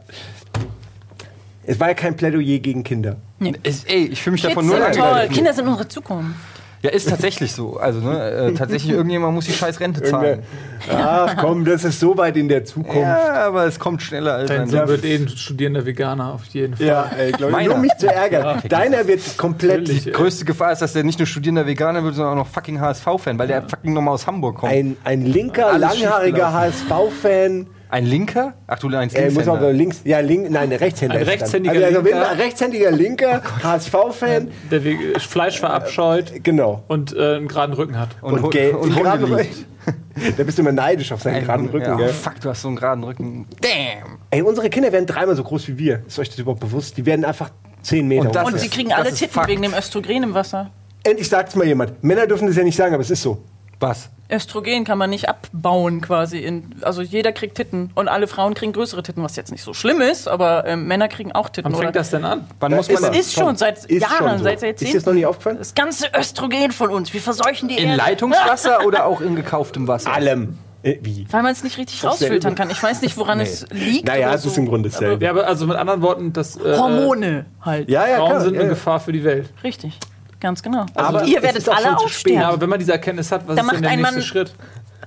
Es 1.65 1.79
war 1.79 1.89
ja 1.89 1.93
kein 1.93 2.15
Plädoyer 2.15 2.59
gegen 2.59 2.83
Kinder. 2.83 3.17
Ist, 3.63 3.89
ey, 3.89 4.05
ich 4.07 4.21
fühle 4.21 4.33
mich 4.33 4.41
Kids 4.41 4.53
davon 4.55 4.67
nur 4.67 4.81
sind 4.81 4.95
toll. 4.95 5.27
Kinder 5.31 5.53
sind 5.53 5.67
unsere 5.67 5.87
Zukunft. 5.87 6.35
Ja, 6.81 6.91
ist 6.91 7.09
tatsächlich 7.09 7.51
so. 7.51 7.77
Also, 7.77 7.99
ne, 7.99 8.31
äh, 8.31 8.53
tatsächlich, 8.57 8.93
irgendjemand 8.93 9.33
muss 9.33 9.45
die 9.45 9.51
scheiß 9.51 9.79
Rente 9.79 10.01
zahlen. 10.01 10.43
Ach 10.89 11.35
komm, 11.37 11.65
das 11.65 11.83
ist 11.83 11.99
so 11.99 12.17
weit 12.17 12.37
in 12.37 12.47
der 12.47 12.63
Zukunft. 12.63 13.01
Ja, 13.01 13.47
aber 13.47 13.65
es 13.65 13.79
kommt 13.79 14.01
schneller 14.01 14.35
als 14.35 14.49
Dein 14.49 14.61
ein 14.61 14.69
Sohn 14.69 14.87
wird 14.87 15.03
eh 15.03 15.15
ein 15.15 15.27
studierender 15.27 15.85
Veganer 15.85 16.33
auf 16.33 16.45
jeden 16.45 16.77
Fall. 16.77 16.87
Ja, 16.87 17.11
ey, 17.17 17.31
glaub 17.33 17.49
ich, 17.49 17.55
Meiner. 17.55 17.67
nur 17.67 17.75
um 17.75 17.81
mich 17.81 17.97
zu 17.97 18.07
ärgern. 18.07 18.61
Deiner 18.69 19.07
wird 19.07 19.37
komplett. 19.37 19.87
Die 19.89 20.11
größte 20.11 20.45
Gefahr 20.45 20.71
ist, 20.71 20.81
dass 20.81 20.93
der 20.93 21.03
nicht 21.03 21.19
nur 21.19 21.25
studierender 21.25 21.67
Veganer 21.67 22.03
wird, 22.03 22.15
sondern 22.15 22.33
auch 22.33 22.43
noch 22.45 22.47
fucking 22.47 22.79
HSV-Fan, 22.79 23.37
weil 23.37 23.47
der 23.47 23.63
fucking 23.63 23.93
nochmal 23.93 24.13
aus 24.13 24.25
Hamburg 24.25 24.57
kommt. 24.59 24.71
Ein, 24.71 24.95
ein, 25.03 25.21
ein 25.21 25.25
linker, 25.25 25.67
Alles 25.67 25.99
langhaariger 25.99 26.53
HSV-fan. 26.53 27.67
Linker? 27.91 28.53
Ach, 28.67 28.77
du 28.79 28.87
meinst 28.89 29.15
Er 29.15 29.31
muss 29.31 29.47
auch 29.47 29.53
Linkshänder. 29.53 29.73
links, 29.73 30.01
ja, 30.03 30.19
link, 30.19 30.49
nein, 30.51 30.71
ein 30.71 30.77
Rechtshänder. 30.77 31.15
Ein 31.17 31.23
rechtshändiger 31.23 31.73
also, 31.73 31.85
also, 31.99 32.01
Linker. 32.01 32.29
Ein 32.29 32.37
rechtshändiger 32.37 32.91
Linker, 32.91 33.41
HSV-Fan, 33.63 34.51
Der 34.69 34.83
Ve- 34.83 35.19
Fleisch 35.19 35.59
verabscheut 35.59 36.43
genau. 36.43 36.83
und 36.87 37.15
äh, 37.15 37.35
einen 37.37 37.47
geraden 37.47 37.73
Rücken 37.73 37.99
hat. 37.99 38.09
Und, 38.21 38.33
und 38.33 38.43
und 38.43 38.95
Hunde 38.95 39.01
gerade, 39.01 39.25
liebt. 39.25 39.65
da 40.37 40.43
bist 40.43 40.57
du 40.57 40.61
immer 40.61 40.71
neidisch 40.71 41.11
auf 41.11 41.21
seinen 41.21 41.35
Ein 41.37 41.41
geraden 41.45 41.69
Rücken, 41.69 41.85
ja, 41.87 41.95
gell? 41.95 42.09
Fuck, 42.09 42.39
du 42.41 42.49
hast 42.49 42.61
so 42.61 42.67
einen 42.67 42.77
geraden 42.77 43.03
Rücken. 43.03 43.47
Damn. 43.61 44.19
Ey, 44.29 44.41
unsere 44.43 44.69
Kinder 44.69 44.91
werden 44.91 45.05
dreimal 45.07 45.35
so 45.35 45.43
groß 45.43 45.67
wie 45.69 45.77
wir. 45.79 46.03
Ist 46.07 46.19
euch 46.19 46.29
das 46.29 46.37
überhaupt 46.37 46.59
bewusst? 46.59 46.95
Die 46.97 47.05
werden 47.05 47.25
einfach 47.25 47.49
10 47.81 48.07
Meter 48.07 48.29
Und. 48.29 48.37
Und 48.49 48.55
ist- 48.55 48.61
sie 48.61 48.69
kriegen 48.69 48.93
alle 48.93 49.11
Titten 49.11 49.33
Fakt. 49.33 49.47
wegen 49.47 49.61
dem 49.63 49.73
Östrogen 49.73 50.23
im 50.23 50.33
Wasser. 50.33 50.69
Endlich 51.03 51.27
sagt's 51.29 51.55
mal 51.55 51.65
jemand. 51.65 52.03
Männer 52.03 52.27
dürfen 52.27 52.45
das 52.47 52.55
ja 52.57 52.63
nicht 52.63 52.75
sagen, 52.75 52.93
aber 52.93 53.01
es 53.01 53.09
ist 53.09 53.21
so. 53.21 53.41
Was? 53.79 54.09
Östrogen 54.31 54.83
kann 54.83 54.97
man 54.97 55.09
nicht 55.09 55.27
abbauen 55.27 56.01
quasi. 56.01 56.39
In, 56.39 56.75
also 56.81 57.01
jeder 57.01 57.31
kriegt 57.31 57.55
Titten 57.55 57.91
und 57.95 58.07
alle 58.07 58.27
Frauen 58.27 58.53
kriegen 58.53 58.73
größere 58.73 59.03
Titten, 59.03 59.23
was 59.23 59.35
jetzt 59.35 59.51
nicht 59.51 59.63
so 59.63 59.73
schlimm 59.73 60.01
ist, 60.01 60.27
aber 60.27 60.65
ähm, 60.65 60.87
Männer 60.87 61.07
kriegen 61.07 61.31
auch 61.31 61.49
Titten. 61.49 61.71
Wann 61.71 61.79
fängt 61.79 61.89
oder? 61.89 61.99
das 61.99 62.11
denn 62.11 62.25
an? 62.25 62.47
Wann 62.59 62.75
muss 62.75 62.89
ist 62.89 63.01
man 63.01 63.13
er. 63.13 63.19
ist 63.19 63.33
schon 63.33 63.55
seit 63.55 63.85
Ist 63.85 64.01
Jahren, 64.01 64.17
schon 64.17 64.37
so. 64.39 64.43
seit 64.43 64.53
Ist 64.55 64.61
dir 64.61 64.67
Jahrzehnten. 64.67 64.95
das 64.95 65.05
noch 65.05 65.13
nie 65.13 65.25
aufgefallen? 65.25 65.57
Das 65.57 65.73
ganze 65.73 66.07
Östrogen 66.17 66.71
von 66.71 66.89
uns. 66.91 67.13
Wir 67.13 67.21
verseuchen 67.21 67.69
die 67.69 67.77
in 67.77 67.89
Erde. 67.89 67.97
Leitungswasser 67.97 68.85
oder 68.85 69.05
auch 69.05 69.21
in 69.21 69.35
gekauftem 69.35 69.87
Wasser? 69.87 70.13
Allem. 70.13 70.57
Äh, 70.81 70.97
wie? 71.01 71.27
Weil 71.29 71.43
man 71.43 71.51
es 71.51 71.63
nicht 71.63 71.77
richtig 71.77 72.03
rausfiltern 72.03 72.41
selber. 72.41 72.55
kann. 72.55 72.69
Ich 72.69 72.81
weiß 72.81 73.01
nicht, 73.01 73.17
woran 73.17 73.39
es 73.39 73.65
liegt. 73.71 74.07
Naja, 74.07 74.33
es 74.33 74.45
ist 74.45 74.55
so. 74.55 74.61
im 74.61 74.67
Grunde 74.67 74.89
dasselbe. 74.89 75.23
Ja, 75.23 75.31
aber 75.31 75.45
also 75.45 75.67
mit 75.67 75.75
anderen 75.75 76.01
Worten, 76.01 76.31
dass 76.31 76.55
äh, 76.55 76.77
Hormone 76.77 77.45
halt. 77.61 77.89
Ja, 77.89 78.07
ja, 78.07 78.17
Frauen 78.17 78.29
klar. 78.29 78.41
sind 78.41 78.53
ja, 78.53 78.59
eine 78.61 78.69
ja. 78.69 78.75
Gefahr 78.75 78.99
für 78.99 79.11
die 79.11 79.23
Welt. 79.23 79.49
Richtig. 79.63 79.97
Ganz 80.39 80.63
genau. 80.63 80.85
Aber 80.95 81.23
ihr 81.25 81.37
es 81.37 81.43
werdet 81.43 81.69
alle. 81.69 81.97
Ja, 82.27 82.49
aber 82.49 82.61
wenn 82.61 82.69
man 82.69 82.79
diese 82.79 82.93
Erkenntnis 82.93 83.31
hat, 83.31 83.47
was 83.47 83.55
Da 83.55 83.61
ist 83.61 83.65
macht 83.65 83.75
denn 83.75 83.81
der 83.83 83.91
ein 83.91 83.97
nächste 83.99 84.15
Mann- 84.15 84.23
Schritt? 84.23 84.53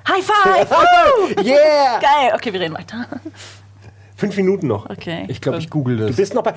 High 0.09 0.25
five! 0.25 1.45
Yeah! 1.45 2.01
Geil. 2.01 2.33
Okay, 2.35 2.53
wir 2.53 2.61
reden 2.61 2.75
weiter. 2.75 3.07
Fünf 4.17 4.37
Minuten 4.37 4.69
noch. 4.69 4.89
Okay. 4.89 5.25
Ich 5.29 5.41
glaube, 5.41 5.59
ich 5.59 5.69
google 5.69 5.97
das. 5.97 6.11
Du 6.11 6.17
bist 6.17 6.33
noch 6.35 6.43
bei. 6.45 6.55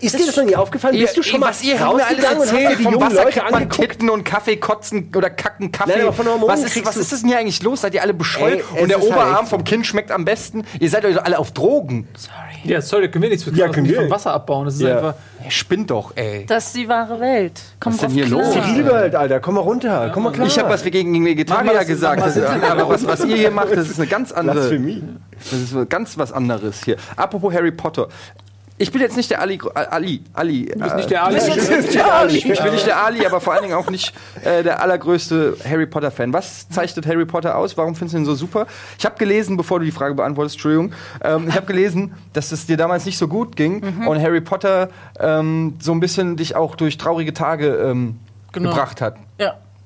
Ist 0.00 0.18
dir 0.18 0.24
das 0.24 0.34
noch 0.36 0.44
nie 0.44 0.56
aufgefallen? 0.56 0.98
Bist 0.98 1.14
du 1.16 1.22
schon 1.22 1.40
mal 1.40 1.48
was 1.50 1.62
ihr 1.62 1.76
hier 1.76 1.86
alles 1.86 2.02
rausgegangen 2.04 2.36
und 2.38 2.42
hast 2.46 2.52
erzählt, 2.52 2.80
vom 2.80 2.92
jungen 2.92 3.06
Wasser 3.06 3.24
Leute 3.24 3.42
man 3.42 3.54
angeguckt? 3.54 3.90
Titten 3.90 4.10
und 4.10 4.24
Kaffee 4.24 4.56
kotzen 4.56 5.12
oder 5.14 5.28
kacken 5.28 5.72
Kaffee. 5.72 6.04
Nein, 6.04 6.14
was 6.46 6.62
ist, 6.62 6.86
was 6.86 6.96
ist 6.96 7.12
denn 7.22 7.28
hier 7.28 7.38
eigentlich 7.38 7.62
los? 7.62 7.82
Seid 7.82 7.92
ihr 7.94 8.00
alle 8.02 8.14
bescheuert? 8.14 8.64
Ey, 8.74 8.82
und 8.82 8.88
der 8.88 8.98
halt 8.98 9.06
Oberarm 9.06 9.40
echt 9.40 9.48
vom. 9.50 9.64
Kind 9.64 9.86
schmeckt 9.86 10.10
am 10.10 10.24
besten. 10.24 10.64
Ihr 10.80 10.88
seid 10.88 11.04
euch 11.04 11.22
alle 11.22 11.38
auf 11.38 11.52
Drogen. 11.52 12.08
Ja, 12.64 12.80
sorry, 12.80 13.02
da 13.02 13.08
können 13.08 13.22
wir 13.22 13.28
nichts 13.30 13.44
für 13.44 13.50
Ja, 13.50 13.66
tun, 13.66 13.74
können 13.74 13.86
nicht 13.86 13.94
wir. 13.96 14.02
vom 14.02 14.10
Wasser 14.10 14.32
abbauen. 14.32 14.64
Das 14.66 14.74
ist 14.74 14.82
Ja. 14.82 14.96
einfach. 14.96 15.14
Ihr 15.44 15.50
spinnt 15.50 15.90
doch, 15.90 16.12
ey. 16.16 16.46
Das 16.46 16.66
ist 16.66 16.76
die 16.76 16.88
wahre 16.88 17.18
Welt. 17.18 17.60
Komm 17.80 17.92
Was 17.92 17.96
ist 17.96 18.02
denn 18.02 18.10
hier 18.10 18.26
klar. 18.26 18.40
los? 18.42 18.52
Zivilwelt, 18.52 19.14
Alter, 19.16 19.40
komm 19.40 19.54
mal 19.56 19.60
runter. 19.62 20.10
Komm 20.14 20.22
mal 20.22 20.32
klar. 20.32 20.46
Ich 20.46 20.58
habe 20.58 20.68
was 20.70 20.84
gegen 20.84 21.24
Vegetarier 21.24 21.72
das- 21.74 21.86
gesagt, 21.86 22.20
das- 22.22 22.34
das, 22.34 22.62
aber 22.62 22.88
was, 22.88 23.06
was 23.06 23.24
ihr 23.24 23.36
hier 23.36 23.50
macht, 23.50 23.72
das 23.76 23.88
ist 23.90 23.98
eine 23.98 24.08
ganz 24.08 24.30
andere. 24.32 24.56
Blasphemie. 24.58 25.02
Das 25.50 25.52
ist 25.52 25.70
so 25.70 25.84
ganz 25.86 26.16
was 26.18 26.32
anderes 26.32 26.84
hier. 26.84 26.96
Apropos 27.16 27.52
Harry 27.52 27.72
Potter. 27.72 28.06
Ich 28.82 28.90
bin 28.90 29.00
jetzt 29.00 29.16
nicht 29.16 29.30
der 29.30 29.40
Ali. 29.40 29.60
Ali. 29.74 30.22
Ali 30.32 30.64
Du 30.66 30.78
bist 30.80 30.96
nicht 30.96 31.10
der 31.10 31.22
Ali. 31.24 32.36
Ich 32.36 32.44
bin 32.62 32.72
nicht 32.72 32.84
der 32.86 32.96
Ali, 33.00 33.24
aber 33.24 33.40
vor 33.40 33.52
allen 33.52 33.62
Dingen 33.62 33.74
auch 33.74 33.88
nicht 33.88 34.12
äh, 34.44 34.64
der 34.64 34.82
allergrößte 34.82 35.56
Harry 35.64 35.86
Potter-Fan. 35.86 36.32
Was 36.32 36.68
zeichnet 36.68 37.06
Harry 37.06 37.24
Potter 37.24 37.56
aus? 37.56 37.76
Warum 37.76 37.94
findest 37.94 38.14
du 38.14 38.18
ihn 38.18 38.24
so 38.24 38.34
super? 38.34 38.66
Ich 38.98 39.04
habe 39.04 39.16
gelesen, 39.18 39.56
bevor 39.56 39.78
du 39.78 39.84
die 39.84 39.92
Frage 39.92 40.16
beantwortest, 40.16 40.56
Entschuldigung, 40.56 40.92
ähm, 41.22 41.46
ich 41.48 41.54
habe 41.54 41.66
gelesen, 41.66 42.14
dass 42.32 42.50
es 42.50 42.66
dir 42.66 42.76
damals 42.76 43.04
nicht 43.06 43.18
so 43.18 43.28
gut 43.28 43.54
ging 43.54 43.82
und 44.04 44.20
Harry 44.20 44.40
Potter 44.40 44.88
ähm, 45.20 45.76
so 45.80 45.92
ein 45.92 46.00
bisschen 46.00 46.36
dich 46.36 46.56
auch 46.56 46.74
durch 46.74 46.98
traurige 46.98 47.32
Tage 47.32 47.68
ähm, 47.76 48.16
Genau. 48.52 48.68
gebracht 48.68 49.00
hat. 49.00 49.16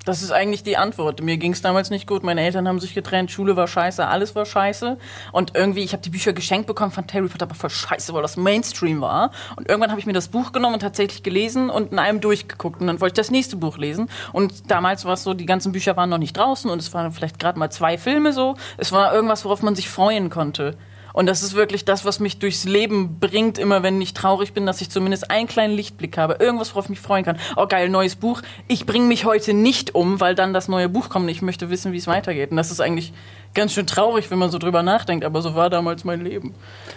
Das 0.07 0.23
ist 0.23 0.31
eigentlich 0.31 0.63
die 0.63 0.77
Antwort. 0.77 1.21
Mir 1.21 1.37
ging 1.37 1.53
es 1.53 1.63
damals 1.63 1.91
nicht 1.91 2.07
gut. 2.07 2.23
Meine 2.23 2.41
Eltern 2.41 2.69
haben 2.69 2.79
sich 2.79 2.95
getrennt, 2.95 3.33
Schule 3.33 3.57
war 3.57 3.67
scheiße, 3.67 4.07
alles 4.07 4.37
war 4.37 4.47
scheiße. 4.47 4.99
Und 5.33 5.57
irgendwie, 5.57 5.83
ich 5.83 5.93
habe 5.95 6.03
die 6.03 6.11
Bücher 6.11 6.33
geschenkt 6.33 6.69
bekommen, 6.69 6.93
fand 6.93 7.13
Harry 7.13 7.27
Potter 7.27 7.47
aber 7.47 7.57
voll 7.57 7.71
scheiße, 7.71 8.15
weil 8.15 8.23
das 8.23 8.37
Mainstream 8.37 9.01
war. 9.01 9.33
Und 9.57 9.69
irgendwann 9.69 9.91
habe 9.91 9.99
ich 9.99 10.07
mir 10.07 10.13
das 10.13 10.29
Buch 10.29 10.53
genommen 10.53 10.75
und 10.75 10.81
tatsächlich 10.81 11.25
gelesen 11.25 11.71
und 11.71 11.91
in 11.91 11.99
einem 11.99 12.21
durchgeguckt. 12.21 12.81
Und 12.81 12.87
dann 12.87 13.01
wollte 13.01 13.15
ich 13.15 13.27
das 13.27 13.33
nächste 13.33 13.57
Buch 13.57 13.79
lesen. 13.79 14.09
Und 14.33 14.71
damals 14.71 15.05
war 15.07 15.15
es 15.15 15.25
so, 15.25 15.35
die 15.35 15.45
ganzen 15.45 15.73
Bücher 15.73 15.97
waren 15.97 16.09
noch 16.09 16.19
nicht 16.19 16.37
draußen 16.37 16.71
und 16.71 16.79
es 16.79 16.95
waren 16.95 17.11
vielleicht 17.11 17.41
gerade 17.41 17.59
mal 17.59 17.71
zwei 17.73 17.99
Filme 17.99 18.33
so. 18.33 18.55
Es 18.77 18.93
war 18.93 19.13
irgendwas, 19.13 19.45
worauf 19.45 19.63
man 19.63 19.75
sich 19.75 19.89
freuen 19.89 20.31
konnte. 20.31 20.77
Und 21.17 21.25
das 21.25 21.43
ist 21.43 21.55
wirklich 21.55 21.87
das, 21.87 22.05
was 22.05 22.21
mich 22.21 22.41
durchs 22.41 22.65
Leben 22.65 23.19
bringt, 23.19 23.57
immer 23.57 23.83
wenn 23.83 23.99
ich 24.03 24.13
traurig 24.13 24.53
bin, 24.53 24.67
dass 24.67 24.83
ich 24.83 24.91
zumindest 24.91 25.31
einen 25.31 25.49
kleinen 25.49 25.75
Lichtblick 25.75 26.19
habe. 26.19 26.37
Irgendwas, 26.41 26.75
worauf 26.75 26.85
ich 26.85 26.91
mich 26.91 27.01
freuen 27.01 27.25
kann. 27.25 27.39
Oh, 27.57 27.67
geil, 27.67 27.89
neues 27.89 28.17
Buch. 28.17 28.43
Ich 28.69 28.85
bringe 28.85 29.07
mich 29.07 29.25
heute 29.25 29.55
nicht 29.55 29.95
um, 29.95 30.21
weil 30.21 30.35
dann 30.35 30.53
das 30.53 30.69
neue 30.69 30.91
Buch 30.91 31.09
kommt. 31.09 31.31
Ich 31.31 31.41
möchte 31.41 31.71
wissen, 31.71 31.93
wie 31.93 31.97
es 31.97 32.07
weitergeht. 32.07 32.51
Und 32.51 32.59
das 32.59 32.71
ist 32.71 32.81
eigentlich 32.81 33.15
ganz 33.57 33.73
schön 33.73 33.87
traurig, 33.89 34.31
wenn 34.31 34.39
man 34.39 34.51
so 34.53 34.59
drüber 34.59 34.85
nachdenkt. 34.85 35.25
Aber 35.25 35.43
so 35.43 35.57
war 35.57 35.69
damals 35.71 36.05
mein 36.05 36.21
Leben. 36.21 36.55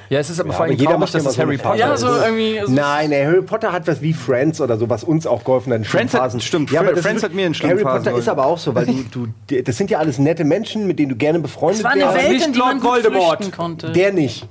Ja, 0.09 0.19
es 0.19 0.29
ist 0.29 0.39
aber 0.39 0.49
vor 0.49 0.57
aber 0.57 0.63
allem 0.65 0.73
jeder 0.73 0.83
traurig, 0.91 0.99
macht 0.99 1.13
ja 1.13 1.19
es 1.29 1.35
so 1.35 1.41
Harry 1.41 1.57
Potter 1.57 1.75
Ja, 1.77 1.93
ist. 1.93 2.01
so 2.01 2.07
irgendwie. 2.07 2.59
Also 2.59 2.71
Nein, 2.73 3.11
ey, 3.11 3.25
Harry 3.25 3.41
Potter 3.41 3.71
hat 3.71 3.87
was 3.87 4.01
wie 4.01 4.13
Friends 4.13 4.61
oder 4.61 4.77
so, 4.77 4.89
was 4.89 5.03
uns 5.03 5.25
auch 5.25 5.43
geholfen 5.43 5.73
hat. 5.73 5.85
Friends 5.87 6.13
hat- 6.13 6.43
stimmt, 6.43 6.71
ja, 6.71 6.81
aber 6.81 6.91
das 6.93 7.01
Friends 7.01 7.17
ist- 7.17 7.23
hat 7.23 7.33
mir 7.33 7.47
in 7.47 7.53
schlimmen 7.55 7.83
Harry 7.83 7.97
Potter 7.99 8.15
ist 8.17 8.29
aber 8.29 8.45
auch 8.45 8.57
so, 8.57 8.75
weil 8.75 8.85
du, 8.85 9.27
du, 9.47 9.61
das 9.63 9.77
sind 9.77 9.89
ja 9.89 9.97
alles 9.99 10.19
nette 10.19 10.43
Menschen, 10.43 10.85
mit 10.87 10.99
denen 10.99 11.09
du 11.09 11.15
gerne 11.15 11.39
befreundet 11.39 11.79
es 11.79 11.83
war 11.83 11.91
eine 11.91 12.01
wärst. 12.01 12.15
Welt, 12.17 12.29
nicht 12.31 12.45
in 12.47 12.53
die 12.53 12.59
man 12.59 12.79
Lord 12.81 13.03
Voldemort. 13.03 13.51
konnte. 13.51 13.91
Der 13.91 14.11
nicht. 14.11 14.47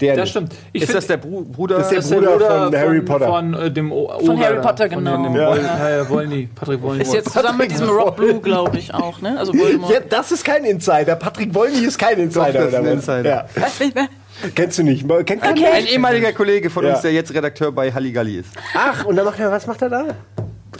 Der 0.00 0.16
Das 0.16 0.30
stimmt. 0.30 0.54
Ich 0.72 0.82
Ist 0.82 0.94
das 0.94 1.06
der 1.06 1.16
Bru 1.18 1.42
Bruder? 1.44 1.78
Das 1.78 1.92
ist 1.92 2.10
der 2.10 2.16
Bruder 2.16 2.30
Bruder 2.32 2.64
von 2.70 2.76
Harry 2.76 3.00
Potter. 3.02 3.26
Von 3.26 3.54
äh, 3.54 3.70
dem 3.70 3.92
o 3.92 4.08
Von 4.24 4.40
Harry. 4.40 4.60
Potter, 4.60 4.88
Von 4.90 5.04
genau. 5.04 5.22
dem 5.24 5.34
Ja. 5.36 5.48
Woll, 5.48 5.58
äh, 5.58 6.08
Wollny, 6.08 6.48
Patrick 6.54 6.82
Wollny. 6.82 7.02
ist 7.02 7.12
jetzt 7.14 7.32
zusammen 7.32 7.58
mit 7.58 7.70
diesem 7.70 7.88
Rock 7.88 8.16
Blue, 8.16 8.40
glaube 8.40 8.78
ich, 8.78 8.92
auch, 8.94 9.20
ne? 9.20 9.38
Also 9.38 9.52
Voldemort. 9.52 9.92
Ja, 9.92 10.00
das 10.08 10.32
ist 10.32 10.44
kein 10.44 10.64
Insider. 10.64 11.16
Patrick 11.16 11.54
Wollny 11.54 11.84
ist 11.84 11.98
kein 11.98 12.18
Insider. 12.18 12.52
das 12.52 12.64
ist 12.68 12.74
ein 12.74 12.80
oder 12.80 12.84
was? 12.84 12.92
Insider. 12.94 13.30
Ja. 13.30 13.44
Was? 13.56 13.80
Wer- 13.80 14.08
Kennst 14.54 14.78
du 14.78 14.82
nicht? 14.84 15.06
Kennt 15.26 15.42
kein 15.42 15.58
Ein 15.64 15.86
ehemaliger 15.86 16.32
Kollege 16.32 16.70
von 16.70 16.84
Ja. 16.86 16.92
uns, 16.94 17.02
der 17.02 17.12
jetzt 17.12 17.34
Redakteur 17.34 17.72
bei 17.72 17.92
Halligalli 17.92 18.38
ist. 18.38 18.48
Ach, 18.74 19.04
und 19.04 19.16
dann 19.16 19.26
macht 19.26 19.38
er, 19.38 19.50
was 19.50 19.66
macht 19.66 19.82
er 19.82 19.90
da? 19.90 20.04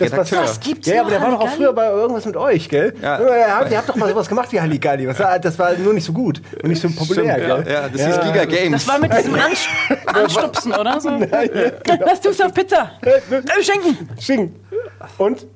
Das 0.01 0.13
was- 0.13 0.33
Was 0.33 0.61
gibt's 0.61 0.87
Ja, 0.87 0.95
ja, 0.97 1.01
aber 1.03 1.11
der 1.11 1.21
war 1.23 1.31
doch 1.31 1.41
auch 1.41 1.49
früher 1.51 1.73
bei 1.73 1.87
irgendwas 1.91 2.25
mit 2.27 2.37
euch, 2.37 2.69
gell? 2.69 2.95
Ja. 3.03 3.21
Ihr 3.21 3.55
habt, 3.57 3.71
ihr 3.71 3.77
habt 3.79 3.89
doch 3.89 3.97
mal 3.97 4.09
sowas 4.09 4.29
gemacht 4.29 4.51
wie 4.53 4.61
Halligalli. 4.61 5.07
Was 5.07 5.19
war, 5.19 5.39
das 5.39 5.59
war 5.59 5.73
nur 5.77 5.93
nicht 5.95 6.05
so 6.05 6.13
gut 6.13 6.41
und 6.63 6.69
nicht 6.71 6.81
so 6.81 6.89
populär, 6.91 7.35
Stimmt, 7.35 7.65
gell? 7.65 7.73
ja, 7.75 7.83
ja, 7.83 7.89
das 7.89 8.07
hieß 8.07 8.21
Giga 8.33 8.45
Games. 8.47 8.85
Das 8.85 8.89
war 8.95 9.01
mit 9.01 9.13
diesem 9.17 9.35
Anst 9.35 9.69
Anstupsen, 10.07 10.73
oder? 10.73 11.01
So. 11.01 11.11
Was 11.11 12.21
tust 12.21 12.41
du 12.41 12.45
auf 12.45 12.55
Pizza? 12.55 12.91
Äh, 13.03 13.63
Schinken, 13.63 14.09
Schinken. 14.19 14.57
Und? 15.19 15.47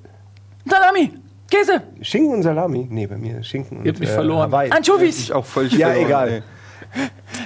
Salami, 0.66 1.12
Käse, 1.50 1.82
Schinken 2.00 2.34
und 2.34 2.42
Salami? 2.42 2.86
Nee, 2.90 3.06
bei 3.06 3.16
mir 3.16 3.42
Schinken 3.42 3.78
und 3.78 3.84
Ihr 3.84 3.92
habt 3.92 4.00
mich 4.00 4.08
verloren. 4.10 4.50
Hawaii. 4.50 4.70
Anchovies. 4.70 5.18
ich 5.18 5.32
auch 5.32 5.44
völlig 5.44 5.72
Ja, 5.74 5.88
verloren, 5.88 6.06
egal. 6.06 6.28
ey. 6.30 6.42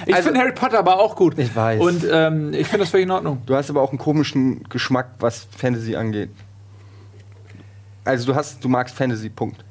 Ich 0.05 0.13
Also- 0.15 0.27
finde 0.27 0.41
Harry 0.41 0.51
Potter 0.53 0.79
aber 0.79 0.99
auch 0.99 1.15
gut. 1.15 1.33
Ich 1.37 1.53
weiß. 1.55 1.81
Und 1.81 2.05
ähm, 2.09 2.53
ich 2.53 2.67
finde 2.67 2.79
das 2.83 2.89
völlig 2.91 3.05
in 3.07 3.11
Ordnung. 3.11 3.41
Du 3.47 3.55
hast 3.55 3.69
aber 3.69 3.81
auch 3.81 3.89
einen 3.89 3.97
komischen 3.97 4.63
Geschmack, 4.69 5.07
was 5.19 5.47
Fantasy 5.57 5.95
angeht. 5.95 6.29
Also 8.09 8.25
du 8.31 8.35
hast, 8.35 8.63
du 8.63 8.67
magst 8.69 8.95
Fantasy, 8.95 9.29
Punkt. 9.29 9.63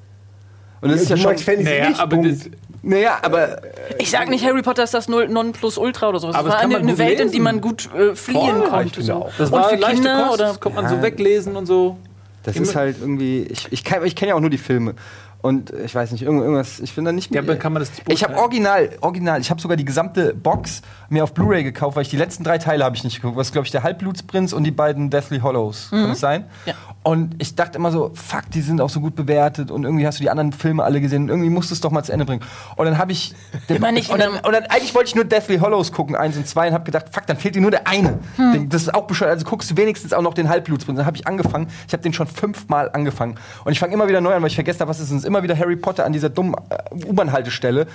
Und 0.80 0.91
das 0.93 1.03
ist 1.03 1.11
du 1.11 1.14
ja 1.14 1.16
schon. 1.20 1.30
magst 1.30 1.45
Fantasy 1.45 1.68
Naja, 1.70 1.89
nicht, 1.89 2.01
aber 2.01 2.16
Punkt. 2.16 2.51
Naja, 2.82 3.18
aber 3.22 3.61
Ich 3.99 4.11
sag 4.11 4.28
nicht, 4.28 4.45
Harry 4.45 4.62
Potter 4.62 4.84
ist 4.84 4.95
das 4.95 5.09
Null- 5.09 5.28
Nonplusultra 5.28 6.09
oder 6.09 6.20
sowas. 6.20 6.36
Aber 6.36 6.49
es 6.49 6.55
das 6.55 6.62
war 6.62 6.70
kann 6.70 6.80
eine, 6.80 6.89
eine 6.91 6.99
Welt, 6.99 7.18
in 7.20 7.26
die 7.28 7.32
lesen. 7.32 7.43
man 7.45 7.61
gut 7.61 7.89
äh, 7.95 8.14
fliehen 8.14 8.59
Voll, 8.59 8.68
konnte. 8.70 9.03
So. 9.03 9.28
das 9.36 9.51
Und 9.51 9.57
war 9.59 9.68
für 9.70 9.76
leichte 9.76 9.97
Kinder 9.97 10.22
Kost, 10.28 10.34
oder 10.34 10.45
das 10.49 10.61
konnte 10.61 10.80
man 10.82 10.89
so 10.89 11.03
weglesen 11.03 11.57
und 11.57 11.66
so. 11.66 11.97
das 12.45 12.57
ist 12.57 12.76
halt 12.76 12.97
irgendwie. 13.01 13.43
Ich, 13.43 13.66
ich, 13.72 13.82
kann- 13.84 14.05
ich 14.05 14.14
kenne 14.14 14.30
ja 14.30 14.34
auch 14.36 14.41
nur 14.41 14.51
die 14.51 14.59
Filme. 14.59 14.95
Und 15.41 15.72
ich 15.84 15.95
weiß 15.95 16.11
nicht, 16.12 16.22
irgend- 16.22 16.43
irgendwas, 16.43 16.80
ich 16.80 16.93
finde 16.93 17.11
da 17.11 17.12
nicht 17.12 17.32
Ja, 17.34 17.43
aber 17.43 17.55
kann 17.57 17.72
man 17.72 17.80
das 17.80 17.91
Ich 18.09 18.24
habe 18.24 18.36
original, 18.36 18.91
original, 19.01 19.41
ich 19.41 19.51
habe 19.51 19.61
sogar 19.61 19.76
die 19.76 19.84
gesamte 19.84 20.34
Box 20.34 20.82
mir 21.11 21.24
auf 21.24 21.32
Blu-ray 21.32 21.64
gekauft, 21.64 21.96
weil 21.96 22.02
ich 22.02 22.09
die 22.11 22.16
letzten 22.16 22.44
drei 22.44 22.59
Teile 22.59 22.84
habe 22.84 22.94
ich 22.96 23.02
nicht 23.04 23.16
geguckt. 23.22 23.36
Was 23.36 23.52
glaube 23.52 23.66
ich, 23.66 23.70
der 23.72 23.82
Halbblutsprinz 23.82 24.52
und 24.52 24.64
die 24.64 24.70
beiden 24.70 25.09
Deathly 25.11 25.40
Hollows. 25.40 25.88
Kann 25.90 26.09
das 26.09 26.20
sein? 26.20 26.44
Ja. 26.66 26.74
Und 27.02 27.36
ich 27.40 27.54
dachte 27.54 27.78
immer 27.78 27.90
so, 27.90 28.11
fuck, 28.14 28.42
die 28.52 28.61
sind 28.61 28.80
auch 28.82 28.90
so 28.90 29.00
gut 29.00 29.14
bewertet 29.16 29.70
und 29.70 29.84
irgendwie 29.84 30.06
hast 30.06 30.18
du 30.18 30.22
die 30.22 30.28
anderen 30.30 30.52
Filme 30.52 30.84
alle 30.84 31.00
gesehen 31.00 31.22
und 31.22 31.28
irgendwie 31.30 31.48
musst 31.48 31.70
du 31.70 31.74
es 31.74 31.80
doch 31.80 31.90
mal 31.90 32.02
zu 32.02 32.12
Ende 32.12 32.26
bringen. 32.26 32.42
Und 32.76 32.84
dann 32.84 32.98
habe 32.98 33.12
ich. 33.12 33.34
Immer 33.68 33.92
nicht 33.92 34.11
und, 34.11 34.20
dann, 34.20 34.32
und 34.34 34.52
dann 34.52 34.64
eigentlich 34.64 34.94
wollte 34.94 35.09
ich 35.09 35.14
nur 35.14 35.24
Deathly 35.24 35.59
Hollows 35.59 35.92
gucken, 35.92 36.14
eins 36.16 36.36
und 36.36 36.46
zwei, 36.46 36.68
und 36.68 36.74
habe 36.74 36.84
gedacht, 36.84 37.06
fuck, 37.11 37.26
dann 37.26 37.38
fehlt 37.38 37.54
dir 37.54 37.62
nur 37.62 37.70
der 37.70 37.86
eine. 37.86 38.18
Den- 38.36 38.68
Das 38.68 38.82
ist 38.82 38.94
auch 38.94 39.06
bescheuert. 39.06 39.30
Also 39.32 39.46
guckst 39.46 39.70
du 39.70 39.76
wenigstens 39.78 40.12
auch 40.12 40.20
noch 40.22 40.34
den 40.34 40.48
Halbblutsprinz. 40.50 40.98
Dann 40.98 41.06
habe 41.06 41.16
ich 41.16 41.26
angefangen. 41.26 41.68
Ich 41.86 41.92
habe 41.94 42.02
den 42.02 42.12
schon 42.12 42.26
fünfmal 42.26 42.90
angefangen. 42.92 43.36
Und 43.64 43.72
ich 43.72 43.78
fange 43.78 43.94
immer 43.94 44.09
wieder 44.09 44.20
neu 44.20 44.34
an, 44.34 44.42
weil 44.42 44.48
ich 44.48 44.54
vergesse, 44.56 44.86
was 44.86 44.98
es 44.98 45.04
ist. 45.04 45.11
Es 45.12 45.16
ist 45.20 45.24
immer 45.24 45.42
wieder 45.42 45.59
Harry 45.59 45.76
Potter 45.76 46.04
an 46.04 46.12
dieser 46.12 46.28
dummen 46.28 46.54
äh, 46.68 47.06
U-Bahn-Haltestelle. 47.06 47.86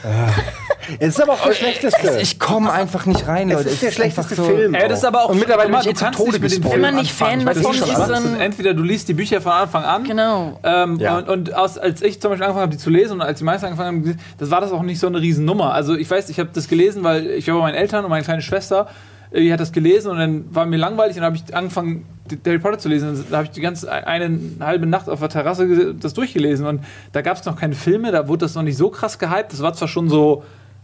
Es 0.99 1.07
ist 1.15 1.21
aber 1.21 1.33
auch 1.33 1.43
der 1.45 1.53
schlechteste. 1.53 2.19
Ich 2.19 2.39
komme 2.39 2.71
einfach 2.71 3.02
nicht 3.05 3.27
rein, 3.27 3.49
Es 3.49 3.57
Leute. 3.57 3.69
ist 3.69 3.81
der 3.81 3.87
einfach 3.89 3.95
schlechteste 4.01 4.35
so- 4.35 4.43
Film. 4.45 4.73
Ey, 4.73 4.87
das 4.89 4.99
ist 4.99 5.05
aber 5.05 5.23
auch 5.23 5.29
Und 5.29 5.39
mittlerweile 5.39 5.69
bin 5.69 5.77
ich 5.79 5.85
du 5.85 5.93
kannst 5.93 6.17
zu 6.19 6.25
Tode 6.25 6.39
nicht 6.39 6.41
mit 6.41 6.51
dem 6.51 6.61
gespoilt. 6.61 6.73
Film 6.73 6.83
Wenn 6.83 6.93
man 6.95 7.01
nicht. 7.03 7.13
Fan 7.13 7.45
was 7.45 8.07
dann- 8.09 8.39
Entweder 8.39 8.73
du 8.73 8.83
liest 8.83 9.07
die 9.07 9.13
Bücher 9.13 9.41
von 9.41 9.51
Anfang 9.51 9.83
an. 9.83 10.03
Genau. 10.03 10.59
Ähm, 10.63 10.97
Ja. 10.99 11.17
Und, 11.17 11.29
und 11.29 11.53
aus, 11.55 11.77
als 11.77 12.01
ich 12.01 12.21
zum 12.21 12.29
Beispiel 12.31 12.43
angefangen 12.45 12.61
habe, 12.63 12.71
die 12.71 12.77
zu 12.77 12.89
lesen 12.89 13.13
und 13.13 13.21
als 13.21 13.39
die 13.39 13.45
meisten 13.45 13.65
angefangen 13.65 14.05
haben, 14.05 14.19
das 14.37 14.51
war 14.51 14.61
das 14.61 14.71
auch 14.71 14.83
nicht 14.83 14.99
so 14.99 15.07
eine 15.07 15.19
Riesennummer. 15.21 15.73
Also 15.73 15.95
ich 15.95 16.09
weiß, 16.09 16.29
ich 16.29 16.39
habe 16.39 16.49
das 16.53 16.67
gelesen, 16.67 17.03
weil 17.03 17.27
ich 17.27 17.47
war 17.47 17.55
bei 17.55 17.61
meinen 17.61 17.75
Eltern 17.75 18.03
und 18.03 18.09
meine 18.09 18.23
kleine 18.23 18.41
Schwester, 18.41 18.87
die 19.35 19.51
hat 19.51 19.59
das 19.59 19.71
gelesen 19.71 20.11
und 20.11 20.19
dann 20.19 20.45
war 20.53 20.65
mir 20.67 20.77
langweilig 20.77 21.15
und 21.15 21.23
dann 21.23 21.33
habe 21.33 21.43
ich 21.47 21.55
angefangen, 21.55 22.05
Harry 22.45 22.59
Potter 22.59 22.77
zu 22.77 22.87
lesen. 22.87 23.09
Und 23.09 23.25
Da 23.31 23.37
habe 23.37 23.45
ich 23.45 23.51
die 23.51 23.61
ganze 23.61 23.91
eine 23.91 24.39
halbe 24.59 24.85
Nacht 24.85 25.09
auf 25.09 25.19
der 25.19 25.29
Terrasse 25.29 25.95
das 25.99 26.13
durchgelesen 26.13 26.67
und 26.67 26.81
da 27.11 27.21
gab 27.21 27.37
es 27.37 27.43
noch 27.45 27.59
keine 27.59 27.73
Filme, 27.73 28.11
da 28.11 28.27
wurde 28.27 28.41
das 28.45 28.53
noch 28.55 28.61
nicht 28.63 28.77
so 28.77 28.89
krass 28.89 29.17
gehypt. 29.17 29.51
Das 29.51 29.61
war 29.61 29.73
zwar 29.73 29.87
schon 29.87 30.07
so, 30.07 30.43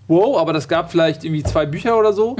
wow, 0.10 0.38
aber 0.38 0.52
das 0.52 0.68
gab 0.68 0.92
vielleicht 0.92 1.24
irgendwie 1.24 1.44
zwei 1.44 1.66
Bücher 1.66 1.98
oder 1.98 2.12
so. 2.12 2.36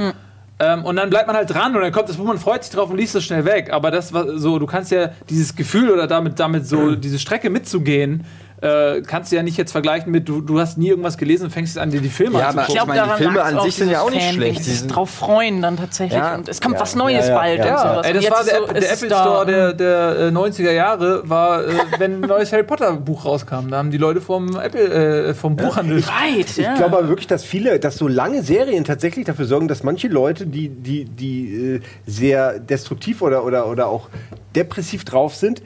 Ähm, 0.58 0.84
und 0.84 0.96
dann 0.96 1.08
bleibt 1.08 1.26
man 1.26 1.36
halt 1.36 1.48
dran 1.48 1.74
und 1.74 1.80
dann 1.80 1.90
kommt 1.90 2.10
das 2.10 2.16
Buch, 2.16 2.26
man 2.26 2.38
freut 2.38 2.62
sich 2.62 2.72
drauf 2.74 2.90
und 2.90 2.98
liest 2.98 3.14
es 3.14 3.24
schnell 3.24 3.46
weg. 3.46 3.72
Aber 3.72 3.90
das 3.90 4.12
war 4.12 4.38
so, 4.38 4.58
du 4.58 4.66
kannst 4.66 4.90
ja 4.90 5.08
dieses 5.30 5.56
Gefühl 5.56 5.90
oder 5.90 6.06
damit, 6.06 6.38
damit 6.38 6.66
so 6.66 6.96
diese 6.96 7.18
Strecke 7.18 7.48
mitzugehen, 7.48 8.24
äh, 8.62 9.00
kannst 9.02 9.32
du 9.32 9.36
ja 9.36 9.42
nicht 9.42 9.56
jetzt 9.56 9.72
vergleichen 9.72 10.12
mit, 10.12 10.28
du, 10.28 10.40
du 10.42 10.60
hast 10.60 10.76
nie 10.78 10.88
irgendwas 10.88 11.16
gelesen 11.16 11.44
und 11.44 11.50
fängst 11.50 11.74
jetzt 11.74 11.82
an, 11.82 11.90
dir 11.90 12.00
die 12.00 12.08
Filme 12.10 12.38
Ja, 12.40 12.48
aber 12.50 12.62
Ich 12.68 12.78
anzugucken. 12.78 12.92
glaube, 12.94 13.08
meine, 13.08 13.16
die 13.18 13.22
Filme 13.24 13.42
an 13.42 13.60
sich 13.62 13.74
sind 13.76 13.90
ja 13.90 14.00
auch 14.02 14.10
nicht 14.10 14.22
Fan, 14.24 14.34
schlecht. 14.34 14.58
Die 14.60 14.62
sich 14.64 14.78
sind- 14.80 14.94
drauf 14.94 15.08
freuen 15.10 15.62
dann 15.62 15.76
tatsächlich. 15.78 16.18
Ja. 16.18 16.34
Und 16.34 16.48
es 16.48 16.60
kommt 16.60 16.74
Ja. 16.74 16.80
was 16.82 16.94
Neues 16.94 17.26
Ja, 17.28 17.32
ja, 17.32 17.38
bald 17.38 17.58
ja. 17.58 18.00
Ey, 18.02 18.12
das 18.12 18.30
war 18.30 18.44
der, 18.44 18.60
so, 18.60 18.66
der 18.72 18.92
Apple 18.92 19.08
da. 19.08 19.20
Store 19.22 19.46
der, 19.46 19.72
der 19.72 20.16
äh, 20.18 20.30
90er 20.30 20.72
Jahre, 20.72 21.22
war, 21.28 21.64
äh, 21.64 21.72
wenn 21.98 22.22
ein 22.22 22.28
neues 22.28 22.52
Harry 22.52 22.64
Potter 22.64 22.92
Buch 22.92 23.24
rauskam. 23.24 23.68
Da 23.70 23.78
haben 23.78 23.90
die 23.90 23.98
Leute 23.98 24.20
vom 24.20 24.56
Apple, 24.58 25.28
äh, 25.28 25.34
vom 25.34 25.56
Buchhandel. 25.56 26.02
Right, 26.04 26.56
ja. 26.58 26.72
Ich 26.72 26.78
glaube 26.78 26.98
aber 26.98 27.08
wirklich, 27.08 27.26
dass 27.28 27.44
viele, 27.44 27.78
dass 27.80 27.96
so 27.96 28.08
lange 28.08 28.42
Serien 28.42 28.84
tatsächlich 28.84 29.24
dafür 29.24 29.46
sorgen, 29.46 29.68
dass 29.68 29.82
manche 29.82 30.08
Leute, 30.08 30.46
die, 30.46 30.68
die, 30.68 31.04
die 31.06 31.76
äh, 31.76 31.80
sehr 32.06 32.58
destruktiv 32.58 33.22
oder, 33.22 33.44
oder, 33.44 33.68
oder 33.68 33.86
auch 33.88 34.08
depressiv 34.54 35.04
drauf 35.04 35.34
sind, 35.34 35.62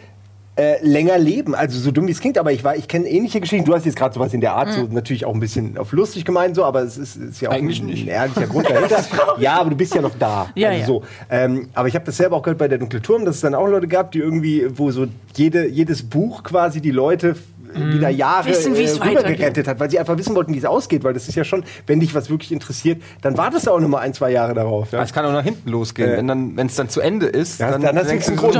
äh, 0.57 0.77
länger 0.87 1.19
leben. 1.19 1.55
Also 1.55 1.79
so 1.81 1.91
dumm 1.91 2.07
wie 2.07 2.13
es 2.13 2.21
klingt, 2.21 2.39
aber 2.39 2.53
ich, 2.53 2.63
war- 2.63 2.77
ich 2.77 2.87
kenne 2.87 3.09
ähnliche 3.09 3.41
Geschichten. 3.41 3.65
Du 3.67 3.75
hast 3.75 3.85
jetzt 3.87 3.97
gerade 3.97 4.15
sowas 4.15 4.33
in 4.33 4.41
der 4.41 4.55
Art, 4.55 4.73
so 4.73 4.83
natürlich 4.91 5.25
auch 5.25 5.35
ein 5.35 5.41
bisschen 5.41 5.77
auf 5.79 5.91
lustig 5.93 6.25
gemeint, 6.25 6.55
so, 6.55 6.65
aber 6.65 6.83
es 6.83 6.97
ist, 6.97 7.17
ist 7.17 7.41
ja 7.41 7.49
auch 7.51 7.55
Eigentlich 7.55 7.81
ein, 7.81 7.87
nicht. 7.87 8.05
ein 8.05 8.09
ehrlicher 8.09 8.47
Grund 8.47 8.71
dahinter. 8.71 9.05
ja, 9.39 9.61
aber 9.61 9.71
du 9.71 9.77
bist 9.77 9.95
ja 9.95 10.01
noch 10.01 10.15
da. 10.19 10.49
Ja, 10.55 10.69
also 10.69 10.81
ja. 10.81 10.87
So. 10.87 11.03
Ähm, 11.31 11.69
aber 11.75 11.89
ich 11.89 11.95
habe 11.97 12.05
das 12.05 12.17
selber 12.17 12.37
auch 12.37 12.43
gehört 12.43 12.59
bei 12.59 12.69
der 12.69 12.79
Dunkle 12.79 13.03
Turm, 13.03 13.25
dass 13.25 13.37
es 13.37 13.41
dann 13.41 13.55
auch 13.55 13.67
Leute 13.67 13.89
gab, 13.89 14.13
die 14.13 14.19
irgendwie, 14.21 14.67
wo 14.79 14.91
so 14.93 15.07
jede, 15.35 15.67
jedes 15.67 16.03
Buch 16.03 16.43
quasi 16.45 16.81
die 16.81 16.93
Leute 16.93 17.35
wieder 17.75 18.09
Jahre 18.09 18.49
Wissen, 18.49 18.75
äh, 18.75 18.89
rübergerettet 18.89 19.69
hat, 19.69 19.81
weil 19.81 19.91
sie 19.91 19.99
einfach 19.99 20.17
wissen 20.17 20.35
wollten, 20.35 20.55
wie 20.55 20.59
es 20.59 20.65
ausgeht, 20.65 21.05
weil 21.05 21.15
das 21.15 21.29
ist 21.29 21.35
ja 21.35 21.45
schon, 21.45 21.65
wenn 21.87 22.01
dich 22.01 22.15
was 22.15 22.31
wirklich 22.31 22.53
interessiert, 22.53 23.03
dann 23.23 23.37
wartest 23.37 23.67
du 23.67 23.71
auch 23.71 23.81
noch 23.81 23.89
mal 23.89 24.01
ein, 24.01 24.15
zwei 24.15 24.31
Jahre 24.31 24.55
darauf. 24.55 24.93
Ja? 24.93 25.03
Es 25.03 25.13
kann 25.13 25.25
auch 25.25 25.33
nach 25.33 25.45
hinten 25.45 25.71
losgehen. 25.71 26.11
Ja. 26.11 26.17
Wenn 26.17 26.29
dann, 26.29 26.57
wenn 26.57 26.67
es 26.67 26.75
dann 26.77 26.89
zu 26.89 27.01
Ende 27.01 27.27
ist, 27.27 27.61
Ja, 27.61 27.71
dann, 27.71 27.83
dann 27.83 27.97
hast 27.97 28.11
du 28.11 28.13
einen 28.13 28.37
Grund. 28.37 28.55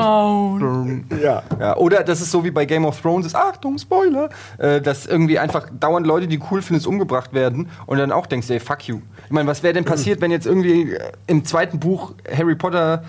Ja. 1.23 1.43
Ja, 1.61 1.77
oder 1.77 2.03
das 2.03 2.21
ist 2.21 2.31
so 2.31 2.45
wie 2.45 2.51
bei 2.51 2.65
Game 2.65 2.85
of 2.85 3.01
Thrones, 3.01 3.27
ist, 3.27 3.37
Achtung, 3.37 3.79
Spoiler, 3.79 4.29
äh, 4.59 4.81
dass 4.81 5.07
irgendwie 5.07 5.39
einfach 5.39 5.69
dauernd 5.79 6.07
Leute, 6.07 6.27
die 6.27 6.41
cool 6.51 6.63
findest, 6.63 6.87
umgebracht 6.87 7.33
werden 7.33 7.69
und 7.87 7.99
dann 7.99 8.13
auch 8.13 8.27
denkst, 8.27 8.51
ey, 8.51 8.61
fuck 8.61 8.87
you. 8.89 9.01
Ich 9.27 9.31
meine, 9.31 9.49
was 9.49 9.63
wäre 9.63 9.75
denn 9.75 9.85
passiert, 9.85 10.21
wenn 10.21 10.31
jetzt 10.31 10.47
irgendwie 10.47 10.93
äh, 10.93 11.01
im 11.27 11.45
zweiten 11.45 11.79
Buch 11.79 12.15
Harry 12.37 12.55
Potter 12.55 13.05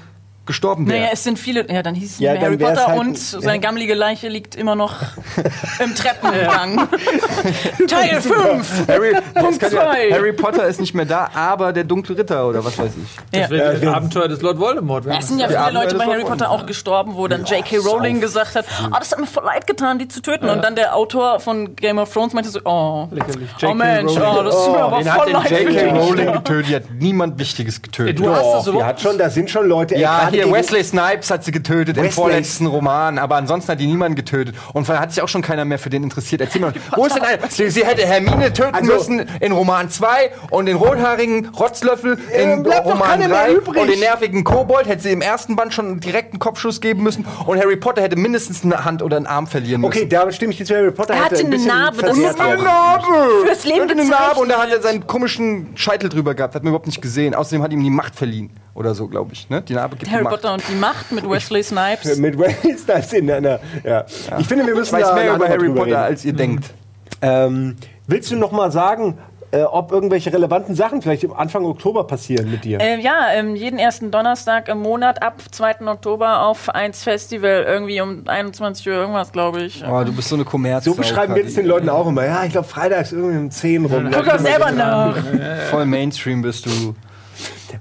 gestorben 0.45 0.87
wäre? 0.87 0.99
Naja, 0.99 1.09
es 1.13 1.23
sind 1.23 1.39
viele. 1.39 1.71
Ja, 1.71 1.81
dann 1.83 1.95
hieß 1.95 2.13
es 2.13 2.19
Ja, 2.19 2.33
mehr 2.33 2.41
Harry 2.41 2.57
Potter 2.57 2.87
halt 2.87 2.99
und 2.99 3.07
ein- 3.09 3.15
seine 3.15 3.53
ja. 3.53 3.57
gammelige 3.57 3.93
Leiche 3.93 4.27
liegt 4.29 4.55
immer 4.55 4.75
noch 4.75 4.95
im 5.83 5.95
Treppengang. 5.95 6.87
Teil 7.87 8.21
5! 8.21 8.87
Harry, 8.87 9.13
Punkt 9.33 9.61
ja- 9.61 9.69
zwei. 9.69 10.11
Harry 10.11 10.33
Potter 10.33 10.65
ist 10.67 10.79
nicht 10.79 10.93
mehr 10.93 11.05
da, 11.05 11.29
aber 11.33 11.73
der 11.73 11.83
dunkle 11.83 12.17
Ritter 12.17 12.47
oder 12.47 12.63
was 12.63 12.77
weiß 12.77 12.91
ich. 13.03 13.37
Ja. 13.39 13.47
Das 13.47 13.79
das 13.81 13.93
Abenteuer 13.93 14.27
des 14.27 14.41
Lord 14.41 14.59
Voldemort. 14.59 15.05
Es 15.07 15.27
sind 15.27 15.39
ja 15.39 15.47
viele 15.47 15.59
Abenteuer 15.59 15.83
Leute 15.83 15.95
bei 15.95 16.05
Harry 16.05 16.23
Potter 16.23 16.49
auch 16.49 16.65
gestorben, 16.65 17.15
wo 17.15 17.27
dann 17.27 17.45
J.K. 17.45 17.77
Rowling 17.77 18.21
gesagt 18.21 18.55
hat, 18.55 18.65
oh, 18.85 18.95
das 18.97 19.11
hat 19.11 19.19
mir 19.19 19.27
voll 19.27 19.43
leid 19.45 19.67
getan, 19.67 19.99
die 19.99 20.07
zu 20.07 20.21
töten. 20.21 20.49
Und 20.49 20.63
dann 20.63 20.75
der 20.75 20.95
Autor 20.95 21.39
von 21.39 21.75
Game 21.75 21.97
of 21.97 22.11
Thrones 22.11 22.33
meinte 22.33 22.49
so, 22.49 22.59
oh, 22.65 23.07
oh 23.09 23.73
Mensch, 23.73 24.13
oh, 24.13 24.43
das 24.43 24.65
tut 24.65 24.75
mir 24.75 24.83
aber 24.83 24.97
Den 24.99 25.11
hat 25.11 25.17
voll 25.17 25.25
den 25.27 25.33
leid 25.33 25.51
J.K. 25.51 25.89
Rowling 25.91 26.31
getötet, 26.33 26.67
die 26.69 26.75
hat 26.75 26.83
niemand 26.99 27.39
Wichtiges 27.39 27.81
getötet. 27.81 28.19
Du 28.19 28.29
hast 28.29 28.53
das 28.53 28.65
so 28.65 28.71
die 28.73 28.83
hat 28.83 28.99
schon, 29.01 29.17
da 29.17 29.29
sind 29.29 29.49
schon 29.49 29.67
Leute. 29.67 29.95
Ja, 29.97 30.29
hier 30.43 30.51
Wesley 30.51 30.83
Snipes 30.83 31.29
hat 31.31 31.43
sie 31.43 31.51
getötet 31.51 31.97
im 31.97 32.03
Wesley. 32.03 32.11
vorletzten 32.15 32.65
Roman, 32.67 33.17
aber 33.17 33.35
ansonsten 33.35 33.71
hat 33.71 33.79
die 33.79 33.87
niemanden 33.87 34.15
getötet. 34.15 34.55
Und 34.73 34.85
vorher 34.85 35.01
hat 35.01 35.11
sich 35.13 35.21
auch 35.23 35.27
schon 35.27 35.41
keiner 35.41 35.65
mehr 35.65 35.79
für 35.79 35.89
den 35.89 36.03
interessiert. 36.03 36.41
Erzähl 36.41 36.61
mal, 36.61 36.73
wo 36.95 37.05
ist 37.05 37.15
denn 37.15 37.23
einer? 37.23 37.47
Sie, 37.49 37.69
sie 37.69 37.85
hätte 37.85 38.05
Hermine 38.05 38.53
töten 38.53 38.75
Also- 38.75 38.93
müssen 38.93 39.19
in 39.39 39.51
Roman 39.51 39.89
2 39.89 40.31
und 40.51 40.65
den 40.67 40.77
rothaarigen 40.77 41.49
Rotzlöffel 41.49 42.17
in 42.37 42.63
bleibt 42.63 42.85
doch 42.85 42.93
Roman 42.93 43.07
keiner 43.09 43.27
mehr 43.27 43.45
3 43.47 43.53
übrig. 43.53 43.81
und 43.81 43.87
den 43.89 43.99
nervigen 43.99 44.43
Kobold 44.43 44.87
hätte 44.87 45.03
sie 45.03 45.11
im 45.11 45.21
ersten 45.21 45.55
Band 45.55 45.73
schon 45.73 45.85
einen 45.87 45.99
direkten 45.99 46.39
Kopfschuss 46.39 46.81
geben 46.81 47.03
müssen 47.03 47.25
und 47.45 47.59
Harry 47.59 47.75
Potter 47.75 48.01
hätte 48.01 48.15
mindestens 48.15 48.63
eine 48.63 48.85
Hand 48.85 49.01
oder 49.01 49.17
einen 49.17 49.27
Arm 49.27 49.47
verlieren 49.47 49.81
müssen. 49.81 49.91
Okay, 49.93 50.07
da 50.07 50.31
stimme 50.31 50.51
ich 50.53 50.59
jetzt 50.59 50.67
zu 50.69 50.75
Harry 50.75 50.91
Potter. 50.91 51.13
Er 51.13 51.25
hatte 51.25 51.35
ein 51.35 51.41
eine 51.41 51.49
bisschen 51.49 51.67
Narbe, 51.67 52.01
das 52.01 52.17
ist 52.17 52.39
Eine. 52.39 52.61
Narbe! 52.63 53.05
Fürs 53.45 53.63
Leben 53.65 53.77
Er 53.79 53.83
hatte 53.89 53.91
eine. 54.01 54.09
Narbe 54.09 54.39
und 54.39 54.49
da 54.49 54.61
hat 54.61 54.69
er 54.71 54.81
seinen 54.81 55.07
komischen 55.07 55.67
Scheitel 55.75 56.09
drüber 56.09 56.33
gehabt. 56.35 56.55
Hat 56.55 56.63
man 56.63 56.69
überhaupt 56.71 56.87
nicht 56.87 57.01
gesehen. 57.01 57.35
Außerdem 57.35 57.61
hat 57.63 57.71
ihm 57.71 57.83
die 57.83 57.89
Macht 57.89 58.15
verliehen. 58.15 58.49
Oder 58.75 58.93
so, 58.93 59.07
glaube 59.07 59.31
ich. 59.33 59.49
Ne? 59.49 59.61
Die 59.61 59.73
Narbe 59.73 59.95
gibt 59.95 60.11
Harry 60.11 60.19
die 60.19 60.23
Macht. 60.25 60.35
Potter 60.41 60.53
und 60.53 60.63
die 60.69 60.75
Macht 60.75 61.11
mit 61.11 61.27
Wesley 61.27 61.63
Snipes. 61.63 62.17
Mit 62.17 62.37
Wesley 62.37 62.77
Snipes 62.77 63.13
in 63.13 63.31
einer. 63.31 63.59
Ja. 63.83 64.05
Ich 64.37 64.47
finde, 64.47 64.65
wir 64.65 64.73
Ich 64.73 64.79
müssen 64.79 64.93
weiß 64.93 65.07
da 65.07 65.15
mehr 65.15 65.33
über 65.33 65.47
Harry 65.47 65.69
Potter, 65.69 65.85
reden. 65.85 65.95
als 65.95 66.25
ihr 66.25 66.33
denkt. 66.33 66.65
Ähm, 67.21 67.77
willst 68.07 68.29
du 68.31 68.35
noch 68.35 68.51
mal 68.51 68.71
sagen, 68.73 69.17
äh, 69.51 69.61
ob 69.61 69.93
irgendwelche 69.93 70.33
relevanten 70.33 70.75
Sachen 70.75 71.01
vielleicht 71.01 71.23
im 71.23 71.31
Anfang 71.31 71.63
Oktober 71.63 72.05
passieren 72.05 72.51
mit 72.51 72.65
dir? 72.65 72.79
Ähm, 72.81 72.99
ja, 72.99 73.27
ähm, 73.33 73.55
jeden 73.55 73.79
ersten 73.79 74.11
Donnerstag 74.11 74.67
im 74.67 74.79
Monat 74.81 75.23
ab 75.23 75.35
2. 75.51 75.87
Oktober 75.87 76.41
auf 76.45 76.67
1 76.69 77.01
Festival, 77.03 77.63
irgendwie 77.65 78.01
um 78.01 78.23
21 78.27 78.85
Uhr 78.89 78.95
irgendwas, 78.95 79.31
glaube 79.31 79.61
ich. 79.61 79.85
Oh, 79.89 80.03
du 80.03 80.11
bist 80.11 80.27
so 80.27 80.35
eine 80.35 80.43
Kommerz. 80.43 80.83
so 80.83 80.95
beschreiben 80.95 81.33
wir 81.33 81.45
es 81.45 81.53
den 81.55 81.65
Leuten 81.65 81.87
auch 81.87 82.07
immer. 82.07 82.25
Ja, 82.25 82.43
ich 82.43 82.51
glaube, 82.51 82.67
freitags 82.67 83.13
irgendwie 83.13 83.37
um 83.37 83.49
10 83.49 83.85
rum. 83.85 84.09
Guck 84.11 84.25
doch 84.25 84.39
selber 84.39 84.71
nach. 84.71 85.15
Voll 85.69 85.85
Mainstream 85.85 86.41
bist 86.41 86.65
du. 86.65 86.93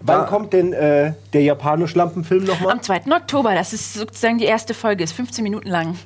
Wann 0.01 0.27
kommt 0.27 0.53
denn 0.53 0.73
äh, 0.73 1.13
der 1.33 1.43
japanisch 1.43 1.95
Lampenfilm 1.95 2.45
nochmal? 2.45 2.73
Am 2.73 2.83
2. 2.83 3.03
Oktober, 3.11 3.55
das 3.55 3.73
ist 3.73 3.95
sozusagen 3.95 4.39
die 4.39 4.45
erste 4.45 4.75
Folge, 4.75 5.05
ist 5.05 5.13
15 5.13 5.43
Minuten 5.43 5.69
lang. 5.69 5.97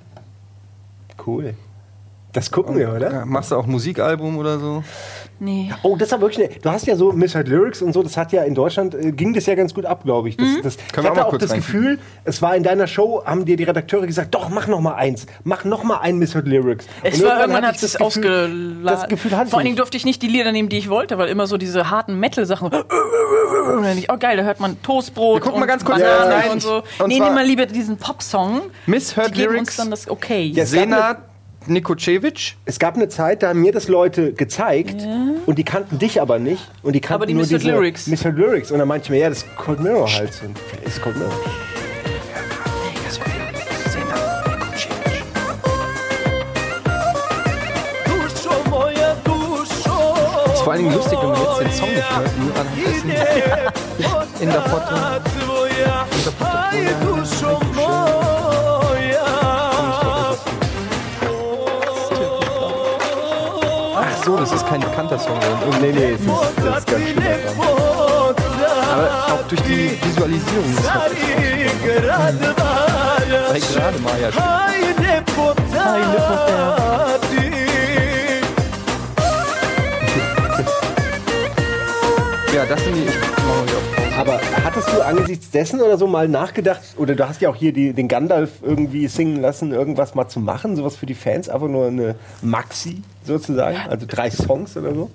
Cool. 1.26 1.54
Das 2.32 2.50
gucken 2.50 2.76
wir, 2.76 2.92
oder? 2.92 3.12
Ja, 3.12 3.24
machst 3.24 3.50
du 3.50 3.56
auch 3.56 3.66
Musikalbum 3.66 4.36
oder 4.36 4.58
so? 4.58 4.84
Nee. 5.40 5.70
Oh, 5.82 5.94
das 5.96 6.08
ist 6.08 6.12
aber 6.14 6.22
wirklich. 6.22 6.48
Ne, 6.48 6.56
du 6.60 6.70
hast 6.70 6.86
ja 6.86 6.96
so 6.96 7.12
Misheard 7.12 7.46
Lyrics 7.48 7.80
und 7.82 7.92
so. 7.92 8.02
Das 8.02 8.16
hat 8.16 8.32
ja 8.32 8.42
in 8.42 8.54
Deutschland 8.54 8.94
äh, 8.94 9.12
ging 9.12 9.34
das 9.34 9.46
ja 9.46 9.54
ganz 9.54 9.72
gut 9.72 9.84
ab, 9.86 10.02
glaube 10.04 10.28
ich. 10.28 10.36
Das, 10.36 10.46
das, 10.62 10.76
ich 10.76 10.92
Können 10.92 11.06
auch 11.06 11.10
hatte 11.10 11.20
mal 11.20 11.26
auch 11.26 11.30
kurz 11.30 11.42
das 11.42 11.52
Gefühl, 11.52 11.98
es 12.24 12.42
war 12.42 12.56
in 12.56 12.62
deiner 12.62 12.86
Show, 12.86 13.22
haben 13.24 13.44
dir 13.44 13.56
die 13.56 13.64
Redakteure 13.64 14.06
gesagt, 14.06 14.34
doch 14.34 14.48
mach 14.48 14.66
noch 14.66 14.80
mal 14.80 14.94
eins, 14.94 15.26
mach 15.44 15.64
noch 15.64 15.84
mal 15.84 15.98
ein 15.98 16.18
Misheard 16.18 16.46
Lyrics. 16.48 16.86
Es 17.02 17.20
Und 17.20 17.26
war 17.28 17.40
irgendwann 17.40 17.66
hat 17.66 17.76
es 17.76 17.80
das 17.82 17.92
Gefühl- 17.94 18.06
ausgeladen. 18.06 18.82
Das 18.84 19.08
Gefühl 19.08 19.36
hatte 19.36 19.50
Vor 19.50 19.58
allen. 19.60 19.64
Dingen 19.66 19.76
durfte 19.76 19.96
ich 19.96 20.04
nicht 20.04 20.22
die 20.22 20.28
Lieder 20.28 20.50
nehmen, 20.52 20.68
die 20.68 20.78
ich 20.78 20.88
wollte, 20.88 21.18
weil 21.18 21.28
immer 21.28 21.46
so 21.46 21.56
diese 21.56 21.90
harten 21.90 22.18
Metal-Sachen. 22.18 22.70
Oh 24.08 24.16
geil, 24.18 24.36
da 24.36 24.42
hört 24.42 24.60
man 24.60 24.80
Toastbrot 24.82 25.36
Wir 25.36 25.40
gucken 25.40 25.54
und 25.54 25.60
mal 25.60 25.66
ganz 25.66 25.84
kurz 25.84 25.98
Bananen 26.00 26.32
rein. 26.32 26.50
und 26.50 26.62
so. 26.62 26.82
Und 26.98 27.08
nee, 27.08 27.20
nimm 27.20 27.34
mal 27.34 27.44
lieber 27.44 27.66
diesen 27.66 27.96
Pop-Song. 27.96 28.62
Misheard 28.86 29.28
Die 29.28 29.32
geben 29.32 29.50
uns 29.50 29.56
Lyrics. 29.58 29.76
dann 29.76 29.90
das 29.90 30.08
Okay. 30.10 30.46
Ja, 30.54 30.62
es 30.64 30.72
gab 31.68 31.74
Nikocevic. 31.74 32.56
Es 32.64 32.78
gab 32.78 32.96
eine 32.96 33.08
Zeit, 33.08 33.42
da 33.42 33.48
haben 33.48 33.60
mir 33.60 33.72
das 33.72 33.88
Leute 33.88 34.32
gezeigt 34.32 35.06
und 35.46 35.58
die 35.58 35.64
kannten 35.64 35.98
dich 35.98 36.20
aber 36.20 36.38
nicht 36.38 36.66
und 36.82 36.94
die 36.94 37.00
kannten 37.00 37.14
Aber 37.22 37.26
die 37.26 37.34
nur 37.34 37.44
diese 37.44 37.58
Lyrics. 37.58 38.06
Misheard 38.06 38.36
Lyrics 38.36 38.70
und 38.70 38.78
dann 38.78 38.88
meinte 38.88 39.04
ich 39.06 39.10
mir, 39.10 39.18
ja, 39.18 39.28
das 39.28 39.38
ist 39.38 39.56
Cold 39.56 39.80
Mirror 39.80 40.10
halt. 40.10 40.30
Und 40.44 40.58
ist 40.86 41.02
Cold 41.02 41.16
Mirror? 41.16 41.32
Ist 50.52 50.62
vor 50.62 50.72
allen 50.72 50.82
Dingen 50.82 50.94
lustig, 50.94 51.18
wenn 51.20 51.28
man 51.28 51.40
jetzt 51.40 51.60
den 51.60 51.72
Song 51.72 51.88
nicht 51.90 52.18
hört, 52.18 52.38
nur 52.38 52.50
anhand 52.56 52.78
dessen 52.86 53.10
in 54.40 54.50
der 54.50 54.62
Foto. 54.62 54.94
In 54.94 56.84
der 56.84 56.98
Ach 57.80 58.27
so, 64.28 64.36
das 64.36 64.52
ist 64.52 64.66
kein 64.66 64.80
bekannter 64.80 65.18
Song. 65.18 65.38
Nee, 65.80 65.90
nee, 65.90 66.12
das 66.12 66.20
ist, 66.20 66.28
das 66.58 66.78
ist 66.80 66.86
ganz 66.86 67.04
schön. 67.06 67.22
Aber 68.92 69.08
auch 69.32 69.48
durch 69.48 69.62
die 69.62 69.98
Visualisierung. 70.02 70.70
ist 70.70 70.84
das 70.84 70.94
Weil 73.48 73.60
gerade 73.74 73.98
mal 74.00 74.20
ja 74.20 74.30
schon. 74.30 74.42
Ja, 82.54 82.64
das 82.66 82.84
sind 82.84 82.94
die. 82.96 83.37
Aber 84.18 84.40
hattest 84.64 84.88
du 84.92 85.00
angesichts 85.00 85.50
dessen 85.52 85.80
oder 85.80 85.96
so 85.96 86.08
mal 86.08 86.26
nachgedacht, 86.26 86.80
oder 86.96 87.14
du 87.14 87.28
hast 87.28 87.40
ja 87.40 87.50
auch 87.50 87.54
hier 87.54 87.72
die, 87.72 87.92
den 87.92 88.08
Gandalf 88.08 88.50
irgendwie 88.62 89.06
singen 89.06 89.40
lassen, 89.40 89.70
irgendwas 89.70 90.16
mal 90.16 90.26
zu 90.26 90.40
machen, 90.40 90.74
sowas 90.74 90.96
für 90.96 91.06
die 91.06 91.14
Fans, 91.14 91.48
einfach 91.48 91.68
nur 91.68 91.86
eine 91.86 92.16
Maxi 92.42 93.02
sozusagen, 93.22 93.78
also 93.88 94.06
drei 94.08 94.28
Songs 94.30 94.76
oder 94.76 94.92
so? 94.92 95.10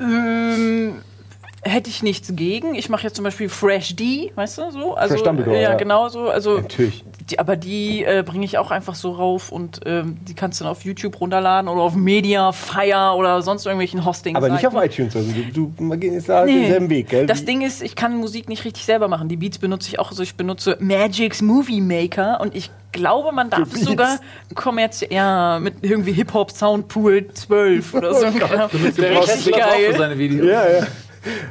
Hätte 1.66 1.90
ich 1.90 2.04
nichts 2.04 2.36
gegen. 2.36 2.76
Ich 2.76 2.90
mache 2.90 3.04
jetzt 3.04 3.16
zum 3.16 3.24
Beispiel 3.24 3.48
Fresh 3.48 3.96
D, 3.96 4.32
weißt 4.36 4.58
du, 4.58 4.72
so. 4.72 4.96
Also, 4.96 5.16
Fresh 5.16 5.24
Dumbledore, 5.24 5.56
ja, 5.56 5.72
ja. 5.72 5.76
genau 5.76 6.10
so. 6.10 6.30
Also, 6.30 6.58
Natürlich. 6.58 7.06
Die, 7.30 7.40
aber 7.40 7.56
die 7.56 8.04
äh, 8.04 8.22
bringe 8.26 8.44
ich 8.44 8.58
auch 8.58 8.70
einfach 8.70 8.96
so 8.96 9.12
rauf 9.12 9.50
und 9.50 9.80
ähm, 9.86 10.18
die 10.28 10.34
kannst 10.34 10.60
du 10.60 10.66
dann 10.66 10.72
auf 10.72 10.84
YouTube 10.84 11.22
runterladen 11.22 11.70
oder 11.70 11.82
auf 11.82 11.96
Media, 11.96 12.52
Fire 12.52 13.16
oder 13.16 13.42
sonst 13.42 13.66
irgendwelchen 13.66 14.04
hosting 14.04 14.36
Aber 14.36 14.50
nicht 14.50 14.68
auf 14.68 14.74
iTunes, 14.76 15.16
also 15.16 15.32
du, 15.32 15.72
du 15.78 15.90
wir 15.90 15.96
gehen 15.96 16.14
jetzt 16.14 16.28
da 16.28 16.46
denselben 16.46 16.90
Weg, 16.90 17.08
gell? 17.08 17.26
Das 17.26 17.46
Ding 17.46 17.62
ist, 17.62 17.82
ich 17.82 17.96
kann 17.96 18.18
Musik 18.18 18.50
nicht 18.50 18.66
richtig 18.66 18.84
selber 18.84 19.08
machen. 19.08 19.30
Die 19.30 19.38
Beats 19.38 19.58
benutze 19.58 19.88
ich 19.88 20.00
auch. 20.00 20.10
Also 20.12 20.22
ich 20.22 20.36
benutze 20.36 20.78
Magic's 20.82 21.42
Movie 21.42 21.80
Maker 21.80 22.42
und 22.42 22.54
ich 22.56 22.72
glaube, 22.92 23.32
man 23.32 23.50
darf 23.50 23.68
es 23.68 23.74
Beats? 23.74 23.86
sogar 23.86 24.20
kommerziell, 24.54 25.14
ja, 25.14 25.60
mit 25.62 25.76
irgendwie 25.82 26.12
Hip-Hop 26.12 26.52
Soundpool 26.52 27.30
12 27.34 27.94
oder 27.94 28.14
so. 28.16 28.26
Der 28.30 28.72
Richtig 28.72 29.00
Richtig 29.00 29.54
auch 29.56 29.72
für 29.72 29.92
geil. 29.92 29.96
seine 29.98 30.18
Videos. 30.18 30.46
ja, 30.46 30.70
ja. 30.70 30.88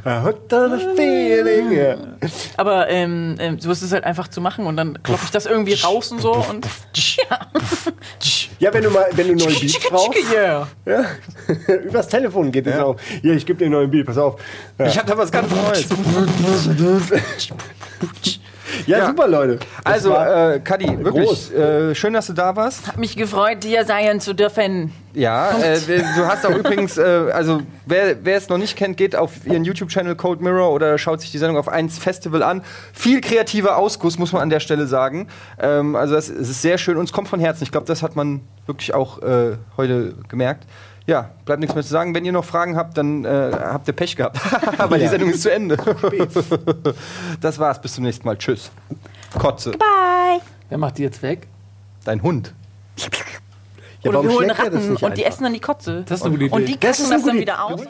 I 0.04 0.22
got 0.22 0.50
the 0.50 0.96
feeling, 0.96 1.72
ja. 1.72 1.96
Aber 2.56 2.88
ähm, 2.88 3.36
ähm, 3.38 3.58
so 3.58 3.70
ist 3.70 3.82
es 3.82 3.92
halt 3.92 4.04
einfach 4.04 4.28
zu 4.28 4.40
machen 4.40 4.66
und 4.66 4.76
dann 4.76 5.02
kloppe 5.02 5.22
ich 5.24 5.30
das 5.30 5.46
irgendwie 5.46 5.74
raus 5.74 6.12
und 6.12 6.20
so 6.20 6.32
und 6.32 6.66
ja. 6.94 7.38
Ja, 8.58 8.72
wenn 8.72 8.84
du 8.84 8.90
mal, 8.90 9.06
wenn 9.12 9.28
du 9.28 9.44
neue 9.44 9.58
Beats 9.58 9.78
brauchst, 9.88 10.18
Yeah. 10.32 10.68
ja, 10.86 11.04
übers 11.84 12.08
Telefon 12.08 12.52
geht 12.52 12.66
es 12.66 12.78
auch. 12.78 12.96
Hier, 13.22 13.34
ich 13.34 13.44
gebe 13.44 13.58
dir 13.58 13.66
einen 13.66 13.74
neuen 13.74 13.90
Beat, 13.90 14.06
pass 14.06 14.18
auf. 14.18 14.40
Ja. 14.78 14.86
Ich 14.86 14.98
hab 14.98 15.06
da 15.06 15.16
was 15.16 15.32
ganz 15.32 15.50
Neues. 15.50 15.88
Ja, 18.86 19.06
super, 19.06 19.28
Leute. 19.28 19.58
Das 19.84 19.94
Also, 19.94 20.14
äh, 20.14 20.60
Kadi, 20.62 21.04
wirklich, 21.04 21.54
äh, 21.54 21.94
schön, 21.94 22.12
dass 22.12 22.26
du 22.26 22.32
da 22.32 22.54
warst. 22.56 22.86
Hab 22.88 22.98
mich 22.98 23.16
gefreut, 23.16 23.62
dir 23.64 23.84
sein 23.84 24.20
zu 24.20 24.34
dürfen. 24.34 24.92
Ja, 25.14 25.58
äh, 25.58 25.78
du 25.78 26.26
hast 26.26 26.46
auch 26.46 26.56
übrigens, 26.56 26.96
äh, 26.96 27.02
also 27.32 27.60
wer, 27.84 28.16
wer 28.24 28.36
es 28.38 28.48
noch 28.48 28.56
nicht 28.56 28.76
kennt, 28.76 28.96
geht 28.96 29.14
auf 29.14 29.46
ihren 29.46 29.64
YouTube-Channel 29.64 30.16
Code 30.16 30.42
Mirror 30.42 30.70
oder 30.72 30.96
schaut 30.96 31.20
sich 31.20 31.30
die 31.30 31.38
Sendung 31.38 31.58
auf 31.58 31.68
1 31.68 31.98
Festival 31.98 32.42
an. 32.42 32.62
Viel 32.94 33.20
kreativer 33.20 33.76
Ausguss, 33.76 34.18
muss 34.18 34.32
man 34.32 34.40
an 34.40 34.50
der 34.50 34.60
Stelle 34.60 34.86
sagen. 34.86 35.28
Ähm, 35.60 35.96
also 35.96 36.14
das, 36.14 36.30
es 36.30 36.48
ist 36.48 36.62
sehr 36.62 36.78
schön 36.78 36.96
und 36.96 37.04
es 37.04 37.12
kommt 37.12 37.28
von 37.28 37.40
Herzen. 37.40 37.64
Ich 37.64 37.72
glaube, 37.72 37.86
das 37.86 38.02
hat 38.02 38.16
man 38.16 38.40
wirklich 38.66 38.94
auch 38.94 39.20
äh, 39.22 39.56
heute 39.76 40.14
gemerkt. 40.28 40.64
Ja, 41.06 41.30
bleibt 41.44 41.60
nichts 41.60 41.74
mehr 41.74 41.82
zu 41.82 41.90
sagen. 41.90 42.14
Wenn 42.14 42.24
ihr 42.24 42.32
noch 42.32 42.44
Fragen 42.44 42.76
habt, 42.76 42.96
dann 42.96 43.24
äh, 43.24 43.50
habt 43.52 43.88
ihr 43.88 43.94
Pech 43.94 44.14
gehabt. 44.16 44.38
Weil 44.90 45.00
die 45.00 45.08
Sendung 45.08 45.30
ist 45.30 45.42
zu 45.42 45.52
Ende. 45.52 45.76
das 47.40 47.58
war's, 47.58 47.80
bis 47.80 47.94
zum 47.94 48.04
nächsten 48.04 48.26
Mal. 48.26 48.36
Tschüss. 48.38 48.70
Kotze. 49.38 49.72
Bye. 49.72 50.40
Wer 50.68 50.78
macht 50.78 50.98
die 50.98 51.02
jetzt 51.02 51.22
weg? 51.22 51.48
Dein 52.04 52.22
Hund. 52.22 52.54
Ja, 54.02 54.10
Oder 54.10 54.22
wir 54.24 54.30
holen 54.30 54.48
das 54.48 54.58
Ratten 54.58 54.96
und 54.96 55.16
die 55.16 55.24
essen 55.24 55.44
dann 55.44 55.52
die 55.52 55.60
Kotze. 55.60 56.04
Das 56.08 56.20
ist 56.20 56.26
eine 56.26 56.36
gute 56.36 56.54
Und 56.54 56.62
Idee. 56.62 56.72
die 56.72 56.80
Das 56.80 56.98
ist 56.98 57.10
kacken 57.10 57.12
eine 57.12 57.22
das 57.22 57.26
dann 57.26 57.40
wieder 57.40 57.64
aus. 57.64 57.82